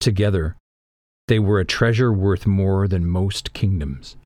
Together, 0.00 0.56
they 1.28 1.38
were 1.38 1.60
a 1.60 1.64
treasure 1.64 2.12
worth 2.12 2.46
more 2.46 2.88
than 2.88 3.06
most 3.06 3.52
kingdoms. 3.52 4.16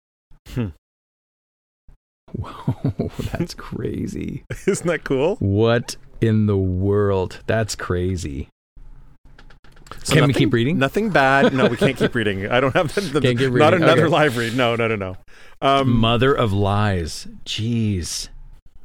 Hmm. 0.48 0.68
Whoa, 2.32 3.10
that's 3.32 3.54
crazy. 3.58 4.44
Isn't 4.66 4.86
that 4.86 5.04
cool? 5.04 5.36
What 5.36 5.96
in 6.20 6.46
the 6.46 6.56
world? 6.56 7.40
That's 7.46 7.74
crazy. 7.74 8.48
So 10.02 10.14
Can 10.14 10.26
we 10.26 10.34
keep 10.34 10.52
reading? 10.52 10.78
Nothing 10.78 11.10
bad. 11.10 11.52
No, 11.54 11.66
we 11.66 11.76
can't 11.76 11.96
keep 12.02 12.14
reading. 12.14 12.46
I 12.50 12.60
don't 12.60 12.74
have 12.74 12.94
the, 12.94 13.00
the- 13.00 13.20
Can't 13.20 13.38
keep 13.38 13.52
not 13.52 13.74
another 13.74 14.02
Okay. 14.06 14.10
live 14.12 14.36
read. 14.36 14.56
No, 14.56 14.76
no, 14.76 14.88
no, 14.88 14.96
no. 14.96 15.16
Um, 15.62 15.96
Mother 15.96 16.34
of 16.34 16.52
lies. 16.52 17.26
Jeez. 17.46 18.28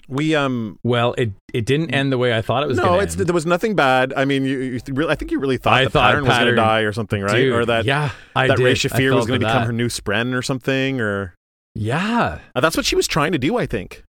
we 0.07 0.35
um. 0.35 0.79
Well, 0.83 1.13
it 1.17 1.31
it 1.53 1.65
didn't 1.65 1.91
end 1.93 2.11
the 2.11 2.17
way 2.17 2.35
I 2.37 2.41
thought 2.41 2.63
it 2.63 2.67
was 2.67 2.77
No, 2.77 2.83
going 2.85 3.03
it's 3.03 3.15
to 3.15 3.21
end. 3.21 3.27
there 3.29 3.33
was 3.33 3.45
nothing 3.45 3.75
bad. 3.75 4.13
I 4.15 4.23
mean, 4.25 4.45
you, 4.45 4.57
you 4.59 4.79
really, 4.93 5.11
I 5.11 5.15
think 5.15 5.31
you 5.31 5.39
really 5.39 5.57
thought 5.57 5.73
I 5.73 5.83
the 5.85 5.89
thought 5.89 6.11
pattern 6.11 6.23
was 6.25 6.37
going 6.37 6.47
to 6.47 6.55
die 6.55 6.81
or 6.81 6.93
something, 6.93 7.21
right? 7.21 7.35
Dude, 7.35 7.53
or 7.53 7.65
that 7.65 7.85
yeah, 7.85 8.11
I 8.35 8.47
that 8.47 8.57
did. 8.57 8.63
Re-Shephir 8.63 9.13
was 9.15 9.25
going 9.25 9.39
to 9.41 9.45
become 9.45 9.63
her 9.65 9.73
new 9.73 9.87
Spren 9.87 10.33
or 10.33 10.41
something, 10.41 11.01
or 11.01 11.35
Yeah. 11.75 12.39
uh, 12.55 12.61
that's 12.61 12.77
what 12.77 12.85
she 12.85 12.95
was 12.95 13.07
trying 13.07 13.33
to 13.33 13.37
do. 13.37 13.57
I 13.57 13.65
think. 13.65 14.03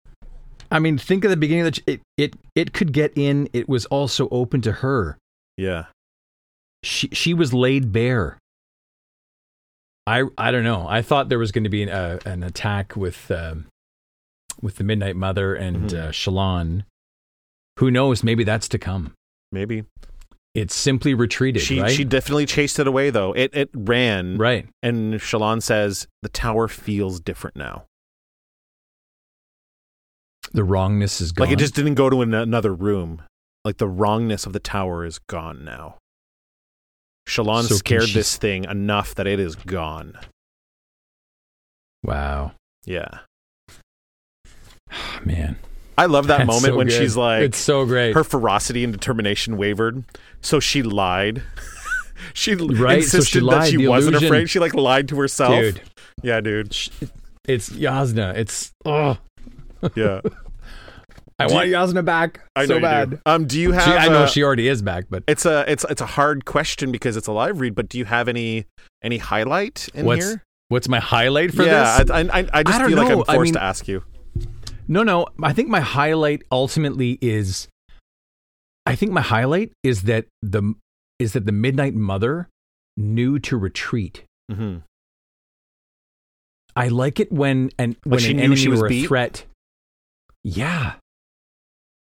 I 0.70 0.78
mean, 0.78 0.96
think 0.98 1.24
of 1.24 1.30
the 1.30 1.36
beginning 1.36 1.66
of 1.66 1.74
the 1.74 1.82
it 1.94 2.00
it 2.16 2.34
it 2.54 2.72
could 2.72 2.92
get 2.92 3.12
in. 3.16 3.48
It 3.52 3.68
was 3.68 3.86
also 3.86 4.28
open 4.30 4.60
to 4.62 4.72
her. 4.72 5.18
Yeah. 5.56 5.86
She 6.82 7.08
she 7.12 7.34
was 7.34 7.52
laid 7.52 7.92
bare. 7.92 8.38
I 10.06 10.24
I 10.38 10.50
don't 10.50 10.64
know. 10.64 10.86
I 10.88 11.02
thought 11.02 11.28
there 11.28 11.38
was 11.38 11.52
going 11.52 11.64
to 11.64 11.70
be 11.70 11.82
an, 11.82 11.88
uh, 11.90 12.18
an 12.24 12.42
attack 12.42 12.96
with 12.96 13.30
um, 13.30 13.66
with 14.62 14.76
the 14.76 14.84
Midnight 14.84 15.16
Mother 15.16 15.54
and 15.54 15.90
Mhm. 15.90 15.98
uh, 15.98 16.08
Shallan. 16.10 16.84
Who 17.78 17.90
knows? 17.90 18.22
Maybe 18.24 18.44
that's 18.44 18.68
to 18.68 18.78
come. 18.78 19.12
Maybe 19.52 19.84
It 20.54 20.70
simply 20.70 21.14
retreated, 21.14 21.62
she 21.62 21.80
right? 21.80 21.90
she 21.90 22.04
definitely 22.04 22.46
chased 22.46 22.78
it 22.78 22.86
away 22.86 23.10
though. 23.10 23.32
It 23.34 23.50
it 23.54 23.70
ran, 23.74 24.36
right. 24.38 24.68
and 24.82 25.14
Shallan 25.14 25.62
says 25.62 26.06
the 26.22 26.28
tower 26.28 26.66
feels 26.68 27.20
different 27.20 27.56
now. 27.56 27.84
The 30.52 30.64
wrongness 30.64 31.20
is 31.20 31.30
gone. 31.32 31.46
Like 31.46 31.52
it 31.52 31.58
just 31.60 31.74
didn't 31.74 31.94
go 31.94 32.10
to 32.10 32.22
an, 32.22 32.34
another 32.34 32.74
room. 32.74 33.22
Like 33.64 33.76
the 33.76 33.88
wrongness 33.88 34.46
of 34.46 34.52
the 34.52 34.58
tower 34.60 35.04
is 35.04 35.18
gone 35.28 35.64
now. 35.64 35.98
Shallan 37.30 37.62
So 37.68 37.76
scared 37.76 38.04
she 38.08 38.14
this 38.14 38.36
thing 38.36 38.64
enough 38.64 39.14
that 39.14 39.26
it 39.26 39.38
is 39.38 39.54
gone. 39.56 40.18
wow, 42.02 42.52
Yeah. 42.84 43.20
Ah, 44.92 45.20
man. 45.24 45.56
I 45.96 46.06
love 46.06 46.26
that 46.28 46.38
That's 46.38 46.46
moment 46.48 46.64
so 46.72 46.76
when 46.76 46.86
good. 46.88 46.96
she's 46.98 47.16
like 47.16 47.42
it's 47.42 47.58
so 47.58 47.84
great. 47.84 48.14
her 48.14 48.24
ferocity 48.24 48.82
and 48.84 48.92
determination 48.92 49.56
wavered, 49.58 50.02
so 50.40 50.58
she 50.58 50.82
lied. 50.82 51.42
she 52.34 52.54
Right, 52.54 53.04
so 53.04 53.18
insisted 53.18 53.40
she 53.42 53.46
that 53.50 53.68
she 53.68 53.76
The 53.76 53.86
wasn't 53.88 54.16
illusion- 54.16 54.28
afraid. 54.34 54.50
She 54.50 54.58
like 54.58 54.74
lied 54.74 55.08
to 55.08 55.16
herself. 55.16 55.52
dude. 55.60 55.80
Yeah, 56.22 56.40
dude. 56.40 56.68
It's 57.46 57.70
Jasnah. 57.70 58.34
It's 58.36 58.72
oh, 58.84 59.18
Yeah. 59.94 60.20
I 61.40 61.46
Do 61.48 61.54
want 61.54 61.68
you- 61.68 61.74
Jasnah 61.74 62.04
back 62.04 62.40
I 62.54 62.62
know 62.62 62.66
so 62.76 62.80
bad. 62.80 63.10
do. 63.10 63.18
Um, 63.26 63.46
do 63.46 63.58
you 63.60 63.72
have? 63.72 63.84
She, 63.84 63.90
I 63.92 64.08
know 64.08 64.22
uh, 64.24 64.26
she 64.26 64.42
already 64.42 64.68
is 64.68 64.82
back, 64.82 65.06
but 65.10 65.24
It's 65.26 65.44
a 65.46 65.64
it's 65.70 65.84
it's 65.88 66.00
a 66.00 66.06
hard 66.06 66.44
question 66.44 66.92
because 66.92 67.16
it's 67.16 67.26
a 67.26 67.32
live 67.32 67.60
read. 67.60 67.74
But 67.74 67.88
do 67.88 67.98
you 67.98 68.04
have 68.04 68.28
any 68.28 68.66
any 69.02 69.18
highlight 69.18 69.88
in 69.94 70.04
what's 70.06 70.24
here? 70.24 70.42
what's 70.68 70.88
my 70.88 71.00
highlight 71.00 71.52
for 71.54 71.64
yeah, 71.64 72.02
this? 72.02 72.10
I, 72.10 72.20
I, 72.20 72.48
I 72.52 72.62
just 72.62 72.78
I 72.80 72.82
don't 72.82 72.92
like 72.96 73.08
know. 73.08 73.14
I'm 73.20 73.24
I 73.30 73.34
forced 73.34 73.48
mean- 73.48 73.54
to 73.54 73.62
ask 73.62 73.88
you. 73.88 74.04
No, 74.86 75.02
no. 75.04 75.26
I 75.42 75.52
think 75.52 75.68
my 75.68 75.80
highlight 75.80 76.42
ultimately 76.50 77.16
is. 77.22 77.68
I 78.86 78.94
think 78.96 79.12
my 79.12 79.20
highlight 79.20 79.72
is 79.84 80.02
that 80.02 80.26
the 80.42 80.74
is 81.18 81.32
that 81.34 81.46
the 81.46 81.52
Midnight 81.52 81.94
Mother 81.94 82.48
knew 82.96 83.38
to 83.40 83.56
retreat. 83.56 84.24
hmm 84.50 84.78
I 86.76 86.88
like 86.88 87.20
it 87.20 87.30
when 87.32 87.70
and 87.78 87.96
when 88.04 88.20
she 88.20 88.30
an 88.30 88.36
knew 88.38 88.42
enemy 88.44 88.56
she 88.56 88.68
was 88.68 88.80
or 88.82 88.86
a 88.86 88.88
beat? 88.88 89.06
threat. 89.06 89.44
Yeah, 90.42 90.94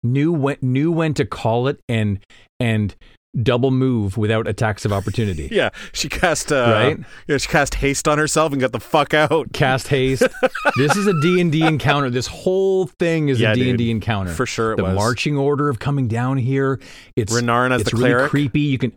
knew 0.03 0.31
when 0.31 0.57
knew 0.61 0.91
when 0.91 1.13
to 1.15 1.25
call 1.25 1.67
it 1.67 1.79
and 1.89 2.19
and 2.59 2.95
double 3.43 3.69
move 3.69 4.17
without 4.17 4.47
attacks 4.47 4.83
of 4.85 4.91
opportunity. 4.91 5.47
Yeah, 5.51 5.69
she 5.93 6.09
cast 6.09 6.51
uh, 6.51 6.71
Right? 6.73 6.97
Yeah, 7.27 7.37
she 7.37 7.47
cast 7.47 7.75
haste 7.75 8.07
on 8.07 8.17
herself 8.17 8.51
and 8.51 8.59
got 8.59 8.71
the 8.71 8.79
fuck 8.79 9.13
out. 9.13 9.53
Cast 9.53 9.89
haste. 9.89 10.23
this 10.77 10.95
is 10.95 11.05
a 11.05 11.13
D 11.21 11.39
and 11.39 11.51
D 11.51 11.61
encounter. 11.63 12.09
This 12.09 12.25
whole 12.27 12.87
thing 12.87 13.29
is 13.29 13.39
Yeah, 13.39 13.51
a 13.51 13.55
D 13.55 13.69
and 13.69 13.77
D 13.77 13.91
encounter. 13.91 14.31
For 14.33 14.45
sure, 14.47 14.73
it 14.73 14.77
the 14.77 14.83
was. 14.85 14.95
marching 14.95 15.37
order 15.37 15.69
of 15.69 15.77
coming 15.79 16.07
down 16.07 16.37
here. 16.37 16.79
It's 17.15 17.31
Renarin 17.33 17.71
as 17.71 17.81
it's 17.81 17.91
the 17.91 17.97
really 17.97 18.09
cleric. 18.11 18.29
creepy. 18.31 18.61
You 18.61 18.77
can 18.79 18.93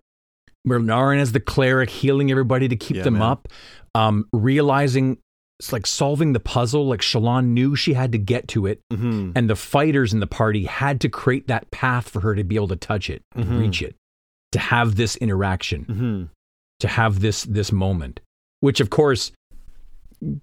Renarin 0.66 1.18
as 1.20 1.32
the 1.32 1.40
cleric, 1.40 1.90
healing 1.90 2.30
everybody 2.30 2.68
to 2.68 2.76
keep 2.76 2.98
Yeah, 2.98 3.02
them 3.04 3.14
man. 3.14 3.22
up. 3.22 3.48
Um, 3.94 4.26
realizing 4.32 5.18
it's 5.60 5.72
like 5.74 5.86
solving 5.86 6.32
the 6.32 6.40
puzzle. 6.40 6.86
Like 6.88 7.00
Shallan 7.02 7.48
knew 7.48 7.76
she 7.76 7.92
had 7.92 8.12
to 8.12 8.18
get 8.18 8.48
to 8.48 8.66
it, 8.66 8.80
hmm 8.90 9.32
and 9.36 9.48
the 9.48 9.54
fighters 9.56 10.12
in 10.14 10.20
the 10.20 10.26
party 10.26 10.64
had 10.64 11.00
to 11.02 11.08
create 11.10 11.46
that 11.48 11.70
path 11.70 12.08
for 12.08 12.20
her 12.20 12.34
to 12.34 12.42
be 12.42 12.54
able 12.56 12.68
to 12.68 12.76
touch 12.76 13.10
it, 13.10 13.22
Mhm. 13.36 13.58
reach 13.58 13.82
it, 13.82 13.94
to 14.52 14.58
have 14.58 14.96
this 14.96 15.16
interaction, 15.16 15.84
hmm 15.84 16.22
to 16.80 16.88
have 16.88 17.20
this 17.20 17.44
this 17.44 17.70
moment, 17.72 18.20
which 18.60 18.80
of 18.80 18.88
course 18.88 19.32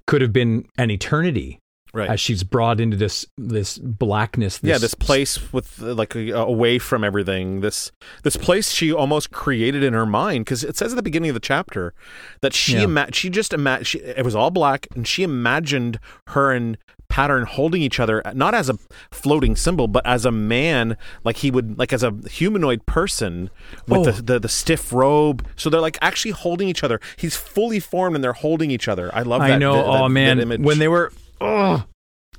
could 0.06 0.22
have 0.22 0.32
been 0.34 0.68
an 0.78 0.92
eternity 0.92 1.58
Right. 1.98 2.10
as 2.10 2.20
she's 2.20 2.44
brought 2.44 2.80
into 2.80 2.96
this 2.96 3.26
this 3.38 3.78
blackness. 3.80 4.60
yeah, 4.64 4.78
this 4.78 4.94
place 4.94 5.52
with 5.52 5.82
uh, 5.82 5.94
like 5.96 6.16
uh, 6.16 6.20
away 6.36 6.80
from 6.80 7.04
everything. 7.04 7.62
This 7.62 7.92
this 8.24 8.38
place 8.38 8.72
she 8.72 8.94
almost 8.94 9.32
created 9.32 9.84
in 9.84 9.94
her 9.94 10.06
mind 10.06 10.46
because 10.46 10.64
it 10.64 10.78
says 10.78 10.94
at 10.94 10.96
the 10.96 11.02
beginning 11.04 11.30
of 11.32 11.34
the 11.34 11.40
chapter 11.40 11.94
that 12.42 12.54
she 12.54 12.74
Yeah. 12.74 12.84
ima- 12.84 13.12
she 13.14 13.30
just 13.30 13.52
ima- 13.54 13.84
she, 13.84 14.00
it 14.00 14.24
was 14.24 14.36
all 14.36 14.52
black 14.52 14.88
and 14.96 15.08
she 15.08 15.24
imagined 15.24 16.00
her 16.28 16.52
and 16.52 16.78
pattern 17.10 17.46
holding 17.46 17.82
each 17.82 18.02
other 18.02 18.22
not 18.36 18.54
as 18.54 18.70
a 18.70 18.78
floating 19.12 19.56
symbol 19.56 19.88
but 19.88 20.06
as 20.06 20.26
a 20.26 20.32
man 20.32 20.98
like 21.24 21.38
he 21.38 21.50
would 21.50 21.80
like 21.80 21.94
as 21.94 22.04
a 22.04 22.14
humanoid 22.30 22.86
person 22.86 23.50
with 23.88 24.00
Oh. 24.00 24.12
the, 24.12 24.22
the 24.22 24.40
the 24.40 24.50
stiff 24.50 24.92
robe 24.92 25.48
so 25.56 25.70
they're 25.70 25.80
like 25.80 25.98
actually 26.02 26.32
holding 26.32 26.68
each 26.68 26.84
other 26.84 27.00
he's 27.16 27.34
fully 27.38 27.80
formed 27.80 28.16
and 28.16 28.22
they're 28.24 28.34
holding 28.34 28.72
each 28.72 28.90
other 28.90 29.10
i 29.16 29.22
love 29.22 29.40
that 29.40 29.52
I 29.52 29.58
know. 29.58 29.76
that- 29.78 29.86
oh 29.86 30.04
that- 30.04 30.10
man, 30.10 30.50
that 30.50 30.60
when 30.60 30.80
they 30.80 30.90
were, 30.90 31.14
oh, 31.42 31.86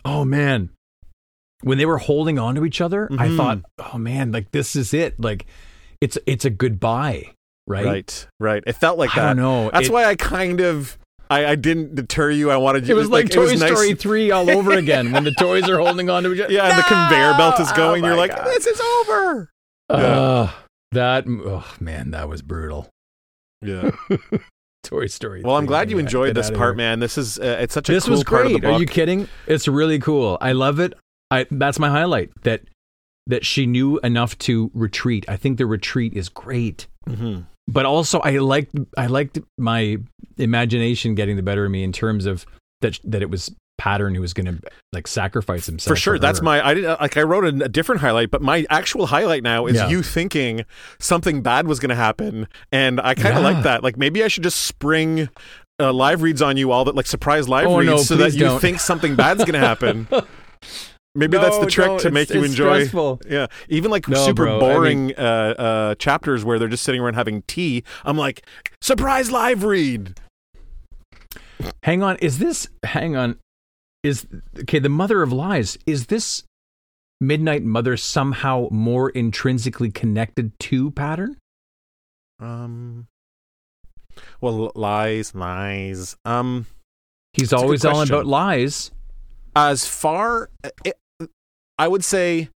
oh 0.05 0.25
man, 0.25 0.71
when 1.63 1.79
they 1.79 1.87
were 1.87 1.99
holding 1.99 2.39
on 2.39 2.55
to 2.57 2.65
each 2.65 2.81
other, 2.81 3.09
I 3.19 3.29
Mhm. 3.29 3.37
thought, 3.37 3.59
oh 3.93 3.99
man, 3.99 4.33
like 4.33 4.51
this 4.53 4.77
is 4.77 4.95
it. 4.95 5.19
Like 5.21 5.47
it's 6.01 6.17
it's 6.27 6.45
a 6.45 6.51
goodbye, 6.51 7.33
right? 7.67 7.85
right 7.85 8.27
right 8.41 8.63
it 8.67 8.75
felt 8.75 8.99
like 8.99 9.11
I 9.17 9.21
that 9.21 9.27
don't 9.29 9.37
know. 9.37 9.71
That's 9.73 9.89
It- 9.89 9.93
why 9.93 10.05
I 10.05 10.15
kind 10.17 10.61
of 10.61 10.97
I, 11.31 11.45
I 11.47 11.55
didn't 11.57 11.95
deter 11.95 12.31
you. 12.31 12.51
I 12.51 12.57
wanted 12.57 12.89
you. 12.89 12.95
It 12.95 12.99
was 12.99 13.11
like, 13.11 13.27
it 13.27 13.33
Toy 13.33 13.43
was 13.51 13.61
nice- 13.61 13.71
Story 13.71 13.95
three 13.95 14.31
all 14.31 14.49
over 14.57 14.73
again 14.73 15.13
when 15.13 15.25
the 15.25 15.33
toys 15.33 15.69
are 15.69 15.79
holding 15.79 16.09
on 16.09 16.23
to 16.23 16.33
each 16.33 16.41
other. 16.41 16.51
Yeah, 16.53 16.69
and 16.71 16.79
the 16.79 16.83
conveyor 16.85 17.35
belt 17.37 17.61
is 17.61 17.71
going. 17.73 18.03
Oh 18.03 18.07
You're 18.09 18.17
like, 18.17 18.35
God. 18.35 18.47
this 18.47 18.67
is 18.67 18.81
over. 18.81 19.51
Ugh. 19.91 20.51
That 20.93 21.25
oh 21.29 21.67
man, 21.81 22.13
that 22.13 22.31
was 22.31 22.41
brutal. 22.41 22.89
Yeah. 23.61 23.91
Toy 24.83 25.07
Story. 25.07 25.43
Well, 25.43 25.57
I'm 25.57 25.67
glad 25.67 25.91
you 25.91 25.99
enjoyed 25.99 26.35
this 26.35 26.51
part, 26.51 26.77
man. 26.77 27.01
This 27.01 27.19
is 27.19 27.39
uh, 27.39 27.59
it's 27.61 27.75
such 27.75 27.89
a 27.89 27.93
This 27.93 28.05
cool 28.05 28.13
was 28.13 28.25
part 28.25 28.47
of 28.47 28.53
great. 28.61 28.65
Are 28.65 28.79
you 28.81 28.87
kidding? 28.87 29.29
It's 29.47 29.69
really 29.69 29.99
cool. 29.99 30.39
I 30.41 30.53
love 30.53 30.81
it. 30.81 30.95
I 31.31 31.47
that's 31.51 31.79
my 31.79 31.89
highlight. 31.91 32.31
That 32.43 32.63
that 33.27 33.45
she 33.45 33.67
knew 33.67 33.99
enough 34.01 34.39
to 34.39 34.71
retreat. 34.75 35.25
I 35.29 35.37
think 35.37 35.59
the 35.59 35.67
retreat 35.67 36.15
is 36.15 36.29
great. 36.29 36.87
Mhm. 37.07 37.45
But 37.67 37.85
also, 37.85 38.21
I 38.21 38.39
liked 38.39 38.75
I 38.97 39.07
liked 39.07 39.39
my 39.59 39.99
imagination 40.39 41.15
getting 41.15 41.37
the 41.37 41.43
better 41.43 41.65
of 41.67 41.71
me 41.71 41.83
in 41.85 41.93
terms 41.93 42.25
of 42.25 42.47
that 42.81 42.99
that 43.05 43.21
it 43.21 43.31
was 43.31 43.55
pattern 43.79 44.15
who 44.15 44.21
was 44.21 44.35
going 44.35 44.47
to 44.47 44.59
like 44.93 45.07
sacrifice 45.07 45.67
himself 45.67 45.89
For 45.97 45.97
sure, 46.01 46.19
that's 46.19 46.43
my. 46.43 46.65
I 46.67 46.75
did 46.75 46.85
like. 46.85 47.17
I 47.17 47.23
wrote 47.23 47.45
a, 47.45 47.65
a 47.65 47.69
different 47.69 48.01
highlight, 48.01 48.31
but 48.31 48.43
my 48.43 48.67
actual 48.69 49.07
highlight 49.07 49.43
now 49.43 49.67
is 49.67 49.77
Yeah. 49.77 49.89
you 49.89 50.03
thinking 50.03 50.65
something 50.99 51.41
bad 51.43 51.67
was 51.67 51.79
going 51.81 51.91
to 51.91 51.95
happen, 51.97 52.49
and 52.73 53.01
I 53.01 53.15
kind 53.15 53.37
of 53.37 53.43
Yeah. 53.43 53.51
like 53.55 53.63
that. 53.65 53.83
Like 53.85 53.97
maybe 53.97 54.23
I 54.25 54.29
should 54.29 54.43
just 54.43 54.61
spring 54.65 55.29
uh, 55.81 55.93
live 55.93 56.23
reads 56.23 56.43
on 56.43 56.57
you 56.57 56.73
all 56.73 56.85
that 56.87 56.97
like 56.97 57.07
surprise 57.07 57.49
live 57.49 57.69
Oh, 57.69 57.79
reads, 57.79 57.87
no, 57.91 57.97
so 57.99 58.17
that 58.17 58.33
you 58.35 58.41
don't. 58.41 58.61
think 58.61 58.81
something 58.81 59.15
bad's 59.15 59.45
going 59.45 59.53
to 59.55 59.61
happen. 59.61 60.09
Maybe 61.15 61.37
that's 61.39 61.59
the 61.59 61.67
trick 61.67 61.87
no, 61.89 61.99
to 62.01 62.11
make 62.13 62.31
you 62.31 62.45
enjoy. 62.45 62.75
stressful. 62.81 63.23
Yeah, 63.29 63.47
even 63.69 63.91
like 63.91 64.07
No, 64.09 64.25
super 64.25 64.45
bro, 64.45 64.57
I 64.57 64.61
boring 64.61 65.15
uh, 65.17 65.21
uh, 65.21 65.95
chapters 65.97 66.45
where 66.45 66.59
they're 66.61 66.69
just 66.69 66.85
sitting 66.85 67.01
around 67.01 67.15
having 67.15 67.43
tea. 67.49 67.83
I'm 68.05 68.17
like, 68.17 68.45
surprise 68.83 69.31
live 69.33 69.65
read. 69.65 70.19
Hang 71.83 72.03
on, 72.03 72.17
is 72.19 72.39
this? 72.39 72.69
Hang 72.85 73.17
on, 73.17 73.39
is 74.03 74.27
okay? 74.61 74.79
The 74.79 74.89
mother 74.89 75.23
of 75.23 75.33
lies. 75.33 75.79
Is 75.87 76.07
this 76.07 76.45
Midnight 77.21 77.63
Mother 77.65 77.97
somehow 77.97 78.69
more 78.71 79.11
intrinsically 79.11 79.91
connected 79.91 80.59
to 80.61 80.91
pattern? 80.93 81.37
Um, 82.41 83.09
well, 84.41 84.71
lies, 84.75 85.35
lies. 85.35 86.17
Um, 86.25 86.67
He's 87.33 87.53
always 87.53 87.85
all 87.85 88.03
about 88.03 88.27
lies. 88.27 88.91
as 89.57 89.87
far 89.87 90.51
it, 90.85 90.99
i 91.79 91.87
would 91.89 92.05
say 92.05 92.49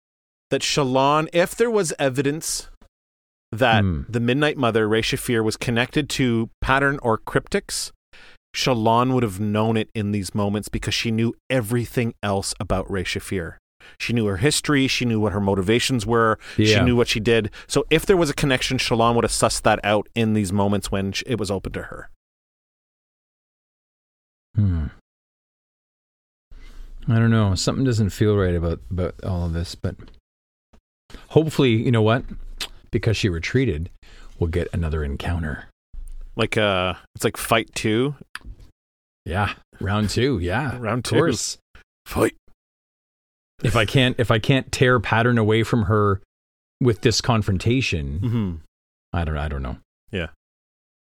that 0.50 0.62
shallan 0.62 1.28
if 1.34 1.56
there 1.56 1.70
was 1.72 1.94
evidence 2.00 2.68
that 3.52 3.82
Hmm. 3.84 4.04
the 4.10 4.20
midnight 4.20 4.58
mother 4.58 4.88
re-shephir 4.88 5.44
was 5.44 5.58
connected 5.58 6.10
to 6.12 6.50
pattern 6.62 7.00
or 7.04 7.18
cryptics 7.18 7.92
shallan 8.54 9.14
would 9.14 9.24
have 9.24 9.40
known 9.40 9.78
it 9.78 9.90
in 9.94 10.12
these 10.12 10.36
moments 10.36 10.70
because 10.70 10.94
she 10.94 11.12
knew 11.12 11.34
everything 11.50 12.14
else 12.22 12.54
about 12.60 12.90
re-shephir 12.92 13.56
she 14.00 14.14
knew 14.14 14.26
her 14.26 14.38
history 14.38 14.88
she 14.88 15.06
knew 15.06 15.20
what 15.20 15.34
her 15.34 15.40
motivations 15.42 16.06
were 16.06 16.38
she 16.56 16.82
knew 16.84 16.96
what 16.96 17.08
she 17.08 17.20
did 17.20 17.50
so 17.68 17.86
if 17.90 18.06
there 18.06 18.18
was 18.18 18.30
a 18.30 18.34
connection 18.34 18.78
shallan 18.78 19.16
would 19.16 19.24
have 19.24 19.32
sussed 19.32 19.62
that 19.64 19.80
out 19.84 20.08
in 20.16 20.34
these 20.34 20.52
moments 20.54 20.92
when 20.92 21.14
it 21.26 21.40
was 21.40 21.50
open 21.50 21.72
to 21.72 21.84
her 21.84 22.10
Hmm. 24.56 24.88
I 27.08 27.16
don't 27.16 27.32
know. 27.32 27.56
Something 27.56 27.86
doesn't 27.86 28.10
feel 28.12 28.36
right 28.38 28.54
about 28.54 28.80
about 28.92 29.16
all 29.24 29.46
of 29.46 29.54
this, 29.54 29.76
but 29.76 29.96
hopefully, 31.30 31.72
you 31.72 31.92
know 31.92 32.02
what? 32.02 32.26
Because 32.92 33.18
she 33.18 33.30
retreated, 33.30 33.90
we'll 34.38 34.50
get 34.50 34.68
another 34.74 35.04
encounter. 35.04 35.68
Like 36.36 36.58
uh 36.58 36.94
it's 37.16 37.24
like 37.24 37.38
fight 37.38 37.70
two 37.76 38.16
Yeah, 39.26 39.54
round 39.80 40.10
two. 40.10 40.40
Yeah, 40.40 40.78
round 40.80 41.00
of 41.00 41.04
two 41.04 41.16
course. 41.16 41.58
fight 42.06 42.36
If 43.64 43.76
I 43.76 43.86
can't, 43.86 44.16
if 44.20 44.32
I 44.32 44.40
can't 44.40 44.72
tear 44.72 45.00
pattern 45.00 45.38
away 45.38 45.64
from 45.64 45.84
her 45.84 46.22
with 46.80 47.02
this 47.02 47.22
confrontation, 47.22 48.20
mm-hmm. 48.20 48.52
I 49.14 49.24
don't. 49.24 49.38
I 49.38 49.48
don't 49.48 49.62
know. 49.62 49.78
Yeah. 50.12 50.28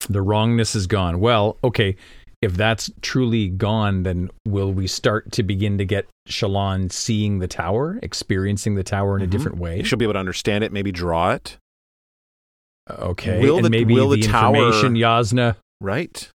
The 0.09 0.21
wrongness 0.21 0.75
is 0.75 0.87
gone. 0.87 1.19
Well, 1.21 1.57
okay. 1.63 1.95
If 2.41 2.55
that's 2.57 2.91
truly 3.01 3.47
gone, 3.47 4.03
then 4.03 4.29
will 4.45 4.73
we 4.73 4.85
start 4.87 5.31
to 5.31 5.43
begin 5.43 5.77
to 5.77 5.85
get 5.85 6.05
Shallan 6.27 6.91
seeing 6.91 7.39
the 7.39 7.47
tower, 7.47 7.97
experiencing 8.03 8.75
the 8.75 8.83
tower 8.83 9.15
in 9.15 9.23
a 9.23 9.27
Mhm. 9.27 9.31
different 9.31 9.57
way? 9.59 9.81
She'll 9.83 9.97
be 9.97 10.03
able 10.03 10.13
to 10.15 10.19
understand 10.19 10.65
it, 10.65 10.73
maybe 10.73 10.91
draw 10.91 11.31
it. 11.31 11.57
Okay. 12.89 13.41
Will 13.41 13.57
and 13.57 13.65
the- 13.65 13.69
maybe 13.69 13.93
will 13.93 14.09
the 14.09 14.17
the, 14.17 14.27
tower- 14.27 14.55
information 14.55 14.95
Jasnah, 14.95 15.55
Right. 15.81 16.29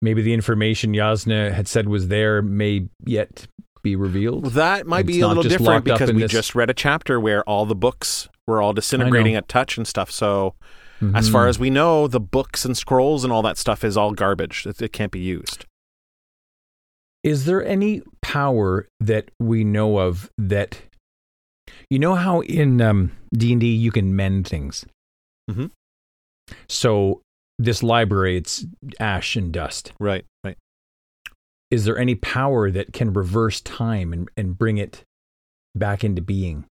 maybe 0.00 0.22
the 0.22 0.32
information 0.34 0.92
Jasnah 0.92 1.52
had 1.52 1.66
said 1.68 1.88
was 1.88 2.08
there 2.08 2.42
may 2.42 2.88
yet 3.04 3.46
be 3.82 3.96
revealed. 3.96 4.46
That 4.52 4.86
might 4.86 5.06
be 5.06 5.20
a 5.20 5.26
little 5.28 5.42
different 5.42 5.84
because 5.84 6.12
we 6.12 6.22
this- 6.22 6.30
just 6.32 6.54
read 6.54 6.70
a 6.70 6.74
chapter 6.74 7.18
where 7.18 7.42
all 7.44 7.66
the 7.66 7.74
books 7.74 8.28
were 8.46 8.62
all 8.62 8.72
disintegrating 8.72 9.34
at 9.34 9.48
touch 9.48 9.76
and 9.76 9.86
stuff. 9.86 10.10
So, 10.10 10.54
as 11.14 11.28
Mhm. 11.28 11.32
far 11.32 11.48
as 11.48 11.58
we 11.58 11.68
know, 11.70 12.06
the 12.06 12.20
books 12.20 12.64
and 12.64 12.76
scrolls 12.76 13.24
and 13.24 13.32
all 13.32 13.42
that 13.42 13.58
stuff 13.58 13.82
is 13.82 13.96
all 13.96 14.12
garbage. 14.12 14.66
It, 14.66 14.80
it 14.80 14.92
can't 14.92 15.10
be 15.10 15.18
used. 15.20 15.64
Is 17.24 17.44
there 17.44 17.64
any 17.64 18.02
power 18.20 18.86
that 19.00 19.30
we 19.40 19.64
know 19.64 19.98
of 19.98 20.30
that 20.38 20.80
you 21.90 21.98
know 21.98 22.14
how 22.16 22.40
in 22.40 22.80
um, 22.80 23.12
D&D 23.36 23.66
you 23.74 23.90
can 23.92 24.14
mend 24.16 24.46
things? 24.46 24.84
Mhm. 25.50 25.70
So 26.68 27.22
this 27.58 27.82
library 27.82 28.36
it's 28.36 28.64
ash 28.98 29.36
and 29.36 29.52
dust. 29.52 29.92
Right. 30.00 30.24
Right. 30.44 30.56
Is 31.70 31.84
there 31.84 31.98
any 31.98 32.14
power 32.14 32.70
that 32.70 32.92
can 32.92 33.12
reverse 33.12 33.60
time 33.60 34.12
and, 34.12 34.28
and 34.36 34.56
bring 34.58 34.78
it 34.78 35.04
back 35.74 36.04
into 36.04 36.20
being? 36.20 36.66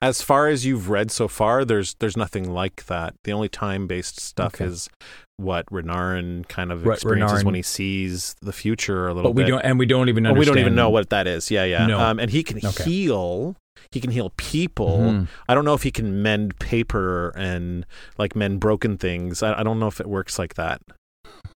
As 0.00 0.22
far 0.22 0.48
as 0.48 0.64
you've 0.64 0.88
read 0.88 1.10
so 1.10 1.28
far, 1.28 1.64
there's 1.64 1.94
there's 2.00 2.16
nothing 2.16 2.50
like 2.50 2.86
that. 2.86 3.14
The 3.24 3.32
only 3.32 3.48
time 3.48 3.86
based 3.86 4.20
stuff 4.20 4.54
Okay. 4.56 4.64
is 4.66 4.88
what 5.36 5.66
Renarin 5.66 6.48
kind 6.48 6.72
of 6.72 6.84
Right, 6.84 6.94
experiences 6.96 7.42
Renarin. 7.42 7.44
when 7.44 7.54
he 7.54 7.62
sees 7.62 8.34
the 8.42 8.52
future 8.52 9.06
a 9.06 9.14
little 9.14 9.30
But 9.30 9.36
we 9.36 9.44
bit. 9.44 9.50
don't 9.50 9.60
and 9.62 9.78
we 9.78 9.86
don't 9.86 10.08
even 10.08 10.24
Well, 10.24 10.34
we 10.34 10.44
don't 10.44 10.58
even 10.58 10.74
know 10.74 10.90
what 10.90 11.10
that 11.10 11.26
is. 11.26 11.50
Yeah, 11.50 11.64
yeah. 11.64 11.86
No. 11.86 12.00
Um, 12.00 12.18
and 12.18 12.30
he 12.30 12.42
can 12.42 12.58
Okay. 12.58 12.82
heal. 12.84 13.56
He 13.92 14.00
can 14.00 14.10
heal 14.10 14.32
people. 14.36 14.98
Mhm. 14.98 15.28
I 15.48 15.54
don't 15.54 15.64
know 15.64 15.74
if 15.74 15.84
he 15.84 15.90
can 15.92 16.20
mend 16.22 16.58
paper 16.58 17.30
and 17.36 17.86
like 18.18 18.34
mend 18.34 18.58
broken 18.60 18.98
things. 18.98 19.42
I, 19.42 19.60
I 19.60 19.62
don't 19.62 19.78
know 19.78 19.86
if 19.86 20.00
it 20.00 20.08
works 20.08 20.38
like 20.38 20.54
that. 20.54 20.80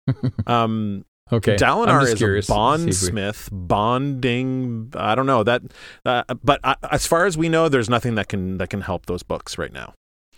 Um, 0.47 1.05
Okay. 1.33 1.57
Dalinar 1.57 2.03
is 2.05 2.15
curious 2.15 2.49
a 2.49 2.53
we- 2.53 2.57
bondsmith, 2.57 3.49
bonding. 3.53 4.93
I 4.97 5.15
don't 5.15 5.27
know 5.27 5.43
that, 5.45 5.63
uh, 6.05 6.25
but 6.43 6.61
uh, 6.65 6.75
as 6.91 7.07
far 7.07 7.27
as 7.27 7.37
we 7.39 7.49
know, 7.49 7.69
there's 7.69 7.89
nothing 7.91 8.15
that 8.17 8.29
can 8.29 8.59
that 8.59 8.71
can 8.71 8.81
help 8.81 9.07
those 9.07 9.23
books 9.23 9.59
right 9.59 9.73
now. 9.73 9.95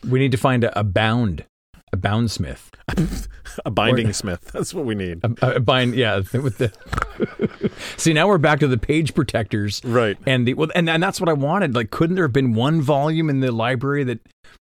We 0.09 0.19
need 0.19 0.33
to 0.33 0.39
find 0.39 0.65
a, 0.65 0.79
a 0.79 0.85
bound, 0.85 1.45
a 1.93 1.97
boundsmith. 1.97 2.69
a 3.65 3.71
binding 3.71 4.09
Or- 4.09 4.13
smith. 4.13 4.51
That's 4.53 4.75
what 4.75 4.85
we 4.85 4.95
need. 4.95 5.21
A, 5.43 5.57
a 5.57 5.61
bind, 5.61 5.95
yeah. 5.95 6.17
With 6.33 6.59
the 6.59 7.71
see, 7.97 8.13
now 8.13 8.27
we're 8.29 8.39
back 8.39 8.61
to 8.61 8.69
the 8.69 8.79
page 8.79 9.15
protectors, 9.15 9.81
Right. 9.85 10.17
and 10.27 10.47
the 10.47 10.55
well, 10.55 10.71
and, 10.75 10.89
and 10.91 11.03
that's 11.03 11.21
what 11.21 11.29
I 11.29 11.35
wanted. 11.35 11.75
Like, 11.75 11.91
couldn't 11.91 12.17
there 12.17 12.25
have 12.25 12.33
been 12.33 12.55
one 12.55 12.81
volume 12.83 13.31
in 13.31 13.41
the 13.41 13.53
library 13.53 14.05
that 14.05 14.21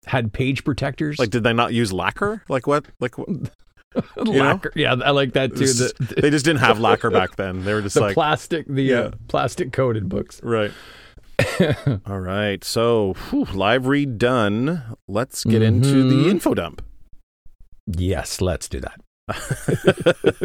had 0.06 0.32
page 0.32 0.64
protectors? 0.64 1.18
Like, 1.18 1.30
did 1.30 1.42
they 1.44 1.52
not 1.52 1.72
use 1.72 1.92
lacquer? 1.92 2.42
Like 2.48 2.66
what? 2.66 2.86
Like 3.00 3.18
what? 3.18 3.28
know? 4.16 4.30
lacquer. 4.32 4.72
Yeah, 4.74 4.94
I 5.04 5.10
like 5.10 5.32
that 5.34 5.56
too. 5.56 5.66
The, 5.66 6.14
they 6.20 6.30
just 6.30 6.44
didn't 6.44 6.60
have 6.60 6.78
lacquer 6.80 7.10
back 7.10 7.36
then. 7.36 7.64
They 7.64 7.74
were 7.74 7.82
just 7.82 7.94
the 7.96 8.00
like 8.02 8.14
plastic, 8.14 8.66
the 8.66 8.82
Yeah. 8.82 8.98
uh, 8.98 9.10
plastic 9.28 9.72
coated 9.72 10.08
books. 10.08 10.40
Right. 10.42 10.70
All 12.06 12.20
right. 12.20 12.62
So, 12.62 13.14
whew, 13.30 13.44
live 13.52 13.86
read 13.86 14.18
done. 14.18 14.96
Let's 15.08 15.44
get 15.44 15.62
into 15.62 16.08
the 16.08 16.26
Mhm. 16.26 16.30
info 16.30 16.54
dump. 16.54 16.82
Yes, 17.86 18.40
let's 18.40 18.68
do 18.68 18.80
that. 18.80 19.00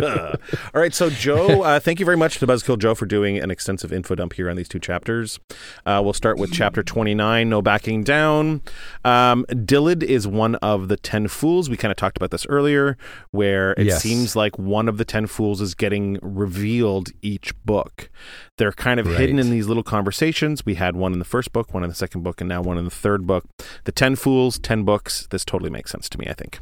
All 0.73 0.81
right. 0.81 0.93
So, 0.93 1.09
Joe, 1.09 1.63
uh, 1.63 1.79
thank 1.79 1.99
you 1.99 2.05
very 2.05 2.17
much 2.17 2.39
to 2.39 2.47
Buzzkill 2.47 2.77
Joe 2.79 2.95
for 2.95 3.05
doing 3.05 3.37
an 3.37 3.51
extensive 3.51 3.91
info 3.91 4.15
dump 4.15 4.33
here 4.33 4.49
on 4.49 4.55
these 4.55 4.67
two 4.67 4.79
chapters. 4.79 5.39
Uh, 5.85 6.01
we'll 6.03 6.13
start 6.13 6.37
with 6.37 6.51
chapter 6.51 6.83
29, 6.83 7.49
No 7.49 7.61
Backing 7.61 8.03
Down. 8.03 8.61
Um, 9.03 9.45
Dillid 9.49 10.03
is 10.03 10.27
one 10.27 10.55
of 10.55 10.87
the 10.87 10.97
10 10.97 11.27
fools. 11.27 11.69
We 11.69 11.77
kind 11.77 11.91
of 11.91 11.97
talked 11.97 12.17
about 12.17 12.31
this 12.31 12.45
earlier, 12.47 12.97
where 13.31 13.71
it 13.73 13.87
Yes. 13.87 14.01
seems 14.01 14.35
like 14.35 14.57
one 14.59 14.87
of 14.87 14.97
the 14.97 15.05
10 15.05 15.27
fools 15.27 15.61
is 15.61 15.73
getting 15.75 16.19
revealed 16.21 17.09
each 17.21 17.53
book. 17.65 18.09
They're 18.57 18.71
kind 18.71 18.99
of 18.99 19.05
hidden 19.07 19.39
in 19.39 19.49
these 19.51 19.67
little 19.67 19.83
conversations. 19.83 20.65
We 20.65 20.75
had 20.75 20.95
one 20.95 21.13
in 21.13 21.19
the 21.19 21.25
first 21.25 21.51
book, 21.53 21.73
one 21.73 21.83
in 21.83 21.89
the 21.89 21.95
second 21.95 22.23
book, 22.23 22.41
and 22.41 22.47
now 22.49 22.61
one 22.61 22.77
in 22.77 22.85
the 22.85 22.91
third 22.91 23.27
book. 23.27 23.45
The 23.85 23.91
10 23.91 24.15
fools, 24.15 24.57
10 24.59 24.83
books. 24.83 25.27
This 25.29 25.45
totally 25.45 25.69
makes 25.69 25.91
sense 25.91 26.09
to 26.09 26.17
me, 26.17 26.25
I 26.27 26.33
think. 26.33 26.59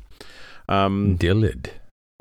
Um, 0.67 1.15
Dillid. 1.17 1.69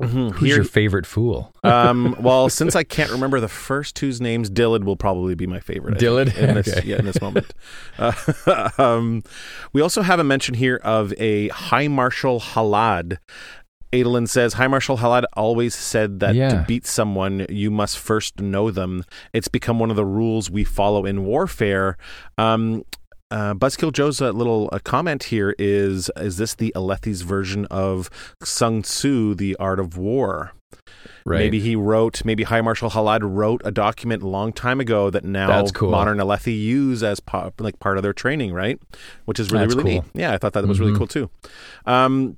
Mhm, 0.01 0.31
Who's 0.33 0.47
here- 0.47 0.55
your 0.57 0.65
favorite 0.65 1.05
fool? 1.05 1.53
um, 1.63 2.15
well, 2.21 2.49
since 2.49 2.75
I 2.75 2.83
can't 2.83 3.11
remember 3.11 3.39
the 3.39 3.47
first 3.47 3.95
two's 3.95 4.19
names, 4.21 4.49
Dillid 4.49 4.83
will 4.83 4.95
probably 4.97 5.35
be 5.35 5.47
my 5.47 5.59
favorite. 5.59 5.99
Think, 5.99 6.37
in 6.37 6.55
this, 6.55 6.67
Okay. 6.77 6.87
yeah, 6.87 6.97
in 6.99 7.05
this 7.05 7.21
moment. 7.21 7.53
Uh, 7.97 8.69
um, 8.77 9.23
we 9.73 9.81
also 9.81 10.01
have 10.01 10.19
a 10.19 10.23
mention 10.23 10.55
here 10.55 10.79
of 10.83 11.13
a 11.17 11.47
High 11.49 11.87
Marshal 11.87 12.39
Halad. 12.39 13.17
Adolin 13.93 14.27
says 14.27 14.53
High 14.53 14.67
Marshal 14.67 14.97
Halad 14.97 15.23
always 15.33 15.73
said 15.73 16.19
that 16.19 16.33
to 16.33 16.65
beat 16.67 16.85
someone, 16.85 17.45
you 17.49 17.71
must 17.71 17.97
first 17.97 18.41
know 18.41 18.69
them. 18.69 19.05
It's 19.31 19.47
become 19.47 19.79
one 19.79 19.89
of 19.89 19.95
the 19.95 20.03
rules 20.05 20.51
we 20.51 20.65
follow 20.65 21.05
in 21.05 21.23
warfare. 21.23 21.95
Um, 22.37 22.83
uh, 23.31 23.53
Buzzkill 23.53 23.91
Joe's 23.91 24.21
uh, 24.21 24.31
little 24.31 24.69
uh, 24.71 24.79
comment 24.83 25.25
here 25.25 25.55
is: 25.57 26.09
Is 26.17 26.37
this 26.37 26.53
the 26.55 26.71
Alethi's 26.75 27.21
version 27.21 27.65
of 27.65 28.09
Sun 28.43 28.83
Tzu, 28.83 29.35
The 29.35 29.55
Art 29.57 29.79
of 29.79 29.97
War? 29.97 30.53
Right. 31.27 31.39
Maybe 31.39 31.59
he 31.59 31.75
wrote, 31.75 32.23
maybe 32.23 32.43
High 32.43 32.61
Marshal 32.61 32.91
Halad 32.91 33.21
wrote 33.23 33.61
a 33.65 33.71
document 33.71 34.21
a 34.21 34.27
long 34.27 34.53
time 34.53 34.79
ago 34.79 35.09
that 35.09 35.23
now 35.23 35.65
cool. 35.73 35.89
modern 35.89 36.19
Alethi 36.19 36.55
use 36.55 37.01
as 37.01 37.19
po- 37.19 37.51
like 37.57 37.79
part 37.79 37.97
of 37.97 38.03
their 38.03 38.13
training, 38.13 38.53
right? 38.53 38.79
Which 39.25 39.39
is 39.39 39.51
really 39.51 39.65
That's 39.65 39.75
really 39.75 39.93
cool. 39.95 40.05
neat. 40.13 40.21
Yeah, 40.21 40.33
I 40.33 40.37
thought 40.37 40.53
that 40.53 40.67
was 40.67 40.79
really 40.79 40.91
Mhm. 40.91 40.97
cool 40.99 41.07
too. 41.07 41.29
Um, 41.87 42.37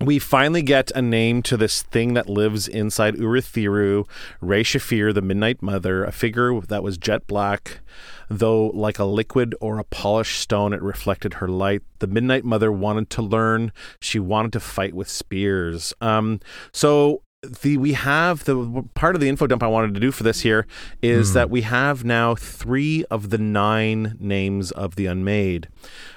we 0.00 0.18
finally 0.18 0.60
get 0.62 0.90
a 0.94 1.00
name 1.00 1.42
to 1.44 1.56
this 1.56 1.80
thing 1.82 2.12
that 2.14 2.28
lives 2.28 2.68
inside 2.68 3.14
Urithiru, 3.16 4.04
Re-Shephir, 4.42 5.14
the 5.14 5.22
Midnight 5.22 5.62
Mother, 5.62 6.04
a 6.04 6.12
figure 6.12 6.60
that 6.60 6.82
was 6.82 6.98
jet 6.98 7.26
black, 7.26 7.80
though 8.28 8.68
like 8.68 8.98
a 8.98 9.04
liquid 9.04 9.54
or 9.60 9.78
a 9.78 9.84
polished 9.84 10.40
stone, 10.40 10.72
it 10.72 10.82
reflected 10.82 11.34
her 11.34 11.48
light. 11.48 11.82
The 11.98 12.06
Midnight 12.06 12.44
Mother 12.44 12.70
wanted 12.70 13.10
to 13.10 13.22
learn. 13.22 13.72
She 14.00 14.18
wanted 14.18 14.52
to 14.54 14.60
fight 14.60 14.94
with 14.94 15.08
spears. 15.08 15.92
Um, 16.00 16.40
so 16.72 17.22
the 17.62 17.76
we 17.76 17.92
have 17.92 18.44
the 18.44 18.84
part 18.94 19.14
of 19.14 19.20
the 19.20 19.28
info 19.28 19.46
dump 19.46 19.62
I 19.62 19.68
wanted 19.68 19.94
to 19.94 20.00
do 20.00 20.10
for 20.10 20.24
this 20.24 20.40
here 20.40 20.66
is 21.02 21.34
that 21.34 21.50
we 21.50 21.62
have 21.62 22.04
now 22.04 22.34
three 22.34 23.04
of 23.10 23.30
the 23.30 23.38
nine 23.38 24.16
names 24.18 24.72
of 24.72 24.96
the 24.96 25.06
unmade. 25.06 25.68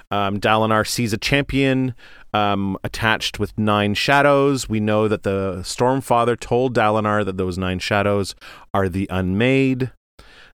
Um, 0.10 0.40
Dalinar 0.40 0.86
sees 0.86 1.14
a 1.14 1.18
champion 1.18 1.94
um, 2.34 2.78
attached 2.84 3.40
with 3.40 3.58
nine 3.58 3.94
shadows. 3.94 4.68
We 4.68 4.80
know 4.80 5.08
that 5.08 5.24
the 5.24 5.60
Stormfather 5.62 6.40
told 6.40 6.76
Dalinar 6.76 7.24
that 7.24 7.38
those 7.38 7.58
nine 7.58 7.80
shadows 7.80 8.36
are 8.74 8.90
the 8.90 9.08
unmade. 9.10 9.92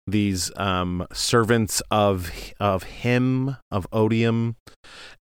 These 0.07 0.51
um, 0.57 1.05
servants 1.11 1.81
of 1.91 2.31
of 2.59 2.83
him 2.83 3.57
of 3.69 3.85
Odium, 3.91 4.55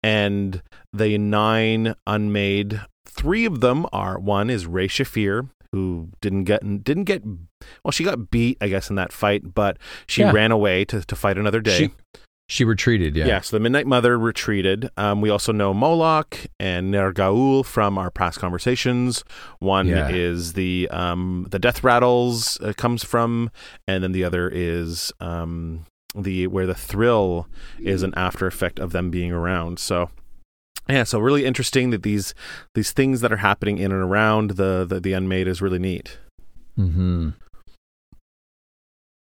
and 0.03 0.61
the 0.93 1.17
nine 1.17 1.95
unmade. 2.05 2.81
Three 3.07 3.45
of 3.45 3.61
them 3.61 3.85
are 3.93 4.19
one 4.19 4.49
is 4.49 4.67
Re-Shephir, 4.67 5.49
who 5.71 6.09
didn't 6.21 6.43
get 6.43 6.83
didn't 6.83 7.05
get 7.05 7.23
well. 7.83 7.91
She 7.91 8.03
got 8.03 8.29
beat, 8.29 8.57
I 8.61 8.67
guess, 8.67 8.89
in 8.89 8.95
that 8.97 9.11
fight, 9.11 9.53
but 9.55 9.77
she 10.07 10.21
Yeah. 10.21 10.31
ran 10.31 10.51
away 10.51 10.85
to, 10.85 11.01
to 11.01 11.15
fight 11.15 11.37
another 11.37 11.61
day. 11.61 11.77
She, 11.77 11.91
she 12.47 12.63
retreated. 12.63 13.15
Yeah. 13.15 13.25
Yeah. 13.25 13.41
so 13.41 13.55
the 13.55 13.59
Midnight 13.59 13.87
Mother 13.87 14.17
retreated. 14.19 14.89
Um, 14.97 15.21
we 15.21 15.29
also 15.29 15.51
know 15.51 15.73
Moelach 15.73 16.47
and 16.59 16.93
Nergaoul 16.93 17.65
from 17.65 17.97
our 17.97 18.11
past 18.11 18.39
conversations. 18.39 19.23
One 19.59 19.87
Yeah. 19.87 20.09
is 20.09 20.53
the 20.53 20.87
um, 20.91 21.47
the 21.49 21.59
Death 21.59 21.83
Rattles 21.83 22.59
uh, 22.61 22.73
comes 22.73 23.03
from, 23.03 23.49
and 23.87 24.03
then 24.03 24.11
the 24.11 24.23
other 24.23 24.47
is 24.49 25.11
um, 25.19 25.85
the 26.15 26.47
where 26.47 26.67
the 26.67 26.75
thrill 26.75 27.47
is 27.79 28.03
an 28.03 28.13
after 28.15 28.45
effect 28.47 28.79
of 28.79 28.91
them 28.91 29.09
being 29.09 29.31
around. 29.31 29.79
So. 29.79 30.09
Yeah, 30.87 31.03
so 31.03 31.17
really 31.17 31.45
interesting 31.45 31.89
that 31.89 32.03
these 32.03 32.35
these 32.75 32.91
things 32.91 33.21
that 33.21 33.31
are 33.33 33.37
happening 33.37 33.79
in 33.79 33.91
and 33.91 34.03
around 34.03 34.51
the 34.51 34.85
the, 34.87 34.99
the 34.99 35.13
unmade 35.13 35.47
is 35.47 35.59
really 35.59 35.79
neat. 35.79 36.19
Mm-hmm. 36.77 37.29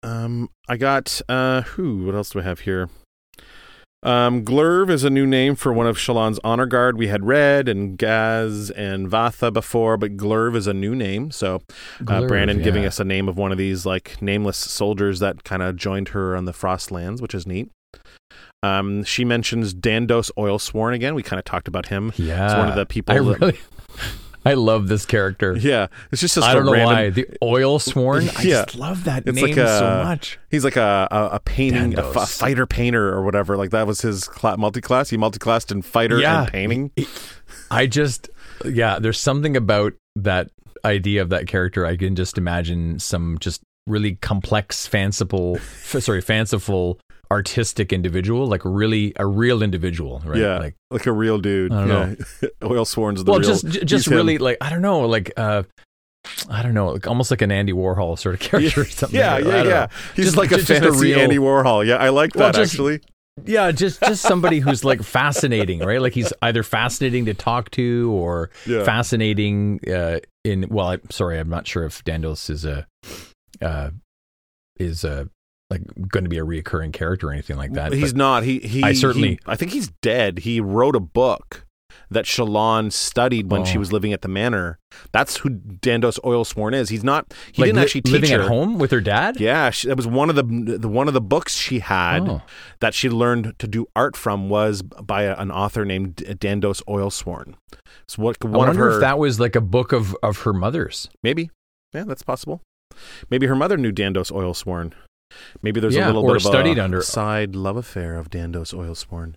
Um, 0.01 0.49
I 0.69 0.77
got 0.77 1.21
uh, 1.27 1.63
who? 1.63 2.05
What 2.05 2.15
else 2.15 2.29
do 2.29 2.39
I 2.39 2.43
have 2.43 2.61
here? 2.61 2.89
Um, 4.01 4.45
Glurv 4.45 4.89
is 4.89 5.03
a 5.03 5.09
new 5.09 5.27
name 5.27 5.55
for 5.55 5.73
one 5.73 5.85
of 5.85 5.97
Shallan's 5.97 6.39
honor 6.43 6.65
guard. 6.65 6.97
We 6.97 7.07
had 7.07 7.25
Red 7.25 7.67
and 7.67 7.97
Gaz 7.97 8.71
and 8.71 9.09
Vathah 9.09 9.51
before, 9.51 9.97
but 9.97 10.15
Glurv 10.15 10.55
is 10.55 10.67
a 10.67 10.73
new 10.73 10.95
name. 10.95 11.31
So 11.31 11.55
uh, 11.55 12.03
Glurv, 12.03 12.27
Brandon 12.29 12.61
giving 12.61 12.85
us 12.85 12.99
a 12.99 13.03
name 13.03 13.27
of 13.27 13.37
one 13.37 13.51
of 13.51 13.57
these 13.57 13.85
like 13.85 14.21
nameless 14.21 14.57
soldiers 14.57 15.19
that 15.19 15.43
kind 15.43 15.61
of 15.61 15.75
joined 15.75 16.09
her 16.09 16.35
on 16.35 16.45
the 16.45 16.53
Frostlands, 16.53 17.21
which 17.21 17.35
is 17.35 17.45
neat. 17.45 17.69
Um, 18.63 19.03
she 19.03 19.25
mentions 19.25 19.73
Dandos 19.73 20.31
Oilsworn 20.37 20.93
again. 20.93 21.13
We 21.15 21.23
kind 21.23 21.39
of 21.39 21.45
talked 21.45 21.67
about 21.67 21.87
him. 21.87 22.13
Yeah. 22.15 22.45
It's 22.45 22.55
one 22.55 22.69
of 22.69 22.75
the 22.75 22.85
people. 22.85 23.15
I 23.15 23.19
that- 23.19 23.39
really, 23.39 23.59
I 24.49 24.53
love 24.55 24.87
this 24.87 25.05
character. 25.05 25.55
yeah, 25.57 25.87
it's 26.11 26.21
just, 26.21 26.35
just 26.35 26.47
I 26.47 26.51
a 26.51 26.55
don't 26.55 26.65
know 26.65 26.73
random, 26.73 26.95
why 26.95 27.09
the 27.09 27.27
oil 27.43 27.79
sworn. 27.79 28.29
I 28.37 28.41
Yeah. 28.43 28.65
just 28.65 28.75
love 28.75 29.03
that 29.05 29.23
It's 29.25 29.35
name 29.35 29.47
like 29.47 29.57
a- 29.57 29.79
so 29.79 30.03
much. 30.03 30.39
He's 30.49 30.63
like 30.63 30.75
a 30.77 31.07
a, 31.11 31.35
a 31.35 31.39
painting, 31.39 31.97
a, 31.97 32.03
a 32.03 32.25
fighter 32.25 32.65
painter 32.65 33.09
or 33.09 33.23
whatever. 33.23 33.57
Like 33.57 33.69
that 33.71 33.87
was 33.87 34.01
his 34.01 34.25
cla- 34.27 34.57
multi-class. 34.57 35.09
He 35.09 35.17
multi-classed 35.17 35.71
in 35.71 35.81
fighter 35.81 36.19
Yeah. 36.19 36.41
and 36.43 36.51
painting. 36.51 36.91
I 37.71 37.85
just, 37.87 38.29
yeah, 38.65 38.99
there's 38.99 39.19
something 39.19 39.55
about 39.55 39.93
that 40.15 40.49
idea 40.85 41.21
of 41.21 41.29
that 41.29 41.47
character. 41.47 41.85
I 41.85 41.95
can 41.97 42.15
just 42.15 42.37
imagine 42.37 42.99
some 42.99 43.37
just 43.39 43.61
really 43.87 44.15
complex, 44.15 44.85
fanciful, 44.87 45.57
sorry, 45.83 46.21
fanciful, 46.21 46.99
artistic 47.31 47.93
individual, 47.93 48.47
like 48.47 48.61
really 48.65 49.13
a 49.17 49.25
real 49.25 49.61
individual, 49.61 50.21
right? 50.25 50.39
Yeah, 50.39 50.57
Like, 50.57 50.75
like 50.91 51.05
a 51.05 51.11
real 51.11 51.37
dude. 51.39 51.71
I 51.71 51.85
don't 51.87 52.19
yeah. 52.41 52.49
Oilsworn's 52.61 53.23
the 53.23 53.31
well, 53.31 53.39
real. 53.39 53.49
just 53.49 53.65
just 53.67 53.91
he's 53.91 54.07
him. 54.07 54.13
really 54.17 54.37
like 54.37 54.57
I 54.61 54.69
don't 54.69 54.81
know, 54.81 55.01
like 55.01 55.31
uh, 55.37 55.63
I 56.49 56.63
don't 56.63 56.73
know, 56.73 56.89
like 56.89 57.07
almost 57.07 57.31
like 57.31 57.41
an 57.41 57.51
Andy 57.51 57.73
Warhol 57.73 58.17
sort 58.17 58.35
of 58.35 58.41
character 58.49 58.81
or 58.81 58.85
something. 58.85 59.19
Yeah, 59.19 59.35
I 59.35 59.39
yeah, 59.39 59.55
yeah. 59.57 59.63
know. 59.63 59.87
He's 60.15 60.25
Just- 60.25 60.37
like 60.37 60.51
a 60.51 60.55
just- 60.55 60.67
just 60.67 60.79
a 60.81 60.83
fantasy 60.85 61.13
Andy 61.13 61.37
Warhol. 61.37 61.85
Yeah, 61.85 61.95
I 61.97 62.09
like 62.09 62.35
Well, 62.35 62.47
that 62.51 62.55
just- 62.55 62.73
actually. 62.73 63.01
Yeah, 63.45 63.71
just 63.71 64.01
just 64.01 64.21
somebody 64.21 64.59
who's 64.65 64.83
like 64.83 65.01
fascinating, 65.01 65.79
right? 65.79 66.01
Like 66.01 66.11
he's 66.13 66.33
either 66.41 66.61
fascinating 66.61 67.23
to 67.25 67.33
talk 67.33 67.71
to 67.71 68.11
or 68.13 68.49
Yeah. 68.65 68.83
fascinating 68.83 69.79
uh, 69.87 70.19
in. 70.43 70.67
Well, 70.69 70.87
I'm 70.89 71.09
sorry, 71.09 71.39
I'm 71.39 71.47
not 71.47 71.65
sure 71.65 71.85
if 71.85 72.03
Dandos 72.03 72.49
is 72.49 72.65
a 72.65 72.85
uh, 73.61 73.91
is 74.77 75.05
a 75.05 75.29
like 75.69 75.81
going 76.09 76.23
to 76.23 76.29
be 76.29 76.37
a 76.39 76.45
reoccurring 76.45 76.93
character 76.93 77.27
or 77.27 77.31
anything 77.31 77.57
like 77.57 77.73
that. 77.73 77.93
he's 77.93 78.13
but- 78.13 78.17
not. 78.17 78.43
He 78.43 78.59
he. 78.59 78.83
I 78.83 78.93
certainly- 78.93 79.29
he- 79.31 79.39
I 79.45 79.55
think 79.55 79.71
he's 79.71 79.91
dead. 80.01 80.39
He 80.39 80.59
wrote 80.59 80.95
a 80.95 80.99
book 80.99 81.65
that 82.11 82.25
Shallan 82.25 82.91
studied 82.91 83.51
when 83.51 83.65
she 83.65 83.77
Oh. 83.77 83.81
was 83.81 83.93
living 83.93 84.11
at 84.13 84.23
the 84.23 84.27
manor. 84.27 84.79
That's 85.11 85.37
who 85.37 85.49
Dandos 85.51 86.19
Oilsworn 86.23 86.73
is. 86.73 86.89
He's 86.89 87.03
not. 87.03 87.31
He 87.51 87.61
like, 87.61 87.67
didn't 87.67 87.75
li- 87.77 87.81
actually 87.83 88.01
teach 88.01 88.13
living 88.13 88.31
her. 88.31 88.41
at 88.41 88.47
home 88.47 88.79
with 88.79 88.89
her 88.89 88.99
dad. 89.01 89.39
Yeah, 89.39 89.69
she, 89.69 89.87
that 89.89 89.95
was 89.95 90.07
one 90.07 90.27
of 90.31 90.35
the, 90.35 90.77
the 90.79 90.87
one 90.87 91.07
of 91.07 91.13
the 91.13 91.21
books 91.21 91.55
she 91.55 91.79
had 91.79 92.27
Oh. 92.27 92.41
that 92.79 92.95
she 92.95 93.09
learned 93.11 93.53
to 93.59 93.67
do 93.67 93.85
art 93.95 94.17
from 94.17 94.49
was 94.49 94.81
by 94.81 95.23
a, 95.23 95.35
an 95.35 95.51
author 95.51 95.85
named 95.85 96.15
Dandos 96.15 96.81
Oilsworn. 96.87 97.53
So 98.07 98.23
what 98.23 98.37
I 98.43 98.47
one 98.47 98.55
of 98.69 98.75
wonder 98.77 98.85
her 98.89 98.95
if 98.95 99.01
that 99.01 99.19
was 99.19 99.39
like 99.39 99.55
a 99.55 99.61
book 99.61 99.91
of 99.91 100.15
of 100.23 100.39
her 100.39 100.53
mother's. 100.53 101.09
maybe 101.23 101.51
yeah 101.93 102.05
that's 102.05 102.23
possible. 102.23 102.61
Maybe 103.29 103.45
her 103.45 103.55
mother 103.55 103.77
knew 103.77 103.91
Dandos 103.91 104.31
Oilsworn. 104.31 104.93
Maybe 105.61 105.79
there's 105.79 105.95
a 105.95 106.05
little 106.05 106.25
bit 106.25 106.35
of 106.37 106.41
studied 106.41 106.77
a 106.77 106.83
under- 106.83 107.01
side 107.01 107.55
love 107.55 107.77
affair 107.77 108.17
of 108.17 108.29
Dandos 108.29 108.73
Oilsworn. 108.73 109.35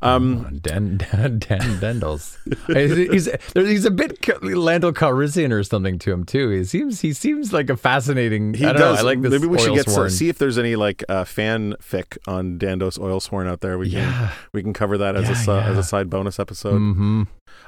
Um, 0.00 0.46
Oh, 0.46 0.56
Dan 0.60 0.96
Dan, 0.98 1.38
Dan 1.38 1.78
Dendels. 1.80 2.36
he's 3.12 3.28
he's 3.54 3.84
a 3.84 3.90
bit 3.90 4.18
Lando 4.42 4.90
Calrissian 4.92 5.52
or 5.52 5.62
something 5.62 5.98
to 6.00 6.12
him 6.12 6.24
too. 6.24 6.50
He 6.50 6.64
seems 6.64 7.00
he 7.00 7.12
seems 7.12 7.52
like 7.52 7.70
a 7.70 7.76
fascinating. 7.76 8.54
he 8.54 8.66
I 8.66 8.72
does. 8.72 8.80
know. 8.80 9.00
I 9.00 9.02
like 9.02 9.20
this. 9.22 9.30
Maybe 9.30 9.46
we 9.46 9.58
should 9.58 9.74
get 9.74 9.86
to 9.86 10.10
see 10.10 10.28
if 10.28 10.38
there's 10.38 10.58
any 10.58 10.74
like 10.76 11.04
uh, 11.08 11.24
fanfic 11.24 12.18
on 12.26 12.58
Dandos 12.58 12.98
Oilsworn 12.98 13.46
out 13.48 13.60
there. 13.60 13.78
We 13.78 13.90
can 13.90 13.98
Yeah. 14.00 14.32
we 14.52 14.62
can 14.62 14.72
cover 14.72 14.98
that 14.98 15.14
as 15.16 15.28
a 15.28 15.52
Yeah, 15.52 15.60
as 15.68 15.78
a 15.78 15.82
side 15.84 16.10
bonus 16.10 16.38
episode. 16.40 16.78
hmm 16.78 17.22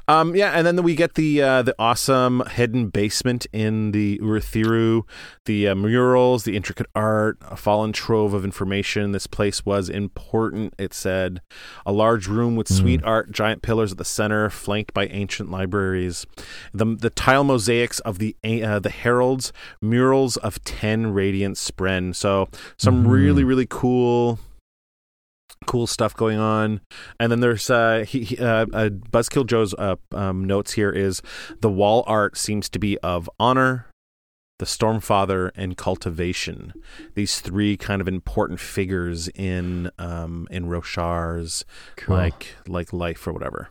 Um, 0.07 0.37
yeah, 0.37 0.51
and 0.53 0.67
then 0.67 0.83
we 0.83 0.95
get 0.95 1.15
the 1.15 1.41
uh, 1.41 1.63
the 1.63 1.75
awesome 1.79 2.43
hidden 2.51 2.89
basement 2.89 3.47
in 3.55 3.93
the 3.93 4.19
Urithiru, 4.19 5.05
the 5.47 5.69
uh, 5.69 5.75
murals, 5.75 6.45
the 6.45 6.57
intricate 6.57 6.87
art, 6.95 7.39
a 7.41 7.57
fallen 7.57 7.93
trove 7.93 8.35
of 8.35 8.45
information. 8.45 9.13
This 9.13 9.27
place 9.27 9.65
was 9.65 9.89
important. 9.89 10.75
It 10.79 10.93
said, 10.93 11.41
a 11.87 11.93
large 11.93 12.27
room 12.29 12.55
with 12.55 12.69
sweet 12.69 13.03
art, 13.03 13.33
giant 13.33 13.63
pillars 13.63 13.93
at 13.93 13.99
the 13.99 14.05
center, 14.05 14.51
flanked 14.51 14.93
by 14.93 15.07
ancient 15.07 15.51
libraries. 15.51 16.27
The 16.75 16.85
the 16.85 17.11
tile 17.11 17.45
mosaics 17.45 17.99
of 18.01 18.19
the 18.19 18.37
uh, 18.45 18.81
the 18.81 18.91
heralds, 18.91 19.55
murals 19.81 20.37
of 20.37 20.63
ten 20.65 21.15
radiant 21.15 21.57
spren. 21.57 22.15
So 22.15 22.49
some 22.77 23.05
Mhm. 23.05 23.11
really 23.11 23.45
really 23.45 23.67
cool 23.69 24.39
cool 25.67 25.87
stuff 25.87 26.15
going 26.15 26.39
on. 26.39 26.81
And 27.19 27.31
then 27.31 27.41
there's 27.41 27.71
uh, 27.71 28.05
he, 28.07 28.25
he, 28.25 28.39
uh, 28.39 28.67
uh, 28.73 28.89
Buzzkill 28.89 29.47
Joe's 29.47 29.75
uh, 29.75 29.97
um, 30.13 30.45
notes 30.45 30.73
here 30.73 30.91
is 30.91 31.23
the 31.61 31.71
wall 31.71 32.05
art 32.07 32.37
seems 32.37 32.69
to 32.71 32.79
be 32.79 32.99
of 32.99 33.29
honor, 33.39 33.87
the 34.59 34.67
Stormfather, 34.67 35.51
and 35.55 35.77
cultivation. 35.77 36.73
These 37.15 37.41
three 37.41 37.77
kind 37.77 38.01
of 38.01 38.09
important 38.09 38.61
figures 38.61 39.29
in 39.29 39.91
um, 39.99 40.47
in 40.51 40.67
Roshar's 40.67 41.65
Cool. 41.97 42.17
like 42.17 42.57
like 42.69 42.93
life 42.93 43.27
or 43.27 43.33
whatever. 43.33 43.71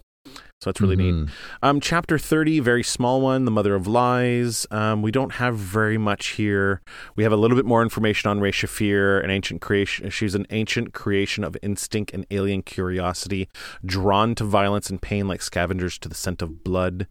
So 0.63 0.69
that's 0.69 0.79
really 0.79 0.95
neat. 0.95 1.13
Mhm. 1.13 1.29
Um, 1.61 1.79
chapter 1.81 2.17
30, 2.17 2.61
very 2.61 2.83
small 2.83 3.19
one, 3.19 3.43
The 3.43 3.51
Mother 3.51 3.75
of 3.75 3.85
Lies. 3.85 4.65
Um, 4.71 5.01
we 5.01 5.11
don't 5.11 5.33
have 5.33 5.57
very 5.57 5.97
much 5.97 6.27
here. 6.27 6.81
We 7.17 7.23
have 7.23 7.33
a 7.33 7.35
little 7.35 7.57
bit 7.57 7.65
more 7.65 7.81
information 7.81 8.29
on 8.29 8.39
Re-Shephir, 8.39 9.21
an 9.21 9.29
ancient 9.29 9.59
creation. 9.59 10.09
She's 10.09 10.35
an 10.35 10.47
ancient 10.51 10.93
creation 10.93 11.43
of 11.43 11.57
instinct 11.61 12.13
and 12.13 12.25
alien 12.31 12.61
curiosity, 12.61 13.49
drawn 13.85 14.35
to 14.35 14.45
violence 14.45 14.89
and 14.89 15.01
pain 15.01 15.27
like 15.27 15.41
scavengers 15.41 15.97
to 15.99 16.07
the 16.07 16.15
scent 16.15 16.41
of 16.41 16.63
blood. 16.63 17.07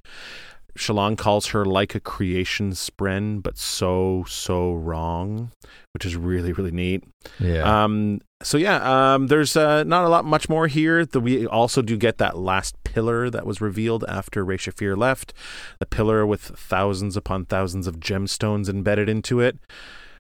Shallan 0.77 1.17
calls 1.19 1.49
her 1.49 1.65
like 1.65 1.95
a 1.95 2.01
creation 2.01 2.73
spren, 2.73 3.43
but 3.43 3.59
so 3.59 4.25
so 4.29 4.73
wrong, 4.73 5.53
which 5.93 6.05
is 6.05 6.17
really 6.17 6.53
really 6.53 6.71
neat. 6.71 7.05
Yeah. 7.39 7.85
Um, 7.85 8.21
so 8.43 8.59
yeah, 8.59 9.15
um, 9.15 9.29
there's 9.29 9.57
uh, 9.57 9.85
not 9.85 10.05
a 10.05 10.09
lot 10.09 10.25
much 10.25 10.49
more 10.49 10.67
here. 10.67 11.07
The, 11.07 11.21
we 11.21 11.47
also 11.47 11.83
do 11.83 11.97
get 11.97 12.19
that 12.19 12.37
last 12.37 12.75
pillar 12.83 13.31
that 13.31 13.47
was 13.47 13.61
revealed 13.61 14.05
after 14.09 14.45
Re-Shephir 14.45 14.97
left, 14.97 15.33
the 15.79 15.87
pillar 15.87 16.27
with 16.27 16.41
thousands 16.41 17.17
upon 17.17 17.45
thousands 17.45 17.87
of 17.87 18.01
gemstones 18.01 18.69
embedded 18.69 19.09
into 19.09 19.41
it. 19.41 19.59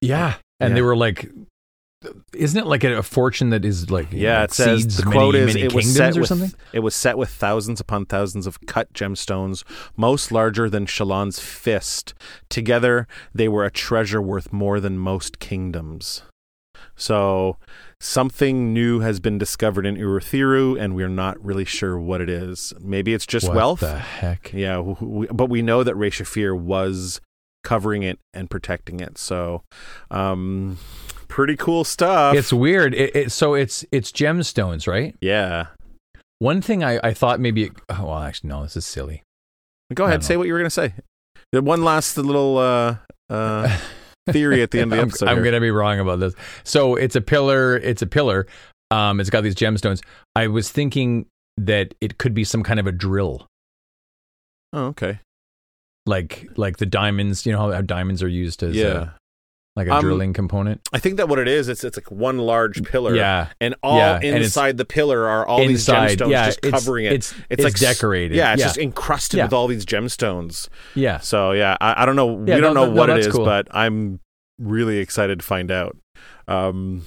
yeah. 0.00 0.34
And 0.60 0.76
they 0.76 0.82
were 0.82 0.94
like, 0.94 1.28
isn't 2.34 2.58
it 2.60 2.66
like 2.66 2.84
a, 2.84 2.98
a 2.98 3.02
fortune 3.02 3.50
that 3.50 3.64
is 3.64 3.90
like 3.90 4.08
Yeah, 4.12 4.42
it 4.44 4.52
says 4.52 4.96
the 4.96 5.04
many, 5.04 5.16
quote 5.16 5.34
is 5.34 5.46
many 5.54 5.62
it 5.66 5.72
was 5.74 5.94
set 5.94 6.16
or 6.16 6.20
with 6.20 6.28
something? 6.28 6.52
it 6.72 6.80
was 6.80 6.94
set 6.94 7.16
with 7.18 7.30
thousands 7.30 7.80
upon 7.80 8.06
thousands 8.06 8.46
of 8.46 8.60
cut 8.66 8.92
gemstones, 8.92 9.64
most 9.96 10.32
larger 10.32 10.68
than 10.70 10.86
Shallan's 10.86 11.38
fist. 11.38 12.14
Together, 12.48 13.06
they 13.34 13.48
were 13.48 13.64
a 13.64 13.70
treasure 13.70 14.20
worth 14.22 14.52
more 14.52 14.80
than 14.80 14.98
most 14.98 15.38
kingdoms. 15.38 16.22
So, 16.94 17.56
something 18.00 18.72
new 18.74 19.00
has 19.00 19.18
been 19.18 19.38
discovered 19.38 19.86
in 19.86 19.96
Urithiru, 19.96 20.78
and 20.78 20.94
we're 20.94 21.08
not 21.08 21.42
really 21.42 21.64
sure 21.64 21.98
what 21.98 22.20
it 22.20 22.28
is. 22.28 22.72
Maybe 22.80 23.14
it's 23.14 23.26
just 23.26 23.46
What 23.48 23.56
wealth. 23.56 23.80
the 23.80 23.98
heck? 23.98 24.52
Yeah, 24.52 24.74
w- 24.76 24.94
w- 24.96 25.28
but 25.32 25.48
we 25.48 25.62
know 25.62 25.82
that 25.82 25.94
Re-Shephir 25.96 26.56
was 26.58 27.20
covering 27.64 28.02
it 28.02 28.18
and 28.34 28.50
protecting 28.50 29.00
it. 29.00 29.16
So, 29.16 29.62
um, 30.10 30.76
pretty 31.32 31.56
cool 31.56 31.82
stuff. 31.84 32.34
It's 32.36 32.52
weird. 32.52 32.94
It, 32.94 33.16
it, 33.16 33.32
so 33.32 33.54
it's 33.54 33.84
it's 33.90 34.12
gemstones, 34.12 34.86
right? 34.86 35.16
yeah. 35.20 35.68
One 36.38 36.60
thing 36.60 36.82
I, 36.82 36.98
I 37.04 37.14
thought 37.14 37.38
maybe. 37.38 37.70
Oh, 37.88 38.06
well, 38.06 38.18
actually, 38.18 38.48
no. 38.50 38.62
This 38.64 38.76
is 38.76 38.84
silly. 38.84 39.22
Go 39.94 40.06
ahead, 40.06 40.24
say 40.24 40.36
what 40.36 40.48
you 40.48 40.52
were 40.52 40.58
going 40.58 40.66
to 40.66 40.70
say. 40.70 40.92
The 41.52 41.62
one 41.62 41.84
last 41.84 42.16
little 42.18 42.58
uh, 42.58 42.96
uh, 43.30 43.78
theory 44.30 44.60
at 44.62 44.72
the 44.72 44.80
end 44.80 44.92
of 44.92 44.96
the 44.96 45.02
I'm, 45.02 45.08
episode. 45.08 45.28
I'm 45.28 45.44
gonna 45.44 45.60
be 45.60 45.70
wrong 45.70 46.00
about 46.00 46.18
this. 46.18 46.34
So 46.64 46.96
it's 46.96 47.14
a 47.14 47.20
pillar. 47.20 47.76
It's 47.76 48.02
a 48.02 48.06
pillar. 48.06 48.46
Um, 48.90 49.20
it's 49.20 49.30
got 49.30 49.42
these 49.42 49.54
gemstones. 49.54 50.00
I 50.34 50.48
was 50.48 50.68
thinking 50.70 51.26
that 51.58 51.94
it 52.00 52.18
could 52.18 52.34
be 52.34 52.42
some 52.44 52.62
kind 52.62 52.80
of 52.80 52.86
a 52.86 52.92
drill, 52.92 53.46
Oh, 54.72 54.86
okay. 54.86 55.20
like 56.06 56.48
like 56.56 56.78
the 56.78 56.86
diamonds. 56.86 57.46
You 57.46 57.52
know 57.52 57.70
how 57.70 57.80
diamonds 57.82 58.22
are 58.22 58.28
used 58.28 58.62
as 58.62 58.74
Yeah. 58.74 59.10
Like 59.74 59.88
a 59.88 59.94
Um, 59.94 60.00
drilling 60.02 60.32
component. 60.34 60.80
I 60.92 60.98
think 60.98 61.16
that 61.16 61.28
what 61.28 61.38
it 61.38 61.48
is, 61.48 61.68
it's 61.68 61.82
it's 61.82 61.96
like 61.96 62.10
one 62.10 62.38
large 62.38 62.82
pillar. 62.84 63.14
Yeah, 63.14 63.48
And 63.60 63.74
all 63.82 63.96
Yeah, 63.96 64.16
and 64.22 64.36
inside 64.42 64.76
the 64.76 64.84
pillar 64.84 65.26
are 65.26 65.46
all 65.46 65.60
inside. 65.62 66.10
these 66.10 66.16
gemstones 66.18 66.30
yeah, 66.30 66.46
just 66.46 66.58
it's, 66.62 66.70
covering 66.70 67.04
it. 67.06 67.12
It's 67.14 67.34
It's 67.48 67.64
like 67.64 67.74
decorated. 67.74 68.36
Yeah, 68.36 68.52
it's 68.52 68.60
yeah, 68.60 68.66
just 68.66 68.78
encrusted 68.78 69.40
with 69.42 69.52
all 69.52 69.66
these 69.68 69.86
gemstones. 69.86 70.68
yeah. 70.94 71.18
So 71.20 71.52
yeah, 71.52 71.76
I, 71.80 72.02
I 72.02 72.06
don't 72.06 72.16
know. 72.16 72.26
We 72.34 72.46
don't 72.46 72.60
no, 72.60 72.72
know 72.74 72.86
no, 72.86 72.92
what 72.92 73.06
no, 73.06 73.16
it 73.16 73.20
is, 73.20 73.28
cool. 73.32 73.44
but 73.46 73.66
I'm 73.70 74.20
really 74.58 74.98
excited 74.98 75.40
to 75.40 75.44
find 75.44 75.70
out. 75.70 75.96
Um, 76.48 77.04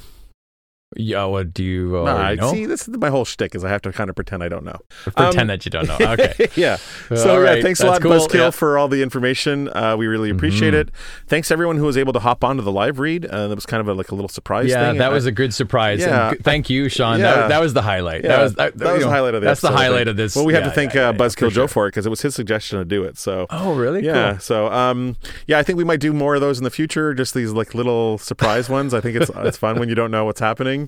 Yeah. 0.96 1.26
What 1.26 1.54
do 1.54 1.64
you 1.64 1.92
nah, 1.92 1.98
already 2.16 2.42
know? 2.42 2.52
see, 2.52 2.66
this 2.66 2.88
is 2.88 2.98
my 2.98 3.10
whole 3.10 3.26
shtick 3.26 3.54
is 3.56 3.64
I 3.64 3.70
have 3.70 3.82
to 3.84 3.92
kind 3.92 4.10
of 4.10 4.16
pretend 4.16 4.44
I 4.44 4.50
don't 4.50 4.64
know. 4.64 4.78
Pretend 5.04 5.40
um, 5.42 5.48
that 5.48 5.66
you 5.66 5.72
don't 5.72 5.88
know. 5.88 5.98
Okay. 6.16 6.48
yeah. 6.56 6.78
All 7.12 7.18
So 7.18 7.44
yeah, 7.44 7.62
thanks 7.62 7.82
a 7.82 7.88
lot, 7.88 8.02
cool, 8.02 8.12
Buzzkill, 8.12 8.34
yeah. 8.36 8.50
for 8.52 8.78
all 8.78 8.88
the 8.88 9.02
information. 9.02 9.70
Uh, 9.76 9.96
we 9.98 10.08
really 10.08 10.30
appreciate 10.30 10.74
Mhm. 10.74 10.80
it. 10.82 10.90
Thanks 11.28 11.52
everyone 11.52 11.78
who 11.78 11.84
was 11.86 11.98
able 11.98 12.14
to 12.14 12.20
hop 12.20 12.44
onto 12.44 12.62
the 12.64 12.72
live 12.72 13.00
read. 13.00 13.26
Uh, 13.26 13.48
that 13.50 13.56
was 13.56 13.66
kind 13.66 13.82
of 13.82 13.88
a, 13.88 13.94
like 13.94 14.12
a 14.12 14.16
little 14.16 14.30
surprise 14.30 14.70
Yeah, 14.70 14.90
thing. 14.92 15.00
that 15.00 15.12
I- 15.12 15.14
was 15.14 15.26
a 15.26 15.32
good 15.32 15.54
surprise. 15.54 16.00
Yeah. 16.00 16.32
g- 16.32 16.38
thank 16.44 16.70
you, 16.70 16.88
Sean. 16.90 17.20
Yeah. 17.20 17.36
That, 17.36 17.48
that 17.50 17.62
was 17.62 17.74
the 17.74 17.82
highlight. 17.82 18.24
Yeah, 18.24 18.30
that 18.38 18.42
was 18.44 18.54
that, 18.56 18.78
that 18.78 18.86
was 18.94 19.00
you 19.02 19.06
the 19.06 19.12
highlight 19.12 19.36
of 19.36 19.42
the 19.42 19.46
That's 19.48 19.62
the 19.62 19.72
highlight 19.72 20.08
of 20.08 20.16
this. 20.18 20.36
Well, 20.36 20.46
we 20.46 20.54
have 20.54 20.64
to 20.64 20.72
thank 20.72 20.96
uh, 20.96 21.12
Buzzkill 21.14 21.52
Joe 21.52 21.68
for 21.68 21.88
it 21.88 21.90
because 21.90 22.06
it 22.06 22.10
was 22.10 22.22
his 22.22 22.36
suggestion 22.36 22.80
to 22.80 22.86
do 22.86 23.04
it. 23.04 23.18
So 23.18 23.48
Oh, 23.50 23.74
really? 23.76 24.06
yeah, 24.06 24.32
Cool. 24.32 24.40
so 24.40 24.72
um, 24.72 25.18
yeah, 25.48 25.58
I 25.60 25.64
think 25.64 25.78
we 25.78 25.84
might 25.84 26.00
do 26.00 26.14
more 26.14 26.36
of 26.36 26.42
those 26.42 26.58
in 26.58 26.64
the 26.64 26.70
future. 26.72 27.14
Just 27.14 27.34
these 27.34 27.52
like 27.52 27.74
little 27.76 28.18
surprise 28.18 28.70
ones. 28.70 28.94
I 28.94 29.02
think 29.02 29.18
it's 29.18 29.32
it's 29.36 29.58
fun 29.58 29.80
when 29.80 29.90
you 29.90 29.96
don't 29.96 30.12
know 30.12 30.24
what's 30.26 30.40
happening. 30.40 30.85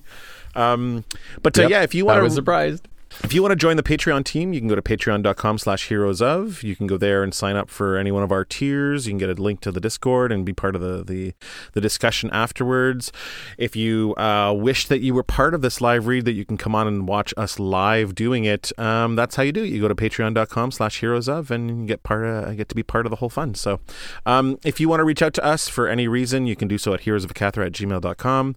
Um, 0.56 1.04
but 1.44 1.58
uh, 1.58 1.64
Yep, 1.64 1.70
yeah, 1.72 1.84
if 1.84 1.94
you 1.94 2.06
want, 2.06 2.20
I 2.20 2.24
was 2.24 2.34
surprised. 2.34 2.88
If 3.24 3.34
you 3.34 3.42
want 3.42 3.52
to 3.52 3.56
join 3.56 3.78
the 3.78 3.84
Patreon 3.84 4.24
team, 4.24 4.54
you 4.54 4.60
can 4.60 4.70
go 4.70 4.76
to 4.76 4.82
patreon.com 4.82 5.58
slash 5.58 5.90
heroes 5.90 6.22
of. 6.22 6.64
You 6.64 6.76
can 6.76 6.88
go 6.88 6.98
there 6.98 7.24
and 7.24 7.34
sign 7.34 7.56
up 7.56 7.70
for 7.70 7.98
any 7.98 8.12
one 8.12 8.24
of 8.24 8.32
our 8.32 8.46
tiers. 8.46 9.08
You 9.08 9.12
can 9.12 9.18
get 9.18 9.30
a 9.30 9.42
link 9.42 9.60
to 9.62 9.72
the 9.72 9.82
Discord 9.82 10.32
and 10.32 10.46
be 10.46 10.54
part 10.54 10.76
of 10.76 10.82
the, 10.82 11.04
the, 11.04 11.34
the 11.74 11.82
discussion 11.82 12.30
afterwards. 12.32 13.12
If 13.58 13.76
you 13.76 14.16
uh, 14.16 14.54
wish 14.54 14.88
that 14.88 15.02
you 15.02 15.14
were 15.14 15.24
part 15.24 15.54
of 15.54 15.62
this 15.62 15.82
live 15.82 16.06
read, 16.06 16.26
that 16.26 16.34
you 16.34 16.46
can 16.46 16.58
come 16.58 16.76
on 16.76 16.88
and 16.88 17.08
watch 17.08 17.34
us 17.36 17.60
live 17.60 18.14
doing 18.14 18.46
it, 18.46 18.72
um, 18.78 19.16
that's 19.16 19.36
how 19.36 19.44
you 19.44 19.52
do 19.52 19.64
it. 19.64 19.70
You 19.70 19.82
go 19.82 19.88
to 19.88 19.96
patreon.com 19.96 20.72
slash 20.72 21.00
heroes 21.00 21.28
of 21.28 21.50
and 21.50 21.82
you 21.82 21.88
get 21.88 22.04
part 22.04 22.24
of, 22.24 22.56
get 22.56 22.70
to 22.70 22.76
be 22.76 22.84
part 22.84 23.06
of 23.06 23.10
the 23.10 23.18
whole 23.18 23.30
fun. 23.30 23.56
So 23.56 23.80
um, 24.26 24.60
if 24.64 24.80
you 24.80 24.88
want 24.88 25.00
to 25.00 25.04
reach 25.04 25.24
out 25.24 25.34
to 25.34 25.44
us 25.44 25.68
for 25.68 25.88
any 25.88 26.08
reason, 26.08 26.46
you 26.46 26.56
can 26.56 26.68
do 26.68 26.78
so 26.78 26.94
at 26.94 27.02
heroesofakathra 27.02 27.66
at 27.66 27.72
gmail.com. 27.72 28.56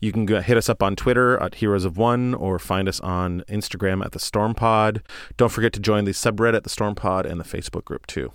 You 0.00 0.12
can 0.12 0.26
go, 0.26 0.40
hit 0.40 0.56
us 0.58 0.68
up 0.68 0.82
on 0.82 0.96
Twitter 0.96 1.42
at 1.42 1.56
Heroes 1.56 1.86
of 1.86 1.96
One 1.96 2.34
or 2.34 2.58
find 2.58 2.88
us 2.88 3.00
on 3.00 3.42
Instagram 3.48 4.01
at 4.02 4.12
the 4.12 4.18
Storm 4.18 4.54
Pod. 4.54 5.02
Don't 5.36 5.50
forget 5.50 5.72
to 5.74 5.80
join 5.80 6.04
the 6.04 6.12
subreddit, 6.12 6.62
the 6.62 6.68
Storm 6.70 6.94
Pod, 6.94 7.26
and 7.26 7.38
the 7.40 7.44
Facebook 7.44 7.84
group 7.84 8.06
too. 8.06 8.32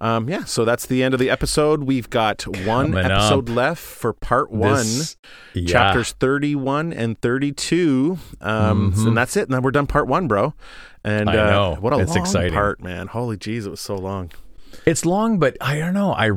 Um, 0.00 0.28
yeah, 0.28 0.44
so 0.44 0.64
that's 0.64 0.86
the 0.86 1.02
end 1.02 1.14
of 1.14 1.20
the 1.20 1.30
episode. 1.30 1.84
We've 1.84 2.08
got 2.10 2.42
one 2.46 2.92
Coming 2.92 3.04
episode 3.10 3.50
up. 3.50 3.56
left 3.56 3.82
for 3.82 4.12
part 4.12 4.50
one. 4.50 4.76
This- 4.84 5.16
yeah. 5.54 5.66
Chapters 5.66 6.12
31 6.12 6.92
and 6.92 7.20
32. 7.20 8.18
Um, 8.40 8.92
Mhm. 8.92 9.08
And 9.08 9.16
that's 9.16 9.36
it. 9.36 9.42
And 9.42 9.50
Now 9.50 9.60
we're 9.60 9.70
done 9.70 9.86
part 9.86 10.06
one, 10.06 10.28
bro. 10.28 10.54
And 11.04 11.28
I 11.30 11.36
uh, 11.36 11.50
know. 11.50 11.76
what 11.80 11.92
a 11.92 11.98
It's 12.00 12.10
long 12.10 12.18
exciting. 12.20 12.52
part, 12.52 12.82
man. 12.82 13.06
Holy 13.08 13.36
jeez, 13.36 13.66
it 13.66 13.70
was 13.70 13.80
so 13.80 13.94
long. 13.96 14.30
It's 14.86 15.04
long, 15.04 15.38
but 15.38 15.56
I 15.60 15.78
don't 15.78 15.94
know. 15.94 16.12
I 16.12 16.30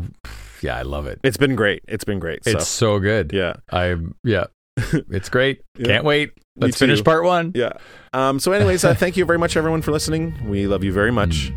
yeah, 0.61 0.77
I 0.77 0.81
love 0.83 1.05
it. 1.07 1.19
It's 1.23 1.37
been 1.37 1.55
great. 1.55 1.83
It's 1.87 2.05
been 2.05 2.19
great. 2.19 2.39
It's 2.45 2.51
so, 2.69 2.95
so 2.95 2.99
good. 2.99 3.31
yeah. 3.33 3.53
I 3.71 3.97
yeah. 4.23 4.45
It's 5.09 5.29
great. 5.29 5.61
Yeah. 5.77 5.87
Can't 5.87 6.05
wait. 6.05 6.31
Let's 6.55 6.77
finish 6.77 7.03
part 7.03 7.23
one. 7.23 7.51
Yeah. 7.55 7.73
Um, 8.13 8.39
so, 8.39 8.51
anyways, 8.51 8.83
uh, 8.83 8.93
thank 8.93 9.17
you 9.17 9.25
very 9.25 9.39
much, 9.39 9.57
everyone, 9.57 9.81
for 9.81 9.91
listening. 9.91 10.47
We 10.47 10.67
love 10.67 10.83
you 10.83 10.91
very 10.91 11.11
much. 11.11 11.51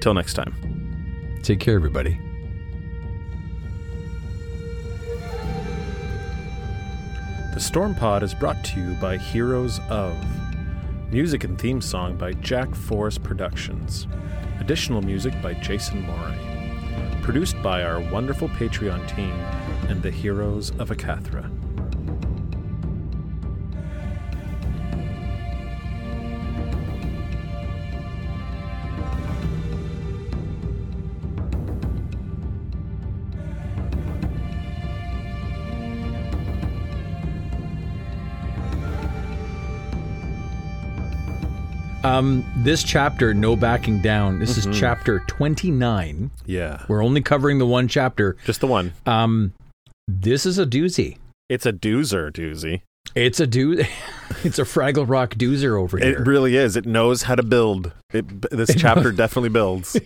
Till 0.00 0.14
next 0.14 0.34
time. 0.34 1.40
Take 1.42 1.60
care, 1.60 1.74
everybody. 1.74 2.18
The 7.54 7.60
Storm 7.60 7.94
Pod 7.94 8.22
is 8.22 8.34
brought 8.34 8.62
to 8.64 8.80
you 8.80 8.94
by 9.00 9.16
Heroes 9.16 9.80
of. 9.88 10.14
Music 11.10 11.44
and 11.44 11.58
theme 11.58 11.80
song 11.80 12.16
by 12.16 12.32
Jack 12.34 12.74
Forrest 12.74 13.22
Productions. 13.22 14.06
Additional 14.60 15.00
music 15.00 15.40
by 15.40 15.54
Jason 15.54 16.02
Morey. 16.02 16.36
Produced 17.22 17.60
by 17.62 17.82
our 17.82 18.00
wonderful 18.00 18.48
Patreon 18.50 19.08
team 19.16 19.32
and 19.88 20.02
the 20.02 20.10
Heroes 20.10 20.70
of 20.78 20.90
Akathra. 20.90 21.50
Um, 42.06 42.44
this 42.58 42.82
chapter, 42.84 43.34
no 43.34 43.56
backing 43.56 44.00
down. 44.00 44.38
This 44.38 44.56
Mm-hmm. 44.58 44.70
is 44.70 44.78
chapter 44.78 45.18
twenty 45.26 45.70
nine. 45.72 46.30
Yeah. 46.46 46.84
We're 46.88 47.02
only 47.02 47.20
covering 47.20 47.58
the 47.58 47.66
one 47.66 47.88
chapter. 47.88 48.36
Just 48.44 48.60
the 48.60 48.66
one. 48.68 48.92
Um, 49.06 49.52
this 50.06 50.46
is 50.46 50.58
a 50.58 50.66
doozy. 50.66 51.18
It's 51.48 51.66
a 51.66 51.72
doozer 51.72 52.30
doozy. 52.30 52.82
It's 53.16 53.40
a 53.40 53.46
do. 53.46 53.72
it's 54.44 54.58
a 54.58 54.62
Fraggle 54.64 55.08
Rock 55.08 55.34
doozer 55.34 55.80
over 55.80 55.98
here. 55.98 56.12
It 56.20 56.26
really 56.26 56.56
is. 56.56 56.76
It 56.76 56.86
knows 56.86 57.22
how 57.22 57.34
to 57.34 57.42
build. 57.42 57.92
It, 58.12 58.50
this 58.52 58.74
chapter 58.76 59.10
definitely 59.10 59.48
builds. 59.50 59.98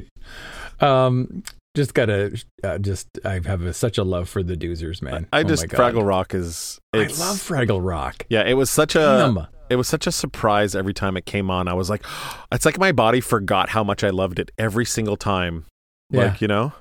um, 0.80 1.42
just 1.74 1.94
gotta, 1.94 2.38
uh, 2.62 2.76
just 2.78 3.08
I 3.24 3.40
have 3.46 3.62
a, 3.62 3.72
such 3.72 3.96
a 3.96 4.04
love 4.04 4.28
for 4.28 4.42
the 4.42 4.56
doozers, 4.56 5.00
man. 5.00 5.26
I 5.32 5.40
Oh 5.40 5.44
just. 5.44 5.66
Fraggle 5.68 6.06
Rock 6.06 6.34
is. 6.34 6.78
I 6.92 6.98
love 6.98 7.36
Fraggle 7.38 7.80
Rock. 7.82 8.26
Yeah, 8.28 8.42
it 8.46 8.54
was 8.54 8.68
such 8.68 8.94
a. 8.96 8.98
Damn. 9.34 9.46
It 9.72 9.76
was 9.76 9.88
such 9.88 10.06
a 10.06 10.12
surprise 10.12 10.74
every 10.76 10.94
time 10.94 11.16
it 11.16 11.26
came 11.26 11.50
on. 11.50 11.66
I 11.66 11.72
was 11.74 11.90
like, 11.90 12.04
it's 12.52 12.64
like 12.64 12.78
my 12.78 12.92
body 12.92 13.20
forgot 13.20 13.70
how 13.70 13.82
much 13.82 14.04
I 14.04 14.10
loved 14.10 14.38
it 14.38 14.50
every 14.58 14.84
single 14.84 15.16
time. 15.16 15.64
Yeah. 16.10 16.26
Like, 16.26 16.40
you 16.40 16.48
know? 16.48 16.72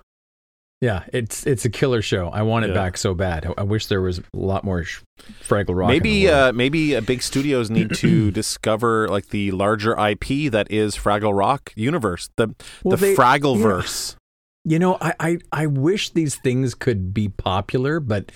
Yeah, 0.81 1.03
it's 1.13 1.45
it's 1.45 1.63
a 1.63 1.69
killer 1.69 2.01
show. 2.01 2.29
I 2.29 2.41
want 2.41 2.65
it 2.65 2.69
Yeah. 2.69 2.73
back 2.73 2.97
so 2.97 3.13
bad. 3.13 3.45
I, 3.55 3.61
wish 3.61 3.85
there 3.85 4.01
was 4.01 4.17
a 4.17 4.23
lot 4.33 4.63
more 4.63 4.83
sh- 4.83 5.01
Fraggle 5.43 5.75
Rock. 5.75 5.89
maybe 5.89 6.27
uh, 6.27 6.51
maybe 6.53 6.95
uh, 6.95 7.01
big 7.01 7.21
studios 7.21 7.69
need 7.69 7.93
to 7.97 8.31
discover 8.41 9.07
like 9.07 9.27
the 9.29 9.51
larger 9.51 9.91
IP 9.93 10.51
that 10.51 10.71
is 10.71 10.95
Fraggle 10.97 11.37
Rock 11.37 11.71
universe, 11.75 12.29
the 12.35 12.55
Well, 12.83 12.97
the 12.97 13.05
they- 13.05 13.15
Fraggle 13.15 13.59
yeah. 13.59 14.15
You 14.63 14.79
know, 14.79 14.97
I, 14.99 15.13
I 15.19 15.37
I 15.51 15.65
wish 15.67 16.09
these 16.11 16.35
things 16.35 16.73
could 16.73 17.13
be 17.13 17.29
popular, 17.29 17.99
but 17.99 18.31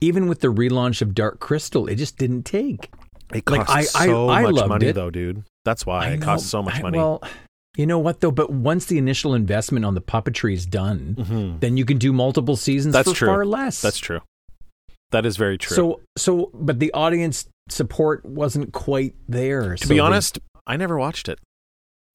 even 0.00 0.26
with 0.28 0.40
the 0.40 0.48
relaunch 0.52 1.00
of 1.00 1.14
Dark 1.14 1.38
Crystal, 1.38 1.86
it 1.86 1.94
just 1.94 2.18
didn't 2.18 2.42
take. 2.42 2.90
It 3.34 3.44
costs 3.44 3.72
I- 3.96 4.02
I- 4.02 4.06
so 4.06 4.28
I 4.28 4.42
much 4.50 4.68
money 4.68 4.86
it. 4.86 4.94
though, 4.94 5.10
dude. 5.10 5.42
That's 5.64 5.84
why 5.84 6.06
I 6.06 6.10
it 6.10 6.20
costs 6.22 6.48
so 6.48 6.62
much 6.62 6.76
I- 6.76 6.82
money. 6.82 6.98
Well, 6.98 7.22
You 7.76 7.86
know 7.86 7.98
what 7.98 8.20
though? 8.20 8.30
But 8.30 8.50
once 8.50 8.86
the 8.86 8.98
initial 8.98 9.34
investment 9.34 9.84
on 9.84 9.94
the 9.94 10.00
puppetry 10.00 10.54
is 10.54 10.64
done, 10.64 11.16
mm-hmm. 11.18 11.58
then 11.58 11.76
you 11.76 11.84
can 11.84 11.98
do 11.98 12.12
multiple 12.12 12.54
seasons 12.56 12.92
That's 12.92 13.08
for 13.10 13.16
true. 13.16 13.28
far 13.28 13.44
less. 13.44 13.82
That's 13.82 13.98
true. 13.98 14.20
That 15.10 15.26
is 15.26 15.36
very 15.36 15.58
true. 15.58 15.74
So 15.74 16.00
so 16.16 16.50
but 16.54 16.78
the 16.78 16.92
audience 16.92 17.48
support 17.68 18.24
wasn't 18.24 18.72
quite 18.72 19.14
there. 19.28 19.74
to 19.74 19.88
be 19.88 19.98
honest, 19.98 20.38
I 20.68 20.76
never 20.76 20.96
watched 20.98 21.28
it. 21.28 21.40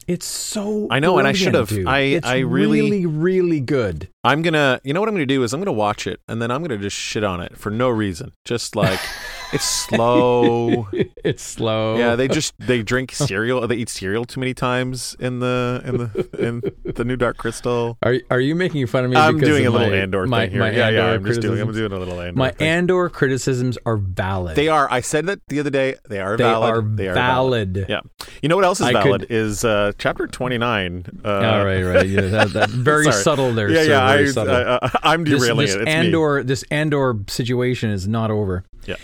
it's 0.08 0.26
so 0.26 0.88
I 0.90 1.00
know, 1.00 1.18
and 1.20 1.28
I 1.28 1.34
should 1.34 1.54
have. 1.54 1.72
I- 1.86 2.00
It's 2.18 2.26
I 2.28 2.38
really- 2.40 2.82
really 2.82 3.06
really 3.06 3.60
good. 3.60 4.08
I'm 4.24 4.42
gonna, 4.42 4.80
you 4.86 4.94
know 4.94 5.02
what 5.02 5.10
I'm 5.10 5.14
gonna 5.16 5.26
do 5.26 5.44
is 5.44 5.54
I'm 5.54 5.60
gonna 5.60 5.72
watch 5.74 6.08
it 6.08 6.20
and 6.30 6.42
then 6.42 6.52
I'm 6.52 6.62
gonna 6.64 6.78
just 6.78 6.96
shit 6.96 7.24
on 7.26 7.42
it 7.42 7.58
for 7.58 7.70
no 7.70 7.90
reason. 7.90 8.32
Just 8.46 8.76
like 8.78 9.00
it's 9.54 9.64
slow. 9.64 10.88
it's 10.94 11.44
slow. 11.44 11.98
Yeah, 11.98 12.16
they 12.16 12.28
just 12.28 12.54
they 12.60 12.84
drink 12.84 13.12
cereal. 13.14 13.66
They 13.68 13.76
eat 13.76 13.90
cereal 13.90 14.26
too 14.26 14.40
many 14.40 14.54
times 14.54 15.16
in 15.20 15.40
the 15.40 15.82
in 15.86 15.98
the 15.98 16.30
in 16.40 16.94
the 16.94 17.04
new 17.04 17.16
Dark 17.16 17.38
Crystal. 17.38 17.98
Are 18.04 18.16
are 18.30 18.40
you 18.40 18.56
making 18.56 18.86
fun 18.88 19.06
of 19.06 19.12
me? 19.12 19.18
I'm 19.18 19.40
doing 19.40 19.66
a 19.66 19.70
little 19.70 19.90
my, 19.90 19.96
Andor 19.96 20.28
my, 20.28 20.42
thing 20.42 20.52
here. 20.52 20.60
My 20.62 20.72
yeah, 20.72 20.90
yeah. 20.90 21.06
Andor 21.06 21.16
I'm 21.16 21.26
just 21.26 21.42
doing. 21.42 21.60
I'm 21.60 21.68
criticisms? 21.68 21.90
doing 21.90 21.92
a 21.92 22.06
little 22.06 22.22
Andor. 22.22 22.38
My 22.38 22.52
thing. 22.52 22.68
Andor 22.68 23.10
criticisms 23.10 23.78
are 23.86 23.98
valid. 23.98 24.56
They 24.56 24.68
are. 24.68 24.88
I 24.92 25.02
said 25.02 25.26
that 25.28 25.40
the 25.48 25.60
other 25.60 25.70
day. 25.70 25.96
They 26.08 26.20
are 26.20 26.38
They 26.38 26.44
valid. 26.44 26.74
are 26.74 26.82
they 26.82 27.08
are 27.08 27.14
valid. 27.14 27.86
Yeah. 27.90 28.02
You 28.42 28.50
know 28.50 28.56
what 28.56 28.66
else 28.66 28.80
is 28.80 28.88
I 28.88 28.94
valid 28.94 29.22
could- 29.22 29.32
is 29.32 29.66
uh, 29.66 29.94
chapter 29.98 30.28
29. 30.28 31.22
Uh, 31.24 31.28
All 31.30 31.66
right, 31.66 31.82
right. 31.84 32.10
Yeah, 32.10 32.22
that, 32.22 32.54
that 32.54 32.70
very 32.70 33.12
subtle 33.12 33.54
there. 33.54 33.70
Yeah, 33.70 33.84
yeah. 33.84 34.32
very 34.34 34.52
I, 34.52 34.80
I, 34.82 34.90
I'm 35.04 35.24
this, 35.24 35.40
derailing 35.40 35.68
this 35.68 35.76
it. 35.76 35.82
It's 35.82 35.86
me. 35.86 35.92
Andor, 35.92 36.44
this 36.44 36.64
Andor 36.72 37.20
situation 37.28 37.92
is 37.92 38.08
not 38.08 38.32
over. 38.32 38.64
Yeah. 38.86 38.96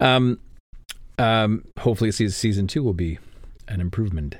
Um, 0.00 0.38
um, 1.18 1.64
hopefully, 1.78 2.12
season 2.12 2.32
season 2.32 2.66
two 2.66 2.82
will 2.82 2.94
be 2.94 3.18
an 3.66 3.80
improvement. 3.80 4.36